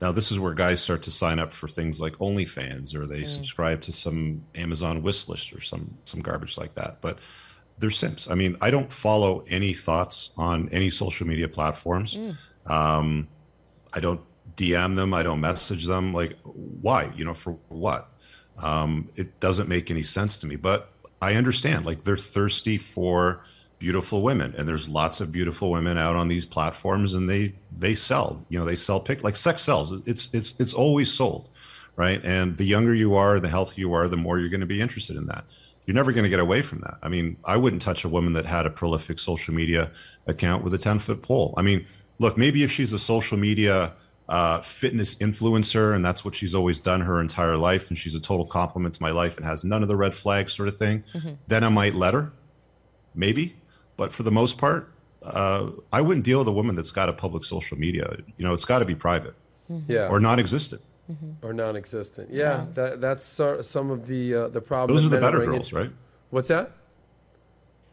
Now, 0.00 0.10
this 0.10 0.32
is 0.32 0.40
where 0.40 0.54
guys 0.54 0.80
start 0.80 1.04
to 1.04 1.12
sign 1.12 1.38
up 1.38 1.52
for 1.52 1.68
things 1.68 2.00
like 2.00 2.14
OnlyFans 2.14 2.96
or 2.96 3.06
they 3.06 3.24
subscribe 3.26 3.80
to 3.82 3.92
some 3.92 4.44
Amazon 4.56 5.04
wish 5.04 5.28
list 5.28 5.52
or 5.52 5.60
some 5.60 5.96
some 6.04 6.20
garbage 6.20 6.58
like 6.58 6.74
that. 6.74 7.00
But 7.00 7.20
they're 7.78 7.90
simps. 7.92 8.28
I 8.28 8.34
mean, 8.34 8.56
I 8.60 8.72
don't 8.72 8.92
follow 8.92 9.44
any 9.48 9.72
thoughts 9.72 10.32
on 10.36 10.68
any 10.70 10.90
social 10.90 11.28
media 11.28 11.46
platforms. 11.48 12.18
Um, 12.66 13.28
I 13.92 14.00
don't 14.00 14.20
DM 14.56 14.96
them. 14.96 15.14
I 15.14 15.22
don't 15.22 15.40
message 15.40 15.86
them. 15.86 16.12
Like, 16.12 16.36
why? 16.42 17.12
You 17.16 17.24
know, 17.24 17.34
for 17.34 17.52
what? 17.68 18.08
Um, 18.58 19.10
it 19.16 19.40
doesn't 19.40 19.68
make 19.68 19.90
any 19.90 20.02
sense 20.02 20.38
to 20.38 20.46
me. 20.46 20.56
But 20.56 20.90
I 21.20 21.34
understand. 21.34 21.86
Like, 21.86 22.04
they're 22.04 22.16
thirsty 22.16 22.78
for 22.78 23.42
beautiful 23.78 24.22
women, 24.22 24.54
and 24.56 24.66
there's 24.66 24.88
lots 24.88 25.20
of 25.20 25.30
beautiful 25.30 25.70
women 25.70 25.98
out 25.98 26.16
on 26.16 26.28
these 26.28 26.46
platforms, 26.46 27.14
and 27.14 27.28
they 27.28 27.54
they 27.78 27.94
sell. 27.94 28.44
You 28.48 28.58
know, 28.58 28.64
they 28.64 28.76
sell 28.76 29.00
pick 29.00 29.22
like 29.22 29.36
sex 29.36 29.62
sells. 29.62 29.92
It's 30.06 30.28
it's 30.32 30.54
it's 30.58 30.72
always 30.74 31.12
sold, 31.12 31.48
right? 31.96 32.24
And 32.24 32.56
the 32.56 32.64
younger 32.64 32.94
you 32.94 33.14
are, 33.14 33.40
the 33.40 33.48
healthier 33.48 33.80
you 33.80 33.92
are, 33.92 34.08
the 34.08 34.16
more 34.16 34.38
you're 34.38 34.48
going 34.48 34.60
to 34.60 34.66
be 34.66 34.80
interested 34.80 35.16
in 35.16 35.26
that. 35.26 35.44
You're 35.86 35.94
never 35.94 36.12
going 36.12 36.24
to 36.24 36.30
get 36.30 36.40
away 36.40 36.62
from 36.62 36.80
that. 36.80 36.96
I 37.02 37.10
mean, 37.10 37.36
I 37.44 37.58
wouldn't 37.58 37.82
touch 37.82 38.04
a 38.04 38.08
woman 38.08 38.32
that 38.32 38.46
had 38.46 38.64
a 38.64 38.70
prolific 38.70 39.18
social 39.18 39.52
media 39.52 39.90
account 40.26 40.64
with 40.64 40.72
a 40.72 40.78
10 40.78 40.98
foot 40.98 41.20
pole. 41.20 41.52
I 41.58 41.62
mean, 41.62 41.84
look, 42.18 42.38
maybe 42.38 42.62
if 42.62 42.72
she's 42.72 42.94
a 42.94 42.98
social 42.98 43.36
media 43.36 43.92
uh, 44.28 44.60
fitness 44.62 45.14
influencer 45.16 45.94
and 45.94 46.02
that's 46.04 46.24
what 46.24 46.34
she's 46.34 46.54
always 46.54 46.80
done 46.80 47.02
her 47.02 47.20
entire 47.20 47.56
life 47.58 47.88
and 47.90 47.98
she's 47.98 48.14
a 48.14 48.20
total 48.20 48.46
compliment 48.46 48.94
to 48.94 49.02
my 49.02 49.10
life 49.10 49.36
and 49.36 49.44
has 49.44 49.64
none 49.64 49.82
of 49.82 49.88
the 49.88 49.96
red 49.96 50.14
flags 50.14 50.52
sort 50.54 50.66
of 50.68 50.76
thing, 50.76 51.04
then 51.46 51.62
I 51.62 51.68
might 51.68 51.94
let 51.94 52.14
her, 52.14 52.32
maybe. 53.14 53.56
But 53.96 54.12
for 54.12 54.22
the 54.22 54.30
most 54.32 54.58
part, 54.58 54.90
uh, 55.22 55.70
I 55.92 56.00
wouldn't 56.00 56.24
deal 56.24 56.38
with 56.40 56.48
a 56.48 56.52
woman 56.52 56.74
that's 56.74 56.90
got 56.90 57.08
a 57.08 57.12
public 57.12 57.44
social 57.44 57.78
media. 57.78 58.16
You 58.38 58.44
know, 58.44 58.52
it's 58.54 58.64
got 58.64 58.80
to 58.80 58.84
be 58.84 58.94
private 58.94 59.34
Yeah, 59.88 60.08
or 60.08 60.20
non-existent. 60.20 60.82
or 61.42 61.52
non-existent. 61.52 62.30
Yeah, 62.32 62.66
that 62.74 63.00
that's 63.00 63.24
so- 63.26 63.60
some 63.62 63.90
of 63.90 64.06
the 64.06 64.34
uh, 64.34 64.48
the 64.48 64.60
problems. 64.60 65.00
Those 65.02 65.06
are 65.10 65.14
the 65.14 65.20
better 65.20 65.44
girls, 65.44 65.68
into. 65.68 65.76
right? 65.76 65.90
What's 66.30 66.48
that? 66.48 66.72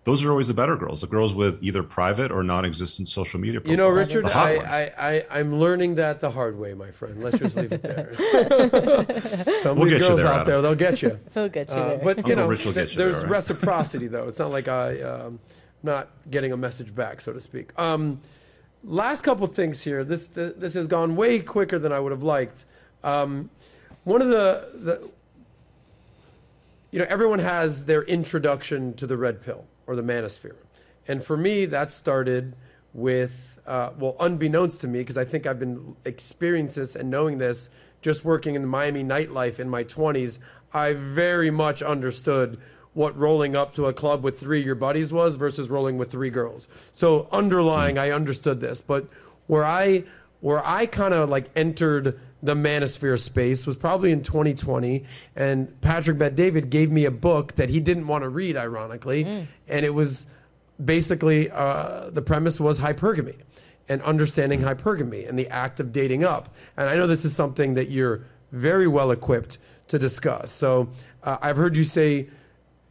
Those 0.03 0.23
are 0.23 0.31
always 0.31 0.47
the 0.47 0.55
better 0.55 0.75
girls. 0.75 1.01
The 1.01 1.07
girls 1.07 1.35
with 1.35 1.61
either 1.61 1.83
private 1.83 2.31
or 2.31 2.41
non-existent 2.41 3.07
social 3.07 3.39
media. 3.39 3.61
You 3.65 3.77
know. 3.77 3.87
Richard, 3.89 4.25
I, 4.25 4.55
I, 4.55 5.09
I, 5.11 5.25
I'm 5.29 5.59
learning 5.59 5.95
that 5.95 6.21
the 6.21 6.31
hard 6.31 6.57
way, 6.57 6.73
my 6.73 6.89
friend. 6.89 7.21
Let's 7.23 7.37
just 7.37 7.55
leave 7.55 7.71
it 7.71 7.83
there. 7.83 8.15
Some 9.61 9.77
We'll 9.77 9.83
of 9.83 9.89
these 9.89 9.99
get 9.99 10.07
girls 10.07 10.21
there, 10.21 10.27
out 10.27 10.33
Adam. 10.33 10.45
there, 10.47 10.61
they'll 10.63 10.73
get 10.75 11.03
you. 11.03 11.19
He'll 11.35 11.49
get 11.49 11.69
you 11.69 11.75
Uh, 11.75 11.97
but 12.03 12.17
you 12.17 12.23
Uncle 12.23 12.35
know, 12.35 12.47
Rich 12.47 12.65
will 12.65 12.73
get 12.73 12.85
th- 12.85 12.91
you 12.93 12.97
there, 12.97 13.11
there's 13.11 13.25
reciprocity, 13.25 14.07
though. 14.07 14.27
It's 14.27 14.39
not 14.39 14.49
like 14.49 14.67
I, 14.67 15.01
um, 15.03 15.39
not 15.83 16.09
getting 16.31 16.51
a 16.51 16.57
message 16.57 16.95
back, 16.95 17.21
so 17.21 17.31
to 17.31 17.39
speak. 17.39 17.69
Um, 17.79 18.21
last 18.83 19.21
couple 19.21 19.45
things 19.45 19.83
here. 19.83 20.03
This 20.03 20.25
th- 20.25 20.55
this 20.57 20.73
has 20.73 20.87
gone 20.87 21.15
way 21.15 21.39
quicker 21.39 21.77
than 21.77 21.91
I 21.91 21.99
would 21.99 22.11
have 22.11 22.23
liked. 22.23 22.65
Um, 23.03 23.51
one 24.03 24.23
of 24.23 24.29
the 24.29 24.67
the 24.73 25.11
you 26.89 26.97
know, 26.99 27.05
everyone 27.07 27.39
has 27.39 27.85
their 27.85 28.01
introduction 28.03 28.95
to 28.95 29.05
the 29.05 29.15
red 29.15 29.41
pill 29.43 29.65
or 29.87 29.95
the 29.95 30.03
manosphere. 30.03 30.55
And 31.07 31.23
for 31.23 31.37
me, 31.37 31.65
that 31.65 31.91
started 31.91 32.55
with, 32.93 33.59
uh, 33.65 33.91
well, 33.97 34.15
unbeknownst 34.19 34.81
to 34.81 34.87
me, 34.87 34.99
because 34.99 35.17
I 35.17 35.25
think 35.25 35.45
I've 35.45 35.59
been 35.59 35.95
experiencing 36.05 36.81
this 36.81 36.95
and 36.95 37.09
knowing 37.09 37.37
this 37.37 37.69
just 38.01 38.25
working 38.25 38.55
in 38.55 38.61
the 38.61 38.67
Miami 38.67 39.03
nightlife 39.03 39.59
in 39.59 39.69
my 39.69 39.83
20s. 39.83 40.39
I 40.73 40.93
very 40.93 41.51
much 41.51 41.81
understood 41.81 42.59
what 42.93 43.17
rolling 43.17 43.55
up 43.55 43.73
to 43.75 43.85
a 43.85 43.93
club 43.93 44.23
with 44.23 44.39
three 44.39 44.61
your 44.61 44.75
buddies 44.75 45.13
was 45.13 45.35
versus 45.35 45.69
rolling 45.69 45.97
with 45.97 46.11
three 46.11 46.29
girls. 46.29 46.67
So 46.93 47.27
underlying, 47.31 47.97
I 47.97 48.11
understood 48.11 48.59
this. 48.59 48.81
But 48.81 49.07
where 49.47 49.65
I 49.65 50.03
where 50.41 50.65
I 50.65 50.87
kind 50.87 51.13
of 51.13 51.29
like 51.29 51.49
entered 51.55 52.19
the 52.43 52.55
manosphere 52.55 53.19
space 53.19 53.67
was 53.67 53.75
probably 53.75 54.11
in 54.11 54.23
2020 54.23 55.03
and 55.35 55.79
Patrick 55.81 56.17
Bet 56.17 56.35
David 56.35 56.69
gave 56.69 56.91
me 56.91 57.05
a 57.05 57.11
book 57.11 57.55
that 57.55 57.69
he 57.69 57.79
didn't 57.79 58.07
want 58.07 58.23
to 58.23 58.29
read 58.29 58.57
ironically 58.57 59.23
and 59.67 59.85
it 59.85 59.93
was 59.93 60.25
basically 60.83 61.49
uh, 61.51 62.09
the 62.09 62.21
premise 62.21 62.59
was 62.59 62.79
hypergamy 62.79 63.35
and 63.87 64.01
understanding 64.03 64.61
hypergamy 64.61 65.27
and 65.27 65.37
the 65.37 65.47
act 65.49 65.79
of 65.79 65.91
dating 65.91 66.23
up. 66.23 66.53
And 66.77 66.89
I 66.89 66.95
know 66.95 67.07
this 67.07 67.25
is 67.25 67.35
something 67.35 67.73
that 67.75 67.89
you're 67.89 68.23
very 68.51 68.87
well 68.87 69.11
equipped 69.11 69.57
to 69.89 69.99
discuss. 69.99 70.51
So 70.51 70.89
uh, 71.23 71.37
I've 71.41 71.57
heard 71.57 71.75
you 71.75 71.83
say 71.83 72.29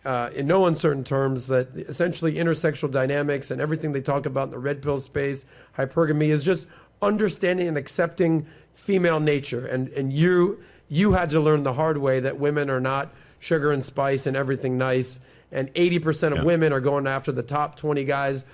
uh, 0.05 0.31
in 0.35 0.47
no 0.47 0.67
uncertain 0.67 1.05
terms 1.05 1.47
that 1.49 1.69
essentially 1.75 2.35
intersexual 2.35 2.91
dynamics 2.91 3.51
and 3.51 3.61
everything 3.61 3.93
they 3.93 4.01
talk 4.01 4.27
about 4.27 4.45
in 4.45 4.51
the 4.51 4.59
red 4.59 4.83
pill 4.83 4.99
space, 4.99 5.45
hypergamy, 5.77 6.29
is 6.29 6.45
just 6.45 6.67
understanding 7.03 7.69
and 7.69 7.77
accepting 7.77 8.47
female 8.75 9.21
nature. 9.21 9.67
And 9.67 9.89
and 9.89 10.13
you 10.13 10.61
you 10.89 11.13
had 11.13 11.31
to 11.31 11.41
learn 11.41 11.63
the 11.63 11.75
hard 11.75 11.99
way 11.99 12.21
that 12.21 12.39
women 12.39 12.69
are 12.71 12.81
not 12.81 13.13
sugar 13.39 13.73
and 13.73 13.85
spice 13.85 14.27
and 14.27 14.37
everything 14.37 14.77
nice. 14.77 15.21
And 15.53 15.73
80% 15.75 16.33
of 16.33 16.39
Yeah. 16.39 16.45
women 16.45 16.73
are 16.73 16.81
going 16.81 17.07
after 17.09 17.33
the 17.33 17.43
top 17.43 17.77
20 17.77 18.05
guys. 18.05 18.45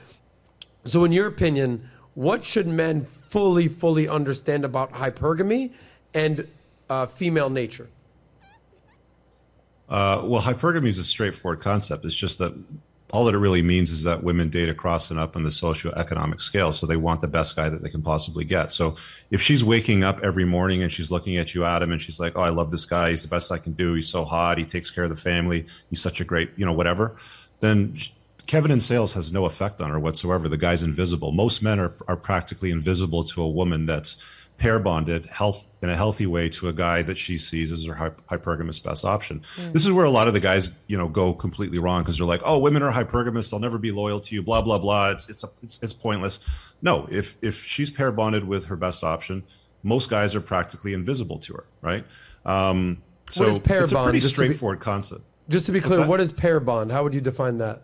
So, 0.84 1.04
in 1.04 1.12
your 1.12 1.26
opinion, 1.26 1.90
what 2.14 2.44
should 2.44 2.66
men 2.66 3.06
fully, 3.28 3.68
fully 3.68 4.08
understand 4.08 4.64
about 4.64 4.92
hypergamy 4.92 5.72
and 6.14 6.46
uh, 6.88 7.06
female 7.06 7.50
nature? 7.50 7.88
Uh, 9.88 10.22
well, 10.24 10.42
hypergamy 10.42 10.88
is 10.88 10.98
a 10.98 11.04
straightforward 11.04 11.60
concept. 11.60 12.04
It's 12.04 12.16
just 12.16 12.38
that 12.38 12.54
all 13.12 13.24
that 13.24 13.34
it 13.34 13.38
really 13.38 13.62
means 13.62 13.90
is 13.90 14.02
that 14.02 14.22
women 14.22 14.50
date 14.50 14.68
across 14.68 15.10
and 15.10 15.20
up 15.20 15.36
on 15.36 15.44
the 15.44 15.50
socioeconomic 15.50 16.42
scale. 16.42 16.72
So 16.72 16.86
they 16.86 16.96
want 16.96 17.20
the 17.20 17.28
best 17.28 17.54
guy 17.54 17.68
that 17.68 17.82
they 17.82 17.88
can 17.88 18.02
possibly 18.02 18.44
get. 18.44 18.72
So 18.72 18.96
if 19.30 19.40
she's 19.40 19.64
waking 19.64 20.02
up 20.02 20.18
every 20.22 20.44
morning 20.44 20.82
and 20.82 20.90
she's 20.90 21.10
looking 21.10 21.36
at 21.36 21.54
you, 21.54 21.64
Adam, 21.64 21.92
and 21.92 22.02
she's 22.02 22.18
like, 22.18 22.32
"Oh, 22.36 22.40
I 22.40 22.48
love 22.48 22.70
this 22.70 22.84
guy. 22.84 23.10
He's 23.10 23.22
the 23.22 23.28
best 23.28 23.52
I 23.52 23.58
can 23.58 23.72
do. 23.72 23.94
He's 23.94 24.08
so 24.08 24.24
hot. 24.24 24.58
He 24.58 24.64
takes 24.64 24.90
care 24.90 25.04
of 25.04 25.10
the 25.10 25.16
family. 25.16 25.66
He's 25.88 26.02
such 26.02 26.20
a 26.20 26.24
great, 26.24 26.50
you 26.56 26.66
know, 26.66 26.72
whatever," 26.72 27.16
then 27.60 27.96
Kevin 28.46 28.70
in 28.70 28.80
sales 28.80 29.14
has 29.14 29.32
no 29.32 29.44
effect 29.44 29.80
on 29.80 29.90
her 29.90 29.98
whatsoever. 29.98 30.48
The 30.48 30.56
guy's 30.56 30.82
invisible. 30.82 31.32
Most 31.32 31.62
men 31.62 31.78
are 31.78 31.92
are 32.08 32.16
practically 32.16 32.70
invisible 32.70 33.24
to 33.24 33.42
a 33.42 33.48
woman 33.48 33.86
that's 33.86 34.16
pair 34.58 34.78
bonded 34.78 35.26
health 35.26 35.66
in 35.82 35.90
a 35.90 35.96
healthy 35.96 36.26
way 36.26 36.48
to 36.48 36.68
a 36.68 36.72
guy 36.72 37.02
that 37.02 37.18
she 37.18 37.38
sees 37.38 37.70
as 37.70 37.84
her 37.84 38.14
hypergamous 38.30 38.82
best 38.82 39.04
option. 39.04 39.42
This 39.72 39.84
is 39.84 39.92
where 39.92 40.04
a 40.04 40.10
lot 40.10 40.28
of 40.28 40.34
the 40.34 40.40
guys, 40.40 40.70
you 40.86 40.96
know, 40.96 41.08
go 41.08 41.34
completely 41.34 41.78
wrong 41.78 42.02
because 42.02 42.18
they're 42.18 42.26
like, 42.26 42.40
"Oh, 42.44 42.58
women 42.58 42.82
are 42.82 42.92
hypergamous; 42.92 43.50
they'll 43.50 43.60
never 43.60 43.78
be 43.78 43.92
loyal 43.92 44.20
to 44.20 44.34
you." 44.34 44.42
Blah 44.42 44.62
blah 44.62 44.78
blah. 44.78 45.10
It's 45.10 45.28
it's 45.28 45.44
a, 45.44 45.48
it's, 45.62 45.78
it's 45.82 45.92
pointless. 45.92 46.40
No, 46.82 47.06
if 47.10 47.36
if 47.42 47.62
she's 47.64 47.90
pair 47.90 48.10
bonded 48.12 48.44
with 48.46 48.66
her 48.66 48.76
best 48.76 49.04
option, 49.04 49.44
most 49.82 50.10
guys 50.10 50.34
are 50.34 50.40
practically 50.40 50.94
invisible 50.94 51.38
to 51.40 51.54
her, 51.54 51.64
right? 51.82 52.04
Um, 52.44 53.02
so 53.28 53.42
What 53.42 53.50
is 53.50 53.58
pair 53.58 53.82
it's 53.82 53.92
a 53.92 54.02
pretty 54.02 54.20
just 54.20 54.34
to 54.34 54.40
be- 54.40 54.46
straightforward 54.46 54.80
concept. 54.80 55.22
Just 55.48 55.66
to 55.66 55.72
be 55.72 55.80
clear, 55.80 56.04
what 56.06 56.20
is 56.20 56.32
pair 56.32 56.58
bond? 56.58 56.90
How 56.90 57.04
would 57.04 57.14
you 57.14 57.20
define 57.20 57.58
that? 57.58 57.82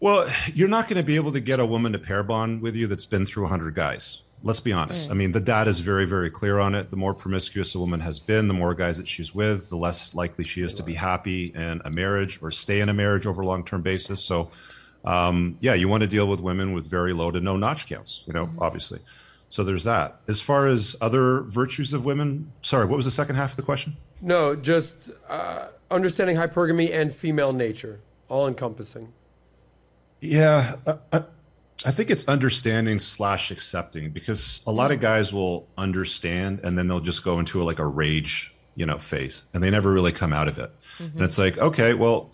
Well, 0.00 0.28
you're 0.54 0.68
not 0.68 0.88
going 0.88 0.96
to 0.96 1.02
be 1.02 1.16
able 1.16 1.32
to 1.32 1.40
get 1.40 1.60
a 1.60 1.66
woman 1.66 1.92
to 1.92 1.98
pair 1.98 2.22
bond 2.22 2.62
with 2.62 2.76
you 2.76 2.86
that's 2.86 3.06
been 3.06 3.26
through 3.26 3.44
100 3.44 3.74
guys. 3.74 4.22
Let's 4.42 4.60
be 4.60 4.72
honest. 4.72 5.10
I 5.10 5.14
mean, 5.14 5.32
the 5.32 5.40
data 5.40 5.68
is 5.68 5.80
very, 5.80 6.06
very 6.06 6.30
clear 6.30 6.60
on 6.60 6.74
it. 6.74 6.90
The 6.90 6.96
more 6.96 7.12
promiscuous 7.12 7.74
a 7.74 7.78
woman 7.78 7.98
has 8.00 8.20
been, 8.20 8.46
the 8.46 8.54
more 8.54 8.72
guys 8.72 8.96
that 8.98 9.08
she's 9.08 9.34
with, 9.34 9.68
the 9.68 9.76
less 9.76 10.14
likely 10.14 10.44
she 10.44 10.62
is 10.62 10.74
to 10.74 10.82
be 10.84 10.94
happy 10.94 11.52
in 11.54 11.82
a 11.84 11.90
marriage 11.90 12.38
or 12.40 12.52
stay 12.52 12.80
in 12.80 12.88
a 12.88 12.94
marriage 12.94 13.26
over 13.26 13.42
a 13.42 13.46
long 13.46 13.64
term 13.64 13.82
basis. 13.82 14.22
So, 14.22 14.50
um, 15.04 15.56
yeah, 15.60 15.74
you 15.74 15.88
want 15.88 16.02
to 16.02 16.06
deal 16.06 16.28
with 16.28 16.40
women 16.40 16.72
with 16.72 16.86
very 16.86 17.12
low 17.12 17.32
to 17.32 17.40
no 17.40 17.56
notch 17.56 17.86
counts, 17.86 18.22
you 18.26 18.32
know, 18.32 18.48
obviously. 18.60 19.00
So 19.48 19.64
there's 19.64 19.84
that. 19.84 20.20
As 20.28 20.40
far 20.40 20.68
as 20.68 20.94
other 21.00 21.40
virtues 21.40 21.92
of 21.92 22.04
women, 22.04 22.52
sorry, 22.62 22.86
what 22.86 22.96
was 22.96 23.06
the 23.06 23.10
second 23.10 23.36
half 23.36 23.50
of 23.50 23.56
the 23.56 23.62
question? 23.62 23.96
No, 24.20 24.54
just 24.54 25.10
uh, 25.28 25.68
understanding 25.90 26.36
hypergamy 26.36 26.92
and 26.92 27.14
female 27.14 27.52
nature, 27.52 28.00
all 28.28 28.46
encompassing. 28.46 29.12
Yeah, 30.20 30.76
I, 30.86 30.96
I, 31.12 31.22
I 31.84 31.92
think 31.92 32.10
it's 32.10 32.26
understanding 32.26 32.98
slash 32.98 33.50
accepting 33.50 34.10
because 34.10 34.62
a 34.66 34.72
lot 34.72 34.90
of 34.90 34.98
hmm. 34.98 35.02
guys 35.02 35.32
will 35.32 35.68
understand 35.76 36.60
and 36.64 36.76
then 36.76 36.88
they'll 36.88 37.00
just 37.00 37.22
go 37.22 37.38
into 37.38 37.62
a, 37.62 37.64
like 37.64 37.78
a 37.78 37.86
rage, 37.86 38.52
you 38.74 38.84
know, 38.84 38.98
phase, 38.98 39.44
and 39.54 39.62
they 39.62 39.70
never 39.70 39.92
really 39.92 40.12
come 40.12 40.32
out 40.32 40.48
of 40.48 40.58
it. 40.58 40.72
And 40.98 41.10
mm-hmm. 41.10 41.24
it's 41.24 41.38
like, 41.38 41.58
okay, 41.58 41.94
well, 41.94 42.32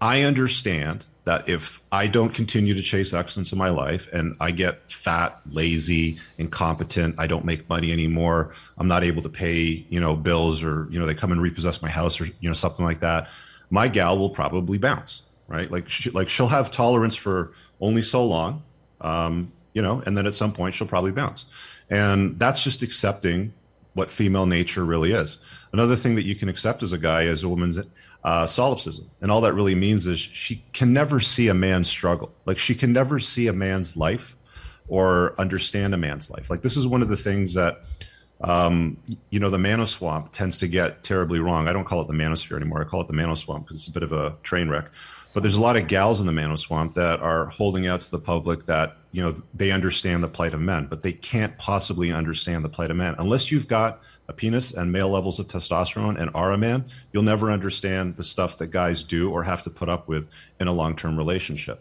I 0.00 0.22
understand 0.22 1.06
that 1.24 1.48
if 1.48 1.80
I 1.90 2.06
don't 2.06 2.34
continue 2.34 2.74
to 2.74 2.82
chase 2.82 3.14
excellence 3.14 3.52
in 3.52 3.58
my 3.58 3.70
life 3.70 4.08
and 4.12 4.36
I 4.40 4.50
get 4.50 4.92
fat, 4.92 5.40
lazy, 5.46 6.18
incompetent, 6.36 7.14
I 7.16 7.26
don't 7.26 7.46
make 7.46 7.66
money 7.70 7.90
anymore, 7.92 8.52
I'm 8.76 8.88
not 8.88 9.02
able 9.02 9.22
to 9.22 9.30
pay, 9.30 9.86
you 9.88 10.00
know, 10.00 10.14
bills 10.14 10.62
or, 10.62 10.86
you 10.90 11.00
know, 11.00 11.06
they 11.06 11.14
come 11.14 11.32
and 11.32 11.40
repossess 11.40 11.80
my 11.80 11.88
house 11.88 12.20
or, 12.20 12.26
you 12.26 12.50
know, 12.50 12.52
something 12.52 12.84
like 12.84 13.00
that, 13.00 13.28
my 13.70 13.88
gal 13.88 14.18
will 14.18 14.28
probably 14.28 14.76
bounce, 14.76 15.22
right? 15.48 15.70
Like, 15.70 15.88
she, 15.88 16.10
like 16.10 16.28
she'll 16.28 16.48
have 16.48 16.70
tolerance 16.70 17.16
for 17.16 17.52
only 17.80 18.02
so 18.02 18.24
long, 18.24 18.62
um, 19.04 19.52
you 19.74 19.82
know, 19.82 20.02
and 20.06 20.16
then 20.16 20.26
at 20.26 20.34
some 20.34 20.52
point 20.52 20.74
she'll 20.74 20.88
probably 20.88 21.12
bounce. 21.12 21.46
And 21.90 22.38
that's 22.38 22.64
just 22.64 22.82
accepting 22.82 23.52
what 23.92 24.10
female 24.10 24.46
nature 24.46 24.84
really 24.84 25.12
is. 25.12 25.38
Another 25.72 25.94
thing 25.94 26.14
that 26.16 26.24
you 26.24 26.34
can 26.34 26.48
accept 26.48 26.82
as 26.82 26.92
a 26.92 26.98
guy 26.98 27.22
is 27.22 27.44
a 27.44 27.48
woman's 27.48 27.78
uh, 28.24 28.46
solipsism. 28.46 29.10
And 29.20 29.30
all 29.30 29.40
that 29.42 29.52
really 29.52 29.74
means 29.74 30.06
is 30.06 30.18
she 30.18 30.64
can 30.72 30.92
never 30.92 31.20
see 31.20 31.48
a 31.48 31.54
man 31.54 31.84
struggle. 31.84 32.32
Like 32.46 32.58
she 32.58 32.74
can 32.74 32.92
never 32.92 33.20
see 33.20 33.46
a 33.46 33.52
man's 33.52 33.96
life 33.96 34.36
or 34.88 35.34
understand 35.38 35.94
a 35.94 35.96
man's 35.96 36.30
life. 36.30 36.50
Like 36.50 36.62
this 36.62 36.76
is 36.76 36.86
one 36.86 37.02
of 37.02 37.08
the 37.08 37.16
things 37.16 37.54
that, 37.54 37.82
um, 38.40 38.96
you 39.30 39.38
know, 39.38 39.50
the 39.50 39.58
manoswamp 39.58 40.32
tends 40.32 40.58
to 40.58 40.68
get 40.68 41.02
terribly 41.02 41.38
wrong. 41.38 41.68
I 41.68 41.72
don't 41.72 41.84
call 41.84 42.00
it 42.00 42.08
the 42.08 42.14
manosphere 42.14 42.56
anymore. 42.56 42.80
I 42.80 42.84
call 42.84 43.00
it 43.00 43.08
the 43.08 43.14
manoswamp 43.14 43.66
because 43.66 43.76
it's 43.76 43.88
a 43.88 43.92
bit 43.92 44.02
of 44.02 44.12
a 44.12 44.36
train 44.42 44.68
wreck. 44.68 44.86
But 45.34 45.42
there's 45.42 45.56
a 45.56 45.60
lot 45.60 45.76
of 45.76 45.88
gals 45.88 46.20
in 46.20 46.26
the 46.26 46.32
Mano 46.32 46.54
Swamp 46.54 46.94
that 46.94 47.18
are 47.20 47.46
holding 47.46 47.88
out 47.88 48.02
to 48.02 48.10
the 48.10 48.20
public 48.20 48.66
that, 48.66 48.96
you 49.10 49.20
know, 49.20 49.42
they 49.52 49.72
understand 49.72 50.22
the 50.22 50.28
plight 50.28 50.54
of 50.54 50.60
men, 50.60 50.86
but 50.86 51.02
they 51.02 51.12
can't 51.12 51.58
possibly 51.58 52.12
understand 52.12 52.64
the 52.64 52.68
plight 52.68 52.92
of 52.92 52.96
men. 52.96 53.16
Unless 53.18 53.50
you've 53.50 53.66
got 53.66 54.00
a 54.28 54.32
penis 54.32 54.72
and 54.72 54.92
male 54.92 55.08
levels 55.10 55.40
of 55.40 55.48
testosterone 55.48 56.20
and 56.20 56.30
are 56.34 56.52
a 56.52 56.56
man, 56.56 56.84
you'll 57.12 57.24
never 57.24 57.50
understand 57.50 58.16
the 58.16 58.22
stuff 58.22 58.58
that 58.58 58.68
guys 58.68 59.02
do 59.02 59.28
or 59.28 59.42
have 59.42 59.64
to 59.64 59.70
put 59.70 59.88
up 59.88 60.06
with 60.06 60.28
in 60.60 60.68
a 60.68 60.72
long-term 60.72 61.18
relationship. 61.18 61.80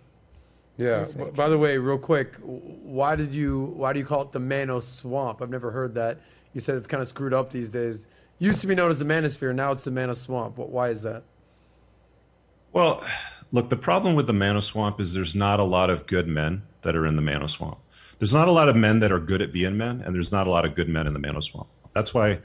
Yeah. 0.78 1.06
B- 1.16 1.26
By 1.36 1.47
the 1.47 1.58
way, 1.60 1.78
real 1.78 1.99
quick, 1.99 2.38
why 2.41 3.16
did 3.16 3.36
you 3.36 3.72
why 3.76 3.93
do 3.93 3.99
you 3.99 4.06
call 4.06 4.24
it 4.24 4.32
the 4.32 4.39
Mano 4.39 4.80
Swamp? 4.80 5.43
I've 5.43 5.51
never 5.51 5.70
heard 5.70 5.93
that. 5.93 6.20
You 6.54 6.60
said 6.62 6.76
it's 6.78 6.88
kind 6.88 7.01
of 7.01 7.08
screwed 7.08 7.36
up 7.36 7.51
these 7.51 7.70
days. 7.70 8.08
Used 8.39 8.62
to 8.62 8.68
be 8.68 8.74
known 8.74 8.89
as 8.89 8.97
the 8.97 9.06
Manosphere. 9.06 9.54
Now 9.54 9.72
it's 9.72 9.84
the 9.84 9.91
Mano 9.91 10.16
Swamp. 10.16 10.58
What? 10.58 10.70
Why 10.70 10.89
is 10.89 11.04
that? 11.04 11.22
Well, 12.72 13.04
look, 13.54 13.70
the 13.70 13.78
problem 13.78 14.16
with 14.16 14.28
the 14.28 14.34
mano 14.34 14.60
swamp 14.60 14.99
is 14.99 15.14
there's 15.14 15.36
not 15.36 15.62
a 15.62 15.64
lot 15.64 15.89
of 15.89 16.06
good 16.08 16.28
men 16.28 16.64
that 16.82 16.95
are 16.97 17.06
in 17.06 17.16
the 17.16 17.22
mano 17.22 17.47
swamp. 17.47 17.78
There's 18.20 18.34
not 18.34 18.47
a 18.49 18.51
lot 18.51 18.68
of 18.68 18.76
men 18.76 18.99
that 18.99 19.12
are 19.12 19.20
good 19.20 19.41
at 19.41 19.54
being 19.54 19.78
men, 19.78 20.01
and 20.06 20.14
there's 20.14 20.32
not 20.32 20.47
a 20.47 20.49
lot 20.49 20.66
of 20.66 20.76
good 20.76 20.89
men 20.89 21.08
in 21.08 21.14
the 21.14 21.20
mano 21.20 21.39
swamp. 21.39 21.68
That's 21.93 22.14
why 22.14 22.39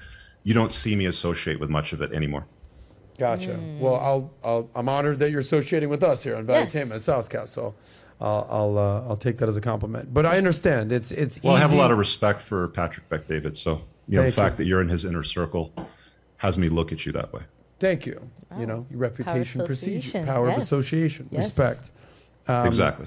you 0.44 0.54
don't 0.54 0.72
see 0.72 0.94
me 0.94 1.06
associate 1.06 1.59
with 1.59 1.70
much 1.70 1.92
of 1.92 2.00
it 2.02 2.12
anymore. 2.12 2.46
Gotcha. 3.18 3.59
Well, 3.80 3.96
I'll, 3.96 4.30
I'll 4.44 4.70
I'm 4.76 4.88
honored 4.88 5.18
that 5.18 5.30
you're 5.32 5.40
associating 5.40 5.88
with 5.88 6.04
us 6.04 6.22
here 6.22 6.36
on 6.36 6.46
Yes. 6.46 6.72
Valuetainment 6.72 6.92
and 6.92 7.00
Soscast. 7.00 7.48
So 7.48 7.74
I'll 8.20 8.46
I'll 8.48 8.78
uh, 8.78 9.09
I'll 9.09 9.16
take 9.16 9.38
that 9.38 9.48
as 9.48 9.56
a 9.56 9.61
compliment. 9.61 10.14
But 10.14 10.24
I 10.24 10.38
understand 10.38 10.92
it's 10.92 11.11
it's 11.11 11.42
Well, 11.42 11.56
I 11.56 11.59
have 11.59 11.72
a 11.72 11.76
lot 11.76 11.90
of 11.90 11.98
respect 11.98 12.40
for 12.40 12.68
Patrick 12.68 13.09
Bet 13.09 13.26
David, 13.26 13.56
so 13.59 13.80
you 14.06 14.16
know 14.16 14.22
Thank 14.22 14.34
the 14.34 14.40
you. 14.40 14.46
fact 14.46 14.56
that 14.59 14.66
you're 14.66 14.80
in 14.80 14.88
his 14.88 15.04
inner 15.04 15.24
circle 15.24 15.72
has 16.36 16.56
me 16.56 16.68
look 16.68 16.92
at 16.92 17.06
you 17.06 17.12
that 17.12 17.32
way. 17.32 17.42
Thank 17.78 18.06
you. 18.06 18.20
You 18.56 18.62
Oh. 18.62 18.64
know, 18.64 18.86
your 18.90 18.98
reputation 18.98 19.64
precedes 19.64 20.04
you. 20.06 20.10
association. 20.10 20.26
Power 20.26 20.48
of 20.50 20.56
association. 20.58 21.28
Yes. 21.30 21.46
Respect. 21.46 21.90
Um, 22.46 22.66
exactly. 22.66 23.06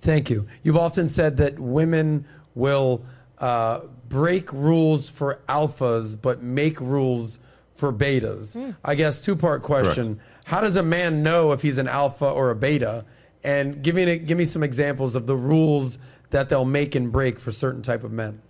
Thank 0.00 0.30
you. 0.30 0.46
You've 0.62 0.76
often 0.76 1.08
said 1.08 1.36
that 1.38 1.58
women 1.58 2.24
will 2.54 3.02
uh, 3.38 3.80
break 4.08 4.52
rules 4.52 5.08
for 5.08 5.40
alphas, 5.48 6.20
but 6.20 6.42
make 6.42 6.80
rules 6.80 7.38
for 7.74 7.92
betas. 7.92 8.74
I 8.84 8.94
guess 8.94 9.20
two 9.20 9.34
part 9.36 9.62
question: 9.62 10.20
How 10.44 10.60
does 10.60 10.76
a 10.76 10.82
man 10.82 11.22
know 11.22 11.52
if 11.52 11.62
he's 11.62 11.78
an 11.78 11.88
alpha 11.88 12.26
or 12.28 12.50
a 12.50 12.54
beta? 12.56 13.04
And 13.44 13.82
give 13.82 13.94
me 13.94 14.18
give 14.18 14.36
me 14.36 14.44
some 14.44 14.62
examples 14.62 15.14
of 15.14 15.26
the 15.26 15.36
rules 15.36 15.98
that 16.30 16.48
they'll 16.48 16.64
make 16.64 16.94
and 16.94 17.10
break 17.10 17.38
for 17.40 17.52
certain 17.52 17.82
type 17.82 18.04
of 18.04 18.12
men. 18.12 18.40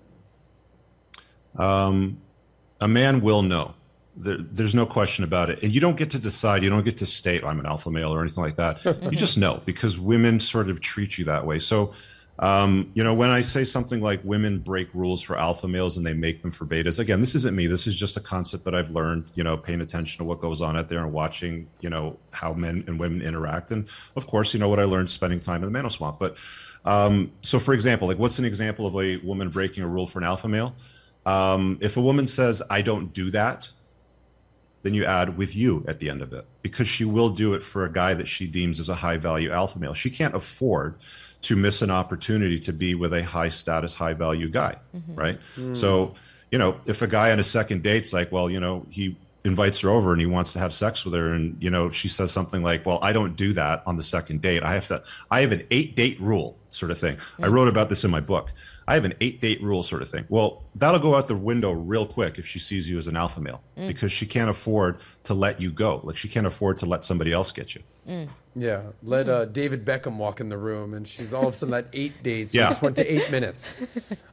a 1.56 2.88
man 2.88 3.20
will 3.20 3.42
know. 3.42 3.74
There, 4.20 4.38
there's 4.38 4.74
no 4.74 4.86
question 4.86 5.24
about 5.24 5.50
it. 5.50 5.62
And 5.62 5.74
you 5.74 5.80
don't 5.80 5.96
get 5.96 6.10
to 6.10 6.18
decide, 6.18 6.62
you 6.62 6.70
don't 6.70 6.84
get 6.84 6.98
to 6.98 7.06
state, 7.06 7.44
I'm 7.44 7.60
an 7.60 7.66
alpha 7.66 7.90
male 7.90 8.12
or 8.12 8.20
anything 8.20 8.42
like 8.42 8.56
that. 8.56 8.84
you 8.84 9.18
just 9.18 9.38
know 9.38 9.62
because 9.64 9.98
women 9.98 10.40
sort 10.40 10.70
of 10.70 10.80
treat 10.80 11.18
you 11.18 11.24
that 11.26 11.46
way. 11.46 11.58
So, 11.58 11.92
um, 12.40 12.90
you 12.94 13.02
know, 13.02 13.14
when 13.14 13.30
I 13.30 13.42
say 13.42 13.64
something 13.64 14.00
like 14.00 14.20
women 14.22 14.58
break 14.58 14.88
rules 14.94 15.20
for 15.22 15.36
alpha 15.36 15.66
males 15.66 15.96
and 15.96 16.06
they 16.06 16.12
make 16.12 16.42
them 16.42 16.52
for 16.52 16.66
betas, 16.66 17.00
again, 17.00 17.20
this 17.20 17.34
isn't 17.34 17.54
me. 17.54 17.66
This 17.66 17.86
is 17.86 17.96
just 17.96 18.16
a 18.16 18.20
concept 18.20 18.64
that 18.64 18.74
I've 18.74 18.90
learned, 18.90 19.24
you 19.34 19.42
know, 19.42 19.56
paying 19.56 19.80
attention 19.80 20.18
to 20.18 20.24
what 20.24 20.40
goes 20.40 20.60
on 20.60 20.76
out 20.76 20.88
there 20.88 21.00
and 21.00 21.12
watching, 21.12 21.68
you 21.80 21.90
know, 21.90 22.16
how 22.30 22.52
men 22.52 22.84
and 22.86 23.00
women 23.00 23.22
interact. 23.22 23.72
And 23.72 23.88
of 24.14 24.28
course, 24.28 24.54
you 24.54 24.60
know, 24.60 24.68
what 24.68 24.78
I 24.78 24.84
learned 24.84 25.10
spending 25.10 25.40
time 25.40 25.64
in 25.64 25.72
the 25.72 25.78
manoswamp. 25.78 26.20
But 26.20 26.36
um, 26.84 27.32
so, 27.42 27.58
for 27.58 27.74
example, 27.74 28.06
like 28.06 28.18
what's 28.18 28.38
an 28.38 28.44
example 28.44 28.86
of 28.86 28.94
a 28.94 29.16
woman 29.18 29.48
breaking 29.48 29.82
a 29.82 29.88
rule 29.88 30.06
for 30.06 30.20
an 30.20 30.24
alpha 30.24 30.48
male? 30.48 30.76
Um, 31.26 31.78
if 31.80 31.96
a 31.96 32.00
woman 32.00 32.26
says, 32.26 32.62
I 32.70 32.82
don't 32.82 33.12
do 33.12 33.30
that, 33.32 33.70
then 34.82 34.94
you 34.94 35.04
add 35.04 35.36
with 35.36 35.56
you 35.56 35.84
at 35.88 35.98
the 35.98 36.08
end 36.08 36.22
of 36.22 36.32
it 36.32 36.46
because 36.62 36.88
she 36.88 37.04
will 37.04 37.30
do 37.30 37.54
it 37.54 37.64
for 37.64 37.84
a 37.84 37.92
guy 37.92 38.14
that 38.14 38.28
she 38.28 38.46
deems 38.46 38.78
as 38.78 38.88
a 38.88 38.94
high 38.94 39.16
value 39.16 39.50
alpha 39.50 39.78
male. 39.78 39.94
She 39.94 40.10
can't 40.10 40.34
afford 40.34 40.96
to 41.42 41.56
miss 41.56 41.82
an 41.82 41.90
opportunity 41.90 42.58
to 42.60 42.72
be 42.72 42.94
with 42.94 43.12
a 43.12 43.22
high 43.22 43.48
status, 43.48 43.94
high 43.94 44.14
value 44.14 44.48
guy, 44.48 44.76
mm-hmm. 44.94 45.14
right? 45.14 45.40
Mm. 45.56 45.76
So, 45.76 46.14
you 46.50 46.58
know, 46.58 46.80
if 46.86 47.02
a 47.02 47.06
guy 47.06 47.30
on 47.32 47.38
a 47.38 47.44
second 47.44 47.82
date's 47.82 48.12
like, 48.12 48.32
well, 48.32 48.50
you 48.50 48.60
know, 48.60 48.86
he 48.90 49.16
invites 49.48 49.80
her 49.80 49.88
over 49.88 50.12
and 50.12 50.20
he 50.20 50.26
wants 50.26 50.52
to 50.52 50.58
have 50.58 50.72
sex 50.72 51.04
with 51.04 51.14
her. 51.14 51.32
And 51.32 51.60
you 51.60 51.70
know 51.70 51.90
she 51.90 52.08
says 52.08 52.30
something 52.30 52.62
like 52.62 52.86
well 52.86 52.98
i 53.02 53.12
don't 53.12 53.34
do 53.34 53.52
that 53.54 53.82
on 53.86 53.96
the 53.96 54.02
second 54.02 54.40
date. 54.40 54.62
I 54.62 54.74
have 54.74 54.86
to 54.88 55.02
i 55.30 55.40
have 55.40 55.52
an 55.52 55.66
eight 55.70 55.96
date 55.96 56.20
rule 56.20 56.56
sort 56.70 56.90
of 56.90 56.98
thing. 56.98 57.16
I 57.38 57.48
mm. 57.48 57.52
wrote 57.52 57.68
about 57.68 57.88
this 57.88 58.04
in 58.04 58.10
my 58.10 58.20
book. 58.20 58.50
I 58.86 58.94
have 58.94 59.04
an 59.04 59.14
eight 59.20 59.40
date 59.40 59.62
rule 59.62 59.82
sort 59.82 60.02
of 60.02 60.08
thing. 60.08 60.24
Well 60.28 60.62
that'll 60.76 61.00
go 61.00 61.16
out 61.16 61.26
the 61.26 61.36
window 61.36 61.72
real 61.72 62.06
quick 62.06 62.38
if 62.38 62.46
she 62.46 62.60
sees 62.60 62.88
you 62.88 62.98
as 62.98 63.08
an 63.08 63.16
alpha 63.16 63.40
male 63.40 63.62
mm. 63.76 63.88
because 63.88 64.12
she 64.12 64.26
can't 64.26 64.50
afford 64.50 65.00
to 65.24 65.34
let 65.34 65.60
you 65.60 65.72
go. 65.72 66.00
Like 66.04 66.16
she 66.16 66.28
can't 66.28 66.46
afford 66.46 66.78
to 66.78 66.86
let 66.86 67.04
somebody 67.04 67.32
else 67.32 67.50
get 67.50 67.74
you 67.74 67.82
mm. 68.08 68.28
Yeah, 68.60 68.82
let 69.02 69.28
uh, 69.28 69.44
David 69.44 69.84
Beckham 69.84 70.16
walk 70.16 70.40
in 70.40 70.48
the 70.48 70.58
room, 70.58 70.94
and 70.94 71.06
she's 71.06 71.32
all 71.32 71.46
of 71.48 71.54
a 71.54 71.56
sudden 71.56 71.74
at 71.74 71.86
eight 71.92 72.22
dates. 72.22 72.52
So 72.52 72.58
Yeah. 72.58 72.68
just 72.70 72.82
went 72.82 72.96
to 72.96 73.06
eight 73.12 73.30
minutes. 73.30 73.76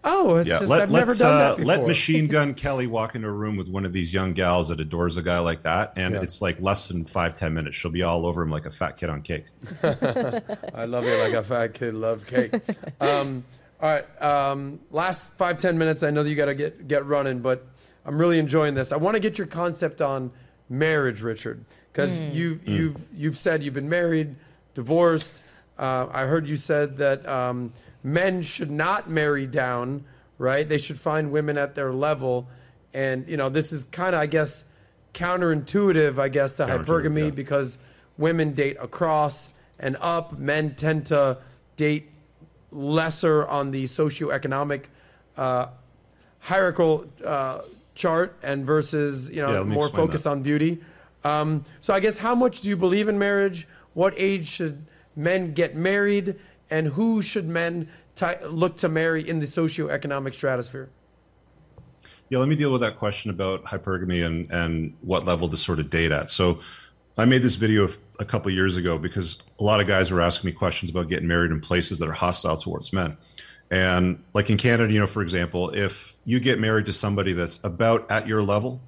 Oh, 0.07 0.35
it's 0.35 0.47
yeah 0.47 0.59
just 0.59 0.69
let, 0.69 0.83
I've 0.83 0.91
never 0.91 1.07
let's, 1.07 1.19
done 1.19 1.39
that 1.39 1.51
uh, 1.53 1.55
before. 1.55 1.65
let 1.77 1.87
machine 1.87 2.27
gun 2.27 2.53
kelly 2.63 2.85
walk 2.85 3.15
into 3.15 3.27
a 3.27 3.31
room 3.31 3.57
with 3.57 3.69
one 3.69 3.85
of 3.85 3.91
these 3.91 4.13
young 4.13 4.33
gals 4.33 4.67
that 4.67 4.79
adores 4.79 5.17
a 5.17 5.23
guy 5.23 5.39
like 5.39 5.63
that 5.63 5.93
and 5.95 6.13
Yeah. 6.13 6.21
it's 6.21 6.43
like 6.43 6.61
less 6.61 6.87
than 6.89 7.05
five 7.05 7.35
ten 7.35 7.55
minutes 7.55 7.75
she'll 7.75 7.89
be 7.89 8.03
all 8.03 8.27
over 8.27 8.43
him 8.43 8.51
like 8.51 8.67
a 8.67 8.71
fat 8.71 8.97
kid 8.97 9.09
on 9.09 9.23
cake 9.23 9.45
I 9.83 10.85
love 10.85 11.05
you 11.05 11.15
like 11.17 11.33
a 11.33 11.43
fat 11.43 11.73
kid 11.73 11.95
loves 11.95 12.23
cake. 12.23 12.53
Um, 13.01 13.43
all 13.81 13.89
right, 13.89 14.21
um, 14.21 14.79
last 14.91 15.31
five 15.37 15.57
ten 15.57 15.77
minutes. 15.77 16.03
I 16.03 16.11
know 16.11 16.21
that 16.23 16.29
you 16.29 16.35
got 16.35 16.45
to 16.45 16.55
get 16.55 16.87
get 16.87 17.05
running, 17.05 17.39
but 17.39 17.65
I'm 18.05 18.17
really 18.19 18.37
enjoying 18.39 18.75
this. 18.75 18.91
I 18.91 18.97
want 18.97 19.15
to 19.15 19.19
get 19.19 19.37
your 19.39 19.47
concept 19.47 20.01
on 20.01 20.31
marriage, 20.69 21.21
Richard, 21.21 21.65
because 21.95 22.19
you 22.19 22.59
you've 22.65 22.97
you've 23.15 23.37
said 23.37 23.63
you've 23.63 23.73
been 23.73 23.87
married, 23.87 24.35
divorced. 24.73 25.41
Uh, 25.79 26.07
I 26.11 26.23
heard 26.23 26.47
you 26.47 26.57
said 26.57 26.97
that 26.97 27.25
um, 27.25 27.71
men 28.03 28.41
should 28.41 28.69
not 28.69 29.09
marry 29.09 29.47
down, 29.47 30.03
right? 30.37 30.67
They 30.67 30.77
should 30.77 30.99
find 30.99 31.31
women 31.31 31.57
at 31.57 31.73
their 31.73 31.93
level, 31.93 32.47
and 32.93 33.25
you 33.29 33.37
know 33.37 33.47
this 33.47 33.71
is 33.71 33.85
kind 33.85 34.13
of, 34.13 34.21
I 34.21 34.25
guess, 34.25 34.65
counterintuitive, 35.13 36.19
I 36.19 36.27
guess, 36.27 36.53
to 36.53 36.65
hypergamy 36.65 37.25
yeah. 37.25 37.29
because 37.29 37.77
women 38.17 38.53
date 38.53 38.75
across 38.81 39.47
and 39.79 39.95
up. 40.01 40.37
Men 40.37 40.75
tend 40.75 41.05
to 41.07 41.37
date 41.77 42.09
lesser 42.71 43.47
on 43.47 43.71
the 43.71 43.85
socioeconomic 43.85 44.85
uh, 45.37 45.67
hierarchical 46.39 47.05
uh, 47.25 47.61
chart 47.95 48.37
and 48.43 48.65
versus 48.65 49.29
you 49.29 49.41
know 49.41 49.59
Yeah, 49.59 49.63
more 49.63 49.85
explain 49.85 50.07
focused 50.07 50.25
that. 50.25 50.31
on 50.31 50.43
beauty. 50.43 50.81
Um, 51.25 51.65
so 51.81 51.93
I 51.93 51.99
guess 51.99 52.19
how 52.19 52.35
much 52.35 52.61
do 52.61 52.69
you 52.69 52.77
believe 52.77 53.09
in 53.09 53.17
marriage? 53.17 53.67
What 53.95 54.13
age 54.15 54.47
should 54.47 54.85
men 55.15 55.53
get 55.53 55.75
married, 55.75 56.35
and 56.69 56.87
who 56.87 57.21
should 57.21 57.47
men 57.47 57.89
ti 58.13 58.27
look 58.47 58.77
to 58.77 58.89
marry 58.89 59.27
in 59.27 59.39
the 59.39 59.47
socioeconomic 59.47 60.35
stratosphere? 60.35 60.89
Yeah, 62.29 62.39
let 62.39 62.47
me 62.47 62.55
deal 62.55 62.71
with 62.71 62.81
that 62.81 62.97
question 62.97 63.31
about 63.31 63.65
hypergamy 63.65 64.25
and, 64.25 64.51
and 64.51 64.95
what 65.01 65.25
level 65.25 65.49
to 65.49 65.57
sort 65.57 65.79
of 65.79 65.89
date 65.89 66.11
at. 66.11 66.29
So 66.29 66.59
I 67.17 67.25
made 67.25 67.41
this 67.41 67.55
video 67.55 67.89
a 68.19 68.25
couple 68.25 68.51
years 68.51 68.77
ago 68.77 68.97
because 68.97 69.37
a 69.59 69.63
lot 69.63 69.79
of 69.79 69.87
guys 69.87 70.11
were 70.11 70.21
asking 70.21 70.49
me 70.49 70.53
questions 70.53 70.91
about 70.91 71.07
getting 71.07 71.27
married 71.27 71.51
in 71.51 71.59
places 71.59 71.99
that 71.99 72.09
are 72.09 72.13
hostile 72.13 72.57
towards 72.57 72.93
men. 72.93 73.17
And 73.71 74.23
like 74.33 74.49
in 74.49 74.57
Canada, 74.57 74.93
you 74.93 74.99
know, 74.99 75.07
for 75.07 75.21
example, 75.21 75.69
if 75.71 76.15
you 76.23 76.39
get 76.39 76.59
married 76.59 76.85
to 76.85 76.93
somebody 76.93 77.33
that's 77.33 77.59
about 77.63 78.09
at 78.11 78.27
your 78.27 78.43
level, 78.43 78.81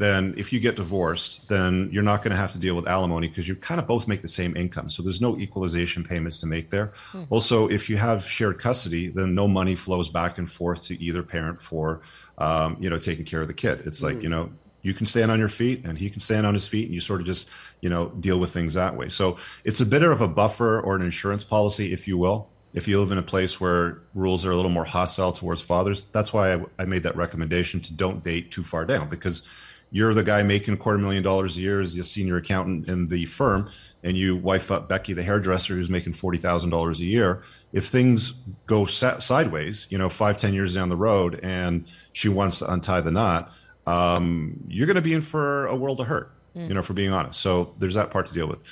then 0.00 0.32
if 0.38 0.50
you 0.50 0.58
get 0.60 0.76
divorced, 0.76 1.46
then 1.48 1.90
you're 1.92 2.02
not 2.02 2.22
going 2.22 2.30
to 2.30 2.36
have 2.36 2.52
to 2.52 2.58
deal 2.58 2.74
with 2.74 2.88
alimony 2.88 3.28
because 3.28 3.46
you 3.46 3.54
kind 3.54 3.78
of 3.78 3.86
both 3.86 4.08
make 4.08 4.22
the 4.22 4.28
same 4.28 4.56
income. 4.56 4.88
So 4.88 5.02
there's 5.02 5.20
no 5.20 5.36
equalization 5.36 6.04
payments 6.04 6.38
to 6.38 6.46
make 6.46 6.70
there. 6.70 6.92
Hmm. 7.10 7.24
Also, 7.28 7.68
if 7.68 7.90
you 7.90 7.98
have 7.98 8.24
shared 8.24 8.58
custody, 8.58 9.08
then 9.08 9.34
no 9.34 9.46
money 9.46 9.74
flows 9.74 10.08
back 10.08 10.38
and 10.38 10.50
forth 10.50 10.82
to 10.84 11.00
either 11.02 11.22
parent 11.22 11.60
for, 11.60 12.00
um, 12.38 12.78
you 12.80 12.88
know, 12.88 12.98
taking 12.98 13.26
care 13.26 13.42
of 13.42 13.46
the 13.46 13.52
kid. 13.52 13.82
It's 13.84 14.00
like, 14.00 14.16
hmm. 14.16 14.22
you 14.22 14.28
know, 14.30 14.50
you 14.80 14.94
can 14.94 15.04
stand 15.04 15.30
on 15.30 15.38
your 15.38 15.50
feet 15.50 15.84
and 15.84 15.98
he 15.98 16.08
can 16.08 16.20
stand 16.20 16.46
on 16.46 16.54
his 16.54 16.66
feet 16.66 16.86
and 16.86 16.94
you 16.94 17.00
sort 17.00 17.20
of 17.20 17.26
just, 17.26 17.50
you 17.82 17.90
know, 17.90 18.08
deal 18.20 18.40
with 18.40 18.50
things 18.50 18.72
that 18.74 18.96
way. 18.96 19.10
So 19.10 19.36
it's 19.64 19.82
a 19.82 19.86
bit 19.86 20.02
of 20.02 20.22
a 20.22 20.28
buffer 20.28 20.80
or 20.80 20.96
an 20.96 21.02
insurance 21.02 21.44
policy, 21.44 21.92
if 21.92 22.08
you 22.08 22.16
will 22.16 22.48
if 22.72 22.86
you 22.86 23.00
live 23.00 23.10
in 23.10 23.18
a 23.18 23.22
place 23.22 23.60
where 23.60 24.00
rules 24.14 24.44
are 24.44 24.52
a 24.52 24.56
little 24.56 24.70
more 24.70 24.84
hostile 24.84 25.32
towards 25.32 25.60
fathers, 25.60 26.04
that's 26.12 26.32
why 26.32 26.54
I, 26.54 26.64
I, 26.78 26.84
made 26.84 27.02
that 27.02 27.16
recommendation 27.16 27.80
to 27.80 27.92
don't 27.92 28.22
date 28.22 28.52
too 28.52 28.62
far 28.62 28.84
down 28.84 29.08
because 29.08 29.42
you're 29.90 30.14
the 30.14 30.22
guy 30.22 30.42
making 30.42 30.74
a 30.74 30.76
quarter 30.76 30.98
million 30.98 31.22
dollars 31.22 31.56
a 31.56 31.60
year 31.60 31.80
as 31.80 31.96
a 31.98 32.04
senior 32.04 32.36
accountant 32.36 32.88
in 32.88 33.08
the 33.08 33.26
firm, 33.26 33.68
and 34.02 34.16
you 34.16 34.36
wife 34.36 34.70
up 34.70 34.88
Becky, 34.88 35.12
the 35.12 35.22
hairdresser, 35.22 35.74
who's 35.74 35.90
making 35.90 36.12
forty 36.12 36.38
thousand 36.38 36.70
dollars 36.70 37.00
a 37.00 37.04
year. 37.04 37.42
If 37.72 37.88
things 37.88 38.34
go 38.66 38.84
sa- 38.84 39.18
sideways, 39.18 39.86
you 39.90 39.98
know, 39.98 40.08
five 40.08 40.38
ten 40.38 40.54
years 40.54 40.74
down 40.74 40.88
the 40.88 40.96
road, 40.96 41.40
and 41.42 41.86
she 42.12 42.28
wants 42.28 42.60
to 42.60 42.72
untie 42.72 43.00
the 43.00 43.10
knot, 43.10 43.52
um, 43.86 44.60
you're 44.68 44.86
going 44.86 44.96
to 44.96 45.02
be 45.02 45.14
in 45.14 45.22
for 45.22 45.66
a 45.66 45.76
world 45.76 46.00
of 46.00 46.06
hurt. 46.06 46.32
Mm. 46.56 46.68
You 46.68 46.74
know, 46.74 46.82
for 46.82 46.94
being 46.94 47.12
honest. 47.12 47.40
So 47.40 47.74
there's 47.78 47.94
that 47.94 48.10
part 48.10 48.26
to 48.26 48.34
deal 48.34 48.48
with. 48.48 48.62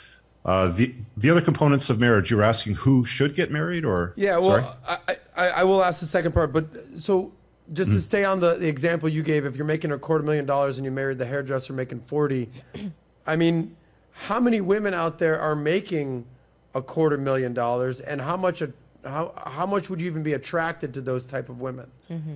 Uh, 0.44 0.68
the 0.68 0.94
the 1.16 1.30
other 1.30 1.40
components 1.40 1.90
of 1.90 2.00
marriage, 2.00 2.30
you're 2.30 2.42
asking 2.42 2.74
who 2.74 3.04
should 3.04 3.34
get 3.34 3.50
married, 3.50 3.84
or 3.84 4.14
yeah. 4.16 4.38
Well, 4.38 4.76
I, 4.86 5.16
I, 5.36 5.48
I 5.48 5.64
will 5.64 5.84
ask 5.84 6.00
the 6.00 6.06
second 6.06 6.32
part, 6.32 6.52
but 6.52 6.66
so 6.96 7.32
just 7.72 7.90
to 7.90 8.00
stay 8.00 8.24
on 8.24 8.40
the, 8.40 8.54
the 8.56 8.68
example 8.68 9.08
you 9.08 9.22
gave, 9.22 9.44
if 9.44 9.56
you're 9.56 9.66
making 9.66 9.92
a 9.92 9.98
quarter 9.98 10.24
million 10.24 10.46
dollars 10.46 10.78
and 10.78 10.84
you 10.84 10.90
married 10.90 11.18
the 11.18 11.26
hairdresser 11.26 11.72
making 11.72 12.00
forty, 12.00 12.50
I 13.26 13.36
mean, 13.36 13.76
how 14.12 14.40
many 14.40 14.60
women 14.60 14.94
out 14.94 15.18
there 15.18 15.38
are 15.38 15.54
making 15.54 16.26
a 16.74 16.82
quarter 16.82 17.18
million 17.18 17.54
dollars, 17.54 18.00
and 18.00 18.20
how 18.20 18.36
much 18.36 18.62
a, 18.62 18.72
how 19.04 19.32
how 19.46 19.66
much 19.66 19.90
would 19.90 20.00
you 20.00 20.06
even 20.06 20.22
be 20.22 20.32
attracted 20.32 20.94
to 20.94 21.00
those 21.00 21.24
type 21.24 21.48
of 21.48 21.60
women? 21.60 21.90
Mm-hmm. 22.10 22.34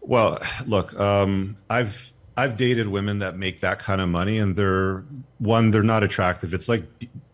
Well, 0.00 0.38
look, 0.66 0.98
um, 0.98 1.56
I've 1.68 2.12
I've 2.38 2.56
dated 2.56 2.86
women 2.86 3.18
that 3.18 3.36
make 3.36 3.60
that 3.60 3.80
kind 3.80 4.00
of 4.00 4.08
money, 4.08 4.38
and 4.38 4.54
they're 4.54 5.02
one, 5.38 5.72
they're 5.72 5.82
not 5.82 6.04
attractive. 6.04 6.54
It's 6.54 6.68
like 6.68 6.84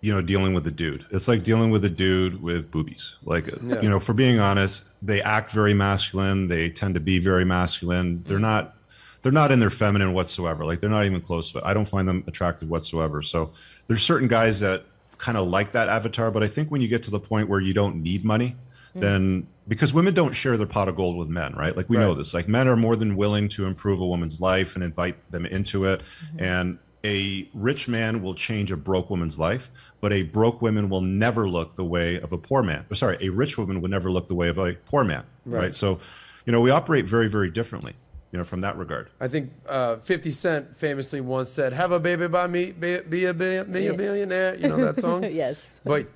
you 0.00 0.12
know 0.12 0.22
dealing 0.22 0.55
with 0.55 0.66
a 0.66 0.70
dude. 0.70 1.05
It's 1.11 1.28
like 1.28 1.42
dealing 1.42 1.70
with 1.70 1.84
a 1.84 1.90
dude 1.90 2.42
with 2.42 2.70
boobies. 2.70 3.16
Like 3.22 3.46
yeah. 3.46 3.82
you 3.82 3.90
know, 3.90 4.00
for 4.00 4.14
being 4.14 4.40
honest, 4.40 4.84
they 5.02 5.20
act 5.20 5.50
very 5.50 5.74
masculine. 5.74 6.48
They 6.48 6.70
tend 6.70 6.94
to 6.94 7.00
be 7.00 7.18
very 7.18 7.44
masculine. 7.44 8.22
They're 8.24 8.38
not 8.38 8.76
they're 9.20 9.30
not 9.30 9.52
in 9.52 9.61
their 9.61 9.70
feminine 9.70 10.14
whatsoever. 10.14 10.64
Like 10.64 10.80
they're 10.80 10.88
not 10.88 11.05
even 11.05 11.20
close 11.20 11.52
to 11.52 11.59
it. 11.59 11.64
I 11.66 11.74
don't 11.74 11.88
find 11.88 12.09
them 12.09 12.24
attractive 12.26 12.70
whatsoever. 12.70 13.20
So 13.20 13.52
there's 13.86 14.02
certain 14.02 14.28
guys 14.28 14.61
that 14.61 14.84
kind 15.18 15.36
of 15.36 15.48
like 15.48 15.72
that 15.72 15.90
avatar, 15.90 16.30
but 16.30 16.42
I 16.42 16.48
think 16.48 16.70
when 16.70 16.80
you 16.80 16.88
get 16.88 17.02
to 17.05 17.11
the 17.11 17.20
point 17.20 17.50
where 17.50 17.61
you 17.61 17.74
don't 17.74 18.02
need 18.02 18.24
money, 18.24 18.57
mm. 18.96 19.00
then 19.00 19.48
because 19.66 19.94
women 19.94 20.14
don't 20.14 20.32
share 20.32 20.56
their 20.56 20.66
pot 20.66 20.88
of 20.88 20.96
gold 20.96 21.16
with 21.16 21.28
men, 21.28 21.54
right? 21.54 21.76
Like 21.76 21.88
we 21.88 21.96
right. 21.96 22.02
know 22.02 22.14
this. 22.14 22.34
Like 22.34 22.48
men 22.48 22.68
are 22.68 22.76
more 22.76 22.96
than 22.96 23.16
willing 23.16 23.48
to 23.50 23.66
improve 23.66 24.00
a 24.00 24.06
woman's 24.06 24.40
life 24.40 24.74
and 24.74 24.84
invite 24.84 25.30
them 25.30 25.46
into 25.46 25.84
it. 25.84 26.00
Mm-hmm. 26.00 26.44
And 26.44 26.78
a 27.04 27.48
rich 27.54 27.88
man 27.88 28.22
will 28.22 28.34
change 28.34 28.72
a 28.72 28.76
broke 28.76 29.10
woman's 29.10 29.38
life, 29.38 29.70
but 30.00 30.12
a 30.12 30.22
broke 30.22 30.62
woman 30.62 30.88
will 30.88 31.00
never 31.00 31.48
look 31.48 31.76
the 31.76 31.84
way 31.84 32.20
of 32.20 32.32
a 32.32 32.38
poor 32.38 32.62
man. 32.62 32.84
Or 32.90 32.94
sorry, 32.94 33.18
a 33.20 33.28
rich 33.28 33.58
woman 33.58 33.80
would 33.80 33.90
never 33.90 34.10
look 34.10 34.28
the 34.28 34.34
way 34.34 34.48
of 34.48 34.58
a 34.58 34.74
poor 34.74 35.04
man, 35.04 35.24
right? 35.44 35.58
right? 35.60 35.74
So, 35.74 36.00
you 36.46 36.52
know, 36.52 36.60
we 36.60 36.70
operate 36.70 37.06
very, 37.06 37.28
very 37.28 37.50
differently. 37.50 37.94
You 38.32 38.38
know, 38.38 38.44
from 38.44 38.62
that 38.62 38.76
regard. 38.76 39.10
I 39.20 39.28
think 39.28 39.52
uh, 39.68 39.98
50 39.98 40.32
Cent 40.32 40.76
famously 40.76 41.20
once 41.20 41.50
said, 41.50 41.72
"Have 41.72 41.92
a 41.92 42.00
baby 42.00 42.26
by 42.26 42.48
me, 42.48 42.72
be, 42.72 42.98
be 42.98 43.26
a, 43.26 43.32
be 43.32 43.54
a, 43.54 43.64
be 43.64 43.86
a 43.86 43.94
billionaire." 43.94 44.56
You 44.56 44.70
know 44.70 44.76
that 44.78 44.98
song? 44.98 45.22
yes. 45.32 45.56
But 45.84 46.08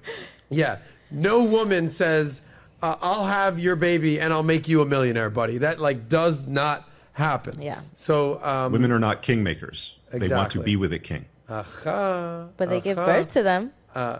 yeah, 0.51 0.79
no 1.13 1.45
woman 1.45 1.89
says 1.89 2.43
uh, 2.83 2.97
I'll 3.01 3.27
have 3.27 3.59
your 3.59 3.77
baby 3.77 4.21
and 4.21 4.33
I'll 4.33 4.43
make 4.43 4.69
you 4.69 4.83
a 4.83 4.87
millionaire, 4.87 5.31
buddy. 5.31 5.59
That 5.59 5.81
like 5.81 6.09
does 6.09 6.47
not 6.47 6.89
happen. 7.13 7.61
Yeah. 7.61 7.81
So 7.95 8.43
um, 8.43 8.73
women 8.73 8.93
are 8.93 8.99
not 8.99 9.23
kingmakers. 9.23 9.93
Exactly. 10.13 10.29
They 10.29 10.35
want 10.35 10.53
to 10.53 10.61
be 10.61 10.77
with 10.77 10.93
a 10.93 10.99
king. 10.99 11.27
Aha, 11.49 12.49
but 12.57 12.69
they 12.69 12.77
aha. 12.77 12.85
give 12.85 12.97
birth 12.97 13.31
to 13.31 13.43
them. 13.43 13.73
Uh, 13.95 14.19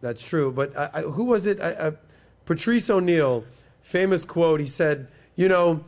that's 0.00 0.22
true. 0.22 0.52
But 0.52 0.76
uh, 0.76 0.90
I, 0.94 1.02
who 1.02 1.24
was 1.24 1.46
it? 1.46 1.60
Uh, 1.60 1.92
Patrice 2.46 2.88
O'Neal, 2.88 3.44
famous 3.82 4.24
quote. 4.24 4.60
He 4.60 4.66
said, 4.66 5.08
"You 5.36 5.48
know, 5.48 5.84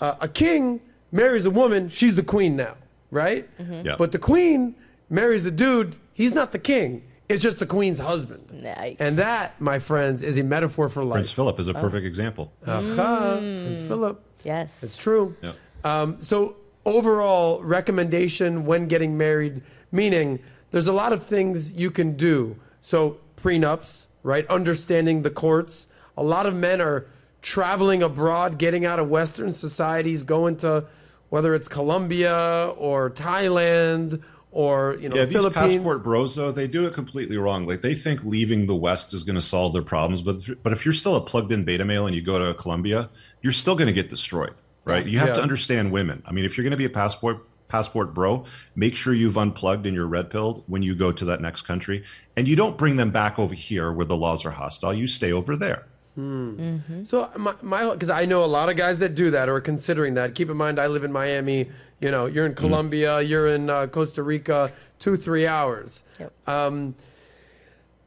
uh, 0.00 0.14
a 0.20 0.28
king 0.28 0.80
marries 1.10 1.44
a 1.44 1.50
woman. 1.50 1.88
She's 1.88 2.14
the 2.14 2.22
queen 2.22 2.56
now, 2.56 2.76
right? 3.10 3.48
Mm-hmm. 3.58 3.86
Yeah. 3.86 3.96
But 3.98 4.12
the 4.12 4.18
queen 4.18 4.74
marries 5.10 5.44
a 5.44 5.50
dude. 5.50 5.96
He's 6.14 6.34
not 6.34 6.52
the 6.52 6.58
king." 6.58 7.04
It's 7.32 7.42
just 7.42 7.58
the 7.58 7.66
queen's 7.66 7.98
husband. 7.98 8.62
Nice. 8.62 8.96
And 8.98 9.16
that, 9.16 9.58
my 9.58 9.78
friends, 9.78 10.22
is 10.22 10.36
a 10.36 10.42
metaphor 10.42 10.90
for 10.90 11.02
life. 11.02 11.14
Prince 11.14 11.30
Philip 11.30 11.58
is 11.58 11.66
a 11.66 11.72
perfect 11.72 12.04
oh. 12.04 12.06
example. 12.06 12.52
Aha, 12.66 13.38
mm. 13.40 13.64
Prince 13.64 13.88
Philip. 13.88 14.22
Yes. 14.44 14.82
It's 14.82 14.96
true. 14.96 15.34
Yeah. 15.40 15.52
Um, 15.82 16.20
so, 16.20 16.56
overall 16.84 17.62
recommendation 17.62 18.66
when 18.66 18.86
getting 18.86 19.16
married, 19.16 19.62
meaning 19.90 20.40
there's 20.72 20.88
a 20.88 20.92
lot 20.92 21.14
of 21.14 21.24
things 21.24 21.72
you 21.72 21.90
can 21.90 22.16
do. 22.16 22.56
So, 22.82 23.18
prenups, 23.36 24.08
right? 24.22 24.46
Understanding 24.48 25.22
the 25.22 25.30
courts. 25.30 25.86
A 26.18 26.22
lot 26.22 26.44
of 26.44 26.54
men 26.54 26.82
are 26.82 27.06
traveling 27.40 28.02
abroad, 28.02 28.58
getting 28.58 28.84
out 28.84 28.98
of 28.98 29.08
Western 29.08 29.52
societies, 29.52 30.22
going 30.22 30.56
to 30.58 30.84
whether 31.30 31.54
it's 31.54 31.66
Colombia 31.66 32.74
or 32.76 33.08
Thailand 33.08 34.22
or 34.52 34.98
you 35.00 35.08
know 35.08 35.16
yeah 35.16 35.24
these 35.24 35.44
passport 35.48 36.04
bros 36.04 36.36
though 36.36 36.52
they 36.52 36.68
do 36.68 36.86
it 36.86 36.94
completely 36.94 37.36
wrong. 37.36 37.66
Like 37.66 37.80
they 37.80 37.94
think 37.94 38.22
leaving 38.22 38.66
the 38.66 38.76
west 38.76 39.12
is 39.12 39.24
going 39.24 39.34
to 39.34 39.42
solve 39.42 39.72
their 39.72 39.82
problems 39.82 40.22
but 40.22 40.36
but 40.62 40.72
if 40.72 40.84
you're 40.84 40.94
still 40.94 41.16
a 41.16 41.20
plugged 41.20 41.50
in 41.50 41.64
beta 41.64 41.84
male 41.84 42.06
and 42.06 42.14
you 42.14 42.22
go 42.22 42.38
to 42.38 42.54
colombia 42.54 43.10
you're 43.40 43.52
still 43.52 43.74
going 43.74 43.86
to 43.86 43.92
get 43.92 44.08
destroyed 44.08 44.54
right? 44.84 45.06
You 45.06 45.18
have 45.18 45.28
yeah. 45.28 45.34
to 45.34 45.42
understand 45.42 45.92
women. 45.92 46.22
I 46.26 46.32
mean 46.32 46.44
if 46.44 46.56
you're 46.56 46.64
going 46.64 46.72
to 46.72 46.76
be 46.76 46.84
a 46.84 46.90
passport 46.90 47.46
passport 47.68 48.12
bro 48.12 48.44
make 48.74 48.94
sure 48.94 49.14
you've 49.14 49.38
unplugged 49.38 49.86
and 49.86 49.94
you're 49.94 50.06
red 50.06 50.28
pilled 50.28 50.62
when 50.66 50.82
you 50.82 50.94
go 50.94 51.10
to 51.10 51.24
that 51.24 51.40
next 51.40 51.62
country. 51.62 52.04
And 52.36 52.46
you 52.46 52.56
don't 52.56 52.76
bring 52.76 52.96
them 52.96 53.10
back 53.10 53.38
over 53.38 53.54
here 53.54 53.90
where 53.90 54.04
the 54.04 54.16
laws 54.16 54.44
are 54.44 54.50
hostile. 54.50 54.92
You 54.92 55.06
stay 55.06 55.32
over 55.32 55.56
there 55.56 55.86
Hmm. 56.14 56.60
Mm-hmm. 56.60 57.04
So 57.04 57.30
my 57.36 57.90
because 57.90 58.10
I 58.10 58.26
know 58.26 58.44
a 58.44 58.46
lot 58.46 58.68
of 58.68 58.76
guys 58.76 58.98
that 58.98 59.14
do 59.14 59.30
that 59.30 59.48
or 59.48 59.56
are 59.56 59.60
considering 59.60 60.14
that. 60.14 60.34
Keep 60.34 60.50
in 60.50 60.56
mind, 60.56 60.78
I 60.78 60.86
live 60.86 61.04
in 61.04 61.12
Miami. 61.12 61.70
You 62.00 62.10
know, 62.10 62.26
you're 62.26 62.44
in 62.44 62.52
mm. 62.52 62.56
Colombia, 62.56 63.18
mm. 63.18 63.28
you're 63.28 63.46
in 63.46 63.70
uh, 63.70 63.86
Costa 63.86 64.22
Rica, 64.22 64.72
two 64.98 65.16
three 65.16 65.46
hours. 65.46 66.02
Yep. 66.20 66.32
Um, 66.46 66.94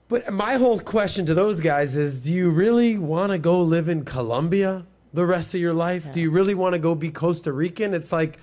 but 0.07 0.31
my 0.31 0.55
whole 0.55 0.79
question 0.79 1.25
to 1.25 1.33
those 1.33 1.61
guys 1.61 1.97
is: 1.97 2.23
Do 2.23 2.31
you 2.31 2.51
really 2.51 2.97
want 2.97 3.31
to 3.31 3.39
go 3.39 3.61
live 3.61 3.89
in 3.89 4.05
Colombia 4.05 4.85
the 5.13 5.25
rest 5.25 5.55
of 5.55 5.61
your 5.61 5.73
life? 5.73 6.03
Yeah. 6.05 6.11
Do 6.11 6.19
you 6.19 6.31
really 6.31 6.53
want 6.53 6.73
to 6.73 6.79
go 6.79 6.93
be 6.93 7.09
Costa 7.09 7.51
Rican? 7.51 7.95
It's 7.95 8.11
like, 8.11 8.37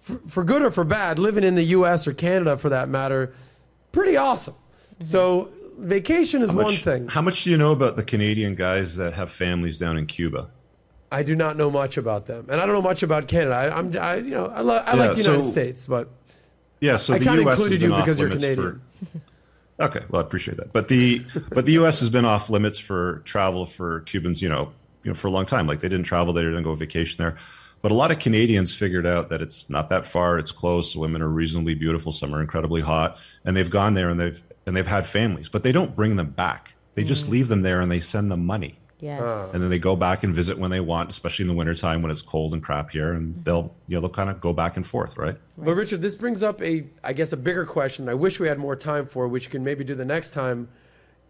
for, 0.00 0.20
for, 0.28 0.44
good 0.44 0.62
or 0.62 0.70
for 0.70 0.84
bad, 0.84 1.18
living 1.18 1.42
in 1.42 1.56
the 1.56 1.64
U.S. 1.64 2.06
or 2.06 2.12
Canada, 2.12 2.56
for 2.56 2.68
that 2.68 2.88
matter, 2.88 3.32
pretty 3.90 4.16
awesome. 4.16 4.54
Mm-hmm. 4.54 5.04
So 5.04 5.50
vacation 5.78 6.42
is 6.42 6.52
much, 6.52 6.64
one 6.64 6.74
thing. 6.74 7.08
How 7.08 7.22
much 7.22 7.44
do 7.44 7.50
you 7.50 7.56
know 7.56 7.72
about 7.72 7.96
the 7.96 8.02
Canadian 8.02 8.54
guys 8.54 8.96
that 8.96 9.14
have 9.14 9.30
families 9.30 9.78
down 9.78 9.98
in 9.98 10.06
Cuba? 10.06 10.50
I 11.10 11.22
do 11.22 11.36
not 11.36 11.56
know 11.56 11.70
much 11.70 11.96
about 11.96 12.26
them, 12.26 12.46
and 12.48 12.60
I 12.60 12.66
don't 12.66 12.74
know 12.74 12.82
much 12.82 13.02
about 13.02 13.28
Canada. 13.28 13.54
I, 13.54 13.78
am 13.78 13.96
I, 13.96 14.16
you 14.16 14.30
know, 14.30 14.46
I, 14.46 14.62
lo- 14.62 14.74
I 14.74 14.96
yeah, 14.96 15.06
like 15.06 15.16
the 15.16 15.22
United 15.22 15.48
States, 15.48 15.86
but 15.86 16.08
yeah. 16.80 16.96
So 16.96 17.14
I 17.14 17.18
the 17.18 17.24
U.S. 17.24 17.58
included 17.58 17.82
you 17.82 17.94
because 17.94 18.18
you're 18.18 18.30
Canadian. 18.30 18.82
For, 19.78 19.84
okay, 19.84 20.00
well, 20.10 20.20
I 20.20 20.24
appreciate 20.24 20.56
that, 20.56 20.72
but 20.72 20.88
the 20.88 21.24
but 21.50 21.66
the 21.66 21.72
U.S. 21.72 22.00
has 22.00 22.10
been 22.10 22.24
off 22.24 22.50
limits 22.50 22.78
for 22.78 23.22
travel 23.24 23.64
for 23.64 24.00
Cubans. 24.00 24.42
You 24.42 24.48
know, 24.48 24.72
you 25.04 25.10
know, 25.10 25.14
for 25.14 25.28
a 25.28 25.30
long 25.30 25.46
time. 25.46 25.68
Like 25.68 25.80
they 25.80 25.88
didn't 25.88 26.06
travel, 26.06 26.32
they 26.32 26.42
didn't 26.42 26.64
go 26.64 26.74
vacation 26.74 27.22
there. 27.22 27.36
But 27.80 27.92
a 27.92 27.94
lot 27.94 28.10
of 28.10 28.18
Canadians 28.18 28.74
figured 28.74 29.06
out 29.06 29.28
that 29.28 29.42
it's 29.42 29.68
not 29.68 29.90
that 29.90 30.06
far. 30.06 30.38
It's 30.38 30.50
close. 30.50 30.96
Women 30.96 31.22
are 31.22 31.28
reasonably 31.28 31.74
beautiful. 31.74 32.12
Some 32.12 32.34
are 32.34 32.40
incredibly 32.40 32.80
hot, 32.80 33.18
and 33.44 33.56
they've 33.56 33.70
gone 33.70 33.94
there 33.94 34.08
and 34.08 34.18
they've 34.18 34.42
and 34.66 34.76
they've 34.76 34.86
had 34.86 35.06
families, 35.06 35.48
but 35.48 35.62
they 35.62 35.72
don't 35.72 35.94
bring 35.94 36.16
them 36.16 36.30
back. 36.30 36.74
They 36.94 37.04
just 37.04 37.26
mm. 37.26 37.30
leave 37.30 37.48
them 37.48 37.62
there 37.62 37.80
and 37.80 37.90
they 37.90 38.00
send 38.00 38.30
them 38.30 38.44
money. 38.46 38.78
Yes. 39.00 39.20
Ah. 39.22 39.50
and 39.52 39.62
then 39.62 39.68
they 39.68 39.78
go 39.78 39.96
back 39.96 40.24
and 40.24 40.34
visit 40.34 40.56
when 40.56 40.70
they 40.70 40.80
want, 40.80 41.10
especially 41.10 41.42
in 41.42 41.48
the 41.48 41.54
wintertime 41.54 42.00
when 42.00 42.10
it's 42.10 42.22
cold 42.22 42.54
and 42.54 42.62
crap 42.62 42.90
here, 42.90 43.12
and 43.12 43.44
they'll 43.44 43.74
you 43.86 43.96
know 43.96 44.00
they'll 44.00 44.08
kind 44.08 44.30
of 44.30 44.40
go 44.40 44.54
back 44.54 44.78
and 44.78 44.86
forth, 44.86 45.18
right? 45.18 45.36
But 45.58 45.74
Richard, 45.74 46.00
this 46.00 46.16
brings 46.16 46.42
up 46.42 46.62
a, 46.62 46.86
I 47.02 47.12
guess, 47.12 47.32
a 47.32 47.36
bigger 47.36 47.66
question. 47.66 48.08
I 48.08 48.14
wish 48.14 48.40
we 48.40 48.48
had 48.48 48.58
more 48.58 48.76
time 48.76 49.06
for, 49.06 49.28
which 49.28 49.44
you 49.44 49.50
can 49.50 49.62
maybe 49.62 49.84
do 49.84 49.94
the 49.94 50.06
next 50.06 50.30
time. 50.30 50.68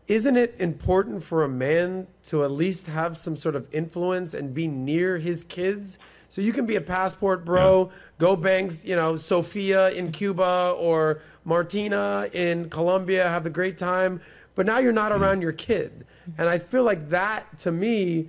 Isn't 0.06 0.36
it 0.36 0.54
important 0.60 1.24
for 1.24 1.42
a 1.42 1.48
man 1.48 2.06
to 2.24 2.44
at 2.44 2.52
least 2.52 2.86
have 2.86 3.18
some 3.18 3.36
sort 3.36 3.56
of 3.56 3.66
influence 3.72 4.34
and 4.34 4.54
be 4.54 4.68
near 4.68 5.18
his 5.18 5.42
kids? 5.42 5.98
So 6.28 6.42
you 6.42 6.52
can 6.52 6.66
be 6.66 6.76
a 6.76 6.80
passport 6.80 7.44
bro, 7.44 7.90
go 8.18 8.36
bangs, 8.36 8.84
you 8.84 8.94
know, 8.94 9.16
Sofia 9.16 9.90
in 9.90 10.12
Cuba 10.12 10.74
or 10.78 11.22
Martina 11.44 12.28
in 12.32 12.70
Colombia, 12.70 13.28
have 13.28 13.46
a 13.46 13.50
great 13.50 13.78
time, 13.78 14.20
but 14.54 14.66
now 14.66 14.78
you're 14.78 14.92
not 14.92 15.12
around 15.12 15.42
your 15.42 15.52
kid. 15.52 16.06
And 16.38 16.48
I 16.48 16.58
feel 16.58 16.84
like 16.84 17.10
that 17.10 17.58
to 17.58 17.72
me 17.72 18.28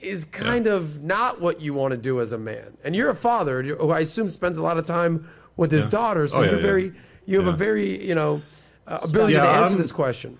is 0.00 0.26
kind 0.26 0.66
of 0.66 1.02
not 1.02 1.40
what 1.40 1.60
you 1.62 1.72
want 1.72 1.92
to 1.92 1.96
do 1.96 2.20
as 2.20 2.32
a 2.32 2.38
man. 2.38 2.76
And 2.84 2.94
you're 2.94 3.08
a 3.08 3.14
father 3.14 3.62
who 3.62 3.90
I 3.90 4.00
assume 4.00 4.28
spends 4.28 4.58
a 4.58 4.62
lot 4.62 4.76
of 4.76 4.84
time 4.84 5.26
with 5.56 5.70
his 5.72 5.84
Yeah. 5.84 5.90
daughter. 5.90 6.26
So 6.26 6.38
Oh, 6.38 6.42
yeah, 6.42 6.50
you're 6.50 6.60
yeah. 6.60 6.66
very, 6.66 6.92
you 7.24 7.38
have 7.38 7.46
a 7.46 7.56
very, 7.56 8.04
you 8.06 8.14
know, 8.14 8.42
uh, 8.86 8.98
ability 9.02 9.34
to 9.34 9.40
answer 9.40 9.74
I'm- 9.74 9.78
this 9.82 9.92
question. 9.92 10.36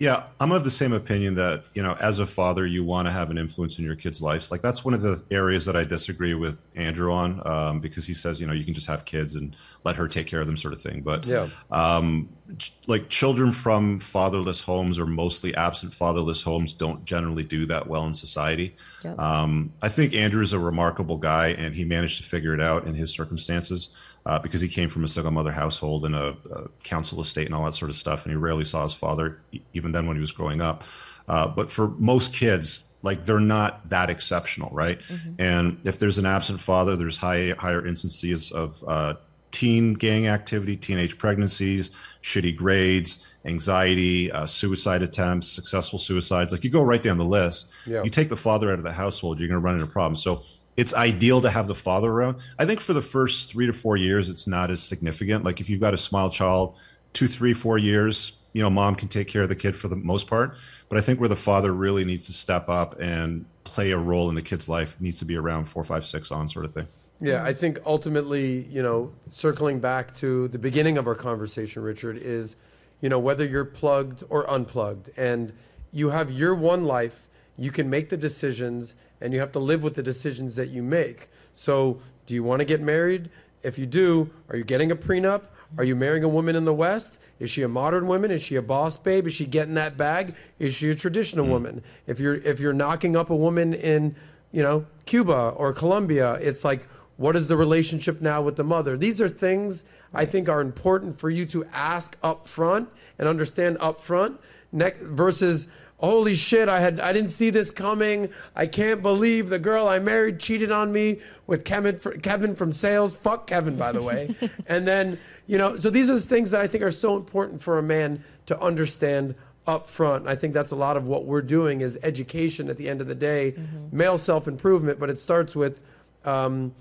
Yeah, 0.00 0.24
I'm 0.38 0.52
of 0.52 0.62
the 0.62 0.70
same 0.70 0.92
opinion 0.92 1.34
that, 1.34 1.64
you 1.74 1.82
know, 1.82 1.94
as 2.00 2.20
a 2.20 2.26
father, 2.26 2.64
you 2.64 2.84
want 2.84 3.06
to 3.06 3.12
have 3.12 3.30
an 3.30 3.38
influence 3.38 3.78
in 3.80 3.84
your 3.84 3.96
kids' 3.96 4.22
lives. 4.22 4.52
Like, 4.52 4.62
that's 4.62 4.84
one 4.84 4.94
of 4.94 5.02
the 5.02 5.24
areas 5.32 5.66
that 5.66 5.74
I 5.74 5.82
disagree 5.82 6.34
with 6.34 6.68
Andrew 6.76 7.12
on 7.12 7.42
um, 7.44 7.80
because 7.80 8.06
he 8.06 8.14
says, 8.14 8.40
you 8.40 8.46
know, 8.46 8.52
you 8.52 8.64
can 8.64 8.74
just 8.74 8.86
have 8.86 9.04
kids 9.04 9.34
and 9.34 9.56
let 9.82 9.96
her 9.96 10.06
take 10.06 10.28
care 10.28 10.40
of 10.40 10.46
them, 10.46 10.56
sort 10.56 10.72
of 10.72 10.80
thing. 10.80 11.00
But, 11.00 11.26
Yeah. 11.26 11.48
um, 11.72 12.28
ch- 12.58 12.72
like, 12.86 13.08
children 13.08 13.50
from 13.50 13.98
fatherless 13.98 14.60
homes 14.60 15.00
or 15.00 15.06
mostly 15.06 15.52
absent 15.56 15.92
fatherless 15.92 16.42
homes 16.42 16.72
don't 16.72 17.04
generally 17.04 17.42
do 17.42 17.66
that 17.66 17.88
well 17.88 18.06
in 18.06 18.14
society. 18.14 18.76
Yep. 19.02 19.18
Um, 19.18 19.72
I 19.82 19.88
think 19.88 20.14
Andrew 20.14 20.42
is 20.42 20.52
a 20.52 20.60
remarkable 20.60 21.18
guy 21.18 21.48
and 21.48 21.74
he 21.74 21.84
managed 21.84 22.18
to 22.18 22.22
figure 22.22 22.54
it 22.54 22.60
out 22.60 22.86
in 22.86 22.94
his 22.94 23.10
circumstances 23.10 23.88
uh, 24.28 24.38
because 24.38 24.60
he 24.60 24.68
came 24.68 24.90
from 24.90 25.04
a 25.04 25.08
single 25.08 25.32
mother 25.32 25.50
household 25.50 26.04
and 26.04 26.14
a, 26.14 26.36
a 26.52 26.68
council 26.84 27.20
estate 27.20 27.46
and 27.46 27.54
all 27.54 27.64
that 27.64 27.74
sort 27.74 27.88
of 27.88 27.96
stuff. 27.96 28.24
And 28.24 28.32
he 28.32 28.36
rarely 28.36 28.64
saw 28.64 28.82
his 28.82 28.92
father, 28.92 29.40
even 29.72 29.92
then 29.92 30.06
when 30.06 30.16
he 30.16 30.20
was 30.20 30.32
growing 30.32 30.60
up. 30.60 30.84
Uh, 31.26 31.48
but 31.48 31.70
for 31.70 31.88
most 31.88 32.34
kids, 32.34 32.84
like 33.02 33.24
they're 33.24 33.40
not 33.40 33.88
that 33.88 34.10
exceptional, 34.10 34.70
right? 34.70 35.00
And 35.38 35.78
if 35.84 35.98
there's 35.98 36.18
an 36.18 36.26
absent 36.26 36.60
father, 36.60 36.94
there's 36.94 37.16
high, 37.16 37.54
higher 37.58 37.86
instances 37.86 38.52
of 38.52 38.84
uh, 38.86 39.14
teen 39.50 39.94
gang 39.94 40.26
activity, 40.26 40.76
teenage 40.76 41.16
pregnancies, 41.16 41.90
shitty 42.22 42.54
grades, 42.54 43.24
anxiety, 43.46 44.30
uh, 44.30 44.46
suicide 44.46 45.02
attempts, 45.02 45.48
successful 45.48 45.98
suicides. 45.98 46.52
Like 46.52 46.64
you 46.64 46.70
go 46.70 46.82
right 46.82 47.02
down 47.02 47.16
the 47.16 47.24
list. 47.24 47.70
Yeah. 47.86 48.02
You 48.02 48.10
take 48.10 48.28
the 48.28 48.36
father 48.36 48.70
out 48.70 48.78
of 48.78 48.84
the 48.84 48.92
household, 48.92 49.38
you're 49.38 49.48
going 49.48 49.60
to 49.60 49.64
run 49.64 49.76
into 49.76 49.86
problems. 49.86 50.22
So 50.22 50.42
it's 50.78 50.94
ideal 50.94 51.42
to 51.42 51.50
have 51.50 51.66
the 51.66 51.74
father 51.74 52.08
around. 52.08 52.36
I 52.56 52.64
think 52.64 52.78
for 52.78 52.92
the 52.92 53.02
first 53.02 53.50
three 53.50 53.66
to 53.66 53.72
four 53.72 53.96
years, 53.96 54.30
it's 54.30 54.46
not 54.46 54.70
as 54.70 54.80
significant. 54.80 55.44
Like 55.44 55.60
if 55.60 55.68
you've 55.68 55.80
got 55.80 55.92
a 55.92 55.98
small 55.98 56.30
child, 56.30 56.76
two, 57.12 57.26
three, 57.26 57.52
four 57.52 57.78
years, 57.78 58.34
you 58.52 58.62
know, 58.62 58.70
mom 58.70 58.94
can 58.94 59.08
take 59.08 59.26
care 59.26 59.42
of 59.42 59.48
the 59.48 59.56
kid 59.56 59.76
for 59.76 59.88
the 59.88 59.96
most 59.96 60.28
part. 60.28 60.54
But 60.88 60.96
I 60.96 61.00
think 61.00 61.18
where 61.18 61.28
the 61.28 61.34
father 61.34 61.74
really 61.74 62.04
needs 62.04 62.26
to 62.26 62.32
step 62.32 62.68
up 62.68 62.98
and 63.00 63.44
play 63.64 63.90
a 63.90 63.98
role 63.98 64.28
in 64.28 64.36
the 64.36 64.42
kid's 64.42 64.68
life 64.68 64.94
needs 65.00 65.18
to 65.18 65.24
be 65.24 65.36
around 65.36 65.64
four, 65.64 65.82
five, 65.82 66.06
six 66.06 66.30
on 66.30 66.48
sort 66.48 66.64
of 66.64 66.72
thing. 66.72 66.86
Yeah, 67.20 67.42
I 67.42 67.54
think 67.54 67.80
ultimately, 67.84 68.64
you 68.70 68.80
know, 68.80 69.10
circling 69.30 69.80
back 69.80 70.14
to 70.14 70.46
the 70.46 70.60
beginning 70.60 70.96
of 70.96 71.08
our 71.08 71.16
conversation, 71.16 71.82
Richard, 71.82 72.16
is, 72.16 72.54
you 73.00 73.08
know, 73.08 73.18
whether 73.18 73.44
you're 73.44 73.64
plugged 73.64 74.22
or 74.28 74.48
unplugged, 74.48 75.10
and 75.16 75.52
you 75.90 76.10
have 76.10 76.30
your 76.30 76.54
one 76.54 76.84
life, 76.84 77.26
you 77.56 77.72
can 77.72 77.90
make 77.90 78.10
the 78.10 78.16
decisions, 78.16 78.94
and 79.20 79.32
you 79.32 79.40
have 79.40 79.52
to 79.52 79.58
live 79.58 79.82
with 79.82 79.94
the 79.94 80.02
decisions 80.02 80.56
that 80.56 80.70
you 80.70 80.82
make. 80.82 81.28
So, 81.54 82.00
do 82.26 82.34
you 82.34 82.42
want 82.42 82.60
to 82.60 82.64
get 82.64 82.80
married? 82.80 83.30
If 83.62 83.78
you 83.78 83.86
do, 83.86 84.30
are 84.48 84.56
you 84.56 84.64
getting 84.64 84.90
a 84.90 84.96
prenup? 84.96 85.42
Are 85.76 85.84
you 85.84 85.96
marrying 85.96 86.24
a 86.24 86.28
woman 86.28 86.56
in 86.56 86.64
the 86.64 86.72
West? 86.72 87.18
Is 87.38 87.50
she 87.50 87.62
a 87.62 87.68
modern 87.68 88.06
woman? 88.06 88.30
Is 88.30 88.42
she 88.42 88.56
a 88.56 88.62
boss 88.62 88.96
babe? 88.96 89.26
Is 89.26 89.34
she 89.34 89.44
getting 89.44 89.74
that 89.74 89.96
bag? 89.96 90.34
Is 90.58 90.74
she 90.74 90.90
a 90.90 90.94
traditional 90.94 91.44
hmm. 91.44 91.50
woman? 91.50 91.82
If 92.06 92.20
you're 92.20 92.36
if 92.36 92.60
you're 92.60 92.72
knocking 92.72 93.16
up 93.16 93.30
a 93.30 93.36
woman 93.36 93.74
in, 93.74 94.16
you 94.52 94.62
know, 94.62 94.86
Cuba 95.04 95.50
or 95.56 95.72
Colombia, 95.72 96.34
it's 96.34 96.64
like 96.64 96.88
what 97.16 97.34
is 97.34 97.48
the 97.48 97.56
relationship 97.56 98.20
now 98.20 98.40
with 98.40 98.56
the 98.56 98.64
mother? 98.64 98.96
These 98.96 99.20
are 99.20 99.28
things 99.28 99.82
I 100.14 100.24
think 100.24 100.48
are 100.48 100.60
important 100.60 101.18
for 101.18 101.28
you 101.28 101.44
to 101.46 101.64
ask 101.72 102.16
up 102.22 102.46
front 102.46 102.88
and 103.18 103.28
understand 103.28 103.76
up 103.80 104.00
front 104.00 104.40
ne- 104.72 104.94
versus 105.02 105.66
holy 105.98 106.34
shit 106.34 106.68
I 106.68 106.80
had 106.80 107.00
I 107.00 107.12
didn't 107.12 107.30
see 107.30 107.50
this 107.50 107.70
coming. 107.70 108.30
I 108.56 108.66
can't 108.66 109.02
believe 109.02 109.48
the 109.48 109.58
girl 109.58 109.86
I 109.86 109.98
married 109.98 110.38
cheated 110.38 110.72
on 110.72 110.92
me 110.92 111.20
with 111.46 111.64
Kevin 111.64 111.98
Kevin 112.22 112.56
from 112.56 112.72
sales. 112.72 113.16
Fuck 113.16 113.46
Kevin 113.46 113.76
by 113.76 113.92
the 113.92 114.02
way. 114.02 114.34
and 114.66 114.86
then, 114.86 115.18
you 115.46 115.58
know, 115.58 115.76
so 115.76 115.90
these 115.90 116.10
are 116.10 116.14
the 116.14 116.20
things 116.20 116.50
that 116.50 116.60
I 116.60 116.66
think 116.66 116.82
are 116.82 116.90
so 116.90 117.16
important 117.16 117.62
for 117.62 117.78
a 117.78 117.82
man 117.82 118.24
to 118.46 118.60
understand 118.60 119.34
up 119.66 119.88
front. 119.88 120.26
I 120.26 120.34
think 120.34 120.54
that's 120.54 120.70
a 120.70 120.76
lot 120.76 120.96
of 120.96 121.06
what 121.06 121.26
we're 121.26 121.42
doing 121.42 121.82
is 121.82 121.98
education 122.02 122.70
at 122.70 122.78
the 122.78 122.88
end 122.88 123.02
of 123.02 123.06
the 123.06 123.14
day, 123.14 123.54
male 123.92 124.16
self-improvement, 124.16 124.98
but 124.98 125.10
it 125.10 125.20
starts 125.20 125.54
with 125.54 125.82
um, 126.24 126.74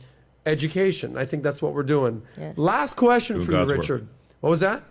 education. 0.45 1.17
I 1.17 1.25
think 1.25 1.43
that's 1.43 1.61
what 1.61 1.73
we're 1.73 1.83
doing. 1.83 2.23
Yes. 2.37 2.57
Last 2.57 2.95
question 2.95 3.35
Doing 3.35 3.45
for 3.45 3.51
you, 3.51 3.57
God's 3.57 3.71
work. 3.71 3.79
Richard. 3.79 4.07
What 4.39 4.49
was 4.51 4.59
that? 4.61 4.83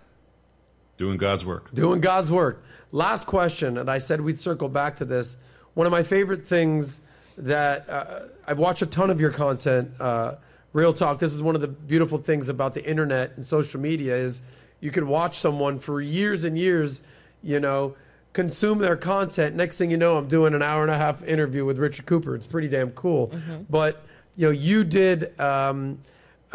Doing 0.99 1.17
God's 1.17 1.45
work. 1.45 1.73
Doing 1.75 2.01
God's 2.01 2.31
work. 2.31 2.63
Last 2.93 3.27
question, 3.27 3.79
and 3.79 3.91
I 3.91 3.99
said 3.99 4.21
we'd 4.21 4.39
circle 4.39 4.69
back 4.69 4.97
to 4.97 5.05
this. 5.05 5.37
One 5.75 5.87
of 5.87 5.91
my 5.91 6.03
favorite 6.03 6.47
things 6.47 7.01
that 7.37 7.89
uh, 7.89 8.21
I've 8.47 8.59
watched 8.59 8.83
a 8.83 8.87
ton 8.87 9.11
of 9.11 9.21
your 9.21 9.31
content. 9.31 9.91
Uh, 10.01 10.37
Real 10.73 10.93
talk. 10.93 11.19
This 11.19 11.33
is 11.33 11.41
one 11.41 11.55
of 11.55 11.63
the 11.63 11.69
beautiful 11.69 12.19
things 12.19 12.51
about 12.51 12.75
the 12.75 12.85
internet 12.87 13.33
and 13.37 13.47
social 13.47 13.81
media 13.81 14.15
is 14.15 14.43
you 14.81 14.91
can 14.91 15.09
watch 15.09 15.39
someone 15.39 15.79
for 15.79 16.03
years 16.03 16.45
and 16.45 16.59
years. 16.59 17.01
You 17.43 17.61
know, 17.61 17.97
consume 18.35 18.77
their 18.79 18.97
content. 18.97 19.57
Next 19.57 19.79
thing 19.79 19.91
you 19.91 19.97
know, 19.97 20.19
I'm 20.19 20.29
doing 20.29 20.53
an 20.53 20.61
hour 20.61 20.83
and 20.83 20.91
a 20.91 20.99
half 20.99 21.25
interview 21.25 21.65
with 21.65 21.79
Richard 21.79 22.05
Cooper. 22.05 22.35
It's 22.35 22.47
pretty 22.47 22.69
damn 22.69 22.91
cool. 22.91 23.33
But 23.71 24.05
you 24.37 24.49
know, 24.49 24.53
you 24.53 24.85
did. 24.85 25.39
Um, 25.41 25.99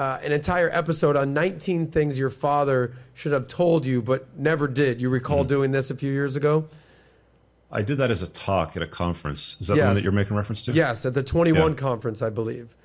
uh, 0.01 0.17
an 0.23 0.31
entire 0.31 0.67
episode 0.71 1.15
on 1.15 1.31
19 1.31 1.91
things 1.91 2.17
your 2.17 2.31
father 2.31 2.95
should 3.13 3.31
have 3.31 3.45
told 3.45 3.85
you 3.85 4.01
but 4.01 4.35
never 4.35 4.67
did. 4.67 4.99
You 4.99 5.09
recall 5.09 5.43
doing 5.43 5.69
this 5.71 5.91
a 5.91 5.95
few 5.95 6.11
years 6.11 6.35
ago? 6.35 6.67
I 7.71 7.83
did 7.83 7.99
that 7.99 8.09
as 8.09 8.23
a 8.23 8.27
talk 8.27 8.75
at 8.75 8.81
a 8.81 8.87
conference. 8.87 9.57
Is 9.59 9.67
that 9.67 9.75
the 9.75 9.81
Yes. 9.81 9.85
one 9.85 9.95
that 9.95 10.03
you're 10.03 10.11
making 10.11 10.35
reference 10.35 10.63
to? 10.63 10.71
Yes, 10.71 11.05
at 11.05 11.13
the 11.13 11.21
21 11.21 11.71
Yeah. 11.73 11.77
conference, 11.77 12.23
I 12.23 12.31
believe, 12.31 12.75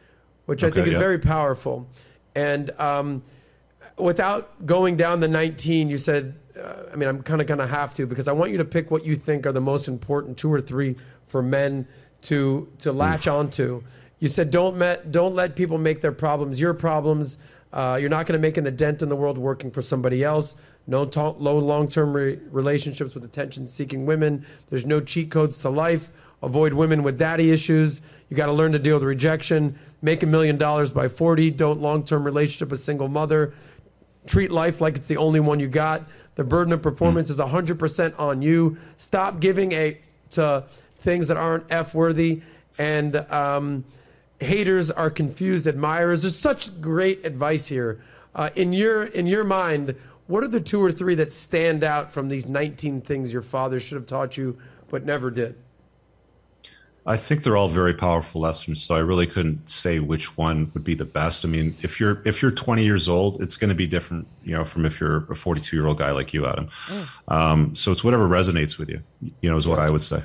which 0.44 0.62
I 0.62 0.68
think 0.70 0.88
is 0.88 0.92
yeah. 0.92 0.98
very 0.98 1.18
powerful. 1.18 1.88
And 2.34 2.70
um, 2.78 3.22
without 3.96 4.66
going 4.66 4.98
down 4.98 5.20
the 5.20 5.28
19, 5.28 5.88
you 5.88 5.96
said, 5.96 6.34
uh, 6.54 6.92
I 6.92 6.96
mean, 6.96 7.08
I'm 7.08 7.22
kind 7.22 7.40
of 7.40 7.46
going 7.46 7.60
to 7.60 7.66
have 7.66 7.94
to 7.94 8.06
because 8.06 8.28
I 8.28 8.32
want 8.32 8.50
you 8.50 8.58
to 8.58 8.64
pick 8.66 8.90
what 8.90 9.06
you 9.06 9.16
think 9.16 9.46
are 9.46 9.52
the 9.52 9.60
most 9.62 9.88
important 9.88 10.36
two 10.36 10.52
or 10.52 10.60
three 10.60 10.96
for 11.28 11.42
men 11.42 11.86
to 12.22 12.68
to 12.80 12.92
latch 12.92 13.26
onto. 13.26 13.82
You 14.18 14.28
said 14.28 14.50
don't 14.50 14.76
met, 14.76 15.12
don't 15.12 15.34
let 15.34 15.56
people 15.56 15.78
make 15.78 16.00
their 16.00 16.12
problems 16.12 16.60
your 16.60 16.74
problems. 16.74 17.36
Uh, 17.72 17.98
you're 18.00 18.08
not 18.08 18.24
going 18.24 18.38
to 18.38 18.42
make 18.42 18.56
an 18.56 18.74
dent 18.76 19.02
in 19.02 19.08
the 19.08 19.16
world 19.16 19.36
working 19.36 19.70
for 19.70 19.82
somebody 19.82 20.24
else. 20.24 20.54
No 20.86 21.04
ta- 21.04 21.34
low 21.38 21.58
long-term 21.58 22.14
re- 22.14 22.38
relationships 22.50 23.14
with 23.14 23.24
attention-seeking 23.24 24.06
women. 24.06 24.46
There's 24.70 24.86
no 24.86 25.00
cheat 25.00 25.30
codes 25.30 25.58
to 25.58 25.68
life. 25.68 26.10
Avoid 26.42 26.72
women 26.72 27.02
with 27.02 27.18
daddy 27.18 27.50
issues. 27.50 28.00
You 28.30 28.36
got 28.36 28.46
to 28.46 28.52
learn 28.52 28.72
to 28.72 28.78
deal 28.78 28.96
with 28.96 29.02
rejection. 29.02 29.78
Make 30.00 30.22
a 30.22 30.26
million 30.26 30.56
dollars 30.56 30.92
by 30.92 31.08
40. 31.08 31.50
Don't 31.50 31.82
long-term 31.82 32.24
relationship 32.24 32.70
with 32.70 32.80
single 32.80 33.08
mother. 33.08 33.52
Treat 34.26 34.50
life 34.50 34.80
like 34.80 34.96
it's 34.96 35.08
the 35.08 35.16
only 35.18 35.40
one 35.40 35.60
you 35.60 35.68
got. 35.68 36.08
The 36.36 36.44
burden 36.44 36.72
of 36.72 36.82
performance 36.82 37.30
is 37.30 37.38
100% 37.38 38.18
on 38.18 38.42
you. 38.42 38.78
Stop 38.98 39.40
giving 39.40 39.72
a 39.72 39.98
to 40.30 40.64
things 41.00 41.28
that 41.28 41.36
aren't 41.36 41.64
F 41.70 41.94
worthy. 41.94 42.42
And 42.78 43.16
um, 43.16 43.84
haters 44.40 44.90
are 44.90 45.10
confused 45.10 45.66
admirers. 45.66 46.22
There's 46.22 46.38
such 46.38 46.80
great 46.80 47.24
advice 47.24 47.66
here. 47.66 48.00
Uh, 48.34 48.50
in 48.54 48.72
your 48.72 49.04
in 49.04 49.26
your 49.26 49.44
mind, 49.44 49.94
what 50.26 50.44
are 50.44 50.48
the 50.48 50.60
two 50.60 50.82
or 50.82 50.92
three 50.92 51.14
that 51.14 51.32
stand 51.32 51.82
out 51.82 52.12
from 52.12 52.28
these 52.28 52.46
19 52.46 53.00
things 53.00 53.32
your 53.32 53.42
father 53.42 53.80
should 53.80 53.96
have 53.96 54.06
taught 54.06 54.36
you 54.36 54.58
but 54.88 55.04
never 55.04 55.30
did? 55.30 55.56
I 57.08 57.16
think 57.16 57.44
they're 57.44 57.56
all 57.56 57.68
very 57.68 57.94
powerful 57.94 58.40
lessons. 58.40 58.82
So 58.82 58.96
I 58.96 58.98
really 58.98 59.28
couldn't 59.28 59.70
say 59.70 60.00
which 60.00 60.36
one 60.36 60.72
would 60.74 60.82
be 60.82 60.94
the 60.94 61.04
best. 61.04 61.44
I 61.44 61.48
mean, 61.48 61.76
if 61.82 62.00
you're 62.00 62.20
if 62.24 62.42
you're 62.42 62.50
20 62.50 62.84
years 62.84 63.08
old, 63.08 63.40
it's 63.40 63.56
going 63.56 63.68
to 63.68 63.76
be 63.76 63.86
different, 63.86 64.26
you 64.42 64.54
know, 64.54 64.64
from 64.64 64.84
if 64.84 65.00
you're 65.00 65.18
a 65.30 65.36
42 65.36 65.76
year 65.76 65.86
old 65.86 65.98
guy 65.98 66.10
like 66.10 66.34
you, 66.34 66.46
Adam. 66.46 66.68
Um, 67.28 67.76
so 67.76 67.92
it's 67.92 68.02
whatever 68.02 68.26
resonates 68.28 68.76
with 68.76 68.88
you. 68.88 69.02
You 69.40 69.50
know, 69.50 69.56
is 69.56 69.68
what 69.68 69.78
I 69.78 69.88
would 69.88 70.02
say. 70.02 70.24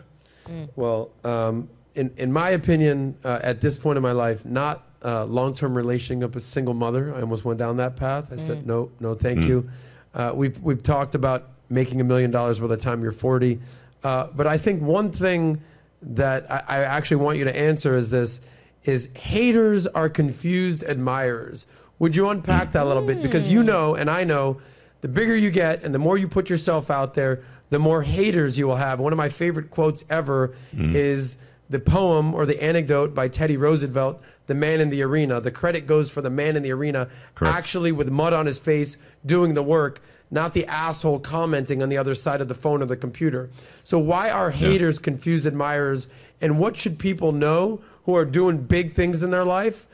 Well, 0.76 1.12
um, 1.24 1.70
in 1.96 2.12
in 2.18 2.32
my 2.32 2.50
opinion, 2.52 3.16
uh, 3.24 3.40
at 3.42 3.62
this 3.62 3.78
point 3.78 3.98
in 3.98 4.04
my 4.04 4.12
life, 4.12 4.46
not 4.46 4.84
uh, 5.04 5.26
long 5.26 5.54
term 5.54 5.76
relationship 5.76 6.36
with 6.36 6.44
a 6.44 6.48
single 6.48 6.74
mother. 6.74 7.14
I 7.16 7.22
almost 7.22 7.44
went 7.46 7.60
down 7.60 7.78
that 7.78 7.96
path. 7.96 8.32
I 8.32 8.38
said 8.38 8.66
no, 8.68 8.92
no, 9.00 9.16
thank 9.16 9.44
you. 9.46 9.70
Uh, 10.14 10.32
we've 10.36 10.60
we've 10.60 10.84
talked 10.84 11.16
about 11.16 11.50
making 11.70 12.02
a 12.02 12.04
million 12.04 12.32
dollars 12.32 12.60
by 12.60 12.68
the 12.68 12.78
time 12.78 13.02
you're 13.02 13.12
40, 13.14 13.60
uh, 14.04 14.28
but 14.36 14.46
I 14.46 14.58
think 14.58 14.82
one 14.82 15.12
thing 15.12 15.62
that 16.02 16.52
I, 16.52 16.64
I 16.68 16.84
actually 16.84 17.18
want 17.24 17.38
you 17.38 17.46
to 17.46 17.58
answer 17.58 17.96
is 17.96 18.10
this: 18.10 18.40
is 18.84 19.08
haters 19.16 19.88
are 19.88 20.10
confused 20.10 20.84
admirers. 20.84 21.66
Would 22.00 22.16
you 22.16 22.30
unpack 22.30 22.72
that 22.74 22.84
a 22.84 22.88
little 22.88 23.06
bit? 23.06 23.22
Because 23.22 23.48
you 23.48 23.64
know, 23.64 23.96
and 23.96 24.10
I 24.10 24.24
know, 24.24 24.60
the 25.02 25.08
bigger 25.08 25.36
you 25.36 25.52
get 25.52 25.84
and 25.84 25.94
the 25.94 26.00
more 26.00 26.18
you 26.18 26.28
put 26.28 26.50
yourself 26.50 26.90
out 26.90 27.14
there, 27.14 27.44
the 27.70 27.80
more 27.80 28.02
haters 28.02 28.58
you 28.58 28.68
will 28.68 28.76
have. 28.78 29.00
One 29.00 29.14
of 29.14 29.18
my 29.18 29.30
favorite 29.30 29.70
quotes 29.70 30.04
ever 30.10 30.56
is 30.96 31.38
the 31.72 31.80
poem 31.80 32.36
or 32.36 32.46
the 32.46 32.62
anecdote 32.62 33.16
by 33.16 33.30
Teddy 33.30 33.56
Roosevelt, 33.56 34.22
The 34.48 34.54
Man 34.54 34.82
in 34.82 34.90
the 34.90 35.02
Arena. 35.02 35.40
The 35.40 35.52
credit 35.52 35.88
goes 35.88 36.12
for 36.12 36.22
the 36.22 36.30
man 36.30 36.58
in 36.58 36.64
the 36.64 36.72
arena, 36.72 37.08
Correct. 37.34 37.56
actually 37.56 37.94
with 37.94 38.10
mud 38.10 38.34
on 38.34 38.46
his 38.46 38.60
face 38.60 38.98
doing 39.26 39.54
the 39.54 39.64
work, 39.64 40.02
not 40.30 40.54
the 40.54 40.66
asshole 40.66 41.20
commenting 41.20 41.82
on 41.82 41.88
the 41.88 41.98
other 41.98 42.14
side 42.14 42.42
of 42.42 42.50
the 42.50 42.54
phone 42.54 42.82
or 42.82 42.86
the 42.86 42.98
computer. 42.98 43.50
So, 43.84 43.98
why 43.98 44.30
are 44.30 44.52
haters 44.52 45.00
confused 45.00 45.48
admirers? 45.48 46.08
And 46.42 46.60
what 46.60 46.76
should 46.76 47.00
people 47.00 47.32
know 47.32 47.82
who 48.04 48.16
are 48.16 48.26
doing 48.26 48.58
big 48.58 48.94
things 48.94 49.24
in 49.24 49.32
their 49.32 49.46
life 49.46 49.88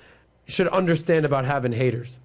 should 0.47 0.67
understand 0.69 1.25
about 1.25 1.45
having 1.45 1.73
haters? 1.73 2.17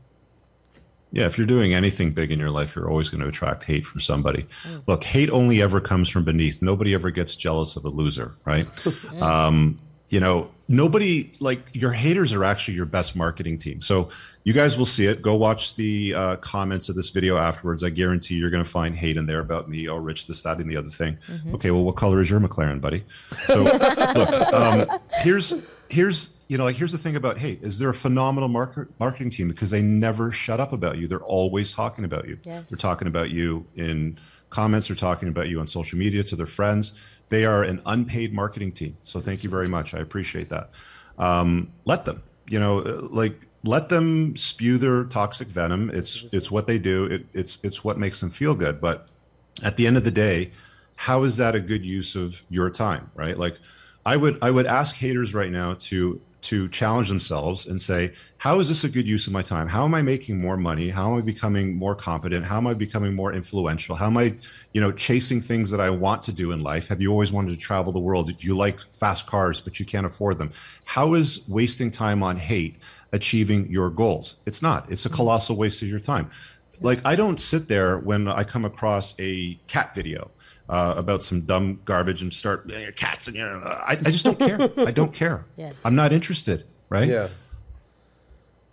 Yeah, 1.12 1.26
if 1.26 1.36
you're 1.36 1.47
doing 1.47 1.74
anything 1.74 2.12
big 2.12 2.32
in 2.32 2.39
your 2.39 2.51
life, 2.51 2.74
you're 2.74 2.89
always 2.89 3.10
going 3.10 3.20
to 3.20 3.28
attract 3.28 3.64
hate 3.64 3.84
from 3.84 4.01
somebody. 4.01 4.47
Look, 4.86 5.05
hate 5.05 5.28
only 5.30 5.60
ever 5.60 5.80
comes 5.80 6.09
from 6.09 6.24
beneath. 6.24 6.62
Nobody 6.62 6.94
ever 6.94 7.10
gets 7.10 7.36
jealous 7.36 7.76
of 7.76 7.84
a 7.84 7.90
loser, 7.90 8.34
right? 8.47 8.66
um, 9.20 9.78
you 10.09 10.20
know, 10.20 10.51
nobody 10.68 11.32
like 11.40 11.62
your 11.72 11.93
haters 11.93 12.32
are 12.32 12.44
actually 12.44 12.74
your 12.74 12.86
best 12.86 13.14
marketing 13.16 13.59
team. 13.59 13.80
So 13.80 14.09
you 14.44 14.52
guys 14.52 14.76
will 14.76 14.86
see 14.86 15.06
it. 15.06 15.22
Go 15.22 15.34
watch 15.34 15.74
the 15.76 16.14
uh, 16.14 16.36
comments 16.36 16.89
of 16.89 16.97
this 16.97 17.10
video 17.10 17.36
afterwards. 17.36 17.84
I 17.84 17.90
guarantee 17.90 18.34
you're 18.34 18.51
going 18.51 18.64
to 18.64 18.68
find 18.68 18.94
hate 18.94 19.16
in 19.16 19.26
there 19.26 19.40
about 19.40 19.68
me. 19.70 19.89
Oh, 19.89 19.97
Rich, 19.97 20.26
this, 20.26 20.43
that, 20.43 20.59
and 20.59 20.70
the 20.70 20.76
other 20.76 20.90
thing. 20.90 21.18
Okay, 21.55 21.70
well, 21.70 21.84
what 21.84 21.97
color 21.97 22.20
is 22.20 22.30
your 22.30 22.40
McLaren, 22.40 22.80
buddy? 22.80 23.05
So 23.47 23.62
look, 24.14 24.52
um, 24.52 25.01
here's 25.20 25.55
here's 25.93 26.31
you 26.48 26.59
know 26.59 26.64
like 26.64 26.77
here's 26.77 26.93
the 26.93 26.98
thing 26.98 27.16
about 27.16 27.39
hate 27.39 27.62
is 27.62 27.78
they're 27.78 27.90
a 27.90 27.94
phenomenal 27.94 28.48
market, 28.48 28.89
marketing 28.98 29.31
team? 29.31 29.48
Because 29.48 29.70
they 29.70 29.82
never 29.82 30.32
shut 30.32 30.60
up 30.60 30.73
about 30.73 30.98
you. 30.98 31.06
They're 31.06 31.20
always 31.20 31.73
talking 31.73 32.05
about 32.05 32.27
you. 32.27 32.39
Yes. 32.44 32.69
they're 32.69 32.78
talking 32.78 33.09
about 33.09 33.31
you 33.31 33.66
in 33.77 34.19
comments. 34.51 34.89
They're 34.89 34.97
talking 34.97 35.28
about 35.28 35.48
you 35.48 35.60
on 35.60 35.66
social 35.69 35.98
media 35.98 36.24
to 36.24 36.36
their 36.36 36.47
friends. 36.47 36.93
They 37.28 37.44
are 37.44 37.62
an 37.62 37.81
unpaid 37.86 38.32
marketing 38.32 38.73
team. 38.73 38.97
So 39.05 39.20
thank 39.20 39.44
you 39.44 39.51
very 39.51 39.69
much. 39.69 39.94
I 39.94 39.98
appreciate 39.98 40.48
that. 40.48 40.70
Um, 41.19 41.73
let 41.85 42.05
them 42.05 42.23
you 42.48 42.59
know 42.59 42.81
uh, 42.81 43.09
like 43.10 43.39
let 43.64 43.89
them 43.89 44.36
spew 44.36 44.78
their 44.78 45.05
toxic 45.05 45.48
venom. 45.48 45.90
It's 45.90 46.24
it's 46.32 46.51
what 46.51 46.66
they 46.66 46.78
do. 46.78 47.05
It, 47.05 47.27
it's 47.35 47.59
it's 47.62 47.85
what 47.85 47.98
makes 47.98 48.20
them 48.20 48.31
feel 48.31 48.55
good. 48.55 48.81
But 48.81 49.09
at 49.62 49.77
the 49.77 49.86
end 49.86 49.97
of 49.97 50.05
the 50.05 50.10
day 50.10 50.51
how 50.94 51.24
is 51.24 51.36
that 51.36 51.55
a 51.55 51.60
good 51.60 51.85
use 51.85 52.14
of 52.14 52.43
your 52.48 52.70
time 52.70 53.10
right? 53.14 53.36
Like 53.36 53.59
i 54.06 54.16
would 54.16 54.38
i 54.42 54.50
would 54.50 54.66
ask 54.66 54.96
haters 54.96 55.34
right 55.34 55.50
now 55.50 55.74
to 55.74 56.20
to 56.42 56.68
challenge 56.68 57.08
themselves 57.08 57.66
and 57.66 57.80
say 57.80 58.12
how 58.38 58.58
is 58.58 58.66
this 58.66 58.82
a 58.82 58.88
good 58.88 59.06
use 59.06 59.28
of 59.28 59.32
my 59.32 59.42
time? 59.42 59.68
How 59.68 59.84
am 59.84 59.94
i 59.94 60.02
making 60.02 60.40
more 60.40 60.56
money? 60.56 60.90
How 60.90 61.12
am 61.12 61.18
i 61.18 61.20
becoming 61.20 61.76
more 61.76 61.94
competent? 61.94 62.44
How 62.44 62.56
am 62.56 62.66
i 62.66 62.74
becoming 62.74 63.14
more 63.14 63.32
influential? 63.32 63.94
How 63.94 64.06
am 64.06 64.18
i 64.18 64.34
you 64.72 64.80
know 64.80 64.90
chasing 64.90 65.40
things 65.40 65.70
that 65.70 65.80
i 65.80 65.88
want 65.88 66.24
to 66.24 66.32
do 66.32 66.50
in 66.50 66.60
life? 66.60 66.88
Have 66.88 67.00
you 67.00 67.10
always 67.12 67.32
wanted 67.32 67.52
to 67.52 67.56
travel 67.56 67.92
the 67.92 68.00
world? 68.00 68.26
Do 68.36 68.46
you 68.46 68.56
like 68.56 68.80
fast 68.92 69.26
cars 69.26 69.60
but 69.60 69.78
you 69.78 69.86
can't 69.86 70.04
afford 70.04 70.38
them? 70.38 70.52
How 70.84 71.14
is 71.14 71.48
wasting 71.48 71.90
time 71.90 72.22
on 72.22 72.36
hate 72.36 72.76
achieving 73.12 73.70
your 73.70 73.88
goals? 73.88 74.36
It's 74.44 74.62
not. 74.62 74.90
It's 74.90 75.06
a 75.06 75.08
mm-hmm. 75.08 75.16
colossal 75.16 75.56
waste 75.56 75.80
of 75.82 75.88
your 75.88 76.00
time. 76.00 76.28
Like 76.80 77.00
I 77.04 77.14
don't 77.14 77.40
sit 77.40 77.68
there 77.68 77.98
when 77.98 78.26
I 78.26 78.42
come 78.42 78.64
across 78.64 79.14
a 79.20 79.54
cat 79.68 79.94
video 79.94 80.32
uh, 80.72 80.94
about 80.96 81.22
some 81.22 81.42
dumb 81.42 81.78
garbage 81.84 82.22
and 82.22 82.32
start 82.32 82.68
"Eh, 82.72 82.90
cats 82.92 83.26
and 83.28 83.36
you 83.36 83.44
know, 83.44 83.60
I, 83.62 83.92
I 83.92 84.10
just 84.10 84.24
don't 84.24 84.38
care. 84.38 84.58
I 84.78 84.90
don't 84.90 85.12
care. 85.12 85.44
Yes. 85.56 85.82
I'm 85.84 85.94
not 85.94 86.12
interested. 86.12 86.64
Right. 86.88 87.08
Yeah. 87.08 87.28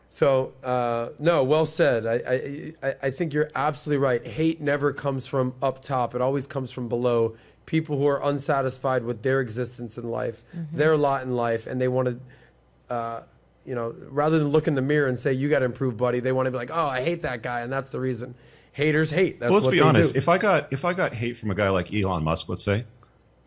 So 0.10 0.54
uh, 0.64 1.10
no, 1.20 1.44
well 1.44 1.66
said. 1.66 2.06
I, 2.06 2.16
I 2.16 2.74
I 2.90 2.96
I 3.04 3.12
think 3.12 3.34
you're 3.34 3.50
absolutely 3.54 4.02
right. 4.04 4.26
Hate 4.26 4.62
never 4.62 4.94
comes 4.94 5.28
from 5.28 5.54
up 5.62 5.82
top. 5.82 6.16
It 6.16 6.22
always 6.22 6.48
comes 6.48 6.72
from 6.72 6.88
below. 6.90 7.36
People 7.66 7.98
who 8.00 8.08
are 8.08 8.20
unsatisfied 8.24 9.04
with 9.04 9.22
their 9.22 9.42
existence 9.42 9.98
in 10.00 10.10
life, 10.10 10.42
their 10.74 10.98
lot 10.98 11.22
in 11.22 11.36
life, 11.36 11.68
and 11.68 11.80
they 11.80 11.88
want 11.88 12.08
to, 12.08 12.94
uh, 12.96 13.22
you 13.64 13.76
know, 13.76 13.94
rather 14.10 14.40
than 14.40 14.48
look 14.48 14.68
in 14.68 14.74
the 14.74 14.82
mirror 14.82 15.08
and 15.08 15.20
say 15.20 15.34
you 15.34 15.50
got 15.50 15.60
to 15.60 15.66
improve, 15.66 15.96
buddy, 15.96 16.20
they 16.20 16.32
want 16.32 16.48
to 16.48 16.52
be 16.52 16.58
like, 16.58 16.72
oh, 16.74 16.88
I 16.88 17.04
hate 17.04 17.22
that 17.22 17.44
guy, 17.44 17.60
and 17.60 17.72
that's 17.72 17.92
the 17.92 18.00
reason. 18.00 18.34
Haters 18.80 19.12
hate. 19.12 19.40
That's 19.40 19.50
Well, 19.50 19.60
let's 19.60 19.66
what 19.68 19.72
be 19.72 19.82
honest. 19.82 20.14
do. 20.14 20.18
If 20.18 20.28
I 20.28 20.38
got 20.40 20.72
if 20.74 20.84
I 20.84 20.94
got 20.94 21.14
hate 21.14 21.38
from 21.38 21.52
a 21.52 21.56
guy 21.56 21.70
like 21.70 21.94
Elon 21.94 22.24
Musk, 22.24 22.50
let's 22.50 22.64
say, 22.64 22.86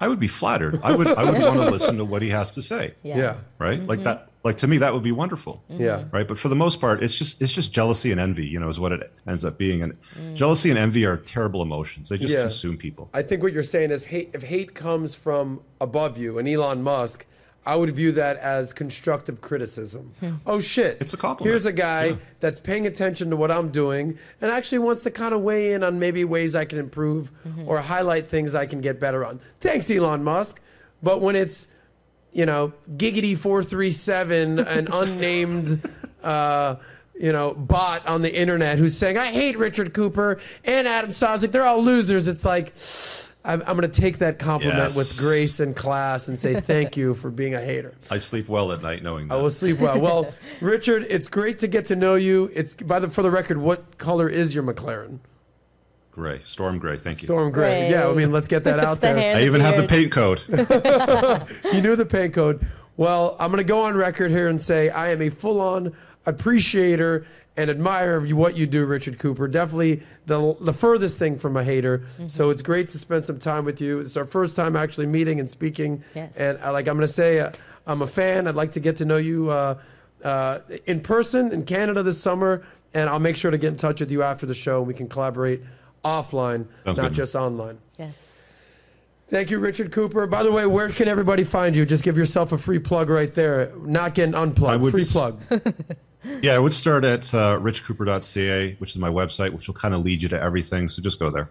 I 0.00 0.06
would 0.08 0.20
be 0.20 0.28
flattered. 0.28 0.80
I 0.82 0.94
would 0.94 1.08
I 1.08 1.24
would 1.28 1.40
want 1.40 1.58
to 1.60 1.70
listen 1.70 1.96
to 1.98 2.04
what 2.04 2.22
he 2.22 2.28
has 2.28 2.54
to 2.54 2.62
say. 2.62 2.94
Yeah. 3.02 3.16
yeah, 3.16 3.36
Right. 3.58 3.80
Like 3.82 4.00
mm-hmm. 4.00 4.04
that. 4.04 4.28
Like 4.44 4.56
to 4.56 4.66
me, 4.66 4.78
that 4.78 4.92
would 4.92 5.04
be 5.04 5.12
wonderful. 5.12 5.62
Mm-hmm. 5.70 5.82
yeah. 5.82 6.04
right 6.10 6.26
but 6.26 6.36
for 6.36 6.48
the 6.48 6.56
most 6.56 6.80
part 6.80 7.00
it's 7.00 7.14
just 7.14 7.40
it's 7.40 7.52
just 7.52 7.72
jealousy 7.72 8.10
and 8.10 8.20
envy 8.20 8.44
you 8.44 8.58
know 8.58 8.68
is 8.68 8.80
what 8.80 8.90
it 8.90 9.12
ends 9.24 9.44
up 9.44 9.56
being 9.56 9.82
and 9.84 9.92
mm. 10.18 10.34
jealousy 10.34 10.68
and 10.70 10.78
envy 10.80 11.04
are 11.04 11.16
terrible 11.16 11.62
emotions 11.62 12.08
they 12.08 12.18
just 12.18 12.34
Yeah. 12.34 12.42
consume 12.42 12.76
people 12.76 13.08
I 13.14 13.22
think 13.22 13.44
what 13.44 13.52
you're 13.52 13.62
saying 13.62 13.92
is 13.92 14.02
hate, 14.06 14.30
if 14.34 14.42
hate 14.42 14.74
comes 14.74 15.14
from 15.14 15.60
above 15.80 16.18
you 16.18 16.38
and 16.38 16.48
Elon 16.48 16.82
Musk, 16.82 17.24
I 17.64 17.76
would 17.76 17.94
view 17.94 18.12
that 18.12 18.38
as 18.38 18.72
constructive 18.72 19.40
criticism. 19.40 20.14
Oh 20.46 20.60
shit. 20.60 20.98
It's 21.00 21.12
a 21.12 21.16
compliment. 21.16 21.50
Here's 21.50 21.66
a 21.66 21.72
guy 21.72 22.18
that's 22.40 22.58
paying 22.58 22.86
attention 22.86 23.30
to 23.30 23.36
what 23.36 23.50
I'm 23.50 23.70
doing 23.70 24.18
and 24.40 24.50
actually 24.50 24.78
wants 24.78 25.04
to 25.04 25.10
kind 25.10 25.32
of 25.32 25.42
weigh 25.42 25.72
in 25.72 25.84
on 25.84 25.98
maybe 25.98 26.24
ways 26.24 26.56
I 26.56 26.64
can 26.64 26.78
improve 26.78 27.30
or 27.66 27.80
highlight 27.80 28.28
things 28.28 28.54
I 28.54 28.66
can 28.66 28.80
get 28.80 28.98
better 28.98 29.24
on. 29.24 29.40
Thanks, 29.60 29.90
Elon 29.90 30.24
Musk. 30.24 30.60
But 31.02 31.20
when 31.20 31.36
it's, 31.36 31.68
you 32.32 32.46
know, 32.46 32.72
Giggity 32.96 33.36
437, 33.36 34.58
an 34.58 34.88
unnamed 34.92 35.88
uh, 36.22 36.76
you 37.14 37.32
know, 37.32 37.52
bot 37.54 38.06
on 38.06 38.22
the 38.22 38.34
internet 38.34 38.78
who's 38.78 38.96
saying, 38.96 39.18
I 39.18 39.30
hate 39.30 39.56
Richard 39.58 39.94
Cooper 39.94 40.40
and 40.64 40.88
Adam 40.88 41.10
Sosnick. 41.10 41.52
They're 41.52 41.64
all 41.64 41.82
losers. 41.82 42.26
It's 42.26 42.44
like, 42.44 42.72
I'm, 43.44 43.60
I'm 43.66 43.76
going 43.76 43.90
to 43.90 44.00
take 44.00 44.18
that 44.18 44.38
compliment 44.38 44.78
Yes. 44.78 44.96
with 44.96 45.18
grace 45.18 45.58
and 45.58 45.74
class 45.74 46.28
and 46.28 46.38
say 46.38 46.60
thank 46.60 46.96
you 46.96 47.14
for 47.14 47.30
being 47.30 47.54
a 47.54 47.60
hater. 47.60 47.92
i 48.10 48.18
sleep 48.18 48.48
well 48.48 48.70
at 48.72 48.82
night 48.82 49.02
knowing 49.02 49.28
that 49.28 49.34
I 49.34 49.38
will 49.38 49.50
sleep 49.50 49.78
well. 49.80 49.98
Well, 50.00 50.32
Richard, 50.60 51.06
it's 51.10 51.26
great 51.28 51.58
to 51.58 51.66
get 51.68 51.86
to 51.86 51.96
know 51.96 52.14
you. 52.14 52.50
It's 52.54 52.72
by 52.74 53.00
the 53.00 53.08
for 53.08 53.22
the 53.22 53.30
record, 53.32 53.58
what 53.58 53.98
color 53.98 54.28
is 54.28 54.54
your 54.54 54.62
McLaren? 54.64 55.18
gray 56.12 56.42
storm 56.44 56.78
gray 56.78 56.98
thank 56.98 57.22
you 57.22 57.26
Storm 57.26 57.50
gray. 57.50 57.88
Gray. 57.88 57.90
Yeah, 57.90 58.06
I 58.06 58.12
mean, 58.12 58.32
let's 58.32 58.46
get 58.46 58.64
that 58.64 58.78
out 58.78 58.96
the 59.00 59.14
there. 59.14 59.34
i 59.34 59.44
even 59.44 59.62
have 59.62 59.78
the 59.78 59.86
paint 59.88 60.12
code 60.12 60.42
You 61.72 61.80
knew 61.80 61.96
the 61.96 62.04
paint 62.04 62.34
code. 62.34 62.66
Well, 62.98 63.34
I'm 63.40 63.50
going 63.50 63.64
to 63.64 63.64
go 63.64 63.80
on 63.80 63.96
record 63.96 64.30
here 64.30 64.48
and 64.48 64.60
say 64.60 64.90
I 64.90 65.08
am 65.10 65.22
a 65.22 65.30
full-on 65.30 65.94
appreciator 66.26 67.26
and 67.56 67.68
admire 67.70 68.20
what 68.34 68.56
you 68.56 68.66
do, 68.66 68.84
Richard 68.86 69.18
Cooper. 69.18 69.46
Definitely 69.48 70.02
the 70.26 70.56
the 70.60 70.72
furthest 70.72 71.18
thing 71.18 71.38
from 71.38 71.56
a 71.56 71.62
hater. 71.64 71.98
Mm-hmm. 71.98 72.28
So 72.28 72.50
it's 72.50 72.62
great 72.62 72.88
to 72.90 72.98
spend 72.98 73.24
some 73.24 73.38
time 73.38 73.64
with 73.64 73.80
you. 73.80 74.00
It's 74.00 74.16
our 74.16 74.24
first 74.24 74.56
time 74.56 74.74
actually 74.76 75.06
meeting 75.06 75.38
and 75.40 75.48
speaking. 75.50 76.02
Yes. 76.14 76.36
And 76.36 76.58
I, 76.62 76.70
like 76.70 76.88
I'm 76.88 76.96
going 76.96 77.06
to 77.06 77.12
say, 77.12 77.40
uh, 77.40 77.52
I'm 77.86 78.00
a 78.02 78.06
fan. 78.06 78.46
I'd 78.46 78.54
like 78.54 78.72
to 78.72 78.80
get 78.80 78.96
to 78.98 79.04
know 79.04 79.18
you 79.18 79.50
uh, 79.50 79.78
uh, 80.24 80.60
in 80.86 81.00
person 81.00 81.52
in 81.52 81.64
Canada 81.64 82.02
this 82.02 82.20
summer, 82.20 82.64
and 82.94 83.10
I'll 83.10 83.18
make 83.20 83.36
sure 83.36 83.50
to 83.50 83.58
get 83.58 83.68
in 83.68 83.76
touch 83.76 84.00
with 84.00 84.10
you 84.10 84.22
after 84.22 84.46
the 84.46 84.54
show, 84.54 84.78
and 84.78 84.86
we 84.86 84.94
can 84.94 85.08
collaborate 85.08 85.62
offline, 86.04 86.66
Sounds 86.84 86.96
not 86.96 87.08
good. 87.08 87.14
just 87.14 87.34
online. 87.34 87.78
Yes. 87.98 88.50
Thank 89.28 89.50
you, 89.50 89.58
Richard 89.58 89.92
Cooper. 89.92 90.26
By 90.26 90.42
the 90.42 90.52
way, 90.52 90.66
where 90.66 90.88
can 90.90 91.08
everybody 91.08 91.44
find 91.44 91.74
you? 91.74 91.86
Just 91.86 92.02
give 92.04 92.18
yourself 92.18 92.52
a 92.52 92.58
free 92.58 92.78
plug 92.78 93.08
right 93.08 93.32
there. 93.32 93.72
Not 93.82 94.14
getting 94.14 94.34
unplugged. 94.34 94.72
I 94.72 94.76
would 94.76 94.92
free 94.92 95.02
s- 95.02 95.12
plug. 95.12 95.40
yeah 96.40 96.54
i 96.54 96.58
would 96.58 96.72
start 96.74 97.04
at 97.04 97.32
uh, 97.34 97.58
richcooper.ca 97.58 98.74
which 98.78 98.90
is 98.90 98.96
my 98.96 99.08
website 99.08 99.52
which 99.52 99.66
will 99.66 99.74
kind 99.74 99.94
of 99.94 100.02
lead 100.02 100.22
you 100.22 100.28
to 100.28 100.40
everything 100.40 100.88
so 100.88 101.02
just 101.02 101.18
go 101.18 101.30
there 101.30 101.48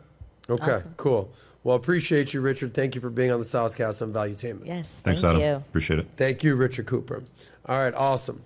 Okay, 0.50 0.72
Awesome. 0.74 0.94
cool. 0.98 1.32
Well, 1.64 1.76
appreciate 1.78 2.34
you, 2.34 2.42
Richard. 2.42 2.74
Thank 2.74 2.96
you 2.96 3.00
for 3.00 3.10
being 3.12 3.32
on 3.32 3.40
the 3.40 3.46
Soscast 3.46 4.02
on 4.02 4.12
Valuetainment. 4.12 4.66
Yes. 4.66 5.00
thanks 5.06 5.22
thank 5.22 5.36
adam 5.36 5.42
you. 5.42 5.56
appreciate 5.58 6.00
it 6.00 6.08
Thank 6.18 6.44
you, 6.44 6.56
Richard 6.56 6.88
Cooper. 6.88 7.24
All 7.68 7.78
right, 7.78 7.94
awesome. 7.94 8.44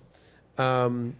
Um, 0.58 1.16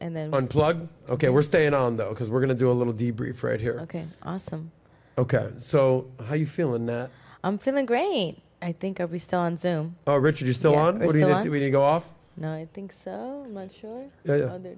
And 0.00 0.14
then. 0.16 0.30
unplug. 0.30 0.88
Okay, 1.10 1.28
we're 1.28 1.42
staying 1.42 1.74
on 1.74 1.96
though 1.96 2.10
because 2.10 2.30
we're 2.30 2.40
gonna 2.40 2.54
do 2.54 2.70
a 2.70 2.72
little 2.72 2.94
debrief 2.94 3.42
right 3.42 3.60
here. 3.60 3.80
okay. 3.82 4.06
Awesome. 4.22 4.70
Okay, 5.18 5.50
so 5.58 6.06
how 6.26 6.34
you 6.36 6.46
feeling, 6.46 6.86
Nat? 6.86 7.08
I'm 7.44 7.58
feeling 7.58 7.84
great. 7.86 8.36
I 8.62 8.72
think 8.72 9.00
are 9.00 9.06
we 9.06 9.18
still 9.18 9.40
on 9.40 9.56
Zoom? 9.56 9.96
Oh, 10.06 10.16
Richard, 10.16 10.46
you 10.46 10.52
still 10.54 10.72
Yeah, 10.72 10.82
on? 10.86 10.98
we're 11.00 11.06
What 11.06 11.12
do 11.12 11.18
you 11.18 11.24
still 11.24 11.34
need 11.36 11.42
to, 11.42 11.48
on. 11.48 11.52
we 11.52 11.58
need 11.58 11.64
to 11.66 11.70
go 11.72 11.82
off? 11.82 12.06
No, 12.36 12.52
I 12.52 12.66
think 12.72 12.92
so. 12.92 13.42
I'm 13.44 13.54
not 13.54 13.72
sure. 13.72 14.04
Yeah, 14.24 14.34
yeah. 14.36 14.44
Oh, 14.44 14.76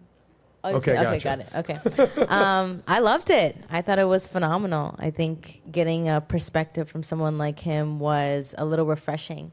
oh, 0.65 0.75
Okay, 0.77 0.93
okay, 0.99 1.19
gotcha. 1.19 1.25
got 1.25 1.41
it. 1.41 1.49
Okay. 1.55 2.23
um, 2.29 2.83
I 2.87 3.01
loved 3.01 3.31
it. 3.31 3.57
I 3.71 3.83
thought 3.83 3.99
it 3.99 4.07
was 4.09 4.27
phenomenal. 4.29 4.95
I 4.99 5.11
think 5.11 5.63
getting 5.71 6.09
a 6.09 6.21
perspective 6.21 6.89
from 6.89 7.03
someone 7.03 7.39
like 7.39 7.59
him 7.61 7.99
was 7.99 8.55
a 8.59 8.65
little 8.65 8.87
refreshing. 8.87 9.53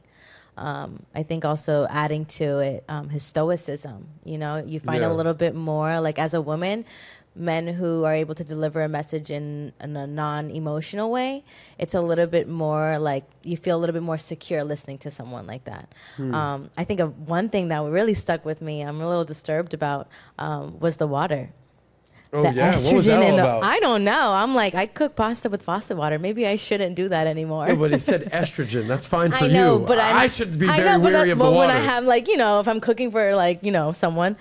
Um, 0.58 1.04
I 1.16 1.24
think 1.24 1.46
also 1.46 1.88
adding 1.90 2.26
to 2.26 2.60
it 2.60 2.84
um, 2.90 3.10
his 3.10 3.24
stoicism. 3.24 4.08
You 4.26 4.38
know, 4.38 4.58
you 4.58 4.80
find 4.82 5.02
Yeah. 5.02 5.12
a 5.12 5.14
little 5.14 5.34
bit 5.34 5.56
more 5.56 6.00
like 6.02 6.20
as 6.20 6.34
a 6.34 6.42
woman, 6.42 6.84
men 7.36 7.68
who 7.68 8.04
are 8.04 8.14
able 8.14 8.36
to 8.36 8.44
deliver 8.44 8.82
a 8.82 8.90
message 8.90 9.30
in, 9.32 9.72
in 9.80 9.96
a 9.96 10.06
non-emotional 10.08 11.10
way 11.12 11.44
it's 11.78 11.94
a 11.94 12.02
little 12.02 12.26
bit 12.28 12.50
more 12.50 12.98
like 13.00 13.24
you 13.44 13.56
feel 13.56 13.78
a 13.78 13.80
little 13.80 13.94
bit 13.94 14.02
more 14.04 14.18
secure 14.18 14.64
listening 14.64 14.98
to 14.98 15.10
someone 15.12 15.46
like 15.48 15.64
that 15.66 15.88
um, 16.20 16.70
i 16.78 16.84
think 16.84 17.00
of 17.00 17.28
one 17.30 17.48
thing 17.50 17.68
that 17.70 17.82
really 17.84 18.14
stuck 18.14 18.44
with 18.46 18.62
me 18.62 18.82
i'm 18.82 19.00
a 19.00 19.08
little 19.08 19.24
disturbed 19.26 19.74
about 19.74 20.08
um, 20.40 20.80
was 20.80 20.98
the 20.98 21.08
water 21.08 21.52
Oh 22.32 22.44
the 22.44 22.52
yeah, 22.54 22.76
what 22.84 22.94
was 22.96 23.06
that 23.08 23.24
all 23.24 23.36
the- 23.38 23.42
about? 23.42 23.64
I 23.64 23.80
don't 23.80 24.04
know. 24.04 24.34
I'm 24.34 24.54
like, 24.54 24.76
I 24.76 24.86
cook 24.86 25.16
pasta 25.16 25.50
with 25.50 25.64
faucet 25.64 25.98
water. 25.98 26.20
Maybe 26.20 26.46
I 26.46 26.58
shouldn't 26.58 26.94
do 26.96 27.10
that 27.10 27.26
anymore. 27.26 27.74
But 27.74 27.90
he 27.92 27.98
said 27.98 28.26
estrogen. 28.32 28.86
That's 28.88 29.08
fine 29.08 29.32
for 29.32 29.46
I 29.46 29.48
know, 29.48 29.80
you. 29.80 29.86
but 29.88 29.98
I'm, 29.98 30.16
I 30.16 30.28
should 30.28 30.60
be 30.60 30.68
I 30.68 30.76
very 30.78 30.90
know, 30.90 31.00
but 31.00 31.04
weary 31.12 31.14
that- 31.14 31.32
of 31.32 31.38
the 31.40 31.44
but 31.44 31.54
water. 31.54 31.68
when 31.74 31.76
I 31.76 31.84
have 31.84 32.04
like, 32.04 32.28
you 32.28 32.38
know, 32.38 32.60
if 32.60 32.68
I'm 32.68 32.80
cooking 32.82 33.10
for 33.10 33.34
like, 33.34 33.64
you 33.64 33.72
know, 33.72 33.94
someone 33.94 34.38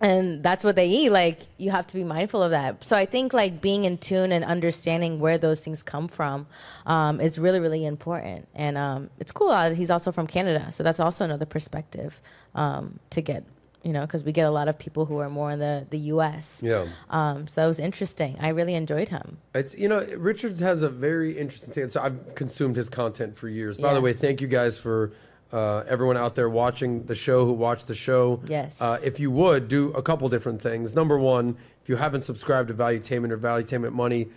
and 0.00 0.42
that's 0.42 0.62
what 0.62 0.76
they 0.76 0.86
eat, 0.88 1.10
like 1.10 1.40
you 1.56 1.70
have 1.70 1.86
to 1.88 1.94
be 1.96 2.04
mindful 2.04 2.42
of 2.42 2.50
that. 2.52 2.84
So 2.84 2.96
I 2.96 3.04
think 3.04 3.32
like 3.32 3.60
being 3.60 3.84
in 3.84 3.98
tune 3.98 4.30
and 4.32 4.44
understanding 4.44 5.18
where 5.18 5.38
those 5.38 5.60
things 5.60 5.82
come 5.82 6.06
from 6.08 6.46
um, 6.86 7.20
is 7.20 7.38
really, 7.38 7.58
really 7.60 7.84
important. 7.84 8.46
And 8.54 8.78
um, 8.78 9.10
it's 9.18 9.32
cool. 9.32 9.50
Uh, 9.50 9.74
he's 9.74 9.90
also 9.90 10.12
from 10.12 10.26
Canada, 10.26 10.70
so 10.70 10.82
that's 10.82 11.00
also 11.00 11.24
another 11.24 11.46
perspective 11.46 12.20
um, 12.54 12.98
to 13.10 13.20
get. 13.20 13.44
You 13.84 13.92
know, 13.92 14.00
because 14.02 14.24
we 14.24 14.32
get 14.32 14.44
a 14.44 14.50
lot 14.50 14.66
of 14.66 14.76
people 14.76 15.06
who 15.06 15.18
are 15.18 15.30
more 15.30 15.52
in 15.52 15.60
the 15.60 15.86
the 15.88 15.98
U.S. 16.14 16.60
yeah. 16.64 16.86
Um, 17.10 17.46
so 17.46 17.64
it 17.64 17.68
was 17.68 17.78
interesting. 17.78 18.36
I 18.40 18.48
really 18.48 18.74
enjoyed 18.74 19.08
him. 19.08 19.38
It's 19.54 19.72
you 19.74 19.88
know 19.88 20.04
Richards 20.16 20.58
has 20.60 20.82
a 20.82 20.88
very 20.88 21.38
interesting 21.38 21.72
take. 21.72 21.90
So 21.92 22.02
I've 22.02 22.34
consumed 22.34 22.74
his 22.74 22.88
content 22.88 23.38
for 23.38 23.48
years. 23.48 23.78
By 23.78 23.88
Yeah. 23.88 23.94
the 23.94 24.00
way, 24.00 24.12
thank 24.14 24.40
you 24.40 24.48
guys 24.48 24.76
for 24.76 25.12
uh, 25.52 25.82
everyone 25.88 26.16
out 26.16 26.34
there 26.34 26.48
watching 26.48 27.04
the 27.04 27.14
show 27.14 27.44
who 27.46 27.52
watched 27.52 27.86
the 27.86 27.94
show. 27.94 28.40
Yes. 28.48 28.80
Uh, 28.80 28.98
if 29.02 29.18
you 29.18 29.30
would 29.30 29.68
do 29.68 29.92
a 29.92 30.02
couple 30.02 30.28
different 30.28 30.60
things. 30.60 30.94
Number 30.94 31.18
one, 31.18 31.56
if 31.82 31.88
you 31.88 31.96
haven't 31.96 32.22
subscribed 32.22 32.68
to 32.68 32.74
Valuetainment 32.74 33.30
or 33.30 33.38
Valuetainment 33.38 33.92
Money, 33.92 34.28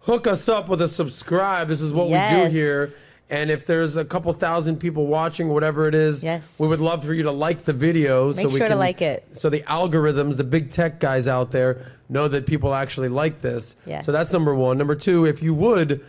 hook 0.00 0.26
us 0.26 0.48
up 0.48 0.68
with 0.68 0.82
a 0.82 0.88
subscribe. 0.88 1.68
This 1.68 1.80
is 1.80 1.92
what 1.92 2.06
we 2.08 2.18
do 2.36 2.48
here. 2.50 2.90
And 3.30 3.50
if 3.50 3.66
there's 3.66 3.96
a 3.96 4.04
couple 4.06 4.32
thousand 4.32 4.78
people 4.78 5.06
watching, 5.06 5.48
whatever 5.48 5.86
it 5.86 5.94
is, 5.94 6.22
Yes. 6.24 6.58
we 6.58 6.66
would 6.66 6.80
love 6.80 7.04
for 7.04 7.12
you 7.12 7.24
to 7.24 7.30
like 7.30 7.64
the 7.64 7.74
video. 7.74 8.28
Make 8.28 8.36
so 8.36 8.48
we 8.48 8.56
sure 8.56 8.68
to 8.68 8.74
like 8.74 9.02
it. 9.02 9.26
So 9.34 9.50
the 9.50 9.60
algorithms, 9.62 10.38
the 10.38 10.44
big 10.44 10.70
tech 10.70 10.98
guys 10.98 11.28
out 11.28 11.50
there, 11.50 11.84
know 12.08 12.26
that 12.28 12.46
people 12.46 12.74
actually 12.74 13.10
like 13.10 13.42
this. 13.42 13.76
Yes. 13.84 14.06
So 14.06 14.12
that's 14.12 14.32
number 14.32 14.54
one. 14.54 14.78
Number 14.78 14.94
two, 14.94 15.26
if 15.26 15.42
you 15.42 15.52
would 15.52 16.04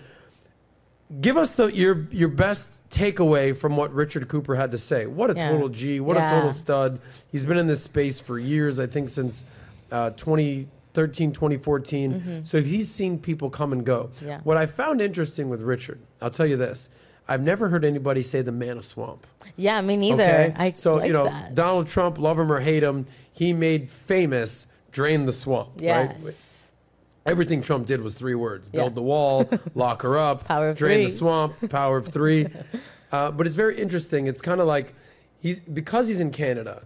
give 1.21 1.37
us 1.37 1.53
the 1.55 1.67
your 1.67 2.07
your 2.11 2.29
best 2.29 2.69
takeaway 2.89 3.55
from 3.55 3.75
what 3.77 3.93
Richard 3.93 4.27
Cooper 4.27 4.55
had 4.55 4.71
to 4.71 4.77
say. 4.77 5.05
What 5.05 5.29
a 5.31 5.35
Yeah. 5.35 5.51
total 5.51 5.69
G. 5.69 5.99
What 5.99 6.17
Yeah. 6.17 6.27
a 6.27 6.35
total 6.35 6.51
stud. 6.53 6.99
He's 7.31 7.45
been 7.45 7.57
in 7.57 7.67
this 7.67 7.83
space 7.83 8.19
for 8.19 8.39
years. 8.39 8.79
I 8.79 8.87
think 8.87 9.09
since 9.09 9.43
uh, 9.91 10.11
2013, 10.11 11.31
2014. 11.31 12.41
So 12.45 12.61
he's 12.61 12.89
seen 12.91 13.17
people 13.19 13.49
come 13.49 13.71
and 13.73 13.85
go. 13.85 14.09
Mm-hmm. 14.17 14.27
Yeah. 14.27 14.39
What 14.43 14.57
I 14.57 14.65
found 14.65 15.01
interesting 15.01 15.49
with 15.49 15.61
Richard, 15.61 15.99
I'll 16.21 16.29
tell 16.31 16.45
you 16.45 16.57
this. 16.57 16.89
I've 17.27 17.41
never 17.43 17.69
heard 17.69 17.85
anybody 17.85 18.23
say 18.23 18.41
the 18.41 18.51
man 18.51 18.77
of 18.77 18.85
swamp. 18.85 19.27
Yeah, 19.55 19.81
me 19.81 19.97
neither. 19.97 20.23
Okay. 20.23 20.53
I 20.57 20.73
so 20.75 20.95
like 20.95 21.07
you 21.07 21.13
know 21.13 21.25
that. 21.25 21.53
Donald 21.53 21.87
Trump, 21.87 22.17
love 22.17 22.39
him 22.39 22.51
or 22.51 22.59
hate 22.59 22.81
him, 22.83 23.05
he 23.31 23.53
made 23.53 23.89
famous 23.91 24.65
drain 24.91 25.25
the 25.27 25.33
swamp. 25.33 25.69
yes. 25.77 26.23
Right? 26.23 26.35
Everything 27.29 27.61
Trump 27.61 27.85
did 27.87 28.01
was 28.01 28.13
three 28.15 28.35
words: 28.35 28.69
build 28.69 28.91
Yeah. 28.91 28.95
the 28.95 29.01
wall, 29.01 29.49
lock 29.75 30.01
her 30.01 30.17
up, 30.17 30.45
Power 30.45 30.69
of 30.69 30.77
drain 30.77 31.05
the 31.05 31.11
swamp, 31.11 31.53
power 31.69 31.97
of 31.97 32.07
three. 32.07 32.47
Uh, 33.11 33.31
but 33.31 33.47
it's 33.47 33.55
very 33.55 33.75
interesting. 33.75 34.27
It's 34.27 34.39
kind 34.39 34.61
of 34.61 34.67
like 34.67 34.93
he's 35.39 35.59
because 35.59 36.07
he's 36.07 36.19
in 36.19 36.29
Canada, 36.29 36.83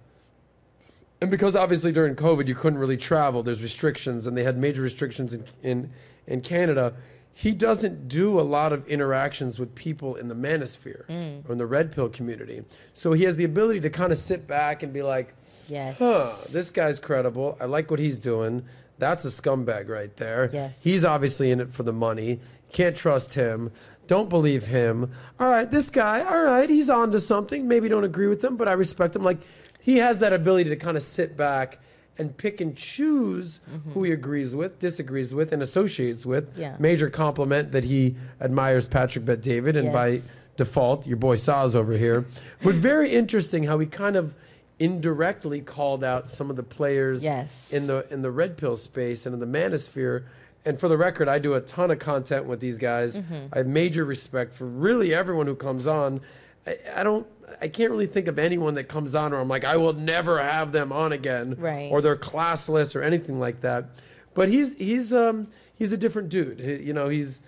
and 1.20 1.30
because 1.30 1.54
obviously 1.54 1.92
during 1.92 2.16
COVID 2.16 2.48
you 2.48 2.56
couldn't 2.56 2.80
really 2.80 2.96
travel. 2.96 3.44
There's 3.44 3.62
restrictions, 3.62 4.26
and 4.26 4.38
they 4.38 4.44
had 4.44 4.58
major 4.58 4.82
restrictions 4.82 5.34
in 5.34 5.44
in, 5.64 5.92
in 6.28 6.40
Canada. 6.40 6.94
He 7.34 7.52
doesn't 7.52 8.08
do 8.08 8.40
a 8.40 8.42
lot 8.58 8.72
of 8.72 8.88
interactions 8.88 9.60
with 9.60 9.76
people 9.76 10.16
in 10.16 10.30
the 10.30 10.36
manosphere 10.36 11.06
Mm. 11.08 11.50
or 11.50 11.52
in 11.54 11.58
the 11.58 11.66
red 11.66 11.92
pill 11.92 12.08
community. 12.08 12.64
So 12.94 13.12
he 13.12 13.24
has 13.26 13.36
the 13.36 13.44
ability 13.44 13.82
to 13.82 13.90
kind 13.90 14.12
of 14.14 14.18
sit 14.18 14.48
back 14.48 14.82
and 14.84 14.94
be 14.94 15.02
like, 15.02 15.34
Yes. 15.68 15.98
huh, 15.98 16.30
this 16.54 16.70
guy's 16.72 17.00
credible. 17.02 17.58
I 17.60 17.66
like 17.66 17.90
what 17.92 18.00
he's 18.00 18.18
doing. 18.20 18.64
That's 19.04 19.26
a 19.26 19.28
scumbag 19.28 19.90
right 19.90 20.16
there. 20.16 20.50
Yes. 20.54 20.84
He's 20.84 21.04
obviously 21.04 21.52
in 21.52 21.60
it 21.60 21.74
for 21.74 21.84
the 21.84 21.94
money. 21.94 22.40
Can't 22.72 22.96
trust 22.96 23.34
him. 23.34 23.72
Don't 24.08 24.30
believe 24.30 24.66
him. 24.66 25.12
All 25.40 25.48
right, 25.48 25.70
this 25.70 25.90
guy, 25.90 26.24
all 26.24 26.44
right, 26.44 26.70
he's 26.70 26.90
on 26.90 27.12
to 27.12 27.20
something. 27.20 27.68
Maybe 27.68 27.90
don't 27.90 28.04
agree 28.04 28.28
with 28.28 28.44
him, 28.44 28.58
but 28.58 28.68
I 28.68 28.74
respect 28.74 29.16
him. 29.16 29.24
Like, 29.24 29.40
he 29.80 29.98
has 29.98 30.20
that 30.20 30.34
ability 30.34 30.70
to 30.70 30.76
kind 30.76 30.98
of 30.98 31.04
sit 31.04 31.36
back 31.38 31.80
and 32.18 32.38
pick 32.38 32.62
and 32.62 32.76
choose 32.78 33.60
who 33.94 34.04
he 34.04 34.12
agrees 34.12 34.56
with, 34.56 34.80
disagrees 34.80 35.34
with, 35.34 35.52
and 35.52 35.64
associates 35.64 36.26
with. 36.26 36.50
Mm-hmm. 36.52 36.62
Yeah. 36.62 36.76
Major 36.80 37.10
compliment 37.10 37.72
that 37.72 37.84
he 37.84 38.16
admires 38.40 38.88
Patrick 38.88 39.26
Bet 39.26 39.42
David, 39.42 39.76
and 39.76 39.92
by 39.92 40.22
default, 40.56 41.08
your 41.08 41.18
boy 41.18 41.38
Sos 41.38 41.76
over 41.76 41.94
here. 41.94 42.26
But 42.64 42.76
very 42.76 43.12
interesting 43.12 43.64
how 43.64 43.80
he 43.80 43.88
kind 43.88 44.16
of 44.16 44.36
indirectly 44.80 45.62
called 45.62 46.04
out 46.04 46.30
some 46.30 46.50
of 46.50 46.56
the 46.56 46.64
players 46.64 47.24
Yes. 47.24 47.72
in 47.74 47.88
the 47.88 48.06
in 48.12 48.22
the 48.22 48.32
red 48.32 48.58
pill 48.58 48.78
space 48.78 49.26
and 49.26 49.34
in 49.34 49.40
the 49.40 49.46
manosphere. 49.60 50.24
And 50.66 50.80
for 50.80 50.88
the 50.88 50.98
record, 50.98 51.28
I 51.28 51.40
do 51.40 51.54
a 51.56 51.62
ton 51.62 51.92
of 51.92 52.00
content 52.00 52.46
with 52.46 52.60
these 52.62 52.78
guys. 52.78 53.18
Mm-hmm. 53.18 53.48
I 53.54 53.58
have 53.60 53.68
major 53.68 54.06
respect 54.06 54.54
for 54.54 54.66
really 54.66 55.14
everyone 55.14 55.46
who 55.46 55.56
comes 55.56 55.86
on. 55.88 56.22
I, 56.66 56.78
I 56.96 57.04
don't. 57.04 57.28
I 57.62 57.68
can't 57.68 57.92
really 57.92 58.08
think 58.08 58.28
of 58.28 58.40
anyone 58.40 58.76
that 58.76 58.86
comes 58.86 59.14
on 59.14 59.32
where 59.32 59.40
I'm 59.40 59.48
like, 59.50 59.64
I 59.66 59.78
will 59.78 59.94
never 59.94 60.42
have 60.42 60.72
them 60.72 60.92
on 60.92 61.12
again, 61.12 61.56
Right. 61.60 61.90
or 61.92 62.02
they're 62.02 62.16
classless 62.16 62.96
or 62.96 63.04
anything 63.04 63.40
like 63.40 63.62
that. 63.62 63.90
But 64.34 64.50
he's 64.50 64.74
he's 64.74 65.14
um 65.14 65.50
he's 65.76 65.94
a 65.94 65.98
different 65.98 66.30
dude. 66.30 66.60
He- 66.60 66.82
you 66.88 66.94
know, 66.94 67.10
he's 67.10 67.42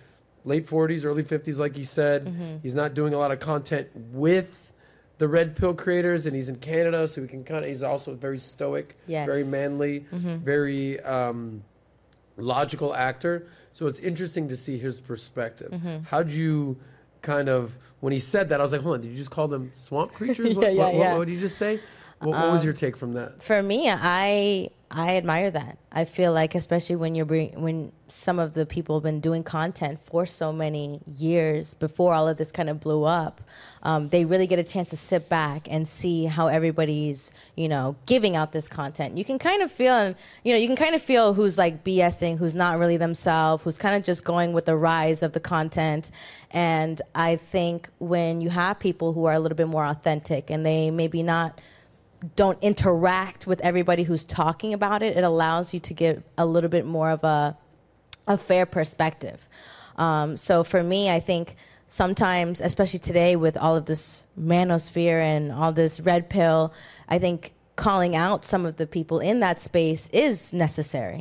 late 0.44 0.68
40s, 0.68 1.06
early 1.06 1.24
50s, 1.24 1.58
like 1.58 1.76
he 1.76 1.84
said. 1.84 2.26
Mm-hmm. 2.26 2.58
He's 2.62 2.76
not 2.76 2.94
doing 2.94 3.14
a 3.16 3.18
lot 3.18 3.32
of 3.32 3.40
content 3.40 3.88
with 3.96 4.65
the 5.18 5.28
red 5.28 5.56
pill 5.56 5.74
creators, 5.74 6.26
and 6.26 6.36
he's 6.36 6.50
in 6.50 6.58
Canada, 6.58 7.08
so 7.08 7.22
he 7.22 7.28
can 7.28 7.44
kind 7.44 7.64
of. 7.64 7.70
He's 7.70 7.84
also 7.84 8.14
very 8.16 8.40
stoic, 8.40 8.98
Yes. 9.08 9.26
very 9.28 9.44
manly, 9.44 10.06
Mm-hmm. 10.14 10.38
very 10.44 11.00
um, 11.02 11.64
logical 12.38 12.94
actor. 12.94 13.48
So 13.74 13.88
it's 13.88 14.00
interesting 14.00 14.48
to 14.50 14.58
see 14.58 14.78
his 14.78 15.00
perspective. 15.00 15.72
Mm-hmm. 15.72 16.04
How 16.04 16.24
do 16.24 16.34
you 16.34 16.78
kind 17.22 17.50
of 17.50 17.78
when 18.00 18.14
he 18.14 18.20
said 18.20 18.50
that? 18.50 18.60
I 18.60 18.64
was 18.64 18.72
like, 18.72 18.82
hold 18.82 18.96
on, 18.96 19.02
did 19.02 19.12
you 19.12 19.18
just 19.18 19.32
call 19.32 19.48
them 19.48 19.72
swamp 19.76 20.14
creatures? 20.14 20.50
Yeah, 20.50 20.56
what, 20.58 20.74
yeah, 20.74 20.84
what, 20.86 20.96
yeah. 20.96 21.12
Um, 21.14 21.18
what 21.20 21.28
did 21.28 21.34
you 21.34 21.40
just 21.40 21.58
say? 21.58 21.80
What, 22.20 22.32
what 22.32 22.52
was 22.52 22.64
your 22.64 22.74
take 22.74 22.96
from 22.98 23.14
that? 23.14 23.44
for 23.44 23.62
me, 23.62 23.90
I 23.90 24.70
I 24.92 25.18
admire 25.18 25.52
that. 25.52 25.78
I 25.92 26.06
feel 26.06 26.32
like, 26.32 26.54
especially 26.56 26.96
when 26.96 27.16
you're 27.16 27.26
bring, 27.26 27.60
when 27.60 27.92
some 28.08 28.38
of 28.38 28.54
the 28.54 28.66
people 28.66 28.96
have 28.96 29.04
been 29.04 29.20
doing 29.20 29.44
content 29.44 30.00
for 30.06 30.26
so 30.26 30.54
many 30.54 31.02
years 31.06 31.74
before 31.74 32.14
all 32.14 32.28
of 32.28 32.38
this 32.38 32.52
kind 32.52 32.70
of 32.70 32.80
blew 32.80 33.04
up, 33.04 33.42
um, 33.84 34.10
they 34.10 34.26
really 34.26 34.46
get 34.46 34.60
a 34.60 34.64
chance 34.64 34.92
to 34.92 34.98
sit 34.98 35.28
back 35.28 35.68
and 35.70 35.88
see 35.88 36.26
how 36.26 36.48
everybody's 36.48 37.32
you 37.56 37.68
know 37.68 37.96
giving 38.06 38.36
out 38.36 38.52
this 38.52 38.70
content. 38.70 39.18
You 39.18 39.26
can 39.26 39.40
kind 39.40 39.62
of 39.64 39.72
feel, 39.72 39.94
and 39.94 40.16
you 40.44 40.54
know, 40.54 40.60
you 40.60 40.68
can 40.68 40.78
kind 40.78 40.96
of 40.96 41.02
feel 41.02 41.34
who's 41.34 41.58
like 41.58 41.84
BSing, 41.84 42.38
who's 42.38 42.56
not 42.56 42.78
really 42.78 42.98
themselves, 42.98 43.64
who's 43.64 43.78
kind 43.78 43.96
of 43.96 44.04
just 44.04 44.24
going 44.24 44.54
with 44.54 44.66
the 44.66 44.78
rise 44.78 45.24
of 45.24 45.34
the 45.34 45.40
content. 45.42 46.12
And 46.52 47.02
I 47.16 47.38
think 47.38 47.90
when 48.00 48.40
you 48.40 48.50
have 48.52 48.80
people 48.80 49.14
who 49.14 49.26
are 49.26 49.34
a 49.34 49.40
little 49.40 49.58
bit 49.58 49.68
more 49.68 49.86
authentic 49.86 50.50
and 50.50 50.66
they 50.66 50.92
maybe 50.92 51.22
not 51.24 51.60
don't 52.36 52.62
interact 52.62 53.48
with 53.48 53.60
everybody 53.62 54.04
who's 54.04 54.26
talking 54.26 54.74
about 54.74 55.02
it, 55.02 55.18
it 55.18 55.24
allows 55.24 55.74
you 55.74 55.80
to 55.82 55.94
get 55.94 56.24
a 56.38 56.46
little 56.46 56.70
bit 56.70 56.86
more 56.86 57.10
of 57.10 57.24
a 57.24 57.58
a 58.28 58.38
fair 58.38 58.66
perspective. 58.66 59.48
Um, 59.98 60.38
so 60.38 60.64
for 60.64 60.82
me, 60.82 61.10
I 61.10 61.20
think 61.20 61.56
sometimes, 61.88 62.62
especially 62.62 63.00
today 63.00 63.36
with 63.36 63.58
all 63.58 63.76
of 63.76 63.86
this 63.86 64.26
manosphere 64.40 65.22
and 65.22 65.52
all 65.52 65.72
this 65.72 66.00
red 66.00 66.30
pill, 66.30 66.74
I 67.08 67.20
think 67.20 67.54
calling 67.76 68.16
out 68.16 68.46
some 68.46 68.66
of 68.66 68.78
the 68.78 68.88
people 68.88 69.20
in 69.20 69.42
that 69.42 69.60
space 69.60 70.08
is 70.14 70.54
necessary. 70.54 71.20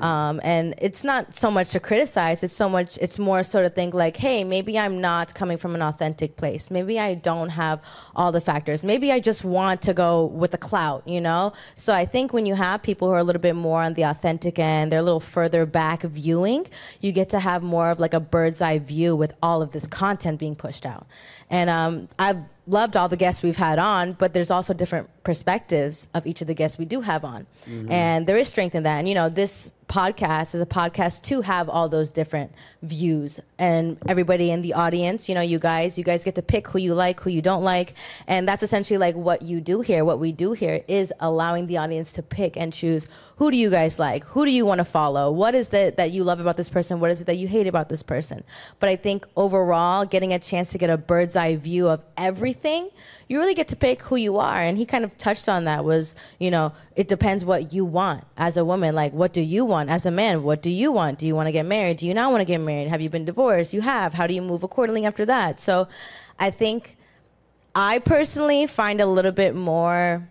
Um, 0.00 0.40
and 0.42 0.74
it's 0.78 1.04
not 1.04 1.36
so 1.36 1.50
much 1.50 1.70
to 1.70 1.80
criticize, 1.80 2.42
it's 2.42 2.52
so 2.52 2.68
much, 2.68 2.98
it's 2.98 3.18
more 3.18 3.42
so 3.42 3.62
to 3.62 3.70
think 3.70 3.94
like, 3.94 4.16
hey, 4.16 4.42
maybe 4.42 4.78
I'm 4.78 5.00
not 5.00 5.34
coming 5.34 5.58
from 5.58 5.74
an 5.74 5.82
authentic 5.82 6.36
place. 6.36 6.70
Maybe 6.70 6.98
I 6.98 7.14
don't 7.14 7.50
have 7.50 7.80
all 8.16 8.32
the 8.32 8.40
factors. 8.40 8.84
Maybe 8.84 9.12
I 9.12 9.20
just 9.20 9.44
want 9.44 9.80
to 9.82 9.94
go 9.94 10.26
with 10.26 10.50
the 10.50 10.58
clout, 10.58 11.06
you 11.06 11.20
know? 11.20 11.52
So 11.76 11.92
I 11.92 12.04
think 12.04 12.32
when 12.32 12.46
you 12.46 12.54
have 12.54 12.82
people 12.82 13.08
who 13.08 13.14
are 13.14 13.18
a 13.18 13.24
little 13.24 13.42
bit 13.42 13.54
more 13.54 13.82
on 13.82 13.94
the 13.94 14.02
authentic 14.02 14.58
end, 14.58 14.90
they're 14.90 15.00
a 15.00 15.04
little 15.04 15.20
further 15.20 15.66
back 15.66 16.02
viewing, 16.02 16.66
you 17.00 17.12
get 17.12 17.28
to 17.30 17.38
have 17.38 17.62
more 17.62 17.90
of 17.90 18.00
like 18.00 18.14
a 18.14 18.20
bird's 18.20 18.60
eye 18.60 18.78
view 18.78 19.14
with 19.14 19.34
all 19.42 19.62
of 19.62 19.70
this 19.70 19.86
content 19.86 20.40
being 20.40 20.56
pushed 20.56 20.84
out. 20.84 21.06
And 21.48 21.70
um, 21.70 22.08
I've 22.18 22.38
loved 22.66 22.96
all 22.96 23.08
the 23.08 23.16
guests 23.16 23.42
we've 23.42 23.56
had 23.56 23.78
on, 23.78 24.12
but 24.12 24.32
there's 24.32 24.50
also 24.50 24.72
different 24.72 25.08
perspectives 25.24 26.06
of 26.14 26.26
each 26.26 26.40
of 26.40 26.46
the 26.46 26.54
guests 26.54 26.78
we 26.78 26.84
do 26.84 27.00
have 27.00 27.24
on. 27.24 27.46
Mm-hmm. 27.68 27.90
And 27.90 28.26
there 28.26 28.36
is 28.36 28.48
strength 28.48 28.74
in 28.74 28.82
that. 28.84 28.98
And, 28.98 29.08
you 29.08 29.14
know, 29.14 29.28
this 29.28 29.70
podcast 29.92 30.54
is 30.54 30.60
a 30.62 30.66
podcast 30.66 31.20
to 31.20 31.42
have 31.42 31.68
all 31.68 31.86
those 31.86 32.10
different 32.10 32.50
views 32.80 33.38
and 33.58 33.98
everybody 34.08 34.50
in 34.50 34.62
the 34.62 34.72
audience, 34.72 35.28
you 35.28 35.34
know, 35.34 35.42
you 35.42 35.58
guys, 35.58 35.98
you 35.98 36.04
guys 36.04 36.24
get 36.24 36.34
to 36.34 36.40
pick 36.40 36.66
who 36.68 36.78
you 36.78 36.94
like, 36.94 37.20
who 37.20 37.28
you 37.28 37.42
don't 37.42 37.62
like. 37.62 37.92
And 38.26 38.48
that's 38.48 38.62
essentially 38.62 38.96
like 38.96 39.14
what 39.14 39.42
you 39.42 39.60
do 39.60 39.82
here. 39.82 40.06
What 40.06 40.18
we 40.18 40.32
do 40.32 40.52
here 40.52 40.82
is 40.88 41.12
allowing 41.20 41.66
the 41.66 41.76
audience 41.76 42.14
to 42.14 42.22
pick 42.22 42.56
and 42.56 42.72
choose 42.72 43.06
who 43.36 43.50
do 43.50 43.56
you 43.56 43.70
guys 43.70 43.98
like? 43.98 44.24
Who 44.24 44.46
do 44.46 44.50
you 44.50 44.64
want 44.64 44.78
to 44.78 44.84
follow? 44.84 45.30
What 45.30 45.54
is 45.54 45.70
it 45.74 45.96
that 45.96 46.12
you 46.12 46.24
love 46.24 46.40
about 46.40 46.56
this 46.56 46.68
person? 46.68 47.00
What 47.00 47.10
is 47.10 47.20
it 47.20 47.26
that 47.26 47.36
you 47.36 47.48
hate 47.48 47.66
about 47.66 47.88
this 47.88 48.02
person? 48.02 48.44
But 48.78 48.88
I 48.88 48.96
think 48.96 49.26
overall, 49.36 50.06
getting 50.06 50.32
a 50.32 50.38
chance 50.38 50.70
to 50.70 50.78
get 50.78 50.90
a 50.90 50.96
bird's 50.96 51.34
eye 51.34 51.56
view 51.56 51.88
of 51.88 52.02
everything, 52.16 52.90
you 53.32 53.40
really 53.40 53.54
get 53.54 53.68
to 53.68 53.76
pick 53.76 54.02
who 54.02 54.16
you 54.16 54.36
are. 54.36 54.60
And 54.60 54.76
he 54.76 54.84
kind 54.84 55.04
of 55.04 55.16
touched 55.16 55.48
on 55.48 55.64
that 55.64 55.84
was, 55.84 56.14
you 56.38 56.50
know, 56.50 56.72
it 56.96 57.08
depends 57.08 57.46
what 57.46 57.72
you 57.72 57.82
want 57.82 58.24
as 58.36 58.58
a 58.58 58.64
woman. 58.64 58.94
Like, 58.94 59.14
what 59.14 59.32
do 59.32 59.40
you 59.40 59.64
want? 59.64 59.88
As 59.88 60.04
a 60.04 60.10
man, 60.10 60.42
what 60.42 60.60
do 60.60 60.68
you 60.68 60.92
want? 60.92 61.18
Do 61.18 61.26
you 61.26 61.34
want 61.34 61.46
to 61.46 61.52
get 61.52 61.64
married? 61.64 61.96
Do 61.96 62.06
you 62.06 62.12
not 62.12 62.30
want 62.30 62.42
to 62.42 62.44
get 62.44 62.58
married? 62.58 62.88
Have 62.88 63.00
you 63.00 63.08
been 63.08 63.24
divorced? 63.24 63.72
You 63.72 63.80
have. 63.80 64.12
How 64.12 64.26
do 64.26 64.34
you 64.34 64.42
move 64.42 64.62
accordingly 64.62 65.06
after 65.06 65.24
that? 65.24 65.60
So 65.60 65.88
I 66.38 66.50
think 66.50 66.98
I 67.74 68.00
personally 68.00 68.66
find 68.66 69.00
a 69.00 69.06
little 69.06 69.32
bit 69.32 69.54
more 69.54 70.28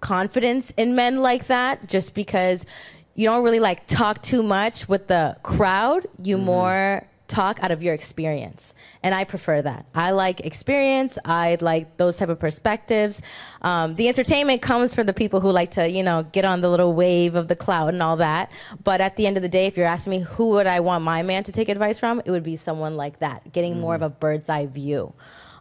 confidence 0.00 0.72
in 0.78 0.94
men 0.94 1.18
like 1.18 1.46
that 1.48 1.90
just 1.90 2.14
because 2.14 2.64
you 3.14 3.26
don't 3.28 3.44
really 3.44 3.60
like 3.60 3.86
talk 3.86 4.22
too 4.22 4.42
much 4.42 4.88
with 4.88 5.08
the 5.08 5.36
crowd. 5.42 6.06
You 6.22 6.36
mm-hmm. 6.36 6.46
more 6.46 7.06
talk 7.30 7.62
out 7.62 7.70
of 7.70 7.82
your 7.82 7.94
experience 7.94 8.74
and 9.02 9.14
i 9.14 9.22
prefer 9.22 9.62
that 9.62 9.86
i 9.94 10.10
like 10.10 10.40
experience 10.40 11.16
i 11.24 11.56
like 11.60 11.96
those 11.96 12.16
type 12.16 12.28
of 12.28 12.38
perspectives 12.38 13.22
um, 13.62 13.94
the 13.94 14.08
entertainment 14.08 14.60
comes 14.60 14.92
from 14.92 15.06
the 15.06 15.12
people 15.14 15.40
who 15.40 15.50
like 15.50 15.70
to 15.70 15.88
you 15.88 16.02
know 16.02 16.24
get 16.32 16.44
on 16.44 16.60
the 16.60 16.68
little 16.68 16.92
wave 16.92 17.36
of 17.36 17.46
the 17.46 17.56
cloud 17.56 17.94
and 17.94 18.02
all 18.02 18.16
that 18.16 18.50
but 18.82 19.00
at 19.00 19.16
the 19.16 19.26
end 19.26 19.36
of 19.36 19.42
the 19.42 19.48
day 19.48 19.66
if 19.66 19.76
you're 19.76 19.86
asking 19.86 20.10
me 20.10 20.18
who 20.18 20.48
would 20.48 20.66
i 20.66 20.80
want 20.80 21.04
my 21.04 21.22
man 21.22 21.44
to 21.44 21.52
take 21.52 21.68
advice 21.68 21.98
from 21.98 22.20
it 22.24 22.30
would 22.30 22.42
be 22.42 22.56
someone 22.56 22.96
like 22.96 23.20
that 23.20 23.52
getting 23.52 23.78
more 23.78 23.94
of 23.94 24.02
a 24.02 24.10
bird's 24.10 24.48
eye 24.48 24.66
view 24.66 25.14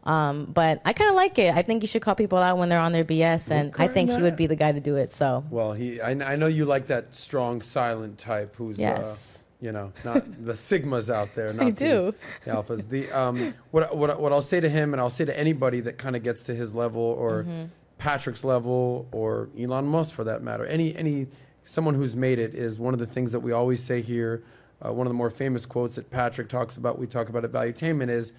um, 0.04 0.46
but 0.46 0.82
I 0.86 0.94
kind 0.94 1.10
of 1.10 1.16
like 1.16 1.38
it. 1.38 1.54
I 1.54 1.62
think 1.62 1.84
you 1.84 1.88
should 1.88 2.02
call 2.02 2.16
people 2.16 2.38
out 2.38 2.58
when 2.58 2.70
they're 2.70 2.80
on 2.80 2.94
their 2.94 3.06
BS, 3.06 3.52
and 3.52 3.74
I 3.78 3.88
think 3.88 4.10
he 4.10 4.22
would 4.22 4.36
be 4.36 4.48
the 4.48 4.56
guy 4.56 4.72
to 4.72 4.80
do 4.80 4.96
it. 4.96 5.12
So 5.12 5.44
Well, 5.50 5.74
he. 5.74 6.02
I, 6.02 6.12
I 6.12 6.36
know 6.36 6.48
you 6.48 6.66
like 6.66 6.88
that 6.88 7.14
strong, 7.14 7.62
silent 7.62 8.18
type 8.18 8.56
who's. 8.56 8.80
Yes. 8.80 9.40
Uh, 9.40 9.49
you 9.62 9.72
know, 9.72 9.92
not 10.06 10.24
the 10.46 10.54
sigmas 10.54 11.14
out 11.14 11.36
there. 11.36 11.52
Not 11.54 11.66
the- 11.68 11.72
do. 11.74 12.14
The, 12.46 12.52
alphas. 12.52 12.88
The 12.90 13.12
um, 13.12 13.54
what 13.72 13.96
what 13.96 14.20
what 14.20 14.32
I'll 14.32 14.42
say 14.42 14.60
to 14.60 14.70
him, 14.70 14.94
and 14.94 15.02
I'll 15.02 15.10
say 15.10 15.26
to 15.26 15.38
anybody 15.38 15.82
that 15.82 15.98
kind 15.98 16.16
of 16.16 16.24
gets 16.24 16.44
to 16.44 16.56
his 16.56 16.74
level 16.74 17.02
or 17.02 17.44
Mm-hmm. 17.44 17.66
Patrick's 17.98 18.46
level 18.46 19.10
or 19.12 19.50
Elon 19.60 19.86
Musk 19.86 20.14
for 20.14 20.24
that 20.24 20.42
matter, 20.42 20.66
any 20.66 20.96
any 20.96 21.28
someone 21.66 21.94
who's 21.96 22.16
made 22.16 22.40
it 22.40 22.56
is 22.56 22.80
one 22.80 22.94
of 22.94 23.00
the 23.00 23.06
things 23.06 23.34
that 23.34 23.42
we 23.42 23.52
always 23.52 23.84
say 23.84 24.02
here. 24.02 24.42
Uh, 24.84 24.94
one 24.94 25.06
of 25.06 25.12
the 25.12 25.16
more 25.16 25.30
famous 25.30 25.66
quotes 25.66 25.96
that 25.96 26.10
Patrick 26.10 26.48
talks 26.48 26.78
about, 26.78 26.98
we 26.98 27.06
talk 27.06 27.28
about 27.28 27.44
at 27.44 27.52
Valuetainment, 27.52 28.10
is 28.10 28.32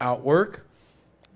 outwork, 0.00 0.66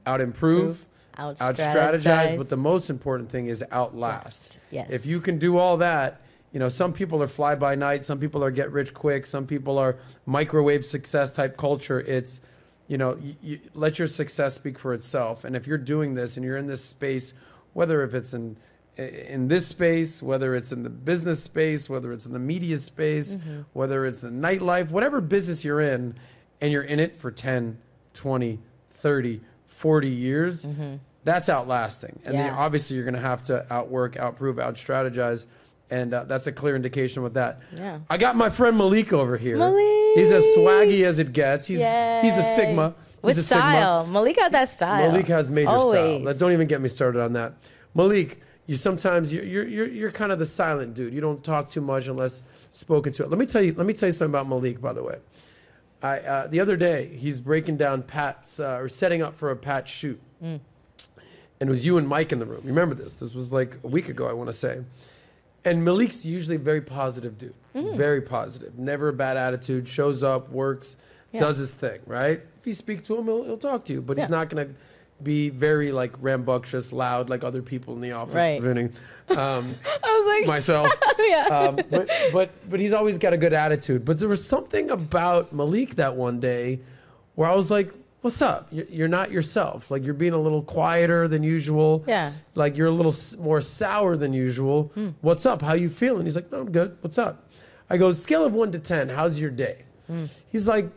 out 0.05 0.21
improve, 0.21 0.85
Out 1.17 1.39
strategize. 1.39 2.37
but 2.37 2.49
the 2.51 2.57
most 2.57 2.91
important 2.91 3.31
thing 3.31 3.47
is 3.47 3.63
outlast. 3.71 4.59
Yes. 4.73 4.89
If 4.91 5.07
you 5.07 5.21
can 5.21 5.39
do 5.39 5.57
all 5.59 5.77
that, 5.77 6.21
you 6.53 6.59
know, 6.59 6.69
some 6.69 6.93
people 6.93 7.23
are 7.23 7.29
fly 7.29 7.55
by 7.55 7.75
night, 7.75 8.05
some 8.05 8.19
people 8.19 8.43
are 8.43 8.51
get 8.51 8.73
rich 8.73 8.95
quick, 8.95 9.27
some 9.27 9.47
people 9.47 9.79
are 9.79 9.97
microwave 10.27 10.85
success 10.87 11.31
type 11.31 11.57
culture. 11.57 12.01
It's, 12.01 12.41
you 12.87 12.97
know, 12.97 13.17
you, 13.21 13.35
you, 13.43 13.61
let 13.75 13.99
your 13.99 14.09
success 14.09 14.55
speak 14.55 14.79
for 14.79 14.95
itself. 14.95 15.45
And 15.45 15.55
if 15.55 15.67
you're 15.67 15.77
doing 15.79 16.15
this 16.15 16.37
and 16.37 16.45
you're 16.45 16.57
in 16.57 16.67
this 16.67 16.85
space, 16.85 17.35
whether 17.75 18.03
if 18.03 18.15
it's 18.15 18.33
in 18.33 18.57
in 18.97 19.47
this 19.47 19.65
space, 19.69 20.21
whether 20.21 20.57
it's 20.57 20.73
in 20.73 20.83
the 20.83 20.91
business 20.91 21.41
space, 21.41 21.89
whether 21.89 22.13
it's 22.13 22.27
in 22.27 22.33
the 22.33 22.39
media 22.41 22.77
space, 22.79 23.37
Mm-hmm. 23.37 23.61
whether 23.73 24.05
it's 24.05 24.25
in 24.25 24.41
nightlife, 24.41 24.91
whatever 24.91 25.21
business 25.21 25.65
you're 25.65 25.81
in, 25.81 26.15
and 26.61 26.73
you're 26.73 26.83
in 26.83 26.99
it 26.99 27.21
for 27.21 27.31
10, 27.31 27.79
20, 28.15 28.59
30, 28.91 29.41
40 29.67 30.09
years, 30.09 30.67
that's 31.23 31.49
outlasting. 31.49 32.19
And 32.27 32.35
then 32.37 32.53
obviously 32.55 32.97
you're 32.97 33.05
going 33.05 33.15
to 33.15 33.21
have 33.21 33.45
to 33.45 33.73
outwork, 33.73 34.15
outprove, 34.17 34.59
out 34.61 34.75
strategize. 34.75 35.47
And 35.91 36.13
uh, 36.13 36.25
that's 36.25 36.47
a 36.47 36.53
clear 36.53 36.77
indication 36.77 37.23
with 37.23 37.35
that. 37.35 37.63
Yeah. 37.75 38.01
I 38.11 38.19
got 38.19 38.37
my 38.37 38.51
friend 38.51 38.77
Malik 38.77 39.13
over 39.13 39.39
here. 39.39 39.57
Malik! 39.57 40.17
He's 40.19 40.33
as 40.33 40.45
swaggy 40.57 41.05
as 41.05 41.19
it 41.19 41.33
gets. 41.33 41.67
He's 41.67 41.79
he's 41.79 42.37
a 42.37 42.43
Sigma. 42.55 42.95
He's 43.17 43.23
with 43.23 43.39
a 43.39 43.43
Sigma. 43.43 43.63
style. 43.63 44.07
Malik 44.07 44.37
got 44.37 44.53
that 44.53 44.69
style. 44.69 45.11
Malik 45.11 45.27
has 45.29 45.49
major 45.49 45.71
Always. 45.71 46.23
style. 46.23 46.35
Don't 46.39 46.53
even 46.53 46.67
get 46.69 46.81
me 46.83 46.89
started 46.91 47.23
on 47.23 47.33
that. 47.33 47.55
Malik, 47.95 48.43
you 48.67 48.77
sometimes 48.77 49.33
you're, 49.33 49.45
you're 49.45 49.67
you're 49.67 49.87
you're 49.89 50.11
kind 50.11 50.31
of 50.31 50.39
the 50.39 50.45
silent 50.47 50.93
dude. 50.95 51.15
You 51.15 51.23
don't 51.23 51.43
talk 51.43 51.71
too 51.71 51.81
much 51.81 52.07
unless 52.07 52.43
spoken 52.73 53.13
to. 53.15 53.27
Let 53.27 53.39
me 53.39 53.47
tell 53.47 53.63
you. 53.63 53.73
Let 53.73 53.87
me 53.87 53.95
tell 53.95 54.09
you 54.09 54.13
something 54.13 54.33
about 54.33 54.47
Malik. 54.47 54.83
By 54.83 54.93
the 54.93 55.03
way, 55.03 55.17
I 56.03 56.19
uh, 56.21 56.47
the 56.49 56.61
other 56.61 56.77
day 56.77 57.17
he's 57.17 57.41
breaking 57.41 57.79
down 57.79 58.03
Pat's 58.03 58.61
uh, 58.61 58.77
or 58.79 58.89
setting 58.89 59.23
up 59.23 59.37
for 59.37 59.51
a 59.51 59.57
Pat 59.57 59.89
shoot, 59.89 60.21
Mm. 60.45 60.61
and 61.61 61.71
it 61.71 61.73
was 61.73 61.85
you 61.87 61.97
and 61.97 62.07
Mike 62.07 62.31
in 62.31 62.39
the 62.41 62.47
room. 62.47 62.61
Remember 62.65 62.95
this? 62.95 63.15
This 63.15 63.35
was 63.35 63.51
like 63.53 63.79
a 63.83 63.89
week 63.89 64.11
ago. 64.11 64.29
I 64.29 64.35
want 64.35 64.49
to 64.49 64.53
say. 64.53 64.81
And 65.65 65.85
Malik's 65.85 66.25
usually 66.25 66.57
a 66.57 66.61
very 66.61 66.81
positive 66.81 67.37
dude, 67.37 67.55
Mm. 67.75 67.97
very 67.97 68.21
positive, 68.23 68.79
never 68.79 69.09
a 69.09 69.13
bad 69.13 69.37
attitude, 69.37 69.89
shows 69.89 70.23
up, 70.23 70.51
works, 70.51 70.97
Yeah. 71.33 71.41
does 71.41 71.59
his 71.59 71.71
thing, 71.71 72.01
right? 72.07 72.41
If 72.61 72.67
you 72.67 72.73
speak 72.73 73.03
to 73.05 73.17
him, 73.19 73.25
he'll, 73.27 73.45
he'll 73.45 73.59
talk 73.59 73.85
to 73.87 73.93
you, 73.93 74.01
but 74.01 74.19
he's 74.19 74.31
not 74.31 74.49
going 74.49 74.69
to 74.69 74.75
be 75.23 75.51
very 75.51 75.91
like 75.93 76.13
rambunctious, 76.21 76.93
loud 76.93 77.29
like 77.29 77.43
other 77.45 77.61
people 77.61 77.93
in 77.95 78.01
the 78.01 78.13
office. 78.13 78.35
Right. 78.35 78.59
Um, 78.63 78.89
I 79.37 79.65
was 80.03 80.39
like, 80.41 80.47
myself. 80.47 80.93
yeah. 81.19 81.47
Um, 81.51 81.77
but, 81.91 82.09
but, 82.33 82.51
but 82.71 82.79
he's 82.81 82.93
always 82.93 83.19
got 83.19 83.33
a 83.33 83.37
good 83.37 83.53
attitude. 83.53 84.05
But 84.05 84.19
there 84.19 84.29
was 84.29 84.45
something 84.47 84.91
about 84.91 85.53
Malik 85.53 85.97
that 85.97 86.15
one 86.17 86.39
day 86.41 86.81
where 87.35 87.51
I 87.51 87.55
was 87.55 87.71
like, 87.71 87.93
what's 88.21 88.43
up? 88.43 88.69
You're 88.71 89.09
not 89.09 89.31
yourself. 89.31 89.91
Like 89.91 90.05
you're 90.05 90.15
being 90.15 90.33
a 90.33 90.39
little 90.39 90.63
quieter 90.63 91.29
than 91.29 91.43
usual. 91.43 92.05
Yeah. 92.07 92.33
Like 92.55 92.77
you're 92.77 92.89
a 92.89 92.93
little 92.93 93.15
more 93.43 93.61
sour 93.61 94.17
than 94.17 94.33
usual. 94.33 94.91
Hmm. 94.95 95.11
What's 95.21 95.47
up? 95.47 95.63
How 95.63 95.75
you 95.75 95.89
feeling? 95.89 96.25
He's 96.25 96.37
like, 96.37 96.51
no, 96.53 96.61
I'm 96.61 96.71
good. 96.73 96.97
What's 97.01 97.19
up? 97.19 97.49
I 97.91 97.97
go, 97.97 98.13
scale 98.13 98.45
of 98.45 98.53
one 98.55 98.71
to 98.73 98.79
10, 98.79 99.09
how's 99.09 99.41
your 99.41 99.51
day? 99.51 99.83
Hmm. 100.07 100.27
He's 100.51 100.69
like, 100.69 100.91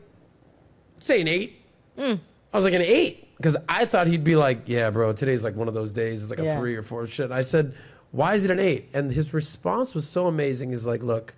say 1.00 1.22
an 1.22 1.28
eight. 1.28 1.62
Hmm. 1.98 2.16
I 2.54 2.58
was 2.58 2.66
like, 2.66 2.74
an 2.74 2.82
eight. 2.82 3.30
Because 3.38 3.56
I 3.70 3.86
thought 3.86 4.08
he'd 4.08 4.24
be 4.24 4.36
like, 4.36 4.64
yeah, 4.68 4.90
bro, 4.90 5.14
today's 5.14 5.44
like 5.44 5.56
one 5.56 5.68
of 5.68 5.74
those 5.74 5.92
days. 5.92 6.22
It's 6.22 6.30
like 6.30 6.40
a 6.40 6.44
Yeah. 6.44 6.58
three 6.60 6.76
or 6.76 6.84
four 6.84 7.08
shit. 7.08 7.26
And 7.26 7.34
I 7.34 7.42
said, 7.42 7.74
why 8.12 8.36
is 8.36 8.44
it 8.44 8.52
an 8.52 8.60
eight? 8.60 8.90
And 8.94 9.12
his 9.12 9.34
response 9.34 9.96
was 9.96 10.08
so 10.08 10.28
amazing. 10.28 10.70
He's 10.72 10.86
like, 10.86 11.02
look, 11.02 11.34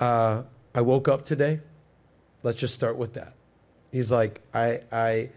uh, 0.00 0.42
I 0.74 0.80
woke 0.80 1.06
up 1.06 1.24
today. 1.26 1.60
Let's 2.42 2.58
just 2.58 2.74
start 2.74 2.96
with 2.96 3.12
that. 3.14 3.34
He's 3.96 4.10
like, 4.10 4.42
I, 4.52 4.80
I, 4.92 5.30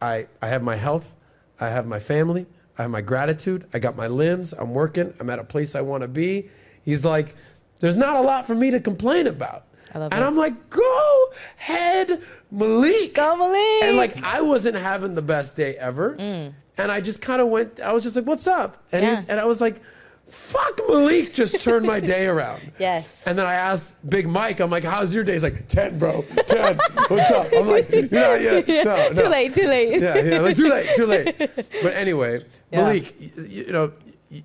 I, 0.00 0.28
I 0.40 0.46
have 0.46 0.62
my 0.62 0.76
health. 0.76 1.12
I 1.58 1.68
have 1.68 1.84
my 1.84 1.98
family. 1.98 2.46
I 2.78 2.82
have 2.82 2.92
my 2.92 3.00
gratitude. 3.00 3.66
I 3.74 3.80
got 3.80 3.96
my 3.96 4.06
limbs. 4.06 4.52
I'm 4.52 4.72
working. 4.72 5.12
I'm 5.18 5.28
at 5.30 5.40
a 5.40 5.44
place 5.44 5.74
I 5.74 5.80
want 5.80 6.02
to 6.02 6.08
be. 6.08 6.48
He's 6.84 7.04
like, 7.04 7.34
there's 7.80 7.96
not 7.96 8.14
a 8.14 8.20
lot 8.20 8.46
for 8.46 8.54
me 8.54 8.70
to 8.70 8.78
complain 8.78 9.26
about. 9.26 9.64
I 9.92 9.98
love 9.98 10.12
and 10.12 10.22
it. 10.22 10.26
I'm 10.28 10.36
like, 10.36 10.70
go 10.70 11.26
head 11.56 12.22
Malik. 12.52 13.14
Go 13.16 13.34
Malik. 13.34 13.82
And 13.82 13.96
like, 13.96 14.22
I 14.22 14.42
wasn't 14.42 14.76
having 14.76 15.16
the 15.16 15.22
best 15.22 15.56
day 15.56 15.76
ever. 15.76 16.14
Mm. 16.14 16.54
And 16.78 16.92
I 16.92 17.00
just 17.00 17.20
kind 17.20 17.40
of 17.40 17.48
went, 17.48 17.80
I 17.80 17.92
was 17.92 18.04
just 18.04 18.14
like, 18.14 18.26
what's 18.26 18.46
up? 18.46 18.80
And, 18.92 19.02
Yeah. 19.02 19.16
he's, 19.16 19.24
and 19.28 19.40
I 19.40 19.44
was 19.44 19.60
like, 19.60 19.82
fuck 20.34 20.80
Malik 20.88 21.32
just 21.34 21.60
turned 21.60 21.86
my 21.86 22.00
day 22.00 22.26
around. 22.34 22.72
yes. 22.78 23.26
And 23.26 23.38
then 23.38 23.46
I 23.46 23.54
asked 23.54 23.94
Big 24.08 24.28
Mike, 24.28 24.60
I'm 24.60 24.70
like, 24.70 24.84
how's 24.84 25.14
your 25.14 25.24
day? 25.24 25.32
He's 25.34 25.42
like, 25.42 25.68
10, 25.68 25.98
bro. 25.98 26.22
10. 26.22 26.78
What's 27.08 27.30
up? 27.30 27.48
I'm 27.52 27.66
like, 27.68 27.90
you're 27.90 28.02
not 28.10 28.40
yet. 28.40 28.68
No, 28.84 29.08
no. 29.10 29.12
Too 29.22 29.28
late, 29.28 29.54
too 29.54 29.66
late. 29.66 30.00
Yeah, 30.00 30.18
yeah, 30.18 30.40
like 30.40 30.56
too 30.56 30.68
late, 30.68 30.88
too 30.96 31.06
late. 31.06 31.36
But 31.82 31.94
anyway, 31.94 32.44
Yeah. 32.70 32.82
Malik, 32.82 33.14
you, 33.20 33.44
you 33.44 33.72
know, 33.72 33.92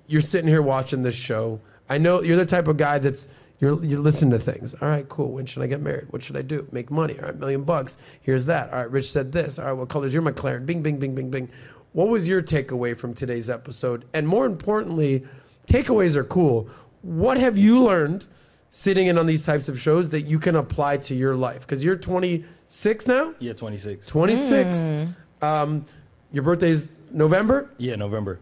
you're 0.06 0.20
sitting 0.20 0.48
here 0.48 0.62
watching 0.62 1.02
this 1.02 1.14
show. 1.14 1.60
I 1.88 1.98
know 1.98 2.22
you're 2.22 2.36
the 2.36 2.46
type 2.46 2.68
of 2.68 2.76
guy 2.76 2.98
that's 2.98 3.26
you're 3.58 3.82
you're 3.84 4.00
listening 4.00 4.30
to 4.30 4.38
things. 4.38 4.74
All 4.80 4.88
right, 4.88 5.06
cool. 5.08 5.32
When 5.32 5.44
should 5.46 5.62
I 5.62 5.66
get 5.66 5.80
married? 5.80 6.06
What 6.10 6.22
should 6.22 6.36
I 6.36 6.42
do? 6.42 6.66
Make 6.72 6.90
money. 6.90 7.18
All 7.18 7.26
right, 7.26 7.36
million 7.38 7.64
bucks. 7.64 7.96
Here's 8.22 8.46
that. 8.46 8.70
All 8.72 8.78
right, 8.78 8.90
Rich 8.90 9.10
said 9.10 9.32
this. 9.32 9.58
All 9.58 9.66
right, 9.66 9.72
what 9.72 9.88
color's 9.88 10.14
your 10.14 10.22
McLaren? 10.22 10.64
Bing, 10.64 10.80
bing, 10.82 10.98
bing, 10.98 11.14
bing, 11.14 11.30
bing. 11.30 11.50
What 11.92 12.08
was 12.08 12.26
your 12.28 12.40
takeaway 12.40 12.96
from 12.96 13.12
today's 13.14 13.50
episode? 13.50 14.04
And 14.14 14.26
more 14.28 14.46
importantly, 14.46 15.26
takeaways 15.74 16.16
are 16.16 16.24
cool. 16.24 16.68
What 17.02 17.38
have 17.38 17.56
you 17.56 17.82
learned 17.82 18.26
sitting 18.70 19.06
in 19.06 19.16
on 19.18 19.26
these 19.26 19.44
types 19.44 19.68
of 19.68 19.80
shows 19.80 20.08
that 20.10 20.22
you 20.22 20.38
can 20.38 20.56
apply 20.56 20.98
to 20.98 21.14
your 21.14 21.36
life? 21.36 21.60
Because 21.60 21.84
you're 21.84 21.96
26 21.96 23.06
now. 23.06 23.34
Yeah, 23.38 23.52
26. 23.52 24.06
26. 24.06 24.90
Um, 25.42 25.86
your 26.32 26.42
birthday's 26.42 26.88
November, 27.12 27.70
Yeah, 27.78 27.96
November. 27.96 28.38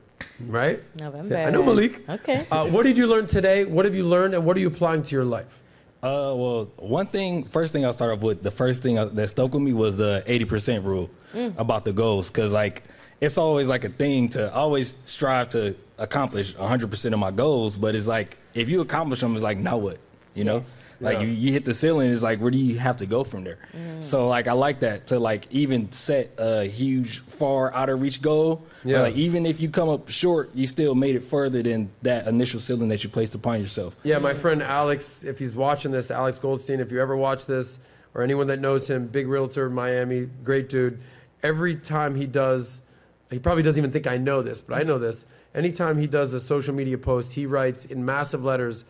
right? 0.46 0.82
November. 1.00 1.36
I 1.36 1.50
know 1.50 1.62
Malik. 1.62 2.06
Okay. 2.09 2.44
Uh, 2.50 2.66
what 2.68 2.84
did 2.84 2.96
you 2.98 3.06
learn 3.06 3.26
today? 3.26 3.64
What 3.64 3.84
have 3.84 3.94
you 3.94 4.05
learned, 4.05 4.34
and 4.34 4.44
what 4.44 4.56
are 4.56 4.60
you 4.60 4.66
applying 4.68 5.02
to 5.05 5.14
your 5.14 5.24
life? 5.24 5.60
Uh, 6.02 6.32
well, 6.36 6.70
one 6.76 7.06
thing, 7.06 7.44
first 7.44 7.72
thing 7.72 7.84
I'll 7.84 7.92
start 7.92 8.12
off 8.16 8.20
with, 8.22 8.42
the 8.42 8.50
first 8.50 8.82
thing 8.82 8.94
that 8.96 9.28
stuck 9.28 9.52
with 9.52 9.62
me 9.62 9.72
was 9.72 9.96
the 9.98 10.22
80% 10.26 10.84
rule 10.84 11.10
about 11.56 11.84
the 11.84 11.92
goals. 11.92 12.30
Cause 12.30 12.52
like, 12.52 12.82
it's 13.20 13.39
always 13.39 13.69
like 13.69 13.85
a 13.85 13.89
thing 13.89 14.28
to 14.31 14.53
always 14.55 14.95
strive 15.05 15.49
to 15.51 15.74
accomplish 15.99 16.55
100% 16.55 17.12
of 17.12 17.19
my 17.19 17.31
goals. 17.31 17.77
But 17.78 17.95
it's 17.95 18.07
like, 18.07 18.39
if 18.55 18.69
you 18.69 18.81
accomplish 18.81 19.20
them, 19.20 19.35
it's 19.35 19.43
like, 19.43 19.59
now 19.59 19.77
what? 19.78 19.99
You 20.35 20.45
know, 20.45 20.57
Yes. 20.59 20.93
like 21.01 21.16
Yeah. 21.19 21.24
you, 21.24 21.32
you 21.32 21.53
hit 21.53 21.65
the 21.65 21.74
ceiling. 21.74 22.12
It's 22.12 22.23
like 22.23 22.39
where 22.39 22.53
do 22.53 22.59
you 22.59 22.78
have 22.78 22.99
to 22.99 23.07
go 23.07 23.24
from 23.24 23.43
there? 23.43 23.59
Mm. 23.77 24.05
So 24.05 24.28
like 24.28 24.47
I 24.47 24.53
like 24.53 24.81
that 24.81 25.09
to 25.09 25.19
like 25.19 25.49
even 25.51 25.90
set 25.90 26.31
a 26.39 26.62
huge 26.66 27.20
far 27.24 27.74
out 27.74 27.89
of 27.89 28.01
reach 28.01 28.23
goal. 28.23 28.65
Yeah. 28.85 29.01
Like 29.01 29.16
even 29.16 29.47
if 29.47 29.61
you 29.61 29.69
come 29.69 29.89
up 29.89 30.09
short, 30.11 30.51
you 30.55 30.69
still 30.69 30.95
made 30.95 31.16
it 31.16 31.24
further 31.24 31.61
than 31.61 31.90
that 32.03 32.28
initial 32.28 32.61
ceiling 32.61 32.89
that 32.90 33.03
you 33.03 33.11
placed 33.11 33.35
upon 33.35 33.59
yourself. 33.61 33.97
Yeah, 34.05 34.19
my 34.19 34.32
friend 34.35 34.62
Alex, 34.62 35.24
if 35.24 35.40
he's 35.40 35.57
watching 35.57 35.90
this, 35.90 36.09
Alex 36.12 36.39
Goldstein, 36.39 36.78
if 36.78 36.93
you 36.93 37.01
ever 37.01 37.16
watch 37.16 37.47
this, 37.47 37.81
or 38.15 38.23
anyone 38.23 38.47
that 38.47 38.61
knows 38.61 38.89
him, 38.89 39.09
big 39.09 39.27
realtor, 39.27 39.69
Miami, 39.69 40.28
great 40.45 40.69
dude. 40.69 41.01
Every 41.43 41.74
time 41.74 42.15
he 42.15 42.27
does, 42.27 42.81
he 43.30 43.38
probably 43.38 43.62
doesn't 43.62 43.78
even 43.80 43.90
think 43.90 44.06
I 44.06 44.16
know 44.16 44.42
this, 44.42 44.60
but 44.60 44.78
I 44.78 44.82
know 44.82 44.98
this. 44.98 45.26
Anytime 45.55 45.98
he 45.98 46.06
does 46.06 46.32
a 46.34 46.40
social 46.40 46.74
media 46.74 46.96
post, 46.98 47.32
he 47.34 47.44
writes 47.46 47.84
in 47.84 48.05
massive 48.05 48.42
letters, 48.44 48.84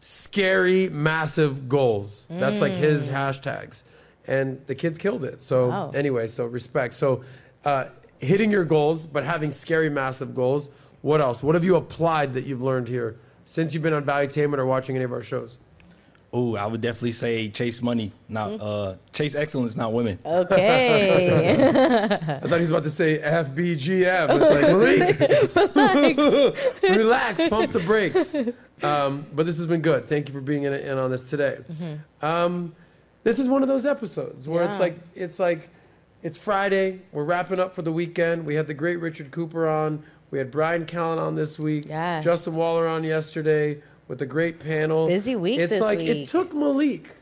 scary, 0.00 0.88
massive 0.88 1.68
goals. 1.68 2.26
That's 2.30 2.60
like 2.60 2.72
his 2.72 3.08
hashtags. 3.08 3.82
And 4.26 4.60
the 4.66 4.74
kids 4.74 4.98
killed 4.98 5.24
it. 5.24 5.42
So, 5.42 5.68
Wow. 5.68 5.90
anyway, 5.94 6.28
so 6.28 6.46
respect. 6.46 6.94
So, 6.94 7.22
uh, 7.64 7.86
hitting 8.18 8.50
your 8.50 8.64
goals, 8.64 9.06
but 9.06 9.24
having 9.24 9.52
scary, 9.52 9.88
massive 9.88 10.34
goals. 10.34 10.68
What 11.02 11.20
else? 11.20 11.42
What 11.42 11.54
have 11.54 11.64
you 11.64 11.76
applied 11.76 12.34
that 12.34 12.44
you've 12.44 12.62
learned 12.62 12.88
here 12.88 13.16
since 13.46 13.72
you've 13.72 13.82
been 13.82 13.92
on 13.94 14.04
Value 14.04 14.28
Valuetainment 14.28 14.58
or 14.58 14.66
watching 14.66 14.96
any 14.96 15.04
of 15.04 15.12
our 15.12 15.22
shows? 15.22 15.56
Oh, 16.30 16.56
I 16.56 16.66
would 16.66 16.82
definitely 16.82 17.12
say 17.12 17.48
chase 17.48 17.80
money, 17.80 18.12
not 18.28 18.60
uh, 18.60 18.96
chase 19.14 19.34
excellence, 19.34 19.76
not 19.76 19.94
women. 19.94 20.18
Okay. 20.26 21.54
I 22.12 22.40
thought 22.40 22.54
he 22.54 22.60
was 22.60 22.68
about 22.68 22.84
to 22.84 22.90
say 22.90 23.18
FBGM. 23.18 24.28
It's 24.36 25.18
like, 25.56 25.74
Malik, 25.74 26.82
relax, 26.82 27.48
pump 27.48 27.72
the 27.72 27.80
brakes. 27.80 28.34
Um, 28.82 29.26
but 29.32 29.46
this 29.46 29.56
has 29.56 29.64
been 29.64 29.80
good. 29.80 30.06
Thank 30.06 30.28
you 30.28 30.34
for 30.34 30.42
being 30.42 30.64
in, 30.64 30.74
in 30.74 30.98
on 30.98 31.10
this 31.10 31.30
today. 31.30 31.58
Um, 32.20 32.74
this 33.24 33.38
is 33.38 33.48
one 33.48 33.62
of 33.62 33.68
those 33.68 33.86
episodes 33.86 34.46
where 34.46 34.64
it's 34.64 34.78
like 34.78 34.98
it's 35.14 35.38
like 35.38 35.70
it's 36.22 36.36
Friday. 36.36 37.00
We're 37.10 37.24
wrapping 37.24 37.58
up 37.58 37.74
for 37.74 37.80
the 37.80 37.92
weekend. 37.92 38.44
We 38.44 38.54
had 38.54 38.66
the 38.66 38.74
great 38.74 38.96
Richard 38.96 39.30
Cooper 39.30 39.66
on. 39.66 40.04
We 40.30 40.36
had 40.36 40.50
Brian 40.50 40.84
Callen 40.84 41.18
on 41.18 41.36
this 41.36 41.58
week. 41.58 41.86
Yeah. 41.88 42.20
Justin 42.20 42.54
Waller 42.54 42.86
on 42.86 43.02
yesterday 43.02 43.82
with 44.08 44.22
a 44.22 44.26
great 44.26 44.58
panel. 44.58 45.06
Busy 45.06 45.36
week 45.36 45.60
It's 45.60 45.70
this 45.70 45.80
like 45.80 46.00
it 46.00 46.26
took 46.28 46.54
Malik. 46.54 47.14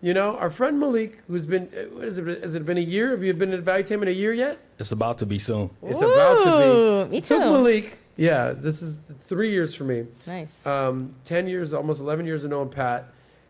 You 0.00 0.14
know, 0.14 0.36
our 0.36 0.50
friend 0.50 0.78
Malik, 0.78 1.18
who's 1.26 1.44
been, 1.44 1.68
uh, 1.76 1.94
what 1.94 2.04
is 2.04 2.18
it, 2.18 2.42
has 2.42 2.54
it 2.54 2.64
been 2.64 2.78
a 2.78 2.82
year? 2.82 3.10
Have 3.10 3.24
you 3.24 3.34
been 3.34 3.52
at 3.52 3.64
Valuetainment 3.64 4.06
a 4.06 4.12
year 4.12 4.32
yet? 4.32 4.58
It's 4.78 4.92
about 4.92 5.18
to 5.18 5.26
be 5.26 5.38
soon. 5.40 5.70
It's 5.82 6.00
about 6.00 6.44
to 6.44 6.54
Ooh, 6.54 7.04
be. 7.06 7.10
me 7.10 7.16
It 7.18 7.24
took. 7.24 7.40
Malik. 7.40 7.98
Yeah, 8.16 8.52
this 8.52 8.80
is 8.82 8.98
three 9.22 9.50
years 9.50 9.74
for 9.74 9.84
me. 9.84 10.06
nice. 10.26 10.64
Um, 10.66 11.14
10 11.24 11.48
years, 11.48 11.72
almost 11.74 12.00
11 12.00 12.26
years 12.26 12.44
of 12.44 12.50
knowing 12.50 12.68
Pat. 12.68 13.06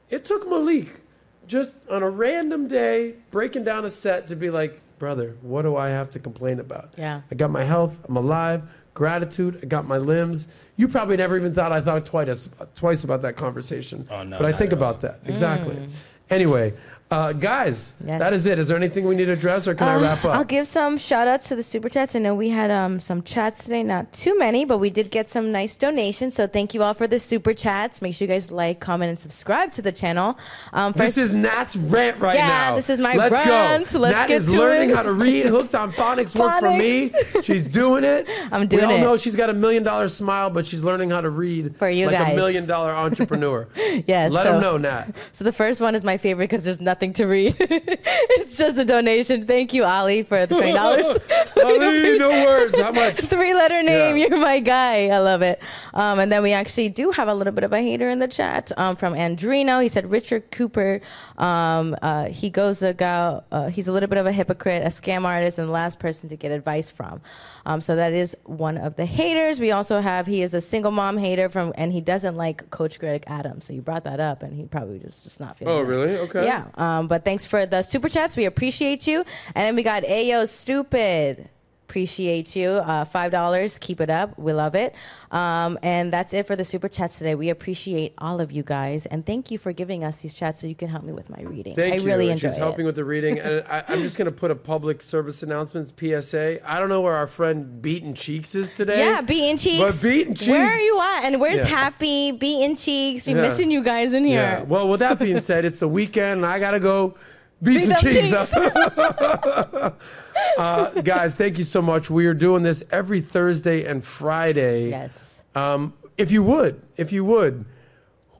It 0.08 0.24
took 0.24 0.48
Malik 0.48 1.00
just 1.46 1.76
on 1.90 2.02
a 2.02 2.08
random 2.08 2.66
day 2.68 3.14
breaking 3.30 3.64
down 3.64 3.84
a 3.84 3.90
set 3.90 4.28
to 4.28 4.36
be 4.36 4.48
like, 4.50 4.80
brother, 4.98 5.36
what 5.42 5.62
do 5.62 5.76
I 5.76 5.88
have 5.88 6.10
to 6.10 6.18
complain 6.18 6.60
about? 6.60 6.94
Yeah. 6.96 7.22
I 7.30 7.34
got 7.34 7.50
my 7.50 7.64
health. 7.64 7.96
I'm 8.08 8.16
alive. 8.16 8.62
Gratitude. 8.94 9.60
I 9.62 9.66
got 9.66 9.86
my 9.86 9.98
limbs. 9.98 10.46
You 10.78 10.86
probably 10.86 11.16
never 11.16 11.36
even 11.36 11.52
thought 11.52 11.72
I 11.72 11.80
thought 11.80 12.06
twice, 12.06 12.48
twice 12.76 13.02
about 13.02 13.20
that 13.22 13.36
conversation. 13.36 14.06
Oh, 14.10 14.22
no, 14.22 14.38
but 14.38 14.46
I 14.46 14.52
think 14.56 14.72
at 14.72 14.78
all. 14.78 14.88
about 14.88 15.00
that. 15.00 15.18
Exactly. 15.26 15.74
Mm. 15.74 15.90
Anyway, 16.30 16.72
uh, 17.10 17.32
guys. 17.32 17.94
Yes. 18.04 18.18
that 18.20 18.32
is 18.32 18.44
it. 18.46 18.58
Is 18.58 18.68
there 18.68 18.76
anything 18.76 19.04
we 19.06 19.14
need 19.14 19.24
to 19.26 19.32
address 19.32 19.66
or 19.66 19.74
can 19.74 19.88
I 19.88 19.94
Uh, 19.94 20.02
wrap 20.02 20.24
up? 20.24 20.36
I'll 20.36 20.44
give 20.44 20.66
some 20.66 20.98
shout 20.98 21.26
outs 21.26 21.48
to 21.48 21.56
the 21.56 21.62
super 21.62 21.88
chats. 21.88 22.14
I 22.14 22.18
know 22.18 22.34
we 22.34 22.50
had 22.50 22.70
um, 22.70 23.00
some 23.00 23.22
chats 23.22 23.64
today, 23.64 23.82
not 23.82 24.12
too 24.12 24.38
many, 24.38 24.64
but 24.66 24.76
we 24.78 24.90
did 24.90 25.10
get 25.10 25.26
some 25.28 25.50
nice 25.50 25.74
donations. 25.76 26.34
So 26.34 26.46
thank 26.46 26.74
you 26.74 26.82
all 26.82 26.92
for 26.94 27.06
the 27.06 27.18
super 27.18 27.54
chats. 27.54 28.02
Make 28.02 28.14
sure 28.14 28.26
you 28.26 28.32
guys 28.34 28.50
like, 28.50 28.80
comment, 28.80 29.08
and 29.08 29.18
subscribe 29.18 29.72
to 29.72 29.82
the 29.82 29.90
channel. 29.92 30.38
Um, 30.74 30.92
This 30.92 31.16
is 31.16 31.32
Nat's 31.34 31.76
rant 31.76 32.18
right 32.18 32.34
Yeah, 32.36 32.46
now. 32.48 32.68
Yeah, 32.70 32.76
this 32.76 32.90
is 32.90 32.98
my 32.98 33.16
rant. 33.16 33.32
Let's 33.32 33.46
rant. 33.48 33.92
Go. 33.92 33.98
Let's 34.00 34.14
Nat 34.14 34.26
get 34.28 34.42
is 34.42 34.46
to 34.52 34.58
learning 34.58 34.90
it. 34.90 34.96
how 34.96 35.02
to 35.04 35.12
read. 35.12 35.46
Hooked 35.46 35.74
on 35.74 35.92
phonics, 35.92 36.38
work 36.38 36.60
for 36.60 36.70
me. 36.76 37.10
She's 37.42 37.64
doing 37.64 38.04
it. 38.04 38.26
I'm 38.52 38.66
doing 38.66 38.84
it. 38.84 38.86
we 38.88 38.92
all 38.94 38.98
it. 38.98 39.02
know 39.02 39.16
she's 39.16 39.34
got 39.36 39.48
a 39.48 39.54
million 39.54 39.82
dollar 39.82 40.08
smile, 40.08 40.50
but 40.50 40.66
she's 40.66 40.84
learning 40.84 41.08
how 41.10 41.20
to 41.22 41.30
read 41.30 41.74
For 41.78 41.88
you 41.88 42.06
like 42.06 42.32
a 42.32 42.36
million 42.36 42.66
dollar 42.66 42.90
entrepreneur. 43.06 43.66
Yes, 44.06 44.32
Let 44.32 44.42
so- 44.42 44.52
them 44.52 44.60
know, 44.60 44.76
Nat. 44.76 45.14
So 45.32 45.44
the 45.44 45.52
first 45.52 45.80
one 45.80 45.94
is 45.94 46.04
my 46.04 46.18
favorite 46.18 46.44
because 46.50 46.64
there's 46.64 46.80
nothing 46.82 46.97
to 46.98 47.26
read. 47.26 47.56
it's 47.60 48.56
just 48.56 48.78
a 48.78 48.84
donation. 48.84 49.46
Thank 49.46 49.72
you, 49.72 49.84
Ali, 49.84 50.22
for 50.22 50.46
the 50.46 50.54
twenty 50.54 50.72
dollars. 50.72 51.06
Ali, 51.64 52.18
no 52.18 52.28
words. 52.28 52.78
How 52.78 52.92
much? 52.92 53.16
Three 53.16 53.54
letter 53.54 53.82
name. 53.82 54.16
Yeah. 54.16 54.26
You're 54.26 54.38
my 54.38 54.60
guy. 54.60 55.08
I 55.08 55.18
love 55.18 55.42
it. 55.42 55.60
Um, 55.94 56.18
and 56.18 56.30
then 56.30 56.42
we 56.42 56.52
actually 56.52 56.88
do 56.88 57.10
have 57.12 57.28
a 57.28 57.34
little 57.34 57.52
bit 57.52 57.64
of 57.64 57.72
a 57.72 57.80
hater 57.80 58.08
in 58.08 58.18
the 58.18 58.28
chat 58.28 58.72
um, 58.76 58.96
from 58.96 59.14
Andrino. 59.14 59.82
He 59.82 59.88
said 59.88 60.10
Richard 60.10 60.50
Cooper. 60.50 61.00
Um, 61.36 61.96
uh, 62.02 62.26
he 62.26 62.50
goes 62.50 62.82
about. 62.82 63.46
Uh, 63.52 63.68
he's 63.68 63.88
a 63.88 63.92
little 63.92 64.08
bit 64.08 64.18
of 64.18 64.26
a 64.26 64.32
hypocrite, 64.32 64.82
a 64.82 64.88
scam 64.88 65.24
artist, 65.24 65.58
and 65.58 65.68
the 65.68 65.72
last 65.72 65.98
person 65.98 66.28
to 66.28 66.36
get 66.36 66.50
advice 66.50 66.90
from. 66.90 67.20
Um, 67.68 67.82
so 67.82 67.96
that 67.96 68.14
is 68.14 68.34
one 68.44 68.78
of 68.78 68.96
the 68.96 69.04
haters. 69.04 69.60
We 69.60 69.72
also 69.72 70.00
have. 70.00 70.26
He 70.26 70.40
is 70.40 70.54
a 70.54 70.60
single 70.60 70.90
mom 70.90 71.18
hater 71.18 71.50
from, 71.50 71.74
and 71.76 71.92
he 71.92 72.00
doesn't 72.00 72.34
like 72.34 72.70
Coach 72.70 72.98
Greg 72.98 73.24
Adams. 73.26 73.66
So 73.66 73.74
you 73.74 73.82
brought 73.82 74.04
that 74.04 74.20
up, 74.20 74.42
and 74.42 74.54
he 74.54 74.64
probably 74.64 74.98
just 74.98 75.22
just 75.22 75.38
not 75.38 75.58
feeling. 75.58 75.74
Oh, 75.74 75.80
it. 75.80 75.84
really? 75.84 76.16
Okay. 76.16 76.46
Yeah. 76.46 76.68
Um, 76.76 77.08
but 77.08 77.26
thanks 77.26 77.44
for 77.44 77.66
the 77.66 77.82
super 77.82 78.08
chats. 78.08 78.38
We 78.38 78.46
appreciate 78.46 79.06
you. 79.06 79.18
And 79.54 79.66
then 79.66 79.76
we 79.76 79.82
got 79.82 80.02
Ayo 80.04 80.48
Stupid. 80.48 81.50
Appreciate 81.88 82.54
you. 82.54 82.68
Uh, 82.68 83.06
Five 83.06 83.32
dollars. 83.32 83.78
Keep 83.78 84.02
it 84.02 84.10
up. 84.10 84.38
We 84.38 84.52
love 84.52 84.74
it. 84.74 84.94
Um, 85.30 85.78
and 85.82 86.12
that's 86.12 86.34
it 86.34 86.46
for 86.46 86.54
the 86.54 86.62
super 86.64 86.86
chats 86.86 87.16
today. 87.16 87.34
We 87.34 87.48
appreciate 87.48 88.12
all 88.18 88.42
of 88.42 88.52
you 88.52 88.62
guys, 88.62 89.06
and 89.06 89.24
thank 89.24 89.50
you 89.50 89.56
for 89.56 89.72
giving 89.72 90.04
us 90.04 90.18
these 90.18 90.34
chats 90.34 90.60
so 90.60 90.66
you 90.66 90.74
can 90.74 90.88
help 90.88 91.02
me 91.02 91.12
with 91.14 91.30
my 91.30 91.40
reading. 91.40 91.74
Thank 91.74 91.94
I 91.94 91.96
you. 91.96 92.02
really 92.02 92.28
enjoy 92.28 92.48
She's 92.48 92.58
it. 92.58 92.60
helping 92.60 92.84
with 92.84 92.94
the 92.96 93.06
reading. 93.06 93.38
and 93.38 93.64
I, 93.66 93.84
I'm 93.88 94.02
just 94.02 94.18
going 94.18 94.26
to 94.26 94.32
put 94.32 94.50
a 94.50 94.54
public 94.54 95.00
service 95.00 95.42
announcements 95.42 95.90
PSA. 95.98 96.60
I 96.70 96.78
don't 96.78 96.90
know 96.90 97.00
where 97.00 97.14
our 97.14 97.26
friend 97.26 97.80
Beaten 97.80 98.12
Cheeks 98.14 98.54
is 98.54 98.70
today. 98.74 98.98
yeah, 98.98 99.22
Beaten 99.22 99.56
Cheeks. 99.56 99.82
But 99.82 100.06
Beaten 100.06 100.34
Cheeks. 100.34 100.48
Where 100.50 100.66
are 100.68 100.76
you 100.78 101.00
at? 101.00 101.24
And 101.24 101.40
where's 101.40 101.60
Yeah. 101.60 101.64
Happy 101.74 102.32
Beaten 102.32 102.76
Cheeks? 102.76 103.26
We 103.26 103.32
Yeah. 103.34 103.40
missing 103.40 103.70
you 103.70 103.82
guys 103.82 104.12
in 104.12 104.26
Yeah. 104.26 104.58
here. 104.58 104.64
Well, 104.66 104.88
with 104.88 105.00
that 105.00 105.18
being 105.18 105.40
said, 105.40 105.64
it's 105.64 105.78
the 105.78 105.88
weekend, 105.88 106.42
and 106.42 106.46
I 106.46 106.58
gotta 106.60 106.80
go 106.80 107.14
beat 107.62 107.78
Beat 107.78 107.84
some 107.86 107.96
cheeks 107.96 108.30
cheeks. 108.30 108.52
up. 108.52 109.98
uh, 110.58 110.90
guys, 111.02 111.34
thank 111.34 111.58
you 111.58 111.64
so 111.64 111.80
much. 111.82 112.10
We 112.10 112.26
are 112.26 112.34
doing 112.34 112.62
this 112.62 112.82
every 112.90 113.20
Thursday 113.20 113.84
and 113.84 114.04
Friday. 114.04 114.90
Yes. 114.90 115.44
Um, 115.54 115.94
if 116.16 116.30
you 116.30 116.42
would, 116.42 116.80
if 116.96 117.12
you 117.12 117.24
would, 117.24 117.64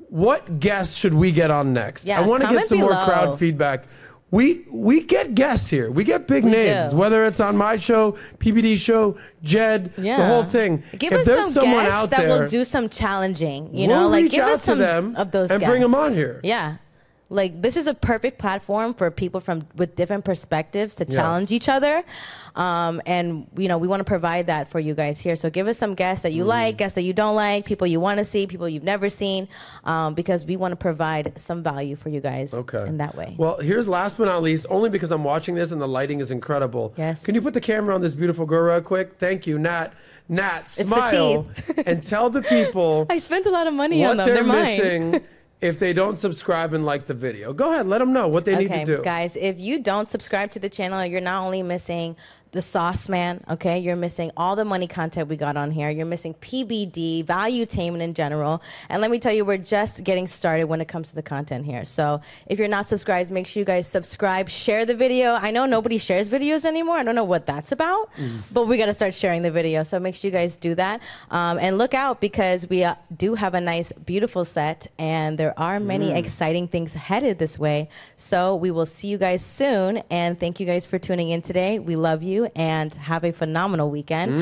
what 0.09 0.61
guests 0.61 0.97
should 0.97 1.15
we 1.15 1.33
get 1.33 1.51
on 1.51 1.73
next? 1.73 2.05
Yeah, 2.07 2.21
I 2.21 2.27
want 2.27 2.43
to 2.43 2.49
get 2.49 2.67
some 2.67 2.79
more 2.79 2.91
crowd 2.91 3.39
feedback. 3.39 3.85
We 4.31 4.67
we 4.71 5.01
get 5.05 5.35
guests 5.35 5.71
here. 5.71 5.91
We 5.91 6.05
get 6.05 6.27
big 6.27 6.45
We 6.45 6.51
names, 6.51 6.91
do. 6.91 6.97
whether 6.99 7.25
it's 7.25 7.41
on 7.41 7.57
my 7.57 7.77
show, 7.77 8.17
PBD 8.39 8.77
show, 8.77 9.17
Jed, 9.43 9.91
Yeah. 9.97 10.19
the 10.19 10.27
whole 10.27 10.43
thing. 10.45 10.83
Give 10.99 11.15
if 11.15 11.21
us 11.21 11.27
there's 11.27 11.45
some 11.45 11.63
someone 11.63 11.85
guests 11.85 11.95
out 11.95 12.11
that 12.11 12.21
there, 12.29 12.41
will 12.43 12.47
do 12.49 12.65
some 12.67 12.91
challenging. 12.91 13.75
You 13.75 13.89
We'll 13.89 14.01
know, 14.03 14.09
like 14.09 14.31
give 14.31 14.45
us 14.45 14.63
some 14.65 14.79
them 14.81 15.17
of 15.17 15.31
those 15.31 15.51
and 15.51 15.61
guests. 15.61 15.71
bring 15.71 15.83
'em 15.83 15.95
on 15.95 16.13
here. 16.13 16.41
Yeah. 16.45 16.77
Like 17.31 17.61
this 17.61 17.77
is 17.77 17.87
a 17.87 17.93
perfect 17.93 18.39
platform 18.39 18.95
for 18.95 19.11
people 19.11 19.41
from 19.41 19.67
with 19.77 19.95
different 19.97 20.25
perspectives 20.25 20.95
to 20.97 21.05
Yes. 21.05 21.15
challenge 21.15 21.51
each 21.53 21.69
other, 21.69 22.03
um, 22.57 23.03
and 23.05 23.47
you 23.55 23.69
know 23.69 23.77
we 23.77 23.87
want 23.87 24.01
to 24.01 24.05
provide 24.05 24.47
that 24.47 24.69
for 24.69 24.81
you 24.81 24.95
guys 24.95 25.21
here. 25.21 25.37
So 25.37 25.51
give 25.51 25.67
us 25.69 25.77
some 25.77 25.95
guests 25.95 26.23
that 26.23 26.33
you 26.33 26.45
Mm. 26.45 26.49
like, 26.49 26.79
guests 26.79 26.95
that 26.95 27.03
you 27.03 27.13
don't 27.13 27.35
like, 27.37 27.67
people 27.67 27.87
you 27.87 28.01
want 28.01 28.19
to 28.19 28.25
see, 28.25 28.47
people 28.47 28.67
you've 28.67 28.83
never 28.83 29.11
seen, 29.11 29.47
um, 29.85 30.15
because 30.15 30.47
we 30.47 30.57
want 30.57 30.73
to 30.73 30.77
provide 30.77 31.33
some 31.37 31.63
value 31.63 31.97
for 31.97 32.09
you 32.09 32.21
guys 32.21 32.55
Okay. 32.55 32.87
in 32.87 32.97
that 32.97 33.15
way. 33.15 33.35
Well, 33.37 33.59
here's 33.59 33.87
last 33.87 34.17
but 34.17 34.25
not 34.25 34.43
least, 34.43 34.65
only 34.71 34.89
because 34.89 35.11
I'm 35.11 35.23
watching 35.25 35.55
this 35.55 35.71
and 35.71 35.83
the 35.83 35.89
lighting 35.89 36.21
is 36.21 36.31
incredible. 36.31 36.95
Yes. 36.97 37.23
Can 37.25 37.35
you 37.35 37.43
put 37.43 37.53
the 37.53 37.61
camera 37.61 37.95
on 37.95 38.01
this 38.01 38.15
beautiful 38.15 38.47
girl 38.47 38.63
real 38.73 38.81
quick? 38.81 39.17
Thank 39.19 39.47
you, 39.47 39.59
Nat. 39.59 39.93
Nat, 40.31 40.69
smile 40.69 41.47
and 41.87 42.03
tell 42.05 42.29
the 42.31 42.43
people 42.43 43.07
I 43.11 43.17
spent 43.19 43.47
a 43.47 43.51
lot 43.51 43.67
of 43.67 43.73
money 43.75 44.05
on 44.05 44.17
them. 44.19 44.27
they're 44.27 44.37
They're 44.45 44.45
missing 44.45 45.21
if 45.61 45.79
they 45.79 45.93
don't 45.93 46.19
subscribe 46.19 46.73
and 46.73 46.85
like 46.85 47.07
the 47.07 47.15
video. 47.15 47.53
Go 47.53 47.73
ahead, 47.73 47.87
let 47.87 47.99
them 47.99 48.13
know 48.13 48.29
what 48.29 48.45
they 48.45 48.57
need 48.57 48.73
to 48.73 48.85
do. 48.85 49.03
guys, 49.03 49.37
if 49.37 49.59
you 49.59 49.81
don't 49.81 50.09
subscribe 50.09 50.53
to 50.53 50.59
the 50.59 50.69
channel, 50.69 51.05
you're 51.05 51.21
not 51.21 51.43
only 51.43 51.63
missing 51.63 52.17
the 52.53 52.61
sauce 52.63 53.09
man, 53.09 53.43
okay? 53.51 53.79
You're 53.79 53.97
missing 53.97 54.31
all 54.37 54.57
the 54.57 54.65
money 54.65 54.87
content 54.87 55.29
we 55.29 55.37
got 55.37 55.57
on 55.57 55.71
here. 55.71 55.91
You're 55.91 56.07
missing 56.07 56.35
PBD, 56.35 57.25
valuetainment 57.25 58.01
in 58.01 58.15
general. 58.15 58.63
And 58.89 59.01
let 59.03 59.11
me 59.11 59.19
tell 59.19 59.33
you, 59.33 59.45
we're 59.45 59.59
just 59.59 60.03
getting 60.05 60.27
started 60.27 60.65
when 60.65 60.81
it 60.81 60.89
comes 60.89 61.11
to 61.11 61.15
the 61.15 61.23
content 61.23 61.65
here. 61.67 61.85
So 61.85 62.21
if 62.47 62.59
you're 62.59 62.69
not 62.69 62.87
subscribed, 62.87 63.31
make 63.31 63.47
sure 63.47 63.61
you 63.61 63.65
guys 63.65 63.87
subscribe, 63.87 64.49
share 64.49 64.85
the 64.87 64.95
video. 64.95 65.35
I 65.35 65.51
know 65.51 65.67
nobody 65.67 65.99
shares 65.99 66.31
videos 66.31 66.65
anymore. 66.65 66.97
I 66.97 67.03
don't 67.03 67.15
know 67.15 67.25
what 67.25 67.47
that's 67.47 67.73
about, 67.73 68.09
Mm. 68.19 68.39
but 68.53 68.67
we 68.67 68.79
got 68.79 68.87
to 68.87 68.93
start 68.95 69.15
sharing 69.15 69.43
the 69.43 69.51
video. 69.51 69.83
So 69.83 69.99
make 70.01 70.15
sure 70.15 70.31
you 70.31 70.37
guys 70.37 70.57
do 70.57 70.75
that. 70.77 71.01
Um, 71.31 71.59
and 71.59 71.77
look 71.79 71.95
out 71.95 72.21
because 72.21 72.69
we 72.69 72.85
uh, 72.85 72.95
do 73.17 73.35
have 73.35 73.55
a 73.55 73.61
nice, 73.61 73.93
beautiful 73.93 74.45
set, 74.45 74.87
and 74.99 75.39
there 75.39 75.55
are 75.59 75.79
many 75.81 76.11
Mm. 76.11 76.17
exciting 76.17 76.69
things 76.69 76.95
headed 76.95 77.39
this 77.39 77.59
way. 77.59 77.89
So 78.17 78.57
we 78.57 78.71
will 78.71 78.87
see 78.87 79.09
you 79.09 79.19
guys 79.19 79.45
soon. 79.45 80.03
And 80.11 80.39
thank 80.41 80.61
you 80.61 80.67
guys 80.67 80.87
for 80.87 80.99
tuning 80.99 81.29
in 81.31 81.43
today. 81.43 81.79
We 81.79 81.97
love 81.97 82.23
you. 82.23 82.38
You 82.39 82.51
and 82.57 82.93
have 82.95 83.25
a 83.25 83.33
phenomenal 83.33 83.91
weekend. 83.91 84.41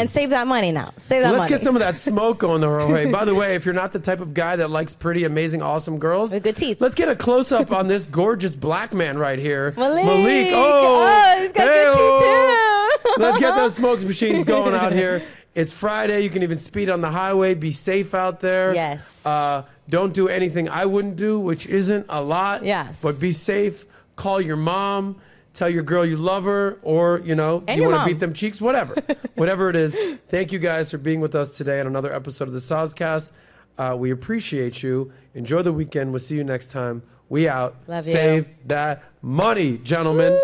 And 0.00 0.08
save 0.10 0.30
that 0.30 0.46
money 0.46 0.72
now. 0.72 0.92
Save 0.98 1.22
that 1.22 1.28
money. 1.28 1.38
Let's 1.40 1.50
get 1.50 1.62
some 1.62 1.76
of 1.76 1.80
that 1.80 1.98
smoke 1.98 2.38
going 2.38 2.60
the 2.60 2.68
way. 2.68 3.10
By 3.10 3.24
the 3.24 3.34
way, 3.34 3.54
if 3.54 3.64
you're 3.64 3.74
not 3.74 3.92
the 3.92 3.98
type 3.98 4.20
of 4.20 4.34
guy 4.34 4.56
that 4.56 4.70
likes 4.70 4.94
pretty, 4.94 5.24
amazing, 5.24 5.62
awesome 5.62 5.98
girls, 5.98 6.34
With 6.34 6.42
good 6.42 6.56
teeth. 6.56 6.80
let's 6.80 6.94
get 6.94 7.08
a 7.08 7.16
close 7.16 7.52
up 7.52 7.70
on 7.72 7.86
this 7.86 8.04
gorgeous 8.04 8.54
black 8.54 8.92
man 8.92 9.18
right 9.18 9.38
here, 9.38 9.72
Malik. 9.76 10.04
Malik. 10.04 10.48
Oh, 10.52 11.02
Oh, 11.08 11.40
he's 11.42 11.52
got 11.52 11.66
good 11.66 11.94
teeth 11.94 13.14
too. 13.14 13.22
let's 13.22 13.38
get 13.38 13.54
those 13.56 13.74
smokes 13.74 14.04
machines 14.12 14.44
going 14.44 14.74
out 14.74 14.92
here. 14.92 15.22
It's 15.54 15.72
Friday. 15.72 16.20
You 16.20 16.28
can 16.30 16.42
even 16.42 16.58
speed 16.58 16.90
on 16.90 17.00
the 17.00 17.10
highway. 17.10 17.54
Be 17.54 17.72
safe 17.72 18.14
out 18.14 18.40
there. 18.40 18.74
Yes. 18.74 19.24
Uh, 19.24 19.62
don't 19.88 20.12
do 20.12 20.28
anything 20.28 20.68
I 20.68 20.84
wouldn't 20.84 21.16
do, 21.16 21.40
which 21.40 21.66
isn't 21.66 22.06
a 22.10 22.20
lot. 22.20 22.62
Yes. 22.64 23.02
But 23.02 23.18
be 23.20 23.32
safe. 23.32 23.86
Call 24.16 24.40
your 24.40 24.56
mom. 24.56 25.16
Tell 25.56 25.70
your 25.70 25.82
girl 25.82 26.04
you 26.04 26.18
love 26.18 26.44
her, 26.44 26.78
or 26.82 27.22
you 27.24 27.34
know 27.34 27.64
And 27.66 27.80
you 27.80 27.88
want 27.88 28.02
to 28.02 28.06
beat 28.06 28.20
them 28.20 28.34
cheeks. 28.34 28.60
Whatever, 28.60 28.94
whatever 29.36 29.70
it 29.70 29.76
is. 29.76 29.96
Thank 30.28 30.52
you 30.52 30.58
guys 30.58 30.90
for 30.90 30.98
being 30.98 31.20
with 31.20 31.34
us 31.34 31.56
today 31.56 31.80
on 31.80 31.86
another 31.86 32.12
episode 32.12 32.46
of 32.46 32.52
the 32.52 32.60
Soscast. 32.60 33.30
Uh, 33.78 33.96
we 33.98 34.10
appreciate 34.10 34.82
you. 34.82 35.12
Enjoy 35.34 35.62
the 35.62 35.72
weekend. 35.72 36.10
We'll 36.10 36.20
see 36.20 36.36
you 36.36 36.44
next 36.44 36.68
time. 36.68 37.02
We 37.30 37.48
out. 37.48 37.74
Love 37.86 38.06
you. 38.06 38.12
Save 38.12 38.48
that 38.66 39.02
money, 39.22 39.78
gentlemen. 39.78 40.38